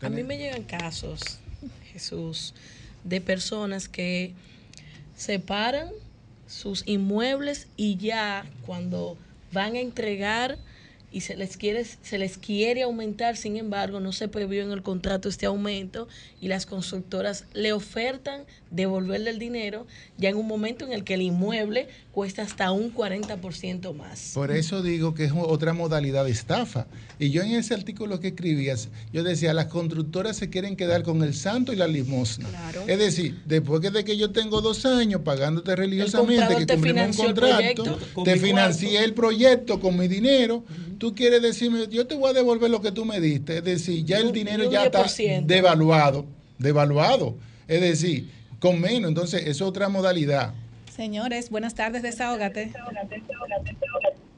A 0.00 0.08
mí 0.08 0.22
me 0.22 0.38
llegan 0.38 0.64
casos, 0.64 1.38
Jesús, 1.92 2.54
de 3.04 3.20
personas 3.20 3.88
que 3.88 4.32
separan 5.14 5.90
sus 6.46 6.86
inmuebles 6.88 7.68
y 7.76 7.96
ya 7.96 8.44
cuando 8.66 9.16
van 9.52 9.76
a 9.76 9.80
entregar 9.80 10.58
y 11.12 11.20
se 11.20 11.36
les 11.36 11.56
quiere 11.56 11.84
se 11.84 12.18
les 12.18 12.38
quiere 12.38 12.82
aumentar, 12.82 13.36
sin 13.36 13.56
embargo, 13.56 14.00
no 14.00 14.12
se 14.12 14.28
previó 14.28 14.62
en 14.62 14.72
el 14.72 14.82
contrato 14.82 15.28
este 15.28 15.46
aumento 15.46 16.08
y 16.40 16.48
las 16.48 16.66
constructoras 16.66 17.44
le 17.52 17.72
ofertan 17.72 18.42
devolverle 18.70 19.30
el 19.30 19.38
dinero 19.38 19.86
ya 20.18 20.30
en 20.30 20.36
un 20.36 20.46
momento 20.46 20.84
en 20.84 20.92
el 20.92 21.04
que 21.04 21.14
el 21.14 21.22
inmueble 21.22 21.88
cuesta 22.12 22.42
hasta 22.42 22.70
un 22.72 22.94
40% 22.94 23.94
más. 23.94 24.32
Por 24.34 24.50
eso 24.50 24.82
digo 24.82 25.14
que 25.14 25.24
es 25.24 25.32
otra 25.34 25.72
modalidad 25.72 26.24
de 26.24 26.30
estafa. 26.30 26.86
Y 27.18 27.30
yo 27.30 27.42
en 27.42 27.52
ese 27.52 27.74
artículo 27.74 28.20
que 28.20 28.28
escribías, 28.28 28.88
yo 29.12 29.22
decía, 29.22 29.54
las 29.54 29.66
constructoras 29.66 30.36
se 30.36 30.50
quieren 30.50 30.76
quedar 30.76 31.02
con 31.02 31.22
el 31.22 31.34
santo 31.34 31.72
y 31.72 31.76
la 31.76 31.86
limosna. 31.86 32.48
Es 32.86 32.98
decir, 32.98 33.40
después 33.46 33.80
que 33.80 33.90
de 33.90 34.04
que 34.04 34.16
yo 34.16 34.30
tengo 34.30 34.60
dos 34.60 34.84
años 34.84 35.22
pagándote 35.22 35.74
religiosamente, 35.76 36.56
que 36.56 36.66
cumplimos 36.66 37.18
un 37.18 37.26
contrato, 37.26 37.98
te 38.24 38.36
financié 38.38 38.90
cuarto. 38.90 39.04
el 39.04 39.14
proyecto 39.14 39.80
con 39.80 39.98
mi 39.98 40.08
dinero, 40.08 40.64
tú 41.02 41.16
quieres 41.16 41.42
decirme, 41.42 41.88
yo 41.88 42.06
te 42.06 42.14
voy 42.14 42.30
a 42.30 42.32
devolver 42.32 42.70
lo 42.70 42.80
que 42.80 42.92
tú 42.92 43.04
me 43.04 43.18
diste. 43.18 43.58
Es 43.58 43.64
decir, 43.64 44.04
ya 44.04 44.18
el 44.18 44.30
dinero 44.30 44.70
ya 44.70 44.84
está 44.84 45.02
10%. 45.02 45.46
devaluado, 45.46 46.26
devaluado. 46.58 47.34
Es 47.66 47.80
decir, 47.80 48.30
con 48.60 48.80
menos. 48.80 49.08
Entonces, 49.08 49.44
es 49.48 49.60
otra 49.60 49.88
modalidad. 49.88 50.54
Señores, 50.94 51.50
buenas 51.50 51.74
tardes, 51.74 52.02
desahógate. 52.04 52.72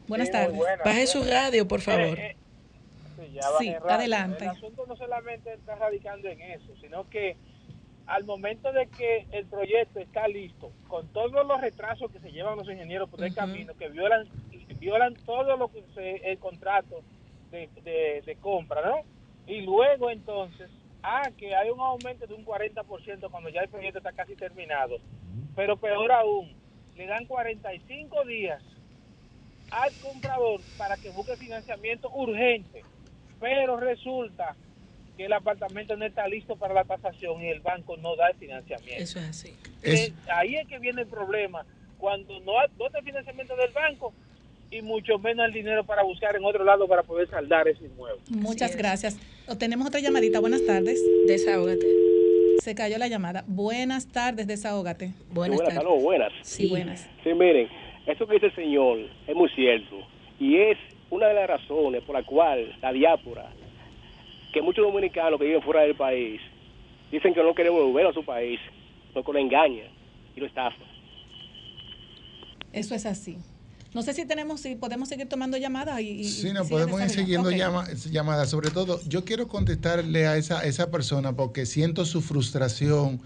Buenas 0.09 0.31
tardes. 0.31 0.59
Baje 0.83 1.07
su 1.07 1.23
radio, 1.23 1.69
por 1.69 1.83
favor. 1.83 2.17
ya 2.17 3.51
bajé 3.51 3.65
Sí, 3.65 3.73
rápido. 3.75 3.91
adelante. 3.91 4.45
El 4.45 4.51
asunto 4.53 4.87
no 4.89 4.97
solamente 4.97 5.53
está 5.53 5.75
radicando 5.75 6.29
en 6.31 6.41
eso, 6.41 6.73
sino 6.81 7.11
que 7.11 7.37
al 8.07 8.25
momento 8.25 8.73
de 8.73 8.87
que 8.87 9.27
el 9.33 9.45
proyecto 9.45 9.99
está 10.01 10.29
listo, 10.29 10.73
con 10.89 11.09
todos 11.09 11.47
los 11.47 11.61
retrasos 11.61 12.11
que 12.11 12.21
se 12.21 12.31
llevan 12.33 12.57
los 12.57 12.69
ingenieros 12.71 13.11
por 13.11 13.23
el 13.23 13.35
camino, 13.35 13.75
que 13.79 13.89
violan 13.91 14.27
violan 14.75 15.15
todo 15.27 15.57
lo 15.57 15.69
que 15.71 15.83
se- 15.95 16.31
el 16.31 16.39
contrato 16.39 17.03
de, 17.51 17.69
de- 17.83 18.23
de 18.25 18.37
compra, 18.37 18.81
¿no? 18.89 19.03
Y 19.47 19.61
luego 19.61 20.11
entonces, 20.11 20.71
ah, 21.03 21.31
que 21.37 21.55
hay 21.55 21.69
un 21.71 21.81
aumento 21.81 22.27
de 22.27 22.35
un 22.35 22.45
40% 22.45 23.31
cuando 23.31 23.51
ya 23.51 23.61
el 23.61 23.69
proyecto 23.69 23.99
está 23.99 24.13
casi 24.13 24.35
terminado. 24.37 24.97
Pero 25.55 25.77
peor 25.77 26.11
aún, 26.13 26.53
le 26.97 27.07
dan 27.07 27.27
45 27.27 28.25
días 28.25 28.63
al 29.71 29.93
comprador 29.99 30.63
para 30.77 30.97
que 30.97 31.11
busque 31.11 31.37
financiamiento 31.37 32.09
urgente, 32.11 32.83
pero 33.41 33.77
resulta 33.77 34.57
que 35.17 35.27
el 35.27 35.33
apartamento 35.33 35.97
no 35.97 36.05
está 36.05 36.27
listo 36.27 36.57
para 36.57 36.75
la 36.75 36.85
tasación 36.85 37.43
y 37.43 37.49
el 37.49 37.61
banco 37.61 37.97
no 37.97 38.17
da 38.17 38.29
el 38.31 38.37
financiamiento. 38.37 39.03
Eso 39.03 39.19
es 39.19 39.29
así. 39.29 39.57
Que 39.83 40.31
ahí 40.33 40.57
es 40.57 40.67
que 40.69 40.79
viene 40.79 41.03
el 41.03 41.09
problema, 41.09 41.65
cuando 41.99 42.39
no, 42.41 42.59
hay- 42.59 42.69
no 42.79 42.87
está 42.87 42.99
el 42.99 43.05
financiamiento 43.05 43.55
del 43.57 43.73
banco 43.73 44.13
y 44.71 44.83
mucho 44.83 45.19
menos 45.19 45.47
el 45.47 45.53
dinero 45.53 45.85
para 45.85 46.03
buscar 46.03 46.35
en 46.37 46.45
otro 46.45 46.65
lado 46.65 46.87
para 46.89 47.03
poder 47.03 47.29
saldar 47.29 47.69
ese 47.69 47.85
inmueble. 47.85 48.21
Muchas 48.31 48.77
gracias. 48.77 49.19
O 49.49 49.57
tenemos 49.57 49.87
otra 49.87 50.01
llamadita. 50.01 50.41
Buenas 50.41 50.65
tardes. 50.65 51.01
Desahógate. 51.27 51.87
Se 52.61 52.75
cayó 52.75 52.99
la 52.99 53.09
llamada. 53.09 53.45
Buenas 53.47 54.07
tardes, 54.07 54.47
desahógate. 54.47 55.13
Buenas 55.31 55.59
buenas, 55.59 55.79
aló, 55.79 55.97
buenas. 55.97 56.33
Sí, 56.43 56.69
buenas. 56.69 57.09
Sí, 57.23 57.35
miren, 57.35 57.69
esto 58.07 58.27
que 58.27 58.35
dice 58.35 58.47
el 58.47 58.55
señor 58.55 58.99
es 59.27 59.37
muy 59.37 59.51
cierto 59.51 59.97
y 60.41 60.57
es 60.57 60.79
una 61.11 61.29
de 61.29 61.35
las 61.35 61.47
razones 61.47 62.03
por 62.05 62.15
la 62.17 62.23
cual 62.25 62.75
la 62.81 62.93
diáspora, 62.93 63.51
que 64.53 64.63
muchos 64.63 64.85
dominicanos 64.85 65.39
que 65.39 65.47
viven 65.47 65.63
fuera 65.63 65.83
del 65.83 65.95
país, 65.95 66.41
dicen 67.11 67.35
que 67.35 67.43
no 67.43 67.55
quieren 67.55 67.73
volver 67.73 68.07
a 68.07 68.13
su 68.13 68.25
país, 68.25 68.59
porque 69.13 69.33
lo 69.33 69.39
engañan 69.39 69.89
y 70.35 70.41
lo 70.41 70.47
estafan. 70.47 70.87
Eso 72.73 72.95
es 72.95 73.07
así. 73.07 73.37
No 73.95 74.03
sé 74.03 74.13
si 74.13 74.25
tenemos, 74.27 74.61
si 74.61 74.75
podemos 74.75 75.09
seguir 75.09 75.29
tomando 75.29 75.57
llamadas 75.57 76.01
y, 76.01 76.09
y- 76.21 76.25
Sí, 76.29 76.53
no, 76.53 76.65
podemos 76.67 77.01
ir 77.01 77.11
siguiendo 77.11 77.49
Ok. 77.49 77.55
llama- 77.57 77.87
llamadas. 78.11 78.51
Sobre 78.51 78.71
todo, 78.71 79.01
yo 79.09 79.25
quiero 79.25 79.47
contestarle 79.49 80.27
a 80.27 80.37
esa, 80.37 80.59
a 80.61 80.65
esa 80.65 80.91
persona 80.91 81.35
porque 81.37 81.65
siento 81.65 82.05
su 82.05 82.21
frustración 82.21 83.21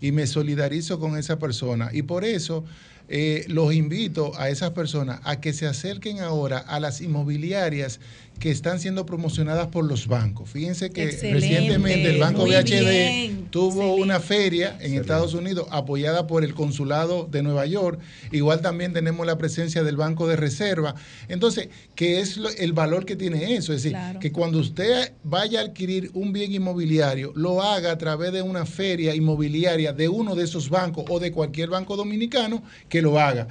y 0.00 0.12
me 0.12 0.26
solidarizo 0.28 1.00
con 1.00 1.16
esa 1.16 1.38
persona. 1.38 1.90
Y 1.92 2.02
por 2.02 2.24
eso 2.24 2.64
eh, 3.14 3.44
los 3.48 3.74
invito 3.74 4.32
a 4.38 4.48
esas 4.48 4.70
personas 4.70 5.20
a 5.24 5.38
que 5.38 5.52
se 5.52 5.66
acerquen 5.66 6.20
ahora 6.20 6.56
a 6.58 6.80
las 6.80 7.02
inmobiliarias 7.02 8.00
que 8.38 8.50
están 8.50 8.80
siendo 8.80 9.04
promocionadas 9.06 9.68
por 9.68 9.84
los 9.84 10.08
bancos. 10.08 10.48
Fíjense 10.50 10.90
que 10.90 11.04
Excelente, 11.04 11.40
recientemente 11.40 12.10
el 12.10 12.18
Banco 12.18 12.40
muy 12.46 12.50
BHD 12.50 12.80
bien, 12.88 13.46
tuvo 13.50 13.94
una 13.94 14.18
feria 14.18 14.76
en 14.80 14.94
Estados 14.94 15.34
Unidos 15.34 15.68
apoyada 15.70 16.26
por 16.26 16.42
el 16.42 16.54
Consulado 16.54 17.28
de 17.30 17.42
Nueva 17.42 17.66
York. 17.66 18.00
Igual 18.32 18.60
también 18.62 18.94
tenemos 18.94 19.26
la 19.26 19.36
presencia 19.38 19.84
del 19.84 19.96
Banco 19.96 20.26
de 20.26 20.36
Reserva. 20.36 20.94
Entonces, 21.28 21.68
¿qué 21.94 22.18
es 22.20 22.38
lo- 22.38 22.48
el 22.48 22.72
valor 22.72 23.04
que 23.04 23.14
tiene 23.14 23.54
eso? 23.54 23.72
Es 23.74 23.82
decir, 23.82 23.92
Claro. 23.92 24.18
que 24.18 24.32
cuando 24.32 24.58
usted 24.58 25.12
vaya 25.22 25.60
a 25.60 25.64
adquirir 25.64 26.10
un 26.14 26.32
bien 26.32 26.52
inmobiliario, 26.52 27.32
lo 27.36 27.62
haga 27.62 27.92
a 27.92 27.98
través 27.98 28.32
de 28.32 28.42
una 28.42 28.64
feria 28.66 29.14
inmobiliaria 29.14 29.92
de 29.92 30.08
uno 30.08 30.34
de 30.34 30.44
esos 30.44 30.68
bancos 30.70 31.04
o 31.10 31.20
de 31.20 31.30
cualquier 31.30 31.68
banco 31.68 31.96
dominicano 31.96 32.62
que 32.88 33.01
lo 33.02 33.18
haga. 33.18 33.46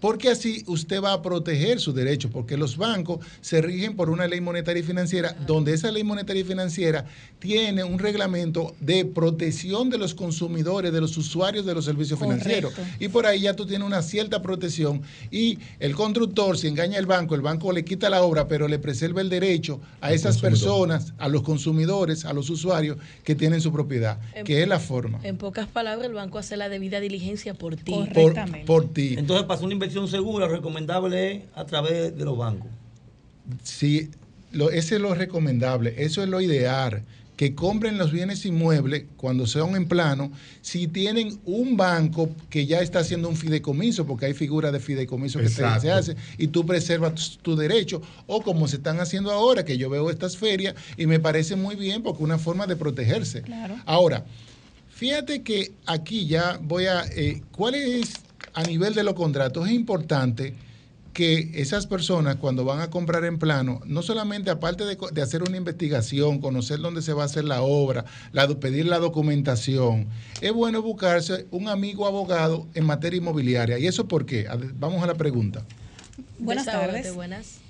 Porque 0.00 0.28
así 0.28 0.62
usted 0.66 1.02
va 1.02 1.12
a 1.12 1.22
proteger 1.22 1.80
sus 1.80 1.94
derechos, 1.94 2.30
porque 2.30 2.56
los 2.56 2.76
bancos 2.76 3.24
se 3.40 3.60
rigen 3.60 3.96
por 3.96 4.10
una 4.10 4.26
ley 4.26 4.40
monetaria 4.40 4.80
y 4.80 4.84
financiera, 4.84 5.36
donde 5.46 5.74
esa 5.74 5.90
ley 5.90 6.04
monetaria 6.04 6.42
y 6.42 6.44
financiera 6.44 7.04
tiene 7.38 7.82
un 7.82 7.98
reglamento 7.98 8.74
de 8.80 9.04
protección 9.04 9.90
de 9.90 9.98
los 9.98 10.14
consumidores, 10.14 10.92
de 10.92 11.00
los 11.00 11.16
usuarios 11.16 11.66
de 11.66 11.74
los 11.74 11.84
servicios 11.84 12.18
Correcto. 12.18 12.44
financieros. 12.44 12.74
Y 13.00 13.08
por 13.08 13.26
ahí 13.26 13.40
ya 13.40 13.54
tú 13.54 13.66
tienes 13.66 13.86
una 13.86 14.02
cierta 14.02 14.40
protección. 14.40 15.02
Y 15.30 15.58
el 15.80 15.94
constructor, 15.94 16.56
si 16.56 16.68
engaña 16.68 16.98
al 16.98 17.06
banco, 17.06 17.34
el 17.34 17.40
banco 17.40 17.72
le 17.72 17.84
quita 17.84 18.08
la 18.08 18.22
obra, 18.22 18.46
pero 18.46 18.68
le 18.68 18.78
preserva 18.78 19.20
el 19.20 19.28
derecho 19.28 19.80
a 20.00 20.12
esas 20.12 20.38
personas, 20.38 21.12
a 21.18 21.28
los 21.28 21.42
consumidores, 21.42 22.24
a 22.24 22.32
los 22.32 22.50
usuarios 22.50 22.98
que 23.24 23.34
tienen 23.34 23.60
su 23.60 23.72
propiedad, 23.72 24.18
que 24.44 24.62
es 24.62 24.68
la 24.68 24.78
forma. 24.78 25.18
En 25.24 25.36
pocas 25.36 25.66
palabras, 25.66 26.06
el 26.06 26.14
banco 26.14 26.38
hace 26.38 26.56
la 26.56 26.68
debida 26.68 27.00
diligencia 27.00 27.54
por 27.54 27.76
ti. 27.76 27.92
Por, 28.14 28.34
por 28.64 28.92
ti. 28.92 29.16
Entonces, 29.18 29.46
para 29.46 29.58
hacer 29.58 29.71
una 29.72 29.84
inversión 29.84 30.06
segura, 30.06 30.48
recomendable 30.48 31.32
es 31.32 31.42
a 31.54 31.64
través 31.64 32.16
de 32.16 32.24
los 32.24 32.36
bancos. 32.36 32.70
Sí, 33.62 34.10
lo, 34.52 34.70
ese 34.70 34.96
es 34.96 35.00
lo 35.00 35.14
recomendable, 35.14 35.94
eso 35.96 36.22
es 36.22 36.28
lo 36.28 36.40
ideal. 36.40 37.04
Que 37.36 37.54
compren 37.54 37.96
los 37.96 38.12
bienes 38.12 38.44
inmuebles 38.44 39.04
cuando 39.16 39.46
sean 39.46 39.74
en 39.74 39.88
plano, 39.88 40.30
si 40.60 40.86
tienen 40.86 41.40
un 41.46 41.76
banco 41.78 42.30
que 42.50 42.66
ya 42.66 42.80
está 42.80 43.00
haciendo 43.00 43.28
un 43.30 43.36
fideicomiso, 43.36 44.06
porque 44.06 44.26
hay 44.26 44.34
figuras 44.34 44.72
de 44.72 44.78
fideicomiso 44.78 45.40
que 45.40 45.48
se, 45.48 45.62
Exacto. 45.62 45.80
se 45.80 45.90
hace, 45.90 46.16
y 46.36 46.48
tú 46.48 46.66
preservas 46.66 47.14
tu, 47.14 47.38
tu 47.38 47.56
derecho, 47.56 48.02
o 48.26 48.42
como 48.42 48.68
se 48.68 48.76
están 48.76 49.00
haciendo 49.00 49.32
ahora, 49.32 49.64
que 49.64 49.78
yo 49.78 49.88
veo 49.88 50.10
estas 50.10 50.36
ferias 50.36 50.74
y 50.98 51.06
me 51.06 51.18
parece 51.18 51.56
muy 51.56 51.74
bien 51.74 52.02
porque 52.02 52.18
es 52.18 52.24
una 52.24 52.38
forma 52.38 52.66
de 52.66 52.76
protegerse. 52.76 53.40
Claro. 53.42 53.76
Ahora, 53.86 54.24
fíjate 54.90 55.42
que 55.42 55.72
aquí 55.86 56.26
ya 56.26 56.60
voy 56.62 56.84
a, 56.84 57.06
eh, 57.16 57.42
¿cuál 57.50 57.74
es 57.74 58.12
a 58.54 58.62
nivel 58.62 58.94
de 58.94 59.04
los 59.04 59.14
contratos? 59.14 59.66
Es 59.66 59.72
importante 59.72 60.54
que 61.12 61.50
esas 61.54 61.86
personas 61.86 62.36
cuando 62.36 62.64
van 62.64 62.80
a 62.80 62.90
comprar 62.90 63.24
en 63.24 63.38
plano, 63.38 63.80
no 63.84 64.02
solamente 64.02 64.50
aparte 64.50 64.84
de, 64.84 65.22
hacer 65.22 65.42
una 65.42 65.56
investigación, 65.56 66.40
conocer 66.40 66.80
dónde 66.80 67.02
se 67.02 67.12
va 67.12 67.22
a 67.22 67.26
hacer 67.26 67.44
la 67.44 67.62
obra, 67.62 68.04
la, 68.32 68.48
pedir 68.48 68.86
la 68.86 68.98
documentación, 68.98 70.06
es 70.40 70.52
bueno 70.52 70.80
buscarse 70.80 71.46
un 71.50 71.68
amigo 71.68 72.06
abogado 72.06 72.66
en 72.74 72.86
materia 72.86 73.18
inmobiliaria. 73.18 73.78
¿Y 73.78 73.86
eso 73.86 74.08
por 74.08 74.24
qué? 74.24 74.46
Vamos 74.74 75.02
a 75.02 75.06
la 75.06 75.14
pregunta. 75.14 75.62
Buenas 76.38 76.64
tardes. 76.64 77.14
Buenas. 77.14 77.60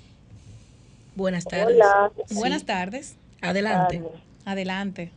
Buenas 1.15 1.43
tardes. 1.43 1.75
Hola. 1.75 2.11
Sí. 2.27 2.35
Buenas 2.35 2.65
tardes. 2.65 3.17
Adelante. 3.41 4.01
Adelante. 4.45 5.11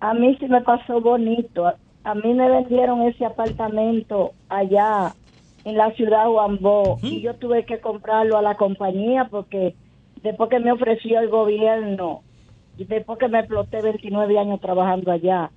A 0.00 0.14
mí 0.14 0.36
sí 0.40 0.46
me 0.46 0.62
pasó 0.62 1.00
bonito. 1.00 1.72
A- 2.04 2.14
mí 2.14 2.34
me 2.34 2.48
vendieron 2.50 3.02
ese 3.02 3.24
apartamento 3.24 4.34
allá 4.48 5.16
en 5.64 5.76
la 5.76 5.92
ciudad 5.94 6.24
de 6.24 6.30
Huambó 6.30 7.02
y 7.08 7.20
yo 7.22 7.36
tuve 7.38 7.64
que 7.66 7.80
comprarlo 7.80 8.36
a 8.36 8.42
la 8.42 8.56
compañía 8.56 9.28
porque 9.30 9.76
después 10.22 10.50
que 10.50 10.58
me 10.60 10.72
ofreció 10.72 11.20
el 11.20 11.28
gobierno 11.28 12.24
y 12.76 12.84
después 12.86 13.18
que 13.18 13.28
me 13.28 13.38
exploté 13.40 13.82
29 13.82 14.38
años 14.38 14.60
trabajando 14.60 15.12
allá, 15.12 15.52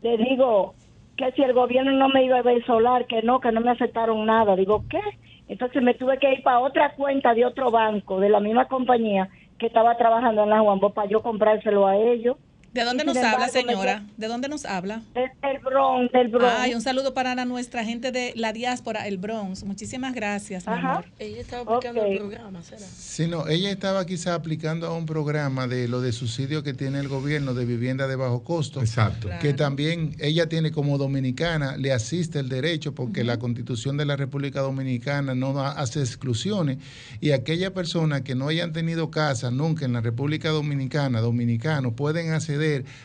le 0.00 0.16
digo 0.18 0.76
que 1.16 1.32
si 1.32 1.42
el 1.42 1.52
gobierno 1.54 1.92
no 1.92 2.08
me 2.08 2.24
iba 2.24 2.38
a 2.38 2.42
ver 2.42 2.64
solar, 2.66 3.06
que 3.06 3.22
no, 3.22 3.40
que 3.40 3.50
no 3.52 3.60
me 3.60 3.70
aceptaron 3.72 4.24
nada. 4.26 4.54
Digo, 4.56 4.84
¿qué? 4.88 5.00
Entonces 5.48 5.82
me 5.82 5.94
tuve 5.94 6.18
que 6.18 6.32
ir 6.32 6.42
para 6.42 6.60
otra 6.60 6.94
cuenta 6.94 7.34
de 7.34 7.44
otro 7.46 7.70
banco, 7.72 8.20
de 8.20 8.28
la 8.28 8.40
misma 8.40 8.66
compañía 8.68 9.28
que 9.58 9.66
estaba 9.66 9.96
trabajando 9.96 10.44
en 10.44 10.50
la 10.50 10.60
Juan 10.60 10.78
Bosch, 10.80 10.94
para 10.94 11.08
yo 11.08 11.22
comprárselo 11.22 11.86
a 11.88 11.96
ellos. 11.96 12.36
¿De 12.72 12.84
dónde 12.84 13.04
nos 13.04 13.16
habla, 13.16 13.46
me 13.46 13.52
señora? 13.52 14.04
¿De 14.16 14.26
dónde 14.28 14.48
nos 14.48 14.64
habla? 14.64 15.02
Del 15.14 15.58
Bronx, 15.64 16.12
del 16.12 16.28
Bronx. 16.28 16.54
Ay, 16.58 16.74
un 16.74 16.82
saludo 16.82 17.14
para 17.14 17.34
la- 17.34 17.44
nuestra 17.44 17.82
gente 17.84 18.12
de 18.12 18.32
la 18.36 18.52
diáspora, 18.52 19.06
el 19.08 19.16
Bronx. 19.16 19.64
Muchísimas 19.64 20.14
gracias, 20.14 20.66
mi 20.66 20.74
amor. 20.74 21.06
Ella 21.18 21.40
estaba 21.40 21.62
aplicando 21.76 22.04
el 22.04 22.18
programa, 22.18 22.62
¿será? 22.62 22.80
Sí, 22.80 23.26
no, 23.26 23.48
ella 23.48 23.70
estaba 23.70 24.04
quizá 24.04 24.34
aplicando 24.34 24.86
a 24.86 24.94
un 24.96 25.06
programa 25.06 25.66
de 25.66 25.88
lo 25.88 26.00
de 26.02 26.12
subsidio 26.12 26.62
que 26.62 26.74
tiene 26.74 26.98
el 27.00 27.08
gobierno 27.08 27.54
de 27.54 27.64
vivienda 27.64 28.06
de 28.06 28.16
bajo 28.16 28.44
costo. 28.44 28.80
Exacto. 28.80 29.28
Que 29.40 29.54
también 29.54 30.14
ella 30.20 30.48
tiene 30.48 30.70
como 30.70 30.98
dominicana, 30.98 31.76
le 31.78 31.92
asiste 31.92 32.38
el 32.38 32.48
derecho 32.50 32.94
porque 32.94 33.24
la 33.24 33.38
constitución 33.38 33.96
de 33.96 34.04
la 34.04 34.16
República 34.16 34.60
Dominicana 34.60 35.34
no 35.34 35.58
hace 35.60 36.00
exclusiones 36.00 36.78
y 37.20 37.30
aquellas 37.30 37.70
personas 37.70 38.20
que 38.22 38.34
no 38.34 38.48
hayan 38.48 38.72
tenido 38.72 39.10
casa 39.10 39.50
nunca 39.50 39.84
en 39.86 39.94
la 39.94 40.00
República 40.02 40.50
Dominicana, 40.50 41.20
dominicanos, 41.20 41.94
pueden 41.94 42.30
acceder 42.32 42.57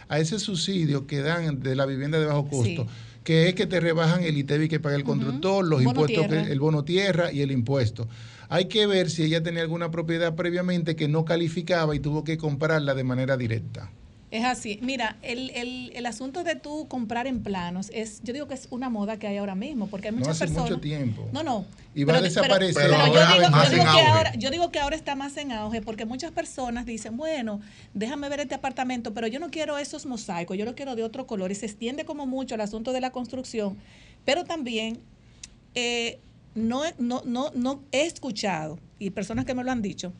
a 0.09 0.19
ese 0.19 0.39
subsidio 0.39 1.07
que 1.07 1.21
dan 1.21 1.61
de 1.61 1.75
la 1.75 1.85
vivienda 1.85 2.19
de 2.19 2.25
bajo 2.25 2.47
costo. 2.49 2.87
que 3.23 3.47
es 3.47 3.55
que 3.55 3.65
te 3.67 3.79
rebajan 3.79 4.21
el 4.25 4.37
ITEVI 4.37 4.67
que 4.67 4.81
paga 4.81 4.97
el 4.97 5.05
constructor, 5.05 5.63
los 5.65 5.81
Bono 5.81 6.01
impuestos, 6.01 6.27
que- 6.27 6.51
el 6.51 6.59
bono 6.59 6.83
tierra 6.83 7.31
y 7.31 7.41
el 7.41 7.51
impuesto. 7.51 8.05
Hay 8.49 8.65
que 8.65 8.85
ver 8.85 9.09
si 9.09 9.23
ella 9.23 9.41
tenía 9.41 9.61
alguna 9.61 9.91
propiedad 9.91 10.35
previamente 10.35 10.97
que 10.97 11.07
no 11.07 11.23
calificaba 11.23 11.95
y 11.95 11.99
tuvo 12.01 12.25
que 12.25 12.37
comprarla 12.37 12.93
de 12.93 13.05
manera 13.05 13.37
directa. 13.37 13.89
Es 14.33 14.43
así. 14.45 14.79
Mira, 14.81 15.15
el, 15.21 15.51
el, 15.51 15.91
el 15.93 16.05
asunto 16.07 16.43
de 16.43 16.55
tú 16.55 16.87
comprar 16.87 17.27
en 17.27 17.43
planos 17.43 17.91
es, 17.93 18.19
yo 18.23 18.33
digo 18.33 18.47
que 18.47 18.55
es 18.55 18.67
una 18.71 18.89
moda 18.89 19.19
que 19.19 19.27
hay 19.27 19.37
ahora 19.37 19.53
mismo, 19.53 19.85
porque 19.85 20.07
hay 20.07 20.13
No 20.13 20.21
muchas 20.21 20.37
hace 20.37 20.45
personas. 20.45 20.71
mucho 20.71 20.81
tiempo. 20.81 21.29
No, 21.31 21.43
no. 21.43 21.65
Y 21.93 22.03
va 22.03 22.15
a 22.15 22.21
desaparecer. 22.21 22.73
Pero, 22.89 22.95
Pero 22.97 23.13
yo, 23.13 23.33
digo, 23.35 23.49
más 23.51 23.65
yo 23.69 23.75
digo 23.77 23.83
en 23.87 23.95
que 23.95 24.01
ahora, 24.01 24.33
yo 24.35 24.49
digo 24.49 24.71
que 24.71 24.79
ahora 24.79 24.95
está 24.95 25.13
más 25.15 25.37
en 25.37 25.51
auge 25.51 25.83
porque 25.83 26.05
muchas 26.05 26.31
personas 26.31 26.87
dicen, 26.87 27.15
bueno, 27.15 27.61
déjame 27.93 28.27
ver 28.27 28.39
este 28.39 28.55
apartamento, 28.55 29.13
pero 29.13 29.27
yo 29.27 29.39
no 29.39 29.51
quiero 29.51 29.77
esos 29.77 30.07
mosaicos, 30.07 30.57
yo 30.57 30.65
lo 30.65 30.73
quiero 30.73 30.95
de 30.95 31.03
otro 31.03 31.27
color. 31.27 31.51
Y 31.51 31.55
se 31.55 31.67
extiende 31.67 32.03
como 32.03 32.25
mucho 32.25 32.55
el 32.55 32.61
asunto 32.61 32.91
de 32.91 33.01
la 33.01 33.11
construcción. 33.11 33.77
Pero 34.25 34.45
también 34.45 34.97
eh, 35.75 36.19
no, 36.55 36.85
he- 36.85 36.95
no, 36.97 37.21
no, 37.23 37.51
no 37.53 37.83
he 37.91 38.07
escuchado, 38.07 38.79
y 38.97 39.11
personas 39.11 39.45
que 39.45 39.53
me 39.53 39.63
lo 39.63 39.71
han 39.71 39.83
dicho, 39.83 40.11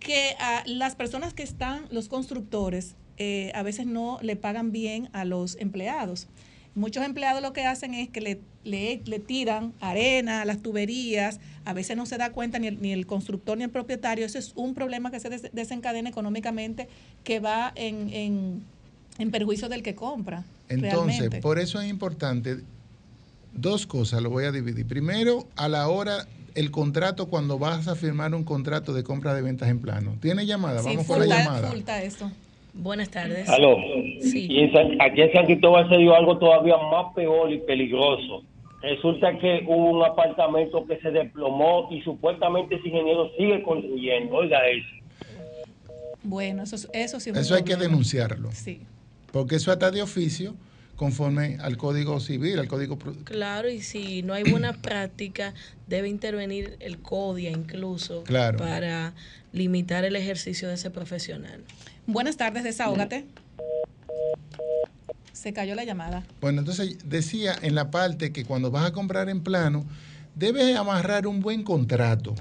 que 0.00 0.34
a 0.40 0.64
las 0.66 0.96
personas 0.96 1.34
que 1.34 1.44
están, 1.44 1.86
los 1.92 2.08
constructores, 2.08 2.96
eh, 3.18 3.52
a 3.54 3.62
veces 3.62 3.86
no 3.86 4.18
le 4.22 4.36
pagan 4.36 4.72
bien 4.72 5.08
a 5.12 5.24
los 5.24 5.56
empleados. 5.60 6.26
Muchos 6.74 7.04
empleados 7.04 7.42
lo 7.42 7.52
que 7.52 7.64
hacen 7.66 7.92
es 7.94 8.08
que 8.08 8.20
le, 8.20 8.40
le, 8.62 9.00
le 9.04 9.18
tiran 9.18 9.72
arena 9.80 10.42
a 10.42 10.44
las 10.44 10.58
tuberías, 10.62 11.40
a 11.64 11.72
veces 11.72 11.96
no 11.96 12.06
se 12.06 12.18
da 12.18 12.30
cuenta 12.30 12.58
ni 12.60 12.68
el, 12.68 12.80
ni 12.80 12.92
el 12.92 13.04
constructor 13.06 13.58
ni 13.58 13.64
el 13.64 13.70
propietario. 13.70 14.24
Eso 14.24 14.38
es 14.38 14.52
un 14.54 14.74
problema 14.74 15.10
que 15.10 15.18
se 15.18 15.28
des- 15.28 15.50
desencadena 15.52 16.08
económicamente 16.08 16.88
que 17.24 17.40
va 17.40 17.72
en, 17.74 18.10
en, 18.10 18.62
en 19.18 19.30
perjuicio 19.32 19.68
del 19.68 19.82
que 19.82 19.96
compra. 19.96 20.44
Entonces, 20.68 21.18
realmente. 21.18 21.40
por 21.40 21.58
eso 21.58 21.80
es 21.80 21.88
importante 21.90 22.58
dos 23.52 23.86
cosas, 23.86 24.22
lo 24.22 24.30
voy 24.30 24.44
a 24.44 24.52
dividir. 24.52 24.86
Primero, 24.86 25.48
a 25.56 25.68
la 25.68 25.88
hora, 25.88 26.28
el 26.54 26.70
contrato, 26.70 27.26
cuando 27.28 27.58
vas 27.58 27.88
a 27.88 27.96
firmar 27.96 28.34
un 28.34 28.44
contrato 28.44 28.92
de 28.92 29.02
compra 29.02 29.34
de 29.34 29.42
ventas 29.42 29.68
en 29.68 29.80
plano. 29.80 30.16
¿Tiene 30.20 30.46
llamada? 30.46 30.80
Sí, 30.80 30.90
Vamos 30.90 31.06
con 31.06 31.18
la 31.18 31.26
llamada. 31.38 31.70
fulta 31.72 32.00
esto. 32.02 32.30
Buenas 32.74 33.10
tardes. 33.10 33.48
Aló. 33.48 33.76
Sí. 34.20 34.46
Y 34.50 34.60
en 34.60 34.72
San- 34.72 35.00
aquí 35.02 35.22
en 35.22 35.32
San 35.32 35.46
Cristóbal 35.46 35.88
se 35.88 35.96
dio 35.96 36.14
algo 36.14 36.38
todavía 36.38 36.76
más 36.76 37.12
peor 37.14 37.52
y 37.52 37.58
peligroso. 37.58 38.44
Resulta 38.82 39.36
que 39.38 39.64
hubo 39.66 39.90
un 39.98 40.04
apartamento 40.04 40.86
que 40.86 40.98
se 41.00 41.10
desplomó 41.10 41.88
y 41.90 42.00
supuestamente 42.02 42.76
ese 42.76 42.88
ingeniero 42.88 43.30
sigue 43.36 43.62
construyendo. 43.62 44.36
Oiga 44.36 44.58
eso. 44.68 44.86
Bueno, 46.22 46.62
eso, 46.62 46.76
es- 46.76 46.88
eso 46.92 47.20
sí 47.20 47.30
es 47.30 47.36
Eso 47.36 47.54
hay 47.54 47.64
que 47.64 47.76
denunciarlo. 47.76 48.50
Sí. 48.52 48.80
Porque 49.32 49.56
eso 49.56 49.72
está 49.72 49.90
de 49.90 50.02
oficio 50.02 50.54
conforme 50.96 51.58
al 51.60 51.76
Código 51.76 52.18
Civil, 52.18 52.58
al 52.58 52.66
Código... 52.66 52.98
Claro, 53.24 53.68
y 53.70 53.80
si 53.80 54.22
no 54.22 54.34
hay 54.34 54.42
buena 54.44 54.72
práctica, 54.82 55.54
debe 55.86 56.08
intervenir 56.08 56.76
el 56.80 56.98
CODIA 56.98 57.50
incluso 57.50 58.24
Claro. 58.24 58.58
para 58.58 59.14
limitar 59.52 60.04
el 60.04 60.16
ejercicio 60.16 60.66
de 60.68 60.74
ese 60.74 60.90
profesional. 60.90 61.62
Buenas 62.08 62.38
tardes, 62.38 62.64
desahógate. 62.64 63.26
Se 65.34 65.52
cayó 65.52 65.74
la 65.74 65.84
llamada. 65.84 66.24
Bueno, 66.40 66.60
entonces 66.60 66.96
decía 67.04 67.54
en 67.60 67.74
la 67.74 67.90
parte 67.90 68.32
que 68.32 68.46
cuando 68.46 68.70
vas 68.70 68.86
a 68.86 68.92
comprar 68.92 69.28
en 69.28 69.42
plano, 69.42 69.84
debes 70.34 70.74
amarrar 70.74 71.26
un 71.26 71.40
buen 71.40 71.62
contrato. 71.64 72.34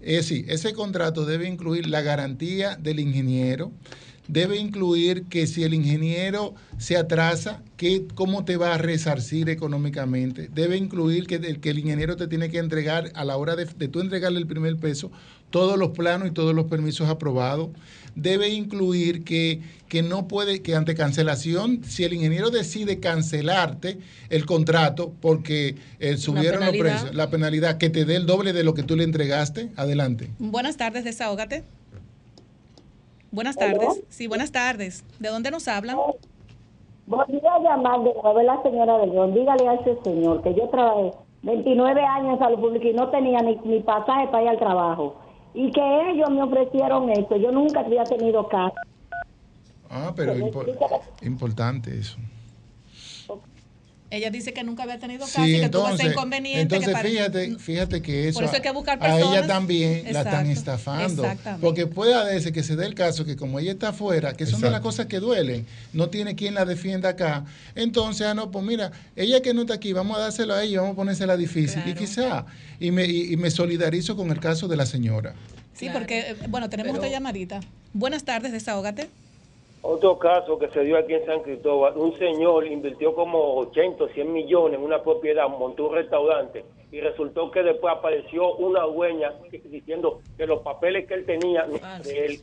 Es 0.00 0.16
decir, 0.16 0.46
ese 0.48 0.72
contrato 0.72 1.26
debe 1.26 1.46
incluir 1.46 1.86
la 1.86 2.02
garantía 2.02 2.74
del 2.74 2.98
ingeniero, 2.98 3.70
debe 4.26 4.56
incluir 4.56 5.26
que 5.26 5.46
si 5.46 5.62
el 5.62 5.74
ingeniero 5.74 6.56
se 6.78 6.96
atrasa, 6.96 7.62
que, 7.76 8.08
cómo 8.16 8.44
te 8.44 8.56
va 8.56 8.74
a 8.74 8.78
resarcir 8.78 9.48
económicamente, 9.48 10.50
debe 10.52 10.76
incluir 10.76 11.28
que 11.28 11.60
que 11.60 11.70
el 11.70 11.78
ingeniero 11.78 12.16
te 12.16 12.26
tiene 12.26 12.50
que 12.50 12.58
entregar 12.58 13.12
a 13.14 13.24
la 13.24 13.36
hora 13.36 13.54
de, 13.54 13.66
de 13.66 13.86
tú 13.86 14.00
entregarle 14.00 14.40
el 14.40 14.48
primer 14.48 14.76
peso 14.76 15.12
todos 15.50 15.78
los 15.78 15.90
planos 15.90 16.26
y 16.26 16.32
todos 16.32 16.52
los 16.52 16.66
permisos 16.66 17.08
aprobados, 17.08 17.68
debe 18.16 18.48
incluir 18.48 19.24
que, 19.24 19.60
que 19.88 20.02
no 20.02 20.28
puede, 20.28 20.62
que 20.62 20.74
ante 20.74 20.94
cancelación, 20.94 21.84
si 21.84 22.04
el 22.04 22.12
ingeniero 22.12 22.50
decide 22.50 23.00
cancelarte 23.00 23.98
el 24.30 24.46
contrato 24.46 25.12
porque 25.20 25.76
eh, 25.98 26.16
subieron 26.16 26.64
los 26.64 26.76
precios, 26.76 27.14
la 27.14 27.30
penalidad, 27.30 27.78
que 27.78 27.90
te 27.90 28.04
dé 28.04 28.16
el 28.16 28.26
doble 28.26 28.52
de 28.52 28.64
lo 28.64 28.74
que 28.74 28.82
tú 28.82 28.96
le 28.96 29.04
entregaste, 29.04 29.70
adelante. 29.76 30.30
Buenas 30.38 30.76
tardes, 30.76 31.04
desahógate. 31.04 31.64
Buenas 33.30 33.56
tardes. 33.56 34.02
Sí, 34.10 34.28
buenas 34.28 34.52
tardes. 34.52 35.04
¿De 35.18 35.28
dónde 35.28 35.50
nos 35.50 35.66
hablan? 35.66 35.96
Volví 37.06 37.38
a 37.38 37.58
llamar 37.58 37.98
de 38.04 38.14
nuevo 38.14 38.42
la 38.42 38.62
señora 38.62 38.98
de 38.98 39.08
León. 39.08 39.34
Dígale 39.34 39.68
a 39.68 39.74
ese 39.74 39.96
señor 40.04 40.42
que 40.42 40.54
yo 40.54 40.68
trabajé 40.68 41.10
29 41.42 42.00
años 42.00 42.34
en 42.34 42.38
salud 42.38 42.60
pública 42.60 42.88
y 42.88 42.94
no 42.94 43.10
tenía 43.10 43.40
ni, 43.40 43.56
ni 43.64 43.80
pasaje 43.80 44.28
para 44.28 44.44
ir 44.44 44.48
al 44.50 44.58
trabajo. 44.58 45.16
Y 45.54 45.70
que 45.70 46.10
ellos 46.10 46.28
me 46.30 46.42
ofrecieron 46.42 47.10
esto. 47.10 47.36
Yo 47.36 47.52
nunca 47.52 47.80
había 47.80 48.04
tenido 48.04 48.48
casa. 48.48 48.74
Ah, 49.88 50.12
pero 50.16 50.34
impo- 50.34 50.66
importante 51.22 51.96
eso. 51.96 52.18
Ella 54.14 54.30
dice 54.30 54.52
que 54.52 54.62
nunca 54.62 54.84
había 54.84 54.98
tenido 54.98 55.26
casa 55.26 55.44
Sí, 55.44 55.56
y 55.56 55.60
que 55.60 55.68
tuvo 55.68 55.82
ese 55.86 55.92
entonces, 55.94 56.12
inconveniente. 56.12 56.60
entonces 56.76 56.94
que 57.02 57.08
fíjate, 57.08 57.58
fíjate 57.58 58.02
que 58.02 58.28
eso, 58.28 58.34
Por 58.38 58.44
eso 58.44 58.54
hay 58.56 58.62
que 58.62 58.70
buscar 58.70 59.02
a 59.02 59.06
ella 59.16 59.18
personas- 59.26 59.46
también 59.48 60.04
la 60.12 60.20
están 60.20 60.50
estafando. 60.50 61.22
exactamente. 61.24 61.66
Porque 61.66 61.86
puede 61.86 62.14
hacerse 62.14 62.52
que 62.52 62.62
se 62.62 62.76
dé 62.76 62.86
el 62.86 62.94
caso 62.94 63.24
que 63.24 63.36
como 63.36 63.58
ella 63.58 63.72
está 63.72 63.88
afuera, 63.88 64.34
que 64.34 64.46
son 64.46 64.60
de 64.60 64.70
las 64.70 64.80
cosas 64.80 65.06
que 65.06 65.18
duelen, 65.20 65.66
no 65.92 66.08
tiene 66.10 66.34
quien 66.36 66.54
la 66.54 66.64
defienda 66.64 67.08
acá. 67.10 67.44
Entonces, 67.74 68.26
ah, 68.26 68.34
no, 68.34 68.50
pues 68.50 68.64
mira, 68.64 68.92
ella 69.16 69.40
que 69.42 69.52
no 69.52 69.62
está 69.62 69.74
aquí, 69.74 69.92
vamos 69.92 70.16
a 70.16 70.20
dárselo 70.20 70.54
a 70.54 70.62
ella, 70.62 70.80
vamos 70.80 70.94
a 70.94 70.96
ponérsela 70.96 71.36
difícil. 71.36 71.82
Y 71.86 71.94
quizá, 71.94 72.46
y 72.80 72.90
me, 72.90 73.04
y, 73.06 73.32
y 73.32 73.36
me 73.36 73.50
solidarizo 73.50 74.16
con 74.16 74.30
el 74.30 74.38
caso 74.40 74.68
de 74.68 74.76
la 74.76 74.86
señora. 74.86 75.34
Sí, 75.74 75.88
porque, 75.92 76.36
bueno, 76.48 76.70
tenemos 76.70 76.96
otra 76.96 77.08
llamadita. 77.08 77.60
Buenas 77.92 78.24
tardes, 78.24 78.52
desahógate. 78.52 79.08
Otro 79.86 80.18
caso 80.18 80.58
que 80.58 80.68
se 80.68 80.80
dio 80.80 80.96
aquí 80.96 81.12
en 81.12 81.26
San 81.26 81.42
Cristóbal, 81.42 81.92
un 81.98 82.16
señor 82.16 82.66
invirtió 82.66 83.14
como 83.14 83.56
80 83.56 84.04
o 84.04 84.08
100 84.08 84.32
millones 84.32 84.78
en 84.78 84.84
una 84.84 85.02
propiedad, 85.02 85.46
montó 85.46 85.88
un 85.88 85.94
restaurante 85.94 86.64
y 86.94 87.00
resultó 87.00 87.50
que 87.50 87.60
después 87.64 87.92
apareció 87.98 88.54
una 88.54 88.82
dueña 88.82 89.32
diciendo 89.68 90.22
que 90.38 90.46
los 90.46 90.62
papeles 90.62 91.08
que 91.08 91.14
él 91.14 91.26
tenía 91.26 91.64
de 92.04 92.26
él 92.26 92.40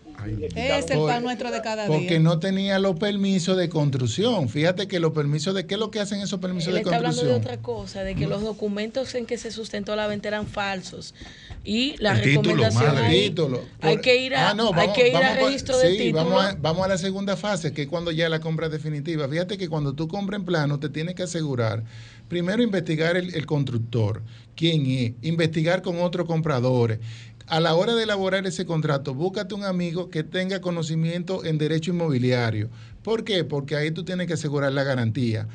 Es 0.55 0.91
el 0.91 0.99
pan 0.99 1.23
nuestro 1.23 1.51
de 1.51 1.61
cada 1.61 1.87
Porque 1.87 2.07
día. 2.09 2.19
no 2.19 2.37
tenía 2.39 2.77
los 2.77 2.97
permisos 2.99 3.55
de 3.55 3.69
construcción. 3.69 4.49
Fíjate 4.49 4.89
que 4.89 4.99
los 4.99 5.13
permisos 5.13 5.55
de 5.55 5.65
qué 5.65 5.75
es 5.75 5.79
lo 5.79 5.89
que 5.89 6.01
hacen 6.01 6.19
esos 6.19 6.41
permisos 6.41 6.67
Él 6.67 6.73
de 6.75 6.79
está 6.81 6.97
hablando 6.97 7.21
de 7.23 7.29
construcción. 7.29 7.53
otra 7.59 7.63
cosa, 7.63 8.03
de 8.03 8.13
que 8.15 8.27
los 8.27 8.41
documentos 8.41 9.15
en 9.15 9.25
que 9.25 9.37
se 9.37 9.51
sustentó 9.51 9.95
la 9.95 10.07
venta 10.07 10.27
eran 10.27 10.45
falsos. 10.47 11.15
Y 11.63 11.95
la 11.99 12.11
El 12.13 12.21
título, 12.23 12.41
recomendación 12.55 12.95
madre. 12.95 13.07
ahí, 13.07 13.29
Título. 13.29 13.61
hay 13.81 13.97
que 14.01 14.15
ir 14.17 14.35
a, 14.35 14.49
Ah, 14.49 14.53
no, 14.53 14.71
hay 14.73 14.91
que 14.93 15.07
ir 15.07 15.13
vamos 15.13 15.29
a 15.29 15.35
registro 15.35 15.77
de 15.77 15.91
sí, 15.91 15.97
título. 15.97 16.25
Vamos 16.25 16.43
a, 16.45 16.55
vamos 16.59 16.85
a 16.85 16.87
la 16.89 16.97
segunda 16.97 17.37
fase, 17.37 17.71
que 17.71 17.83
es 17.83 17.87
cuando 17.87 18.11
ya 18.11 18.27
la 18.27 18.41
compra 18.41 18.65
es 18.65 18.71
definitiva. 18.73 19.29
Fíjate 19.29 19.57
que 19.57 19.69
cuando 19.69 19.93
tú 19.93 20.07
compras 20.09 20.39
en 20.39 20.45
plano, 20.45 20.79
te 20.79 20.89
tienes 20.89 21.13
que 21.15 21.23
asegurar, 21.23 21.83
primero 22.31 22.63
investigar 22.63 23.17
el, 23.17 23.45
constructor, 23.45 24.21
quién 24.55 24.85
es, 24.85 25.11
investigar 25.21 25.81
con 25.81 25.99
otros 25.99 26.25
compradores. 26.27 26.99
A 27.47 27.59
la 27.59 27.75
hora 27.75 27.93
de 27.93 28.03
elaborar 28.03 28.47
ese 28.47 28.65
contrato, 28.65 29.13
búscate 29.13 29.53
un 29.53 29.65
amigo 29.65 30.09
que 30.09 30.23
tenga 30.23 30.61
conocimiento 30.61 31.43
en 31.43 31.57
derecho 31.57 31.91
inmobiliario 31.91 32.69
¿Por 33.03 33.23
qué? 33.23 33.43
Porque 33.43 33.75
ahí 33.75 33.91
tú 33.91 34.05
tienes 34.05 34.27
que 34.27 34.33
asegurar 34.33 34.71
la 34.71 34.83
garantía 34.83 35.47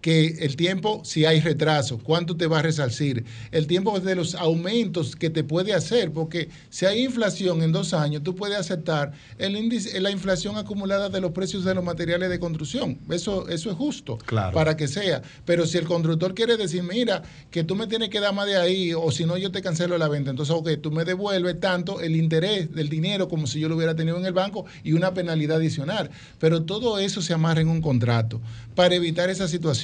que 0.00 0.38
el 0.40 0.56
tiempo, 0.56 1.00
si 1.04 1.24
hay 1.24 1.40
retraso, 1.40 1.98
cuánto 1.98 2.36
te 2.36 2.48
va 2.48 2.58
a 2.58 2.62
resarcir, 2.62 3.24
el 3.52 3.66
tiempo 3.68 4.00
de 4.00 4.16
los 4.16 4.34
aumentos 4.34 5.14
que 5.14 5.30
te 5.30 5.44
puede 5.44 5.72
hacer, 5.74 6.10
porque 6.10 6.48
si 6.70 6.86
hay 6.86 7.04
inflación 7.04 7.62
en 7.62 7.70
dos 7.70 7.94
años, 7.94 8.22
tú 8.24 8.34
puedes 8.34 8.58
aceptar 8.58 9.12
el 9.38 9.56
índice, 9.56 10.00
la 10.00 10.10
inflación 10.10 10.56
acumulada 10.56 11.08
de 11.08 11.20
los 11.20 11.30
precios 11.30 11.64
de 11.64 11.74
los 11.74 11.84
materiales 11.84 12.30
de 12.30 12.40
construcción. 12.40 12.98
Eso, 13.10 13.48
eso 13.48 13.70
es 13.70 13.76
justo 13.76 14.18
Claro. 14.26 14.52
para 14.54 14.76
que 14.76 14.88
sea. 14.88 15.22
Pero 15.44 15.66
si 15.66 15.78
el 15.78 15.84
constructor 15.84 16.34
quiere 16.34 16.56
decir, 16.56 16.82
mira, 16.82 17.22
que 17.50 17.62
tú 17.62 17.76
me 17.76 17.86
tienes 17.86 18.08
que 18.08 18.20
dar 18.20 18.34
más 18.34 18.46
de 18.46 18.56
ahí, 18.56 18.92
o 18.94 19.10
si 19.12 19.24
no, 19.24 19.36
yo 19.36 19.52
te 19.52 19.62
cancelo 19.62 19.98
la 19.98 20.08
venta, 20.08 20.30
entonces, 20.30 20.54
ok, 20.54 20.70
tú 20.80 20.90
me 20.90 21.04
devuelves 21.04 21.60
tanto 21.60 22.00
el 22.00 22.16
interés 22.16 22.72
del 22.74 22.88
dinero 22.88 23.28
como 23.28 23.46
si 23.46 23.60
yo 23.60 23.68
lo 23.68 23.76
hubiera 23.76 23.94
tenido 23.94 24.18
en 24.18 24.26
el 24.26 24.32
banco 24.32 24.64
y 24.82 24.94
una 24.94 25.14
penalidad 25.14 25.58
adicional. 25.58 26.10
Pero 26.38 26.62
todo 26.64 26.98
eso 26.98 27.22
se 27.22 27.34
amarra 27.34 27.60
en 27.60 27.68
un 27.68 27.80
contrato 27.80 28.40
para 28.74 28.94
evitar 28.94 29.30
esa 29.30 29.46
situación. 29.46 29.81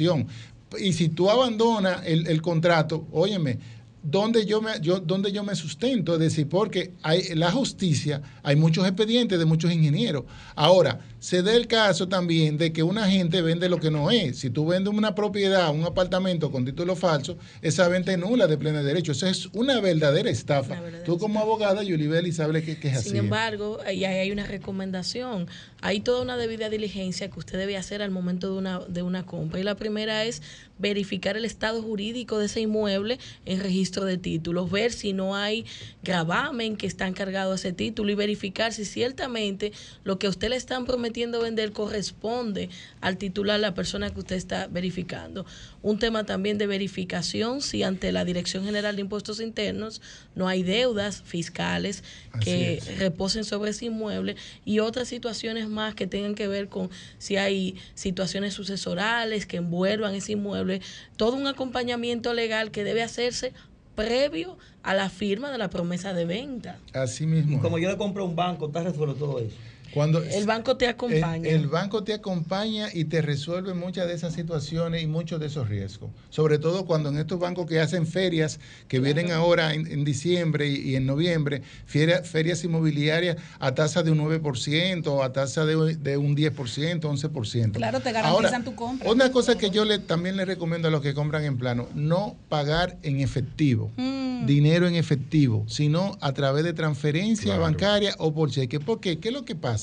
Y 0.78 0.92
si 0.92 1.08
tú 1.08 1.30
abandonas 1.30 2.02
el, 2.04 2.26
el 2.26 2.42
contrato, 2.42 3.06
óyeme, 3.12 3.58
¿dónde 4.02 4.46
yo, 4.46 4.60
me, 4.60 4.80
yo, 4.80 5.00
¿dónde 5.00 5.32
yo 5.32 5.42
me 5.44 5.54
sustento? 5.54 6.14
Es 6.14 6.20
decir, 6.20 6.48
porque 6.48 6.92
hay, 7.02 7.34
la 7.34 7.50
justicia, 7.50 8.22
hay 8.42 8.56
muchos 8.56 8.86
expedientes 8.86 9.38
de 9.38 9.44
muchos 9.44 9.72
ingenieros. 9.72 10.24
Ahora, 10.54 11.00
se 11.20 11.42
da 11.42 11.54
el 11.54 11.66
caso 11.66 12.08
también 12.08 12.58
de 12.58 12.72
que 12.72 12.82
una 12.82 13.08
gente 13.10 13.42
vende 13.42 13.68
lo 13.68 13.80
que 13.80 13.90
no 13.90 14.10
es. 14.10 14.38
Si 14.38 14.50
tú 14.50 14.66
vendes 14.66 14.94
una 14.94 15.14
propiedad, 15.14 15.70
un 15.74 15.84
apartamento 15.84 16.52
con 16.52 16.64
título 16.64 16.94
falso, 16.94 17.36
esa 17.60 17.88
venta 17.88 18.12
es 18.12 18.18
nula 18.18 18.46
de 18.46 18.56
pleno 18.56 18.82
derecho. 18.84 19.12
Eso 19.12 19.26
es 19.26 19.46
una 19.52 19.80
verdadera 19.80 20.30
estafa. 20.30 20.80
tú 21.04 21.18
como 21.18 21.40
abogada, 21.40 21.82
Yulibel, 21.82 22.26
y 22.26 22.32
sabes 22.32 22.64
que, 22.64 22.78
que 22.78 22.88
es 22.88 22.98
así. 22.98 23.08
Sin 23.10 23.18
embargo, 23.18 23.78
ahí 23.84 24.04
ahí 24.04 24.18
hay 24.18 24.30
una 24.30 24.46
recomendación. 24.46 25.48
Hay 25.80 26.00
toda 26.00 26.22
una 26.22 26.36
debida 26.36 26.68
diligencia 26.68 27.28
que 27.28 27.38
usted 27.38 27.58
debe 27.58 27.76
hacer 27.76 28.00
al 28.00 28.10
momento 28.10 28.52
de 28.52 28.58
una, 28.58 28.80
de 28.80 29.02
una 29.02 29.26
compra. 29.26 29.58
Y 29.58 29.64
la 29.64 29.76
primera 29.76 30.24
es 30.24 30.40
verificar 30.78 31.36
el 31.36 31.44
estado 31.44 31.82
jurídico 31.82 32.38
de 32.38 32.46
ese 32.46 32.60
inmueble 32.60 33.18
en 33.44 33.60
registro 33.60 34.04
de 34.04 34.16
títulos, 34.16 34.70
ver 34.70 34.92
si 34.92 35.12
no 35.12 35.34
hay 35.34 35.66
gravamen 36.04 36.76
que 36.76 36.86
está 36.86 37.08
encargado 37.08 37.50
a 37.50 37.56
ese 37.56 37.72
título 37.72 38.12
y 38.12 38.14
verificar 38.14 38.72
si 38.72 38.84
ciertamente 38.84 39.72
lo 40.04 40.20
que 40.20 40.28
a 40.28 40.30
usted 40.30 40.50
le 40.50 40.56
están 40.56 40.86
prometiendo 40.86 41.07
vender 41.10 41.72
corresponde 41.72 42.68
al 43.00 43.16
titular, 43.16 43.60
la 43.60 43.74
persona 43.74 44.10
que 44.10 44.20
usted 44.20 44.36
está 44.36 44.66
verificando. 44.66 45.46
Un 45.82 45.98
tema 45.98 46.24
también 46.24 46.58
de 46.58 46.66
verificación 46.66 47.60
si 47.60 47.82
ante 47.82 48.12
la 48.12 48.24
Dirección 48.24 48.64
General 48.64 48.96
de 48.96 49.02
Impuestos 49.02 49.40
Internos 49.40 50.00
no 50.34 50.48
hay 50.48 50.62
deudas 50.62 51.22
fiscales 51.22 52.02
que 52.40 52.74
es. 52.74 52.98
reposen 52.98 53.44
sobre 53.44 53.70
ese 53.70 53.86
inmueble 53.86 54.36
y 54.64 54.80
otras 54.80 55.08
situaciones 55.08 55.68
más 55.68 55.94
que 55.94 56.06
tengan 56.06 56.34
que 56.34 56.48
ver 56.48 56.68
con 56.68 56.90
si 57.18 57.36
hay 57.36 57.76
situaciones 57.94 58.54
sucesorales 58.54 59.46
que 59.46 59.58
envuelvan 59.58 60.14
ese 60.14 60.32
inmueble, 60.32 60.80
todo 61.16 61.36
un 61.36 61.46
acompañamiento 61.46 62.34
legal 62.34 62.70
que 62.70 62.84
debe 62.84 63.02
hacerse 63.02 63.52
previo 63.98 64.56
a 64.84 64.94
la 64.94 65.10
firma 65.10 65.50
de 65.50 65.58
la 65.58 65.70
promesa 65.70 66.14
de 66.14 66.24
venta. 66.24 66.78
Así 66.92 67.26
mismo. 67.26 67.60
Como 67.60 67.80
yo 67.80 67.90
le 67.90 67.96
compré 67.96 68.22
un 68.22 68.36
banco, 68.36 68.66
está 68.66 68.84
resuelto 68.84 69.16
todo 69.16 69.40
eso. 69.40 69.56
Cuando 69.92 70.22
El 70.22 70.46
banco 70.46 70.76
te 70.76 70.86
acompaña. 70.88 71.48
El, 71.48 71.56
el 71.62 71.66
banco 71.68 72.04
te 72.04 72.12
acompaña 72.14 72.88
y 72.92 73.04
te 73.04 73.22
resuelve 73.22 73.74
muchas 73.74 74.06
de 74.06 74.14
esas 74.14 74.34
situaciones 74.34 75.02
y 75.02 75.06
muchos 75.06 75.40
de 75.40 75.46
esos 75.46 75.68
riesgos. 75.68 76.10
Sobre 76.30 76.58
todo 76.58 76.84
cuando 76.86 77.08
en 77.08 77.18
estos 77.18 77.38
bancos 77.38 77.66
que 77.66 77.80
hacen 77.80 78.06
ferias, 78.06 78.60
que 78.86 79.00
vienen 79.00 79.30
ahora 79.32 79.74
en, 79.74 79.86
en 79.90 80.04
diciembre 80.04 80.68
y, 80.68 80.90
y 80.90 80.96
en 80.96 81.06
noviembre, 81.06 81.62
feria- 81.86 82.22
ferias 82.22 82.62
inmobiliarias 82.64 83.36
a 83.58 83.74
tasa 83.74 84.02
de 84.02 84.10
un 84.10 84.18
9% 84.18 85.06
o 85.06 85.22
a 85.22 85.32
tasa 85.32 85.64
de, 85.64 85.96
de 85.96 86.16
un 86.16 86.36
10%, 86.36 87.00
11%. 87.00 87.72
Claro, 87.72 88.00
te 88.00 88.12
garantizan 88.12 88.24
Ahora, 88.54 88.64
tu 88.64 88.74
compra. 88.74 89.10
Una 89.10 89.30
cosa 89.32 89.56
que 89.56 89.70
yo 89.70 89.84
le, 89.84 89.98
también 89.98 90.36
le 90.36 90.44
recomiendo 90.44 90.88
a 90.88 90.90
los 90.90 91.00
que 91.02 91.14
compran 91.14 91.44
en 91.44 91.56
plano, 91.58 91.88
no 91.94 92.36
pagar 92.48 92.98
en 93.02 93.20
efectivo, 93.20 93.90
Mm. 93.96 94.46
dinero 94.46 94.86
en 94.86 94.94
efectivo, 94.94 95.64
sino 95.68 96.16
a 96.20 96.32
través 96.32 96.62
de 96.64 96.72
transferencia 96.72 97.46
Claro. 97.46 97.62
bancaria 97.62 98.14
o 98.18 98.32
por 98.32 98.50
cheque. 98.50 98.78
¿Por 98.80 99.00
qué? 99.00 99.18
¿Qué 99.18 99.28
es 99.28 99.34
lo 99.34 99.44
que 99.44 99.54
pasa? 99.56 99.77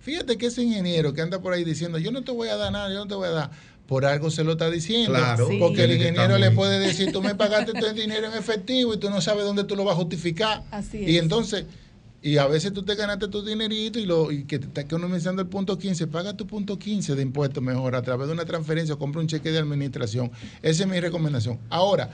Fíjate 0.00 0.36
que 0.36 0.46
ese 0.46 0.62
ingeniero 0.62 1.12
que 1.14 1.20
anda 1.22 1.40
por 1.40 1.52
ahí 1.52 1.64
diciendo, 1.64 1.98
yo 1.98 2.10
no 2.12 2.22
te 2.22 2.32
voy 2.32 2.48
a 2.48 2.56
dar 2.56 2.72
nada, 2.72 2.88
yo 2.92 2.96
no 2.98 3.06
te 3.06 3.14
voy 3.14 3.28
a 3.28 3.32
dar, 3.32 3.50
por 3.86 4.04
algo 4.04 4.30
se 4.30 4.44
lo 4.44 4.52
está 4.52 4.70
diciendo. 4.70 5.10
Claro, 5.18 5.48
Sí. 5.48 5.58
Porque 5.58 5.84
el 5.84 5.92
ingeniero 5.92 6.38
le 6.38 6.50
puede 6.50 6.78
decir, 6.78 7.12
tú 7.12 7.22
me 7.22 7.34
pagaste 7.34 7.72
todo 7.72 7.88
el 7.90 7.96
dinero 7.96 8.26
en 8.26 8.34
efectivo 8.34 8.94
y 8.94 8.98
tú 8.98 9.10
no 9.10 9.20
sabes 9.20 9.44
dónde 9.44 9.64
tú 9.64 9.76
lo 9.76 9.84
vas 9.84 9.94
a 9.94 9.96
justificar. 9.96 10.62
Así 10.70 10.98
Y 10.98 11.16
es. 11.16 11.22
entonces, 11.22 11.64
y 12.22 12.38
a 12.38 12.46
veces 12.46 12.72
tú 12.72 12.82
te 12.82 12.94
ganaste 12.94 13.28
tu 13.28 13.44
dinerito 13.44 13.98
y, 13.98 14.06
lo, 14.06 14.32
y 14.32 14.44
que 14.44 14.58
te 14.58 14.64
está 14.66 14.80
economizando 14.80 15.42
el 15.42 15.48
punto 15.48 15.78
15, 15.78 16.06
paga 16.06 16.34
tu 16.34 16.46
punto 16.46 16.78
15 16.78 17.14
de 17.14 17.20
impuestos 17.22 17.62
mejor 17.62 17.94
a 17.94 18.00
través 18.02 18.26
de 18.28 18.32
una 18.32 18.46
transferencia 18.46 18.94
o 18.94 18.98
compra 18.98 19.20
un 19.20 19.26
cheque 19.26 19.50
de 19.52 19.58
administración. 19.58 20.30
Esa 20.62 20.84
es 20.84 20.88
mi 20.88 20.98
recomendación. 21.00 21.58
Ahora, 21.68 22.08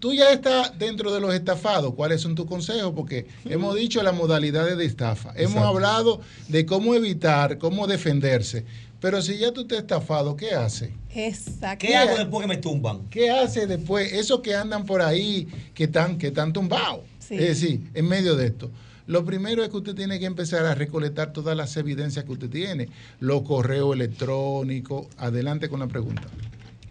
tú 0.00 0.12
ya 0.12 0.32
estás 0.32 0.76
dentro 0.78 1.12
de 1.14 1.20
los 1.20 1.32
estafados. 1.32 1.94
¿Cuáles 1.94 2.20
son 2.20 2.34
tus 2.34 2.46
consejos? 2.46 2.92
Porque 2.96 3.26
hemos 3.44 3.76
dicho 3.76 4.02
las 4.02 4.14
modalidades 4.14 4.76
de 4.76 4.86
estafa. 4.86 5.30
Hemos 5.36 5.52
Exacto. 5.52 5.68
hablado 5.68 6.20
de 6.48 6.66
cómo 6.66 6.94
evitar, 6.94 7.58
cómo 7.58 7.86
defenderse. 7.86 8.64
Pero 9.00 9.22
si 9.22 9.38
ya 9.38 9.52
tú 9.52 9.66
te 9.66 9.76
has 9.76 9.82
estafado, 9.82 10.36
¿qué 10.36 10.50
hace? 10.52 10.92
Exacto. 11.14 11.86
¿Qué 11.86 11.96
hago 11.96 12.16
después 12.16 12.42
que 12.42 12.48
me 12.48 12.56
tumban? 12.56 13.08
¿Qué 13.08 13.30
hace 13.30 13.66
después? 13.66 14.12
Esos 14.12 14.40
que 14.40 14.54
andan 14.54 14.84
por 14.84 15.00
ahí, 15.00 15.48
que 15.74 15.84
están, 15.84 16.18
que 16.18 16.28
están 16.28 16.52
tumbados. 16.52 17.00
Sí. 17.18 17.34
Es 17.34 17.40
decir, 17.40 17.90
en 17.94 18.08
medio 18.08 18.34
de 18.36 18.46
esto. 18.46 18.70
Lo 19.06 19.24
primero 19.24 19.62
es 19.64 19.70
que 19.70 19.76
usted 19.78 19.94
tiene 19.94 20.18
que 20.20 20.26
empezar 20.26 20.66
a 20.66 20.74
recolectar 20.74 21.32
todas 21.32 21.56
las 21.56 21.76
evidencias 21.76 22.24
que 22.24 22.32
usted 22.32 22.50
tiene. 22.50 22.88
Los 23.18 23.42
correos 23.42 23.94
electrónicos. 23.94 25.06
Adelante 25.16 25.68
con 25.68 25.80
la 25.80 25.88
pregunta. 25.88 26.28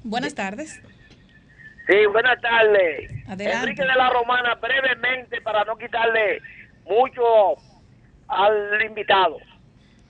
Buenas 0.03 0.33
tardes. 0.33 0.79
Sí, 1.89 2.05
buenas 2.11 2.39
tardes. 2.39 3.09
Adelante. 3.27 3.57
Enrique 3.57 3.81
de 3.81 3.95
la 3.95 4.09
Romana, 4.11 4.53
brevemente, 4.55 5.41
para 5.41 5.63
no 5.63 5.75
quitarle 5.75 6.39
mucho 6.85 7.55
al 8.27 8.79
invitado. 8.85 9.37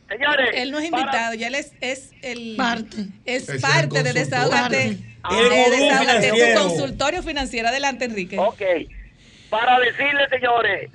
Señores, 0.10 0.50
Él 0.56 0.72
no 0.72 0.80
es 0.80 0.90
para- 0.90 1.04
invitado, 1.04 1.34
ya 1.36 1.48
él 1.48 1.56
es, 1.56 1.72
es 1.80 2.12
el 2.22 2.58
es 3.26 3.48
Es 3.48 3.50
el 3.50 3.62
parte 3.62 3.80
de 3.82 3.88
consultor. 3.88 4.14
Desahógate, 4.14 4.86
El 4.88 6.22
de 6.22 6.30
tu 6.54 6.62
consultorio 6.62 7.24
financiero. 7.24 7.70
Adelante, 7.70 8.06
Enrique. 8.06 8.38
Ok, 8.38 8.62
para 9.50 9.80
decirle, 9.80 10.28
señores, 10.30 10.92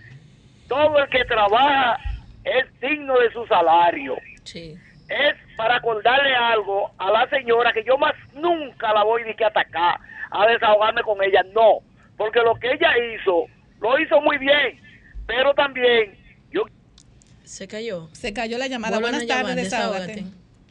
todo 0.69 0.99
el 0.99 1.09
que 1.09 1.25
trabaja 1.25 1.99
es 2.45 2.65
digno 2.81 3.19
de 3.21 3.33
su 3.33 3.47
salario. 3.47 4.17
Es 5.09 5.35
para 5.57 5.77
acordarle 5.77 6.35
algo 6.35 6.91
a 6.99 7.11
la 7.11 7.29
señora 7.31 7.73
que 7.73 7.85
yo 7.85 7.97
más 7.97 8.13
nunca 8.35 8.93
la 8.93 9.03
voy 9.05 9.23
ni 9.25 9.35
que 9.35 9.45
atacar, 9.45 9.99
a 10.31 10.47
desahogarme 10.47 11.03
con 11.03 11.23
ella, 11.23 11.43
no, 11.55 11.81
porque 12.17 12.41
lo 12.41 12.55
que 12.57 12.69
ella 12.73 12.91
hizo, 13.15 13.47
lo 13.81 13.99
hizo 13.99 14.21
muy 14.21 14.39
bien, 14.39 14.81
pero 15.27 15.55
también 15.55 16.15
yo 16.53 16.65
Se 17.45 17.69
cayó. 17.69 18.09
Se 18.13 18.33
cayó 18.33 18.59
la 18.59 18.67
llamada. 18.67 18.99
Buenas 18.99 19.27
tardes, 19.27 19.57
desahógate. 19.57 20.25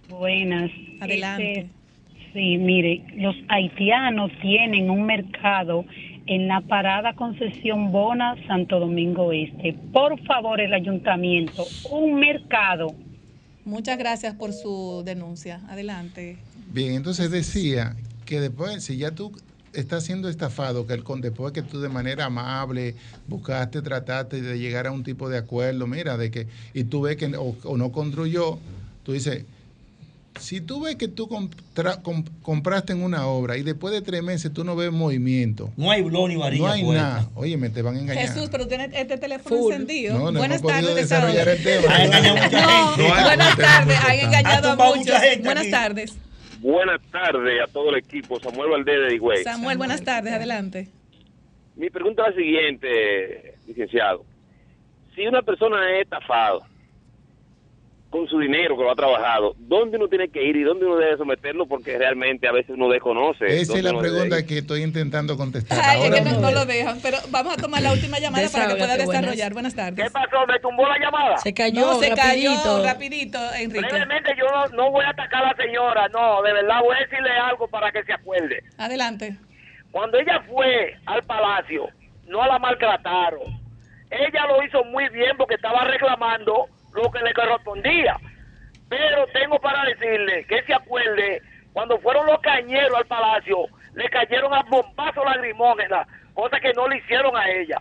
Buenas. 0.10 0.72
Adelante. 1.02 1.60
Este, 1.60 1.70
sí, 2.34 2.58
mire, 2.58 3.04
los 3.16 3.36
haitianos 3.50 4.32
tienen 4.42 4.90
un 4.90 5.06
mercado 5.06 5.86
en 6.26 6.48
la 6.48 6.62
parada 6.62 7.14
Concesión 7.14 7.92
Bona, 7.92 8.36
Santo 8.48 8.80
Domingo 8.80 9.32
Este. 9.32 9.74
Por 9.92 10.20
favor, 10.26 10.62
el 10.62 10.74
ayuntamiento, 10.74 11.66
un 11.90 12.16
mercado. 12.16 12.96
Muchas 13.66 13.98
gracias 13.98 14.36
por 14.36 14.52
su 14.54 15.04
denuncia. 15.06 15.62
Adelante. 15.70 16.38
Bien, 16.68 16.96
entonces 16.96 17.32
decía 17.32 17.96
que 18.34 18.42
después, 18.42 18.84
si 18.84 18.98
ya 18.98 19.12
tú 19.12 19.32
estás 19.74 20.04
siendo 20.06 20.28
estafado, 20.28 20.88
que 20.88 20.94
el, 20.94 21.04
con- 21.04 21.22
después 21.22 21.54
que 21.54 21.62
tú 21.62 21.80
de 21.82 21.90
manera 21.90 22.26
amable 22.26 22.96
buscaste, 23.28 23.82
trataste 23.84 24.42
de 24.42 24.58
llegar 24.58 24.88
a 24.88 24.92
un 24.92 25.04
tipo 25.04 25.30
de 25.30 25.38
acuerdo, 25.38 25.86
mira, 25.86 26.18
de 26.18 26.32
que, 26.32 26.48
y 26.74 26.84
tú 26.86 27.02
ves 27.02 27.16
que 27.18 27.28
o, 27.38 27.56
o 27.64 27.78
no 27.78 27.92
construyó, 27.92 28.58
tú 29.04 29.12
dices, 29.14 29.46
si 30.40 30.62
tú 30.62 30.82
ves 30.82 30.96
que 30.96 31.08
tú 31.08 31.28
compra- 31.28 32.02
com- 32.02 32.24
compraste 32.42 32.94
en 32.94 33.04
una 33.04 33.28
obra 33.28 33.56
y 33.56 33.62
después 33.62 33.94
de 33.94 34.02
tres 34.02 34.24
meses 34.24 34.52
tú 34.52 34.64
no 34.64 34.76
ves 34.76 34.92
movimiento, 34.92 35.72
No 35.78 35.92
hay 35.92 36.02
blon 36.02 36.30
ni 36.30 36.36
varilla 36.38 36.66
no 36.66 36.72
hay 36.72 36.84
nada, 36.84 37.30
oye, 37.36 37.56
me 37.56 37.70
te 37.70 37.84
van 37.84 37.98
a 37.98 38.00
engañar. 38.00 38.28
Jesús, 38.28 38.50
pero 38.52 38.68
tienes 38.68 38.90
este 38.96 39.18
teléfono 39.20 39.56
Full. 39.56 39.74
encendido. 39.74 40.18
No, 40.18 40.32
no 40.32 40.40
Buenas 40.40 40.62
tardes, 40.64 40.96
desarrollar 40.96 41.48
el 41.50 41.64
Desahógate. 41.64 42.50
tema. 42.50 42.98
No, 42.98 43.24
buenas 43.26 43.58
tardes. 43.58 43.98
Han 44.08 44.20
engañado 44.20 44.72
a 44.72 44.96
mucha 44.96 45.20
gente 45.20 45.44
Buenas 45.44 45.70
tardes. 45.70 46.14
Buenas 46.64 47.02
tardes 47.12 47.62
a 47.62 47.68
todo 47.68 47.90
el 47.90 47.98
equipo. 47.98 48.40
Samuel 48.40 48.70
Valdés 48.70 48.98
de 49.02 49.16
Higüey. 49.16 49.44
Samuel, 49.44 49.78
buenas 49.78 50.02
tardes. 50.02 50.32
Adelante. 50.32 50.88
Mi 51.76 51.90
pregunta 51.90 52.24
es 52.24 52.30
la 52.30 52.42
siguiente, 52.42 53.56
licenciado. 53.68 54.24
Si 55.14 55.28
una 55.28 55.42
persona 55.42 55.92
es 55.92 56.04
estafado 56.04 56.66
con 58.14 58.28
su 58.28 58.38
dinero 58.38 58.78
que 58.78 58.84
lo 58.84 58.92
ha 58.92 58.96
trabajado, 58.96 59.56
¿dónde 59.58 59.98
uno 59.98 60.08
tiene 60.08 60.30
que 60.30 60.44
ir 60.44 60.56
y 60.56 60.62
dónde 60.62 60.86
uno 60.86 60.98
debe 60.98 61.18
someterlo? 61.18 61.66
Porque 61.66 61.98
realmente 61.98 62.48
a 62.48 62.52
veces 62.52 62.70
uno 62.78 62.88
desconoce. 62.88 63.48
Esa 63.48 63.76
es 63.76 63.84
la 63.84 63.98
pregunta 63.98 64.46
que 64.46 64.60
estoy 64.60 64.84
intentando 64.84 65.36
contestar. 65.36 65.80
Ay, 65.84 66.04
es 66.04 66.12
que 66.12 66.22
no, 66.22 66.40
no 66.40 66.52
lo 66.52 66.64
dejan, 66.64 67.00
pero 67.02 67.18
vamos 67.32 67.58
a 67.58 67.58
tomar 67.58 67.82
la 67.82 67.92
última 67.92 68.20
llamada 68.20 68.48
para 68.54 68.68
que 68.68 68.76
pueda 68.76 68.96
buenas. 68.98 69.08
desarrollar. 69.08 69.54
Buenas 69.54 69.74
tardes. 69.74 70.06
¿Qué 70.06 70.12
pasó? 70.12 70.46
¿Me 70.46 70.60
tumbó 70.60 70.88
la 70.88 71.00
llamada? 71.00 71.38
Se 71.40 71.56
cayó, 71.56 71.82
No, 71.82 71.94
se 72.00 72.12
rapidito. 72.12 72.52
cayó 72.62 72.84
rapidito, 72.86 73.40
Enrique. 73.56 73.88
Brevemente, 73.90 74.36
yo 74.38 74.46
no, 74.46 74.68
no 74.78 74.92
voy 74.92 75.06
a 75.06 75.10
atacar 75.10 75.44
a 75.46 75.48
la 75.48 75.56
señora, 75.56 76.08
no, 76.10 76.44
de 76.44 76.54
verdad 76.54 76.82
voy 76.84 76.96
a 76.96 77.00
decirle 77.00 77.32
algo 77.32 77.68
para 77.68 77.92
que 77.92 78.04
se 78.04 78.14
acuerde. 78.14 78.62
Adelante. 78.78 79.38
Cuando 79.92 80.20
ella 80.20 80.40
fue 80.48 80.96
al 81.08 81.24
palacio, 81.24 81.88
no 82.28 82.46
la 82.46 82.60
maltrataron. 82.60 83.42
Ella 84.12 84.46
lo 84.50 84.64
hizo 84.64 84.84
muy 84.84 85.10
bien 85.10 85.36
porque 85.36 85.56
estaba 85.56 85.84
reclamando 85.86 86.68
lo 86.94 87.12
que 87.12 87.20
le 87.20 87.34
correspondía. 87.34 88.18
Pero 88.90 89.26
tengo 89.34 89.60
para 89.60 89.86
decirle 89.86 90.46
que 90.48 90.64
se 90.64 90.74
acuerde, 90.74 91.42
cuando 91.74 92.00
fueron 92.00 92.26
los 92.28 92.40
cañeros 92.42 92.96
al 92.96 93.06
palacio, 93.06 93.66
le 93.96 94.10
cayeron 94.10 94.54
a 94.54 94.62
bombazo 94.64 95.24
lagrimógenas, 95.24 96.08
cosa 96.34 96.60
que 96.60 96.74
no 96.74 96.88
le 96.88 96.98
hicieron 96.98 97.36
a 97.36 97.50
ella. 97.50 97.78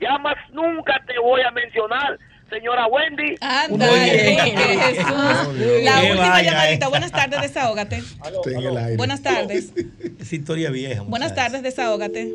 Ya 0.00 0.18
más 0.18 0.36
nunca 0.52 1.00
te 1.06 1.18
voy 1.18 1.42
a 1.42 1.50
mencionar, 1.50 2.18
señora 2.50 2.86
Wendy. 2.86 3.34
Anda, 3.40 3.86
Jesús. 3.94 5.84
La 5.84 6.02
última 6.02 6.42
llamadita. 6.42 6.88
Buenas 6.88 7.12
tardes, 7.12 7.40
desahógate. 7.42 7.98
Estoy 7.98 8.54
en 8.54 8.64
el 8.64 8.76
aire. 8.76 8.96
Buenas 8.96 9.22
tardes. 9.22 9.72
Es 10.20 10.32
historia 10.32 10.70
vieja. 10.70 11.02
Buenas 11.02 11.34
tardes, 11.34 11.62
desahógate. 11.62 12.32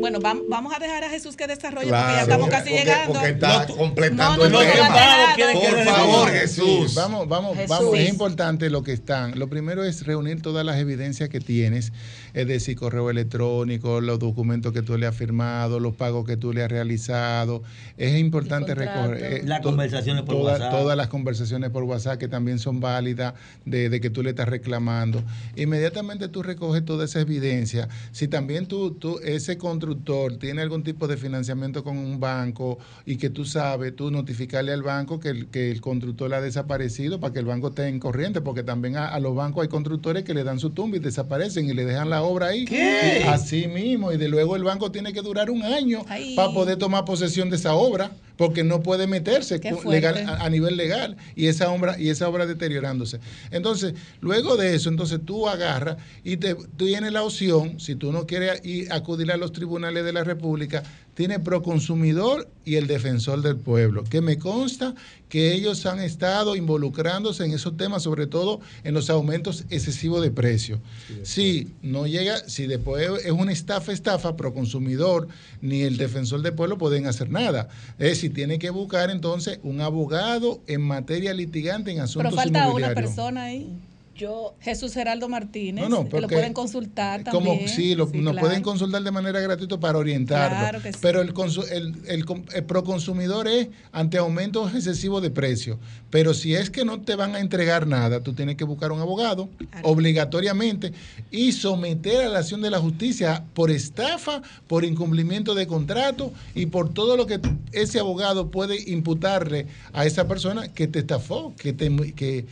Bueno, 0.00 0.18
vam- 0.20 0.42
vamos 0.48 0.72
a 0.74 0.78
dejar 0.78 1.04
a 1.04 1.08
Jesús 1.10 1.36
que 1.36 1.46
desarrolle 1.46 1.88
porque 1.90 2.12
ya 2.14 2.22
estamos 2.22 2.48
porque- 2.48 2.56
casi 2.56 2.70
porque- 2.70 2.84
llegando. 2.84 3.12
porque 3.12 3.28
está 3.30 3.66
completando 3.66 4.44
No, 4.44 4.50
no, 4.50 4.62
el 4.62 4.68
no, 4.68 4.72
tema. 4.74 4.88
no, 4.88 4.94
no, 4.94 5.52
no, 5.54 5.60
Por 5.60 5.72
no, 5.78 5.84
no, 5.84 5.90
favor, 5.90 6.12
no, 6.18 6.26
no. 6.26 6.40
Jesús. 6.40 6.94
Vamos, 6.94 7.28
vamos, 7.28 7.56
Jesús. 7.56 7.68
vamos. 7.70 7.98
Es 7.98 8.08
importante 8.08 8.70
lo 8.70 8.82
que 8.82 8.92
están. 8.92 9.38
Lo 9.38 9.48
primero 9.48 9.84
es 9.84 10.06
reunir 10.06 10.42
todas 10.42 10.64
las 10.64 10.76
evidencias 10.78 11.28
que 11.28 11.40
tienes, 11.40 11.92
es 12.34 12.46
decir, 12.46 12.76
correo 12.76 13.10
electrónico, 13.10 14.00
los 14.00 14.18
documentos 14.18 14.72
que 14.72 14.82
tú 14.82 14.96
le 14.98 15.06
has 15.06 15.16
firmado, 15.16 15.80
los 15.80 15.94
pagos 15.96 16.26
que 16.26 16.36
tú 16.36 16.52
le 16.52 16.62
has 16.62 16.70
realizado. 16.70 17.62
Es 17.96 18.18
importante 18.18 18.74
recoger 18.74 19.22
eh, 19.22 19.42
Las 19.44 19.60
conversaciones 19.60 20.22
por 20.22 20.36
toda- 20.36 20.52
WhatsApp. 20.52 20.70
Todas 20.70 20.96
las 20.96 21.08
conversaciones 21.08 21.70
por 21.70 21.82
WhatsApp 21.84 22.18
que 22.18 22.28
también 22.28 22.58
son 22.58 22.80
válidas 22.80 23.34
de, 23.64 23.88
de 23.88 24.00
que 24.00 24.10
tú 24.10 24.22
le 24.22 24.30
estás 24.30 24.48
reclamando. 24.48 25.22
Inmediatamente 25.56 26.28
tú 26.28 26.42
recoges 26.42 26.84
toda 26.84 27.04
esa 27.04 27.20
evidencia. 27.20 27.88
Si 28.12 28.28
también 28.28 28.66
tú, 28.66 28.92
tú, 28.92 29.18
ese 29.24 29.58
constructor 29.58 30.36
tiene 30.38 30.62
algún 30.62 30.82
tipo 30.82 31.06
de 31.08 31.16
financiamiento 31.16 31.84
con 31.84 31.96
un 31.98 32.20
banco 32.20 32.78
y 33.06 33.16
que 33.16 33.30
tú 33.30 33.44
sabes, 33.44 33.94
tú 33.96 34.10
notificarle 34.10 34.72
al 34.72 34.82
banco 34.82 35.20
que 35.20 35.28
el, 35.30 35.46
que 35.48 35.70
el 35.70 35.80
constructor 35.80 36.32
ha 36.34 36.40
desaparecido 36.40 37.20
para 37.20 37.32
que 37.32 37.40
el 37.40 37.46
banco 37.46 37.68
esté 37.68 37.88
en 37.88 37.98
corriente, 38.00 38.40
porque 38.40 38.62
también 38.62 38.96
a, 38.96 39.08
a 39.08 39.20
los 39.20 39.34
bancos 39.34 39.62
hay 39.62 39.68
constructores 39.68 40.24
que 40.24 40.34
le 40.34 40.44
dan 40.44 40.58
su 40.58 40.70
tumba 40.70 40.96
y 40.96 41.00
desaparecen 41.00 41.68
y 41.68 41.74
le 41.74 41.84
dejan 41.84 42.10
la 42.10 42.19
obra 42.22 42.48
ahí. 42.48 42.64
¿Qué? 42.64 43.24
Así 43.28 43.66
mismo. 43.68 44.12
Y 44.12 44.16
de 44.16 44.28
luego 44.28 44.56
el 44.56 44.64
banco 44.64 44.90
tiene 44.90 45.12
que 45.12 45.22
durar 45.22 45.50
un 45.50 45.62
año 45.62 46.04
Ay. 46.08 46.34
para 46.34 46.52
poder 46.52 46.76
tomar 46.78 47.04
posesión 47.04 47.50
de 47.50 47.56
esa 47.56 47.74
obra, 47.74 48.10
porque 48.36 48.64
no 48.64 48.82
puede 48.82 49.06
meterse 49.06 49.60
legal- 49.86 50.26
a, 50.28 50.44
a 50.44 50.50
nivel 50.50 50.76
legal 50.76 51.16
y 51.36 51.46
esa 51.48 51.70
obra 51.70 51.98
y 52.00 52.08
esa 52.08 52.28
obra 52.28 52.46
deteriorándose. 52.46 53.20
Entonces, 53.50 53.94
luego 54.20 54.56
de 54.56 54.74
eso, 54.74 54.88
entonces 54.88 55.20
tú 55.24 55.48
agarras 55.48 55.96
y 56.24 56.36
te 56.38 56.54
tienes 56.76 57.12
la 57.12 57.22
opción, 57.22 57.78
si 57.80 57.96
tú 57.96 58.12
no 58.12 58.26
quieres 58.26 58.64
ir 58.64 58.90
acudir 58.92 59.30
a 59.32 59.36
los 59.36 59.52
tribunales 59.52 60.04
de 60.04 60.12
la 60.12 60.24
República, 60.24 60.82
tiene 61.20 61.38
Proconsumidor 61.38 62.48
y 62.64 62.76
el 62.76 62.86
Defensor 62.86 63.42
del 63.42 63.56
Pueblo, 63.56 64.04
que 64.04 64.22
me 64.22 64.38
consta 64.38 64.94
que 65.28 65.52
ellos 65.52 65.84
han 65.84 66.00
estado 66.00 66.56
involucrándose 66.56 67.44
en 67.44 67.52
esos 67.52 67.76
temas, 67.76 68.04
sobre 68.04 68.26
todo 68.26 68.62
en 68.84 68.94
los 68.94 69.10
aumentos 69.10 69.66
excesivos 69.68 70.22
de 70.22 70.30
precios. 70.30 70.80
Si 71.22 71.68
no 71.82 72.06
llega, 72.06 72.38
si 72.48 72.66
después 72.66 73.06
es 73.22 73.32
una 73.32 73.52
estafa, 73.52 73.92
estafa, 73.92 74.34
Proconsumidor 74.34 75.28
ni 75.60 75.82
el 75.82 75.98
Defensor 75.98 76.40
del 76.40 76.54
Pueblo 76.54 76.78
pueden 76.78 77.04
hacer 77.04 77.28
nada. 77.28 77.68
Es 77.98 78.08
decir, 78.08 78.32
tiene 78.32 78.58
que 78.58 78.70
buscar 78.70 79.10
entonces 79.10 79.58
un 79.62 79.82
abogado 79.82 80.62
en 80.68 80.80
materia 80.80 81.34
litigante 81.34 81.90
en 81.90 81.96
Pero 81.96 82.04
asuntos 82.04 82.34
falta 82.34 82.60
una 82.60 82.64
inmobiliarios. 82.64 83.10
persona 83.10 83.42
ahí. 83.42 83.76
Yo, 84.20 84.54
Jesús 84.60 84.92
Geraldo 84.92 85.30
Martínez, 85.30 85.88
No, 85.88 86.02
no, 86.02 86.08
que 86.08 86.20
lo 86.20 86.28
pueden 86.28 86.52
consultar 86.52 87.24
también. 87.24 87.56
Como 87.56 87.68
sí, 87.68 87.94
lo, 87.94 88.04
nos 88.04 88.32
claro. 88.32 88.38
pueden 88.38 88.62
consultar 88.62 89.02
de 89.02 89.10
manera 89.10 89.40
gratuita 89.40 89.80
para 89.80 89.96
orientarlo. 89.96 90.58
Claro 90.58 90.82
que 90.82 90.92
sí. 90.92 90.98
Pero 91.00 91.22
el, 91.22 91.32
el, 91.72 91.94
el 92.06 92.24
el 92.52 92.64
proconsumidor 92.64 93.48
es 93.48 93.68
ante 93.92 94.18
aumentos 94.18 94.74
excesivos 94.74 95.22
de 95.22 95.30
precio. 95.30 95.78
Pero 96.10 96.34
si 96.34 96.54
es 96.54 96.68
que 96.68 96.84
no 96.84 97.00
te 97.00 97.14
van 97.14 97.34
a 97.34 97.40
entregar 97.40 97.86
nada, 97.86 98.22
tú 98.22 98.34
tienes 98.34 98.56
que 98.56 98.64
buscar 98.64 98.92
un 98.92 99.00
abogado 99.00 99.48
obligatoriamente 99.82 100.92
y 101.30 101.52
someter 101.52 102.26
a 102.26 102.28
la 102.28 102.40
acción 102.40 102.60
de 102.60 102.70
la 102.70 102.78
justicia 102.78 103.44
por 103.54 103.70
estafa, 103.70 104.42
por 104.66 104.84
incumplimiento 104.84 105.54
de 105.54 105.66
contrato 105.66 106.32
y 106.54 106.66
por 106.66 106.92
todo 106.92 107.16
lo 107.16 107.26
que 107.26 107.40
ese 107.72 108.00
abogado 108.00 108.50
puede 108.50 108.90
imputarle 108.90 109.66
a 109.92 110.04
esa 110.04 110.28
persona 110.28 110.68
que 110.68 110.86
te 110.86 110.98
estafó, 110.98 111.54
que 111.56 111.72
te 111.72 111.90
que 112.12 112.46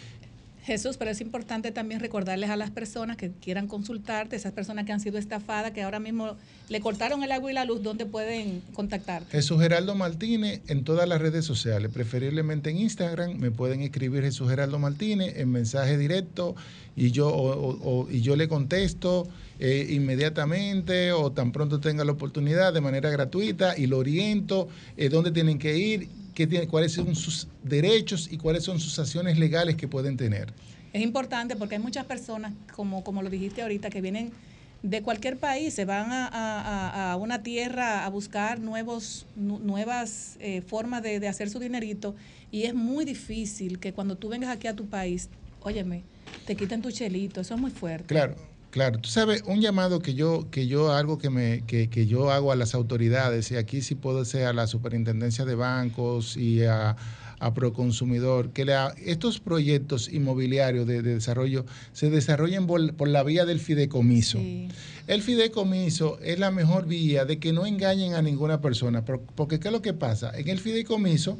Jesús, 0.68 0.96
pero 0.96 1.10
es 1.10 1.20
importante 1.20 1.72
también 1.72 1.98
recordarles 2.00 2.48
a 2.50 2.56
las 2.56 2.70
personas 2.70 3.16
que 3.16 3.30
quieran 3.32 3.66
consultarte, 3.66 4.36
esas 4.36 4.52
personas 4.52 4.84
que 4.86 4.92
han 4.92 5.00
sido 5.00 5.18
estafadas, 5.18 5.72
que 5.72 5.82
ahora 5.82 5.98
mismo 5.98 6.36
le 6.68 6.80
cortaron 6.80 7.24
el 7.24 7.32
agua 7.32 7.50
y 7.50 7.54
la 7.54 7.64
luz, 7.64 7.82
¿dónde 7.82 8.06
pueden 8.06 8.62
contactarte? 8.74 9.30
Jesús 9.32 9.60
Geraldo 9.60 9.94
Martínez 9.96 10.60
en 10.68 10.84
todas 10.84 11.08
las 11.08 11.20
redes 11.20 11.44
sociales, 11.44 11.90
preferiblemente 11.92 12.70
en 12.70 12.76
Instagram, 12.78 13.38
me 13.38 13.50
pueden 13.50 13.80
escribir 13.82 14.22
Jesús 14.22 14.48
Geraldo 14.48 14.78
Martínez 14.78 15.34
en 15.36 15.50
mensaje 15.50 15.98
directo 15.98 16.54
y 16.94 17.10
yo, 17.10 17.28
o- 17.28 18.08
y 18.10 18.20
yo 18.20 18.36
le 18.36 18.46
contesto 18.48 19.26
eh, 19.60 19.88
inmediatamente 19.90 21.10
o 21.12 21.32
tan 21.32 21.50
pronto 21.52 21.80
tenga 21.80 22.04
la 22.04 22.12
oportunidad 22.12 22.72
de 22.72 22.80
manera 22.80 23.10
gratuita 23.10 23.76
y 23.76 23.86
lo 23.86 23.98
oriento 23.98 24.68
eh, 24.96 25.08
dónde 25.08 25.30
tienen 25.32 25.58
que 25.58 25.76
ir, 25.76 26.08
qué 26.38 26.46
tiene, 26.46 26.68
cuáles 26.68 26.92
son 26.92 27.16
sus 27.16 27.48
derechos 27.64 28.28
y 28.30 28.38
cuáles 28.38 28.62
son 28.62 28.78
sus 28.78 28.96
acciones 29.00 29.36
legales 29.40 29.74
que 29.74 29.88
pueden 29.88 30.16
tener. 30.16 30.52
Es 30.92 31.02
importante 31.02 31.56
porque 31.56 31.74
hay 31.74 31.82
muchas 31.82 32.04
personas, 32.06 32.52
como, 32.72 33.02
como 33.02 33.22
lo 33.22 33.28
dijiste 33.28 33.60
ahorita, 33.60 33.90
que 33.90 34.00
vienen 34.00 34.30
de 34.84 35.02
cualquier 35.02 35.36
país, 35.40 35.74
se 35.74 35.84
van 35.84 36.12
a, 36.12 36.28
a- 36.28 37.10
a- 37.12 37.16
una 37.16 37.42
tierra 37.42 38.04
a 38.06 38.08
buscar 38.08 38.60
nuevos, 38.60 39.26
nu- 39.34 39.58
nuevas 39.58 40.36
eh, 40.38 40.60
formas 40.62 41.02
de, 41.02 41.18
de 41.18 41.26
hacer 41.26 41.50
su 41.50 41.58
dinerito 41.58 42.14
y 42.52 42.62
es 42.62 42.72
muy 42.74 43.04
difícil 43.04 43.80
que 43.80 43.92
cuando 43.92 44.16
tú 44.16 44.28
vengas 44.28 44.50
aquí 44.50 44.68
a 44.68 44.76
tu 44.76 44.86
país, 44.86 45.30
óyeme, 45.62 46.04
te 46.46 46.54
quiten 46.54 46.82
tu 46.82 46.92
chelito, 46.92 47.40
eso 47.40 47.54
es 47.56 47.60
muy 47.60 47.72
fuerte. 47.72 48.06
Claro, 48.06 48.36
claro. 48.70 48.98
Tú 48.98 49.08
sabes, 49.08 49.42
un 49.46 49.60
llamado 49.60 50.00
que 50.00 50.14
yo, 50.14 50.48
que 50.50 50.66
yo 50.66 50.92
algo 50.92 51.18
que 51.18 51.30
me, 51.30 51.62
que, 51.66 51.88
que 51.88 52.06
yo 52.06 52.30
hago 52.30 52.52
a 52.52 52.56
las 52.56 52.74
autoridades, 52.74 53.50
y 53.50 53.56
aquí 53.56 53.82
sí 53.82 53.94
puedo 53.94 54.24
ser 54.24 54.46
a 54.46 54.52
la 54.52 54.66
superintendencia 54.66 55.44
de 55.44 55.54
bancos 55.54 56.36
y 56.36 56.62
a, 56.64 56.96
a 57.40 57.54
Proconsumidor, 57.54 58.50
que 58.50 58.64
la- 58.64 58.94
estos 59.04 59.38
proyectos 59.40 60.08
inmobiliarios 60.12 60.86
de, 60.86 61.02
de 61.02 61.14
desarrollo 61.14 61.64
se 61.92 62.10
desarrollen 62.10 62.66
por, 62.66 62.94
por 62.94 63.08
la 63.08 63.22
vía 63.22 63.44
del 63.44 63.60
fideicomiso. 63.60 64.38
El 65.06 65.22
fideicomiso 65.22 66.18
es 66.20 66.38
la 66.38 66.50
mejor 66.50 66.86
vía 66.86 67.24
de 67.24 67.38
que 67.38 67.52
no 67.52 67.64
engañen 67.64 68.14
a 68.14 68.22
ninguna 68.22 68.60
persona, 68.60 69.04
por- 69.04 69.20
porque 69.20 69.58
¿qué 69.60 69.68
es 69.68 69.72
lo 69.72 69.82
que 69.82 69.94
pasa? 69.94 70.32
En 70.36 70.48
el 70.48 70.58
fideicomiso 70.60 71.38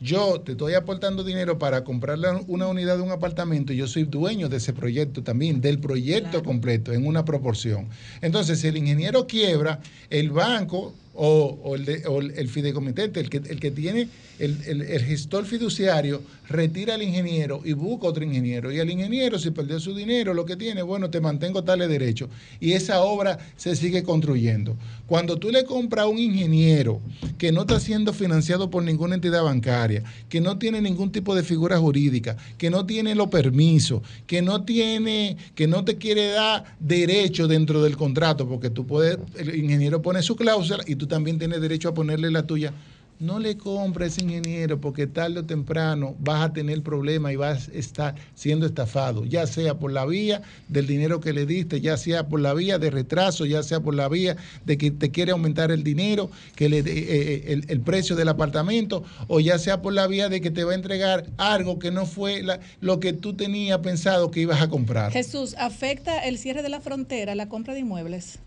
yo 0.00 0.40
te 0.40 0.52
estoy 0.52 0.74
aportando 0.74 1.22
dinero 1.22 1.58
para 1.58 1.84
comprar 1.84 2.18
una 2.46 2.66
unidad 2.66 2.96
de 2.96 3.02
un 3.02 3.10
apartamento 3.10 3.72
y 3.72 3.76
yo 3.76 3.86
soy 3.86 4.04
dueño 4.04 4.48
de 4.48 4.56
ese 4.56 4.72
proyecto 4.72 5.22
también, 5.22 5.60
del 5.60 5.78
proyecto 5.78 6.42
completo, 6.42 6.92
en 6.92 7.06
una 7.06 7.24
proporción. 7.24 7.88
Entonces, 8.22 8.60
si 8.60 8.68
el 8.68 8.78
ingeniero 8.78 9.26
quiebra, 9.26 9.80
el 10.08 10.30
banco 10.30 10.94
o, 11.22 11.76
el, 11.76 11.84
de- 11.84 12.06
o 12.06 12.20
el- 12.20 12.48
fideicomitente, 12.48 13.20
el 13.20 13.28
que, 13.28 13.38
el 13.38 13.60
que 13.60 13.70
tiene 13.70 14.08
el, 14.38 14.56
el- 14.66 14.82
el 14.82 15.02
gestor 15.04 15.44
fiduciario, 15.44 16.22
retira 16.48 16.94
al 16.94 17.02
ingeniero 17.02 17.60
y 17.64 17.74
busca 17.74 18.06
otro 18.08 18.24
ingeniero. 18.24 18.72
Y 18.72 18.78
el 18.78 18.88
ingeniero, 18.90 19.38
si 19.38 19.50
perdió 19.50 19.78
su 19.80 19.94
dinero, 19.94 20.32
lo 20.32 20.46
que 20.46 20.56
tiene, 20.56 20.80
bueno, 20.82 21.10
te 21.10 21.20
mantengo 21.20 21.62
tales 21.62 21.88
derechos. 21.90 22.30
Y 22.58 22.72
esa 22.72 23.02
obra 23.02 23.38
se 23.56 23.76
sigue 23.76 24.02
construyendo. 24.02 24.76
Cuando 25.06 25.36
tú 25.36 25.50
le 25.50 25.64
compras 25.64 26.04
a 26.04 26.08
un 26.08 26.18
ingeniero 26.18 27.00
que 27.36 27.52
no 27.52 27.62
está 27.62 27.78
siendo 27.80 28.12
financiado 28.14 28.70
por 28.70 28.82
ninguna 28.82 29.14
entidad 29.16 29.42
bancaria, 29.44 30.02
que 30.30 30.40
no 30.40 30.56
tiene 30.58 30.80
ningún 30.80 31.12
tipo 31.12 31.34
de 31.34 31.42
figura 31.42 31.78
jurídica, 31.78 32.36
que 32.56 32.70
no 32.70 32.86
tiene 32.86 33.14
los 33.14 33.28
permisos, 33.28 34.00
que 34.26 34.40
no 34.40 34.64
tiene, 34.64 35.36
que 35.54 35.66
no 35.66 35.84
te 35.84 35.96
quiere 35.96 36.28
dar 36.28 36.64
derecho 36.80 37.46
dentro 37.46 37.82
del 37.82 37.96
contrato, 37.98 38.48
porque 38.48 38.70
tú 38.70 38.86
puedes, 38.86 39.18
el 39.36 39.54
ingeniero 39.54 40.00
pone 40.00 40.22
su 40.22 40.34
cláusula 40.34 40.82
y 40.86 40.94
tú 40.94 41.06
también 41.10 41.38
tienes 41.38 41.60
derecho 41.60 41.90
a 41.90 41.94
ponerle 41.94 42.30
la 42.30 42.44
tuya. 42.46 42.72
no 43.20 43.38
le 43.38 43.58
compre 43.58 44.06
a 44.06 44.08
ese 44.08 44.22
ingeniero 44.22 44.80
porque 44.80 45.06
tarde 45.06 45.40
o 45.40 45.44
temprano 45.44 46.16
vas 46.20 46.40
a 46.42 46.52
tener 46.54 46.80
problemas 46.82 47.30
y 47.32 47.36
vas 47.36 47.68
a 47.68 47.72
estar 47.72 48.14
siendo 48.34 48.64
estafado, 48.64 49.26
ya 49.26 49.46
sea 49.46 49.74
por 49.78 49.92
la 49.92 50.06
vía 50.06 50.40
del 50.68 50.86
dinero 50.86 51.20
que 51.20 51.34
le 51.34 51.44
diste, 51.44 51.82
ya 51.82 51.98
sea 51.98 52.28
por 52.30 52.40
la 52.40 52.54
vía 52.54 52.78
de 52.78 52.88
retraso, 52.88 53.44
ya 53.44 53.62
sea 53.62 53.80
por 53.80 53.94
la 53.94 54.08
vía 54.08 54.38
de 54.64 54.78
que 54.78 54.90
te 54.90 55.10
quiere 55.10 55.32
aumentar 55.32 55.70
el 55.70 55.82
dinero, 55.84 56.30
que 56.56 56.70
le, 56.70 56.78
eh, 56.78 56.84
eh, 56.86 57.44
el, 57.48 57.64
el 57.68 57.80
precio 57.80 58.16
del 58.16 58.28
apartamento, 58.30 59.04
o 59.28 59.38
ya 59.38 59.58
sea 59.58 59.82
por 59.82 59.92
la 59.92 60.06
vía 60.06 60.30
de 60.30 60.40
que 60.40 60.50
te 60.50 60.64
va 60.64 60.72
a 60.72 60.76
entregar 60.76 61.26
algo 61.36 61.78
que 61.78 61.90
no 61.90 62.06
fue 62.06 62.42
la- 62.42 62.60
lo 62.80 63.00
que 63.00 63.12
tú 63.12 63.34
tenías 63.34 63.80
pensado 63.80 64.30
que 64.30 64.40
ibas 64.40 64.62
a 64.62 64.68
comprar. 64.70 65.12
Jesús, 65.12 65.54
¿afecta 65.58 66.20
el 66.26 66.38
cierre 66.38 66.62
de 66.62 66.70
la 66.70 66.80
frontera 66.80 67.34
la 67.34 67.50
compra 67.50 67.74
de 67.74 67.80
inmuebles? 67.80 68.38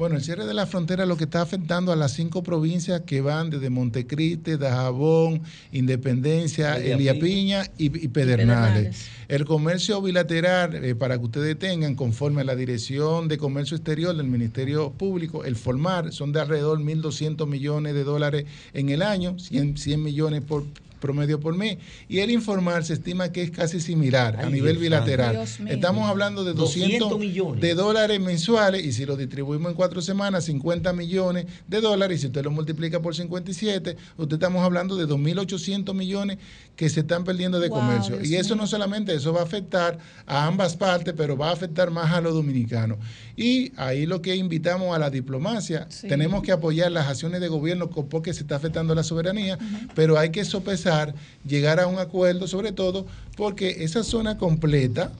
Bueno, 0.00 0.16
el 0.16 0.22
cierre 0.22 0.46
de 0.46 0.54
la 0.54 0.64
frontera 0.64 1.04
lo 1.04 1.18
que 1.18 1.24
está 1.24 1.42
afectando 1.42 1.92
a 1.92 1.96
las 1.96 2.14
cinco 2.14 2.42
provincias 2.42 3.02
que 3.02 3.20
van 3.20 3.50
desde 3.50 3.68
Montecristi, 3.68 4.56
Dajabón, 4.56 5.42
Independencia, 5.72 6.78
Elia 6.78 6.94
Elia 6.94 7.12
Piña. 7.12 7.64
Piña 7.64 7.70
y, 7.76 7.84
y 7.84 8.08
Pedernales. 8.08 8.72
Pedernales. 8.72 9.08
El 9.28 9.44
comercio 9.44 10.00
bilateral, 10.00 10.74
eh, 10.82 10.94
para 10.94 11.18
que 11.18 11.24
ustedes 11.26 11.58
tengan, 11.58 11.96
conforme 11.96 12.40
a 12.40 12.44
la 12.44 12.56
Dirección 12.56 13.28
de 13.28 13.36
Comercio 13.36 13.76
Exterior 13.76 14.16
del 14.16 14.26
Ministerio 14.26 14.90
Público, 14.90 15.44
el 15.44 15.54
FORMAR, 15.54 16.14
son 16.14 16.32
de 16.32 16.40
alrededor 16.40 16.78
1.200 16.78 17.46
millones 17.46 17.92
de 17.92 18.02
dólares 18.02 18.46
en 18.72 18.88
el 18.88 19.02
año, 19.02 19.38
100, 19.38 19.76
100 19.76 20.02
millones 20.02 20.40
por 20.40 20.64
promedio 21.00 21.40
por 21.40 21.56
mes. 21.56 21.78
Y 22.08 22.18
el 22.20 22.30
informal 22.30 22.84
se 22.84 22.92
estima 22.94 23.32
que 23.32 23.42
es 23.42 23.50
casi 23.50 23.80
similar 23.80 24.36
a 24.36 24.48
nivel 24.50 24.72
Dios 24.74 24.82
bilateral. 24.82 25.32
Dios. 25.36 25.58
Estamos 25.68 26.08
hablando 26.08 26.44
de 26.44 26.52
200, 26.54 26.98
200 27.10 27.18
millones. 27.18 27.60
de 27.60 27.74
dólares 27.74 28.20
mensuales 28.20 28.84
y 28.84 28.92
si 28.92 29.06
lo 29.06 29.16
distribuimos 29.16 29.70
en 29.70 29.76
cuatro 29.76 30.00
semanas, 30.02 30.44
50 30.44 30.92
millones 30.92 31.46
de 31.66 31.80
dólares 31.80 32.18
y 32.18 32.20
si 32.22 32.26
usted 32.28 32.44
lo 32.44 32.50
multiplica 32.50 33.00
por 33.00 33.14
57, 33.14 33.96
usted 34.16 34.34
estamos 34.34 34.62
hablando 34.62 34.96
de 34.96 35.06
2.800 35.06 35.94
millones 35.94 36.38
que 36.76 36.88
se 36.88 37.00
están 37.00 37.24
perdiendo 37.24 37.58
de 37.60 37.68
Wow, 37.68 37.78
comercio. 37.80 38.16
Dios 38.16 38.28
y 38.28 38.36
eso 38.36 38.54
mío. 38.54 38.62
no 38.62 38.66
solamente, 38.66 39.14
eso 39.14 39.32
va 39.32 39.40
a 39.40 39.44
afectar 39.44 39.98
a 40.26 40.46
ambas 40.46 40.76
partes, 40.76 41.14
pero 41.16 41.36
va 41.36 41.50
a 41.50 41.52
afectar 41.52 41.90
más 41.90 42.12
a 42.12 42.20
los 42.20 42.34
dominicanos. 42.34 42.98
Y 43.36 43.72
ahí 43.76 44.06
lo 44.06 44.20
que 44.22 44.34
invitamos 44.36 44.94
a 44.94 44.98
la 44.98 45.08
diplomacia, 45.10 45.86
Sí. 45.88 46.08
tenemos 46.08 46.42
que 46.42 46.52
apoyar 46.52 46.90
las 46.92 47.06
acciones 47.08 47.40
de 47.40 47.48
gobierno 47.48 47.88
porque 47.90 48.34
se 48.34 48.42
está 48.42 48.56
afectando 48.56 48.94
la 48.94 49.02
soberanía, 49.02 49.58
pero 49.94 50.18
hay 50.18 50.30
que 50.30 50.44
sopesar, 50.44 50.89
llegar 51.46 51.80
a 51.80 51.86
un 51.86 51.98
acuerdo, 51.98 52.46
sobre 52.46 52.72
todo 52.72 53.06
porque 53.36 53.84
esa 53.84 54.04
zona 54.04 54.38
completa, 54.38 55.12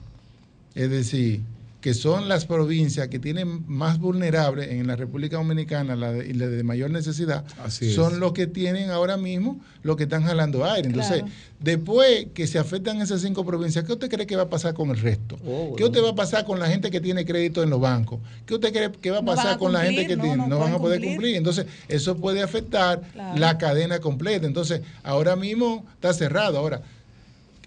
es 0.75 0.89
decir, 0.89 1.41
que 1.81 1.93
son 1.95 2.29
las 2.29 2.45
provincias 2.45 3.07
que 3.07 3.17
tienen 3.19 3.63
más 3.67 3.97
vulnerables 3.99 4.69
en 4.69 4.85
la 4.87 4.95
República 4.95 5.37
Dominicana 5.37 5.95
la 5.95 6.11
de, 6.13 6.27
y 6.27 6.33
la 6.33 6.47
de 6.47 6.63
mayor 6.63 6.91
necesidad, 6.91 7.43
Así 7.65 7.91
son 7.93 8.19
los 8.19 8.33
que 8.33 8.45
tienen 8.47 8.91
ahora 8.91 9.17
mismo 9.17 9.59
lo 9.81 9.95
que 9.95 10.03
están 10.03 10.23
jalando 10.23 10.63
aire. 10.63 10.87
Entonces, 10.89 11.21
Claro. 11.23 11.31
después 11.59 12.27
que 12.35 12.45
se 12.45 12.59
afectan 12.59 13.01
esas 13.01 13.21
cinco 13.21 13.43
provincias, 13.45 13.83
¿qué 13.83 13.93
usted 13.93 14.09
cree 14.09 14.27
que 14.27 14.35
va 14.35 14.43
a 14.43 14.49
pasar 14.49 14.75
con 14.75 14.91
el 14.91 14.97
resto? 14.97 15.37
¿Qué 15.75 15.83
usted 15.83 16.03
va 16.03 16.09
a 16.11 16.15
pasar 16.15 16.45
con 16.45 16.59
la 16.59 16.67
gente 16.67 16.91
que 16.91 17.01
tiene 17.01 17.25
crédito 17.25 17.63
en 17.63 17.71
los 17.71 17.81
bancos? 17.81 18.19
¿Qué 18.45 18.53
usted 18.53 18.71
cree 18.71 18.91
que 18.91 19.09
va 19.09 19.17
a 19.17 19.21
No 19.21 19.25
pasar 19.25 19.53
a 19.55 19.57
con 19.57 19.73
la 19.73 19.81
gente 19.81 20.05
que 20.05 20.15
no, 20.15 20.21
tiene? 20.23 20.37
no 20.37 20.47
No, 20.47 20.59
van 20.59 20.73
a 20.73 20.77
poder 20.77 20.99
cumplir. 20.99 21.15
cumplir. 21.15 21.35
Entonces, 21.35 21.65
eso 21.87 22.15
puede 22.17 22.43
afectar 22.43 23.01
Claro. 23.13 23.39
la 23.39 23.57
cadena 23.57 23.97
completa. 23.99 24.45
Entonces, 24.45 24.81
ahora 25.03 25.35
mismo 25.35 25.83
está 25.95 26.13
cerrado. 26.13 26.59
Ahora, 26.59 26.83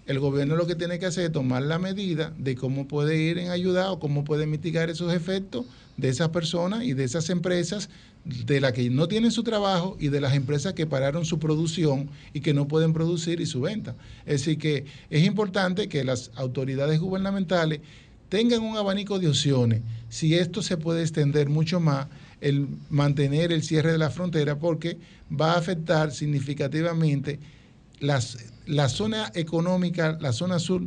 el 0.05 0.19
gobierno 0.19 0.55
lo 0.55 0.67
que 0.67 0.75
tiene 0.75 0.99
que 0.99 1.07
hacer 1.07 1.25
es 1.25 1.31
tomar 1.31 1.63
la 1.63 1.79
medida 1.79 2.33
de 2.37 2.55
cómo 2.55 2.87
puede 2.87 3.17
ir 3.17 3.39
en 3.39 3.49
ayuda 3.49 3.91
o 3.91 3.99
cómo 3.99 4.23
puede 4.23 4.45
mitigar 4.45 4.89
esos 4.89 5.13
efectos 5.13 5.65
de 5.97 6.09
esas 6.09 6.29
personas 6.29 6.83
y 6.83 6.93
de 6.93 7.03
esas 7.05 7.29
empresas 7.29 7.89
de 8.25 8.59
las 8.59 8.73
que 8.73 8.89
no 8.89 9.07
tienen 9.07 9.31
su 9.31 9.43
trabajo 9.43 9.97
y 9.99 10.09
de 10.09 10.21
las 10.21 10.33
empresas 10.33 10.73
que 10.73 10.85
pararon 10.85 11.25
su 11.25 11.39
producción 11.39 12.09
y 12.33 12.41
que 12.41 12.53
no 12.53 12.67
pueden 12.67 12.93
producir 12.93 13.39
y 13.39 13.45
su 13.45 13.61
venta. 13.61 13.95
Es 14.25 14.41
decir, 14.41 14.57
que 14.57 14.85
es 15.09 15.25
importante 15.25 15.87
que 15.87 16.03
las 16.03 16.31
autoridades 16.35 16.99
gubernamentales 16.99 17.81
tengan 18.29 18.61
un 18.61 18.77
abanico 18.77 19.19
de 19.19 19.29
opciones. 19.29 19.81
Si 20.09 20.35
esto 20.35 20.61
se 20.61 20.77
puede 20.77 21.01
extender 21.01 21.49
mucho 21.49 21.79
más, 21.79 22.07
el 22.41 22.67
mantener 22.89 23.51
el 23.51 23.63
cierre 23.63 23.91
de 23.91 23.97
la 23.97 24.09
frontera, 24.09 24.59
porque 24.59 24.97
va 25.31 25.53
a 25.53 25.57
afectar 25.57 26.11
significativamente 26.11 27.39
las, 27.99 28.37
la 28.65 28.89
zona 28.89 29.31
económica, 29.35 30.17
la 30.19 30.33
zona 30.33 30.59
sur, 30.59 30.81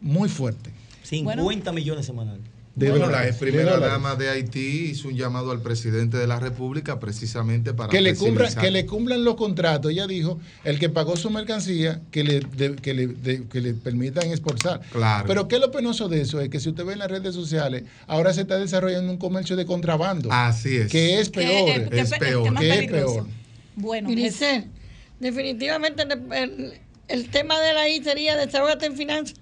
muy 0.00 0.28
fuerte. 0.28 0.70
50 1.04 1.72
millones 1.72 2.06
semanales. 2.06 2.42
De 2.76 2.88
bueno, 2.88 3.06
dólares, 3.06 3.24
la 3.26 3.30
ex 3.32 3.40
de 3.40 3.46
primera 3.46 3.72
dólares. 3.74 3.92
dama 3.94 4.14
de 4.14 4.30
Haití 4.30 4.90
hizo 4.92 5.08
un 5.08 5.16
llamado 5.16 5.50
al 5.50 5.60
presidente 5.60 6.16
de 6.16 6.26
la 6.28 6.38
República 6.38 7.00
precisamente 7.00 7.74
para 7.74 7.90
que 7.90 8.00
le, 8.00 8.14
cumpla- 8.16 8.54
que 8.54 8.70
le 8.70 8.86
cumplan 8.86 9.24
los 9.24 9.34
contratos. 9.34 9.90
Ella 9.90 10.06
dijo, 10.06 10.38
el 10.62 10.78
que 10.78 10.88
pagó 10.88 11.16
su 11.16 11.30
mercancía, 11.30 12.00
que 12.12 12.22
le, 12.22 12.40
de- 12.40 12.76
que 12.76 12.94
le, 12.94 13.08
de- 13.08 13.42
que 13.48 13.60
le 13.60 13.74
permitan 13.74 14.28
exportar. 14.30 14.80
Claro. 14.92 15.24
Pero 15.26 15.48
¿qué 15.48 15.56
es 15.56 15.60
lo 15.60 15.72
penoso 15.72 16.08
de 16.08 16.20
eso? 16.22 16.40
Es 16.40 16.48
que 16.48 16.60
si 16.60 16.68
usted 16.68 16.84
ve 16.86 16.92
en 16.92 17.00
las 17.00 17.10
redes 17.10 17.34
sociales, 17.34 17.82
ahora 18.06 18.32
se 18.32 18.42
está 18.42 18.56
desarrollando 18.56 19.10
un 19.12 19.18
comercio 19.18 19.56
de 19.56 19.66
contrabando. 19.66 20.30
Así 20.32 20.76
es. 20.76 20.92
Que 20.92 21.18
es 21.18 21.28
Que- 21.28 21.40
peor. 21.40 21.68
eh, 21.70 21.88
que 21.90 22.00
es 22.00 22.10
pe- 22.10 22.18
peor. 22.18 22.54
que 22.56 22.70
es 22.84 22.90
peor. 22.90 23.26
Bueno, 23.74 24.08
Grisel, 24.10 24.66
definitivamente 25.20 26.02
el, 26.02 26.32
el- 26.32 26.72
el 27.08 27.28
tema 27.30 27.58
de 27.60 27.72
la 27.72 27.88
I 27.88 28.02
sería 28.04 28.36
Desahógate 28.36 28.86
en 28.86 28.96
Finanzas. 28.96 29.36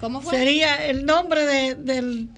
¿Cómo 0.00 0.20
fue? 0.20 0.36
Sería 0.38 0.86
el 0.86 1.04
nombre 1.04 1.44
de- 1.44 1.74
del, 1.74 2.28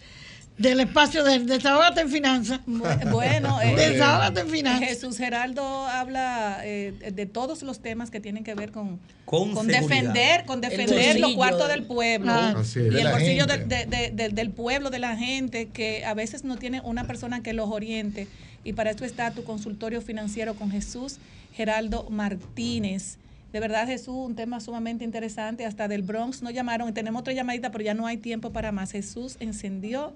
del 0.56 0.80
espacio 0.80 1.22
de 1.22 1.38
Desahógate 1.40 2.00
en 2.00 2.08
Finanzas. 2.10 2.60
Bueno, 2.66 3.60
eh, 3.62 3.74
Desahógate 3.76 4.40
en 4.40 4.48
Finanzas. 4.48 4.88
Jesús 4.88 5.18
Geraldo 5.18 5.86
habla 5.86 6.60
eh, 6.64 6.94
de 7.12 7.26
todos 7.26 7.62
los 7.62 7.80
temas 7.80 8.10
que 8.10 8.20
tienen 8.20 8.42
que 8.42 8.54
ver 8.54 8.70
con, 8.72 8.98
Con 9.26 9.66
defender, 9.66 10.46
con 10.46 10.62
defender 10.62 11.20
los 11.20 11.34
cuartos 11.34 11.68
del 11.68 11.82
pueblo 11.84 12.32
Ah. 12.32 12.62
Y 12.74 12.78
De 12.78 13.00
el 13.02 13.08
bolsillo 13.08 13.44
de- 13.46 13.58
gente. 13.58 13.76
de- 13.76 13.84
de- 13.86 14.10
de- 14.12 14.28
del 14.30 14.50
pueblo, 14.50 14.88
de 14.88 14.98
la 14.98 15.14
gente, 15.16 15.66
que 15.68 16.06
a 16.06 16.14
veces 16.14 16.42
no 16.44 16.56
tiene 16.56 16.80
una 16.80 17.06
persona 17.06 17.42
que 17.42 17.52
los 17.52 17.68
oriente. 17.68 18.26
Y 18.64 18.72
para 18.72 18.88
esto 18.90 19.04
está 19.04 19.30
tu 19.30 19.44
consultorio 19.44 20.00
financiero 20.00 20.54
con 20.54 20.70
Jesús 20.70 21.18
Geraldo 21.60 22.08
Martínez. 22.08 23.18
De 23.52 23.60
verdad, 23.60 23.86
Jesús, 23.86 24.14
un 24.14 24.34
tema 24.34 24.60
sumamente 24.60 25.04
interesante. 25.04 25.66
Hasta 25.66 25.88
del 25.88 26.00
Bronx 26.00 26.40
nos 26.40 26.54
llamaron 26.54 26.94
tenemos 26.94 27.20
otra 27.20 27.34
llamadita, 27.34 27.70
pero 27.70 27.84
ya 27.84 27.92
no 27.92 28.06
hay 28.06 28.16
tiempo 28.16 28.50
para 28.50 28.72
más. 28.72 28.92
Jesús 28.92 29.36
encendió 29.40 30.14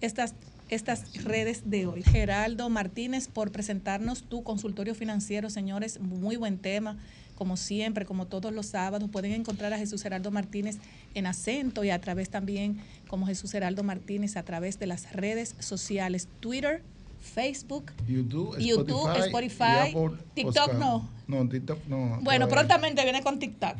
estas, 0.00 0.34
estas 0.70 1.22
redes 1.22 1.68
de 1.68 1.84
hoy. 1.84 2.02
Geraldo 2.02 2.70
Martínez 2.70 3.28
por 3.28 3.52
presentarnos 3.52 4.22
tu 4.22 4.42
consultorio 4.42 4.94
financiero, 4.94 5.50
señores. 5.50 6.00
Muy 6.00 6.36
buen 6.36 6.56
tema. 6.56 6.96
Como 7.34 7.58
siempre, 7.58 8.06
como 8.06 8.26
todos 8.26 8.54
los 8.54 8.64
sábados, 8.64 9.10
pueden 9.12 9.32
encontrar 9.32 9.74
a 9.74 9.78
Jesús 9.78 10.02
Geraldo 10.02 10.30
Martínez 10.30 10.78
en 11.12 11.26
acento 11.26 11.84
y 11.84 11.90
a 11.90 12.00
través 12.00 12.30
también 12.30 12.78
como 13.06 13.26
Jesús 13.26 13.52
Geraldo 13.52 13.82
Martínez 13.82 14.38
a 14.38 14.44
través 14.44 14.78
de 14.78 14.86
las 14.86 15.12
redes 15.12 15.56
sociales, 15.58 16.26
Twitter, 16.40 16.82
Facebook, 17.26 17.92
YouTube, 18.06 18.56
YouTube, 18.58 19.16
Spotify, 19.26 19.92
TikTok 20.34 20.74
no. 20.74 21.10
No, 21.26 21.48
TikTok 21.48 21.86
no. 21.88 22.18
Bueno, 22.22 22.48
prontamente 22.48 23.02
viene 23.02 23.22
con 23.22 23.38
TikTok. 23.38 23.76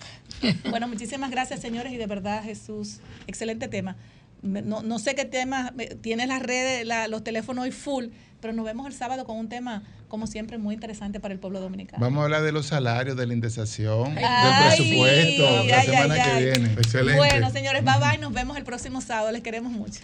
Bueno, 0.70 0.89
muchísimas 0.89 1.31
gracias, 1.31 1.60
señores, 1.60 1.93
y 1.93 1.97
de 1.97 2.06
verdad, 2.06 2.43
Jesús, 2.43 2.98
excelente 3.27 3.68
tema. 3.68 3.97
No, 4.43 4.82
no 4.82 4.98
sé 4.98 5.14
qué 5.14 5.24
tema, 5.24 5.73
tienes 6.02 6.28
las 6.28 6.43
redes, 6.43 6.86
la- 6.86 7.09
los 7.09 7.24
teléfonos 7.24 7.64
hoy 7.64 7.70
full, 7.73 8.06
pero 8.40 8.52
nos 8.52 8.64
vemos 8.66 8.86
el 8.86 8.93
sábado 8.93 9.24
con 9.24 9.36
un 9.39 9.48
tema, 9.48 9.82
como 10.09 10.27
siempre, 10.27 10.59
muy 10.59 10.74
interesante 10.74 11.18
para 11.20 11.32
el 11.35 11.40
pueblo 11.40 11.59
dominicano. 11.60 12.05
Vamos 12.05 12.20
a 12.20 12.24
hablar 12.24 12.43
de 12.43 12.52
los 12.52 12.66
salarios, 12.66 13.16
de 13.16 13.27
la 13.27 13.32
indexación, 13.32 14.14
Ay, 14.18 14.44
del 14.44 14.77
presupuesto, 14.77 15.64
la 15.66 15.82
semana 15.82 16.14
ay, 16.14 16.20
que 16.44 16.44
viene. 16.44 16.73
Excelente. 16.74 17.16
Bueno, 17.16 17.51
señores, 17.51 17.82
bye 17.85 17.94
bye, 17.98 18.18
nos 18.18 18.32
vemos 18.32 18.56
el 18.56 18.64
próximo 18.64 19.01
sábado, 19.01 19.32
les 19.32 19.43
queremos 19.43 19.73
mucho. 19.73 20.01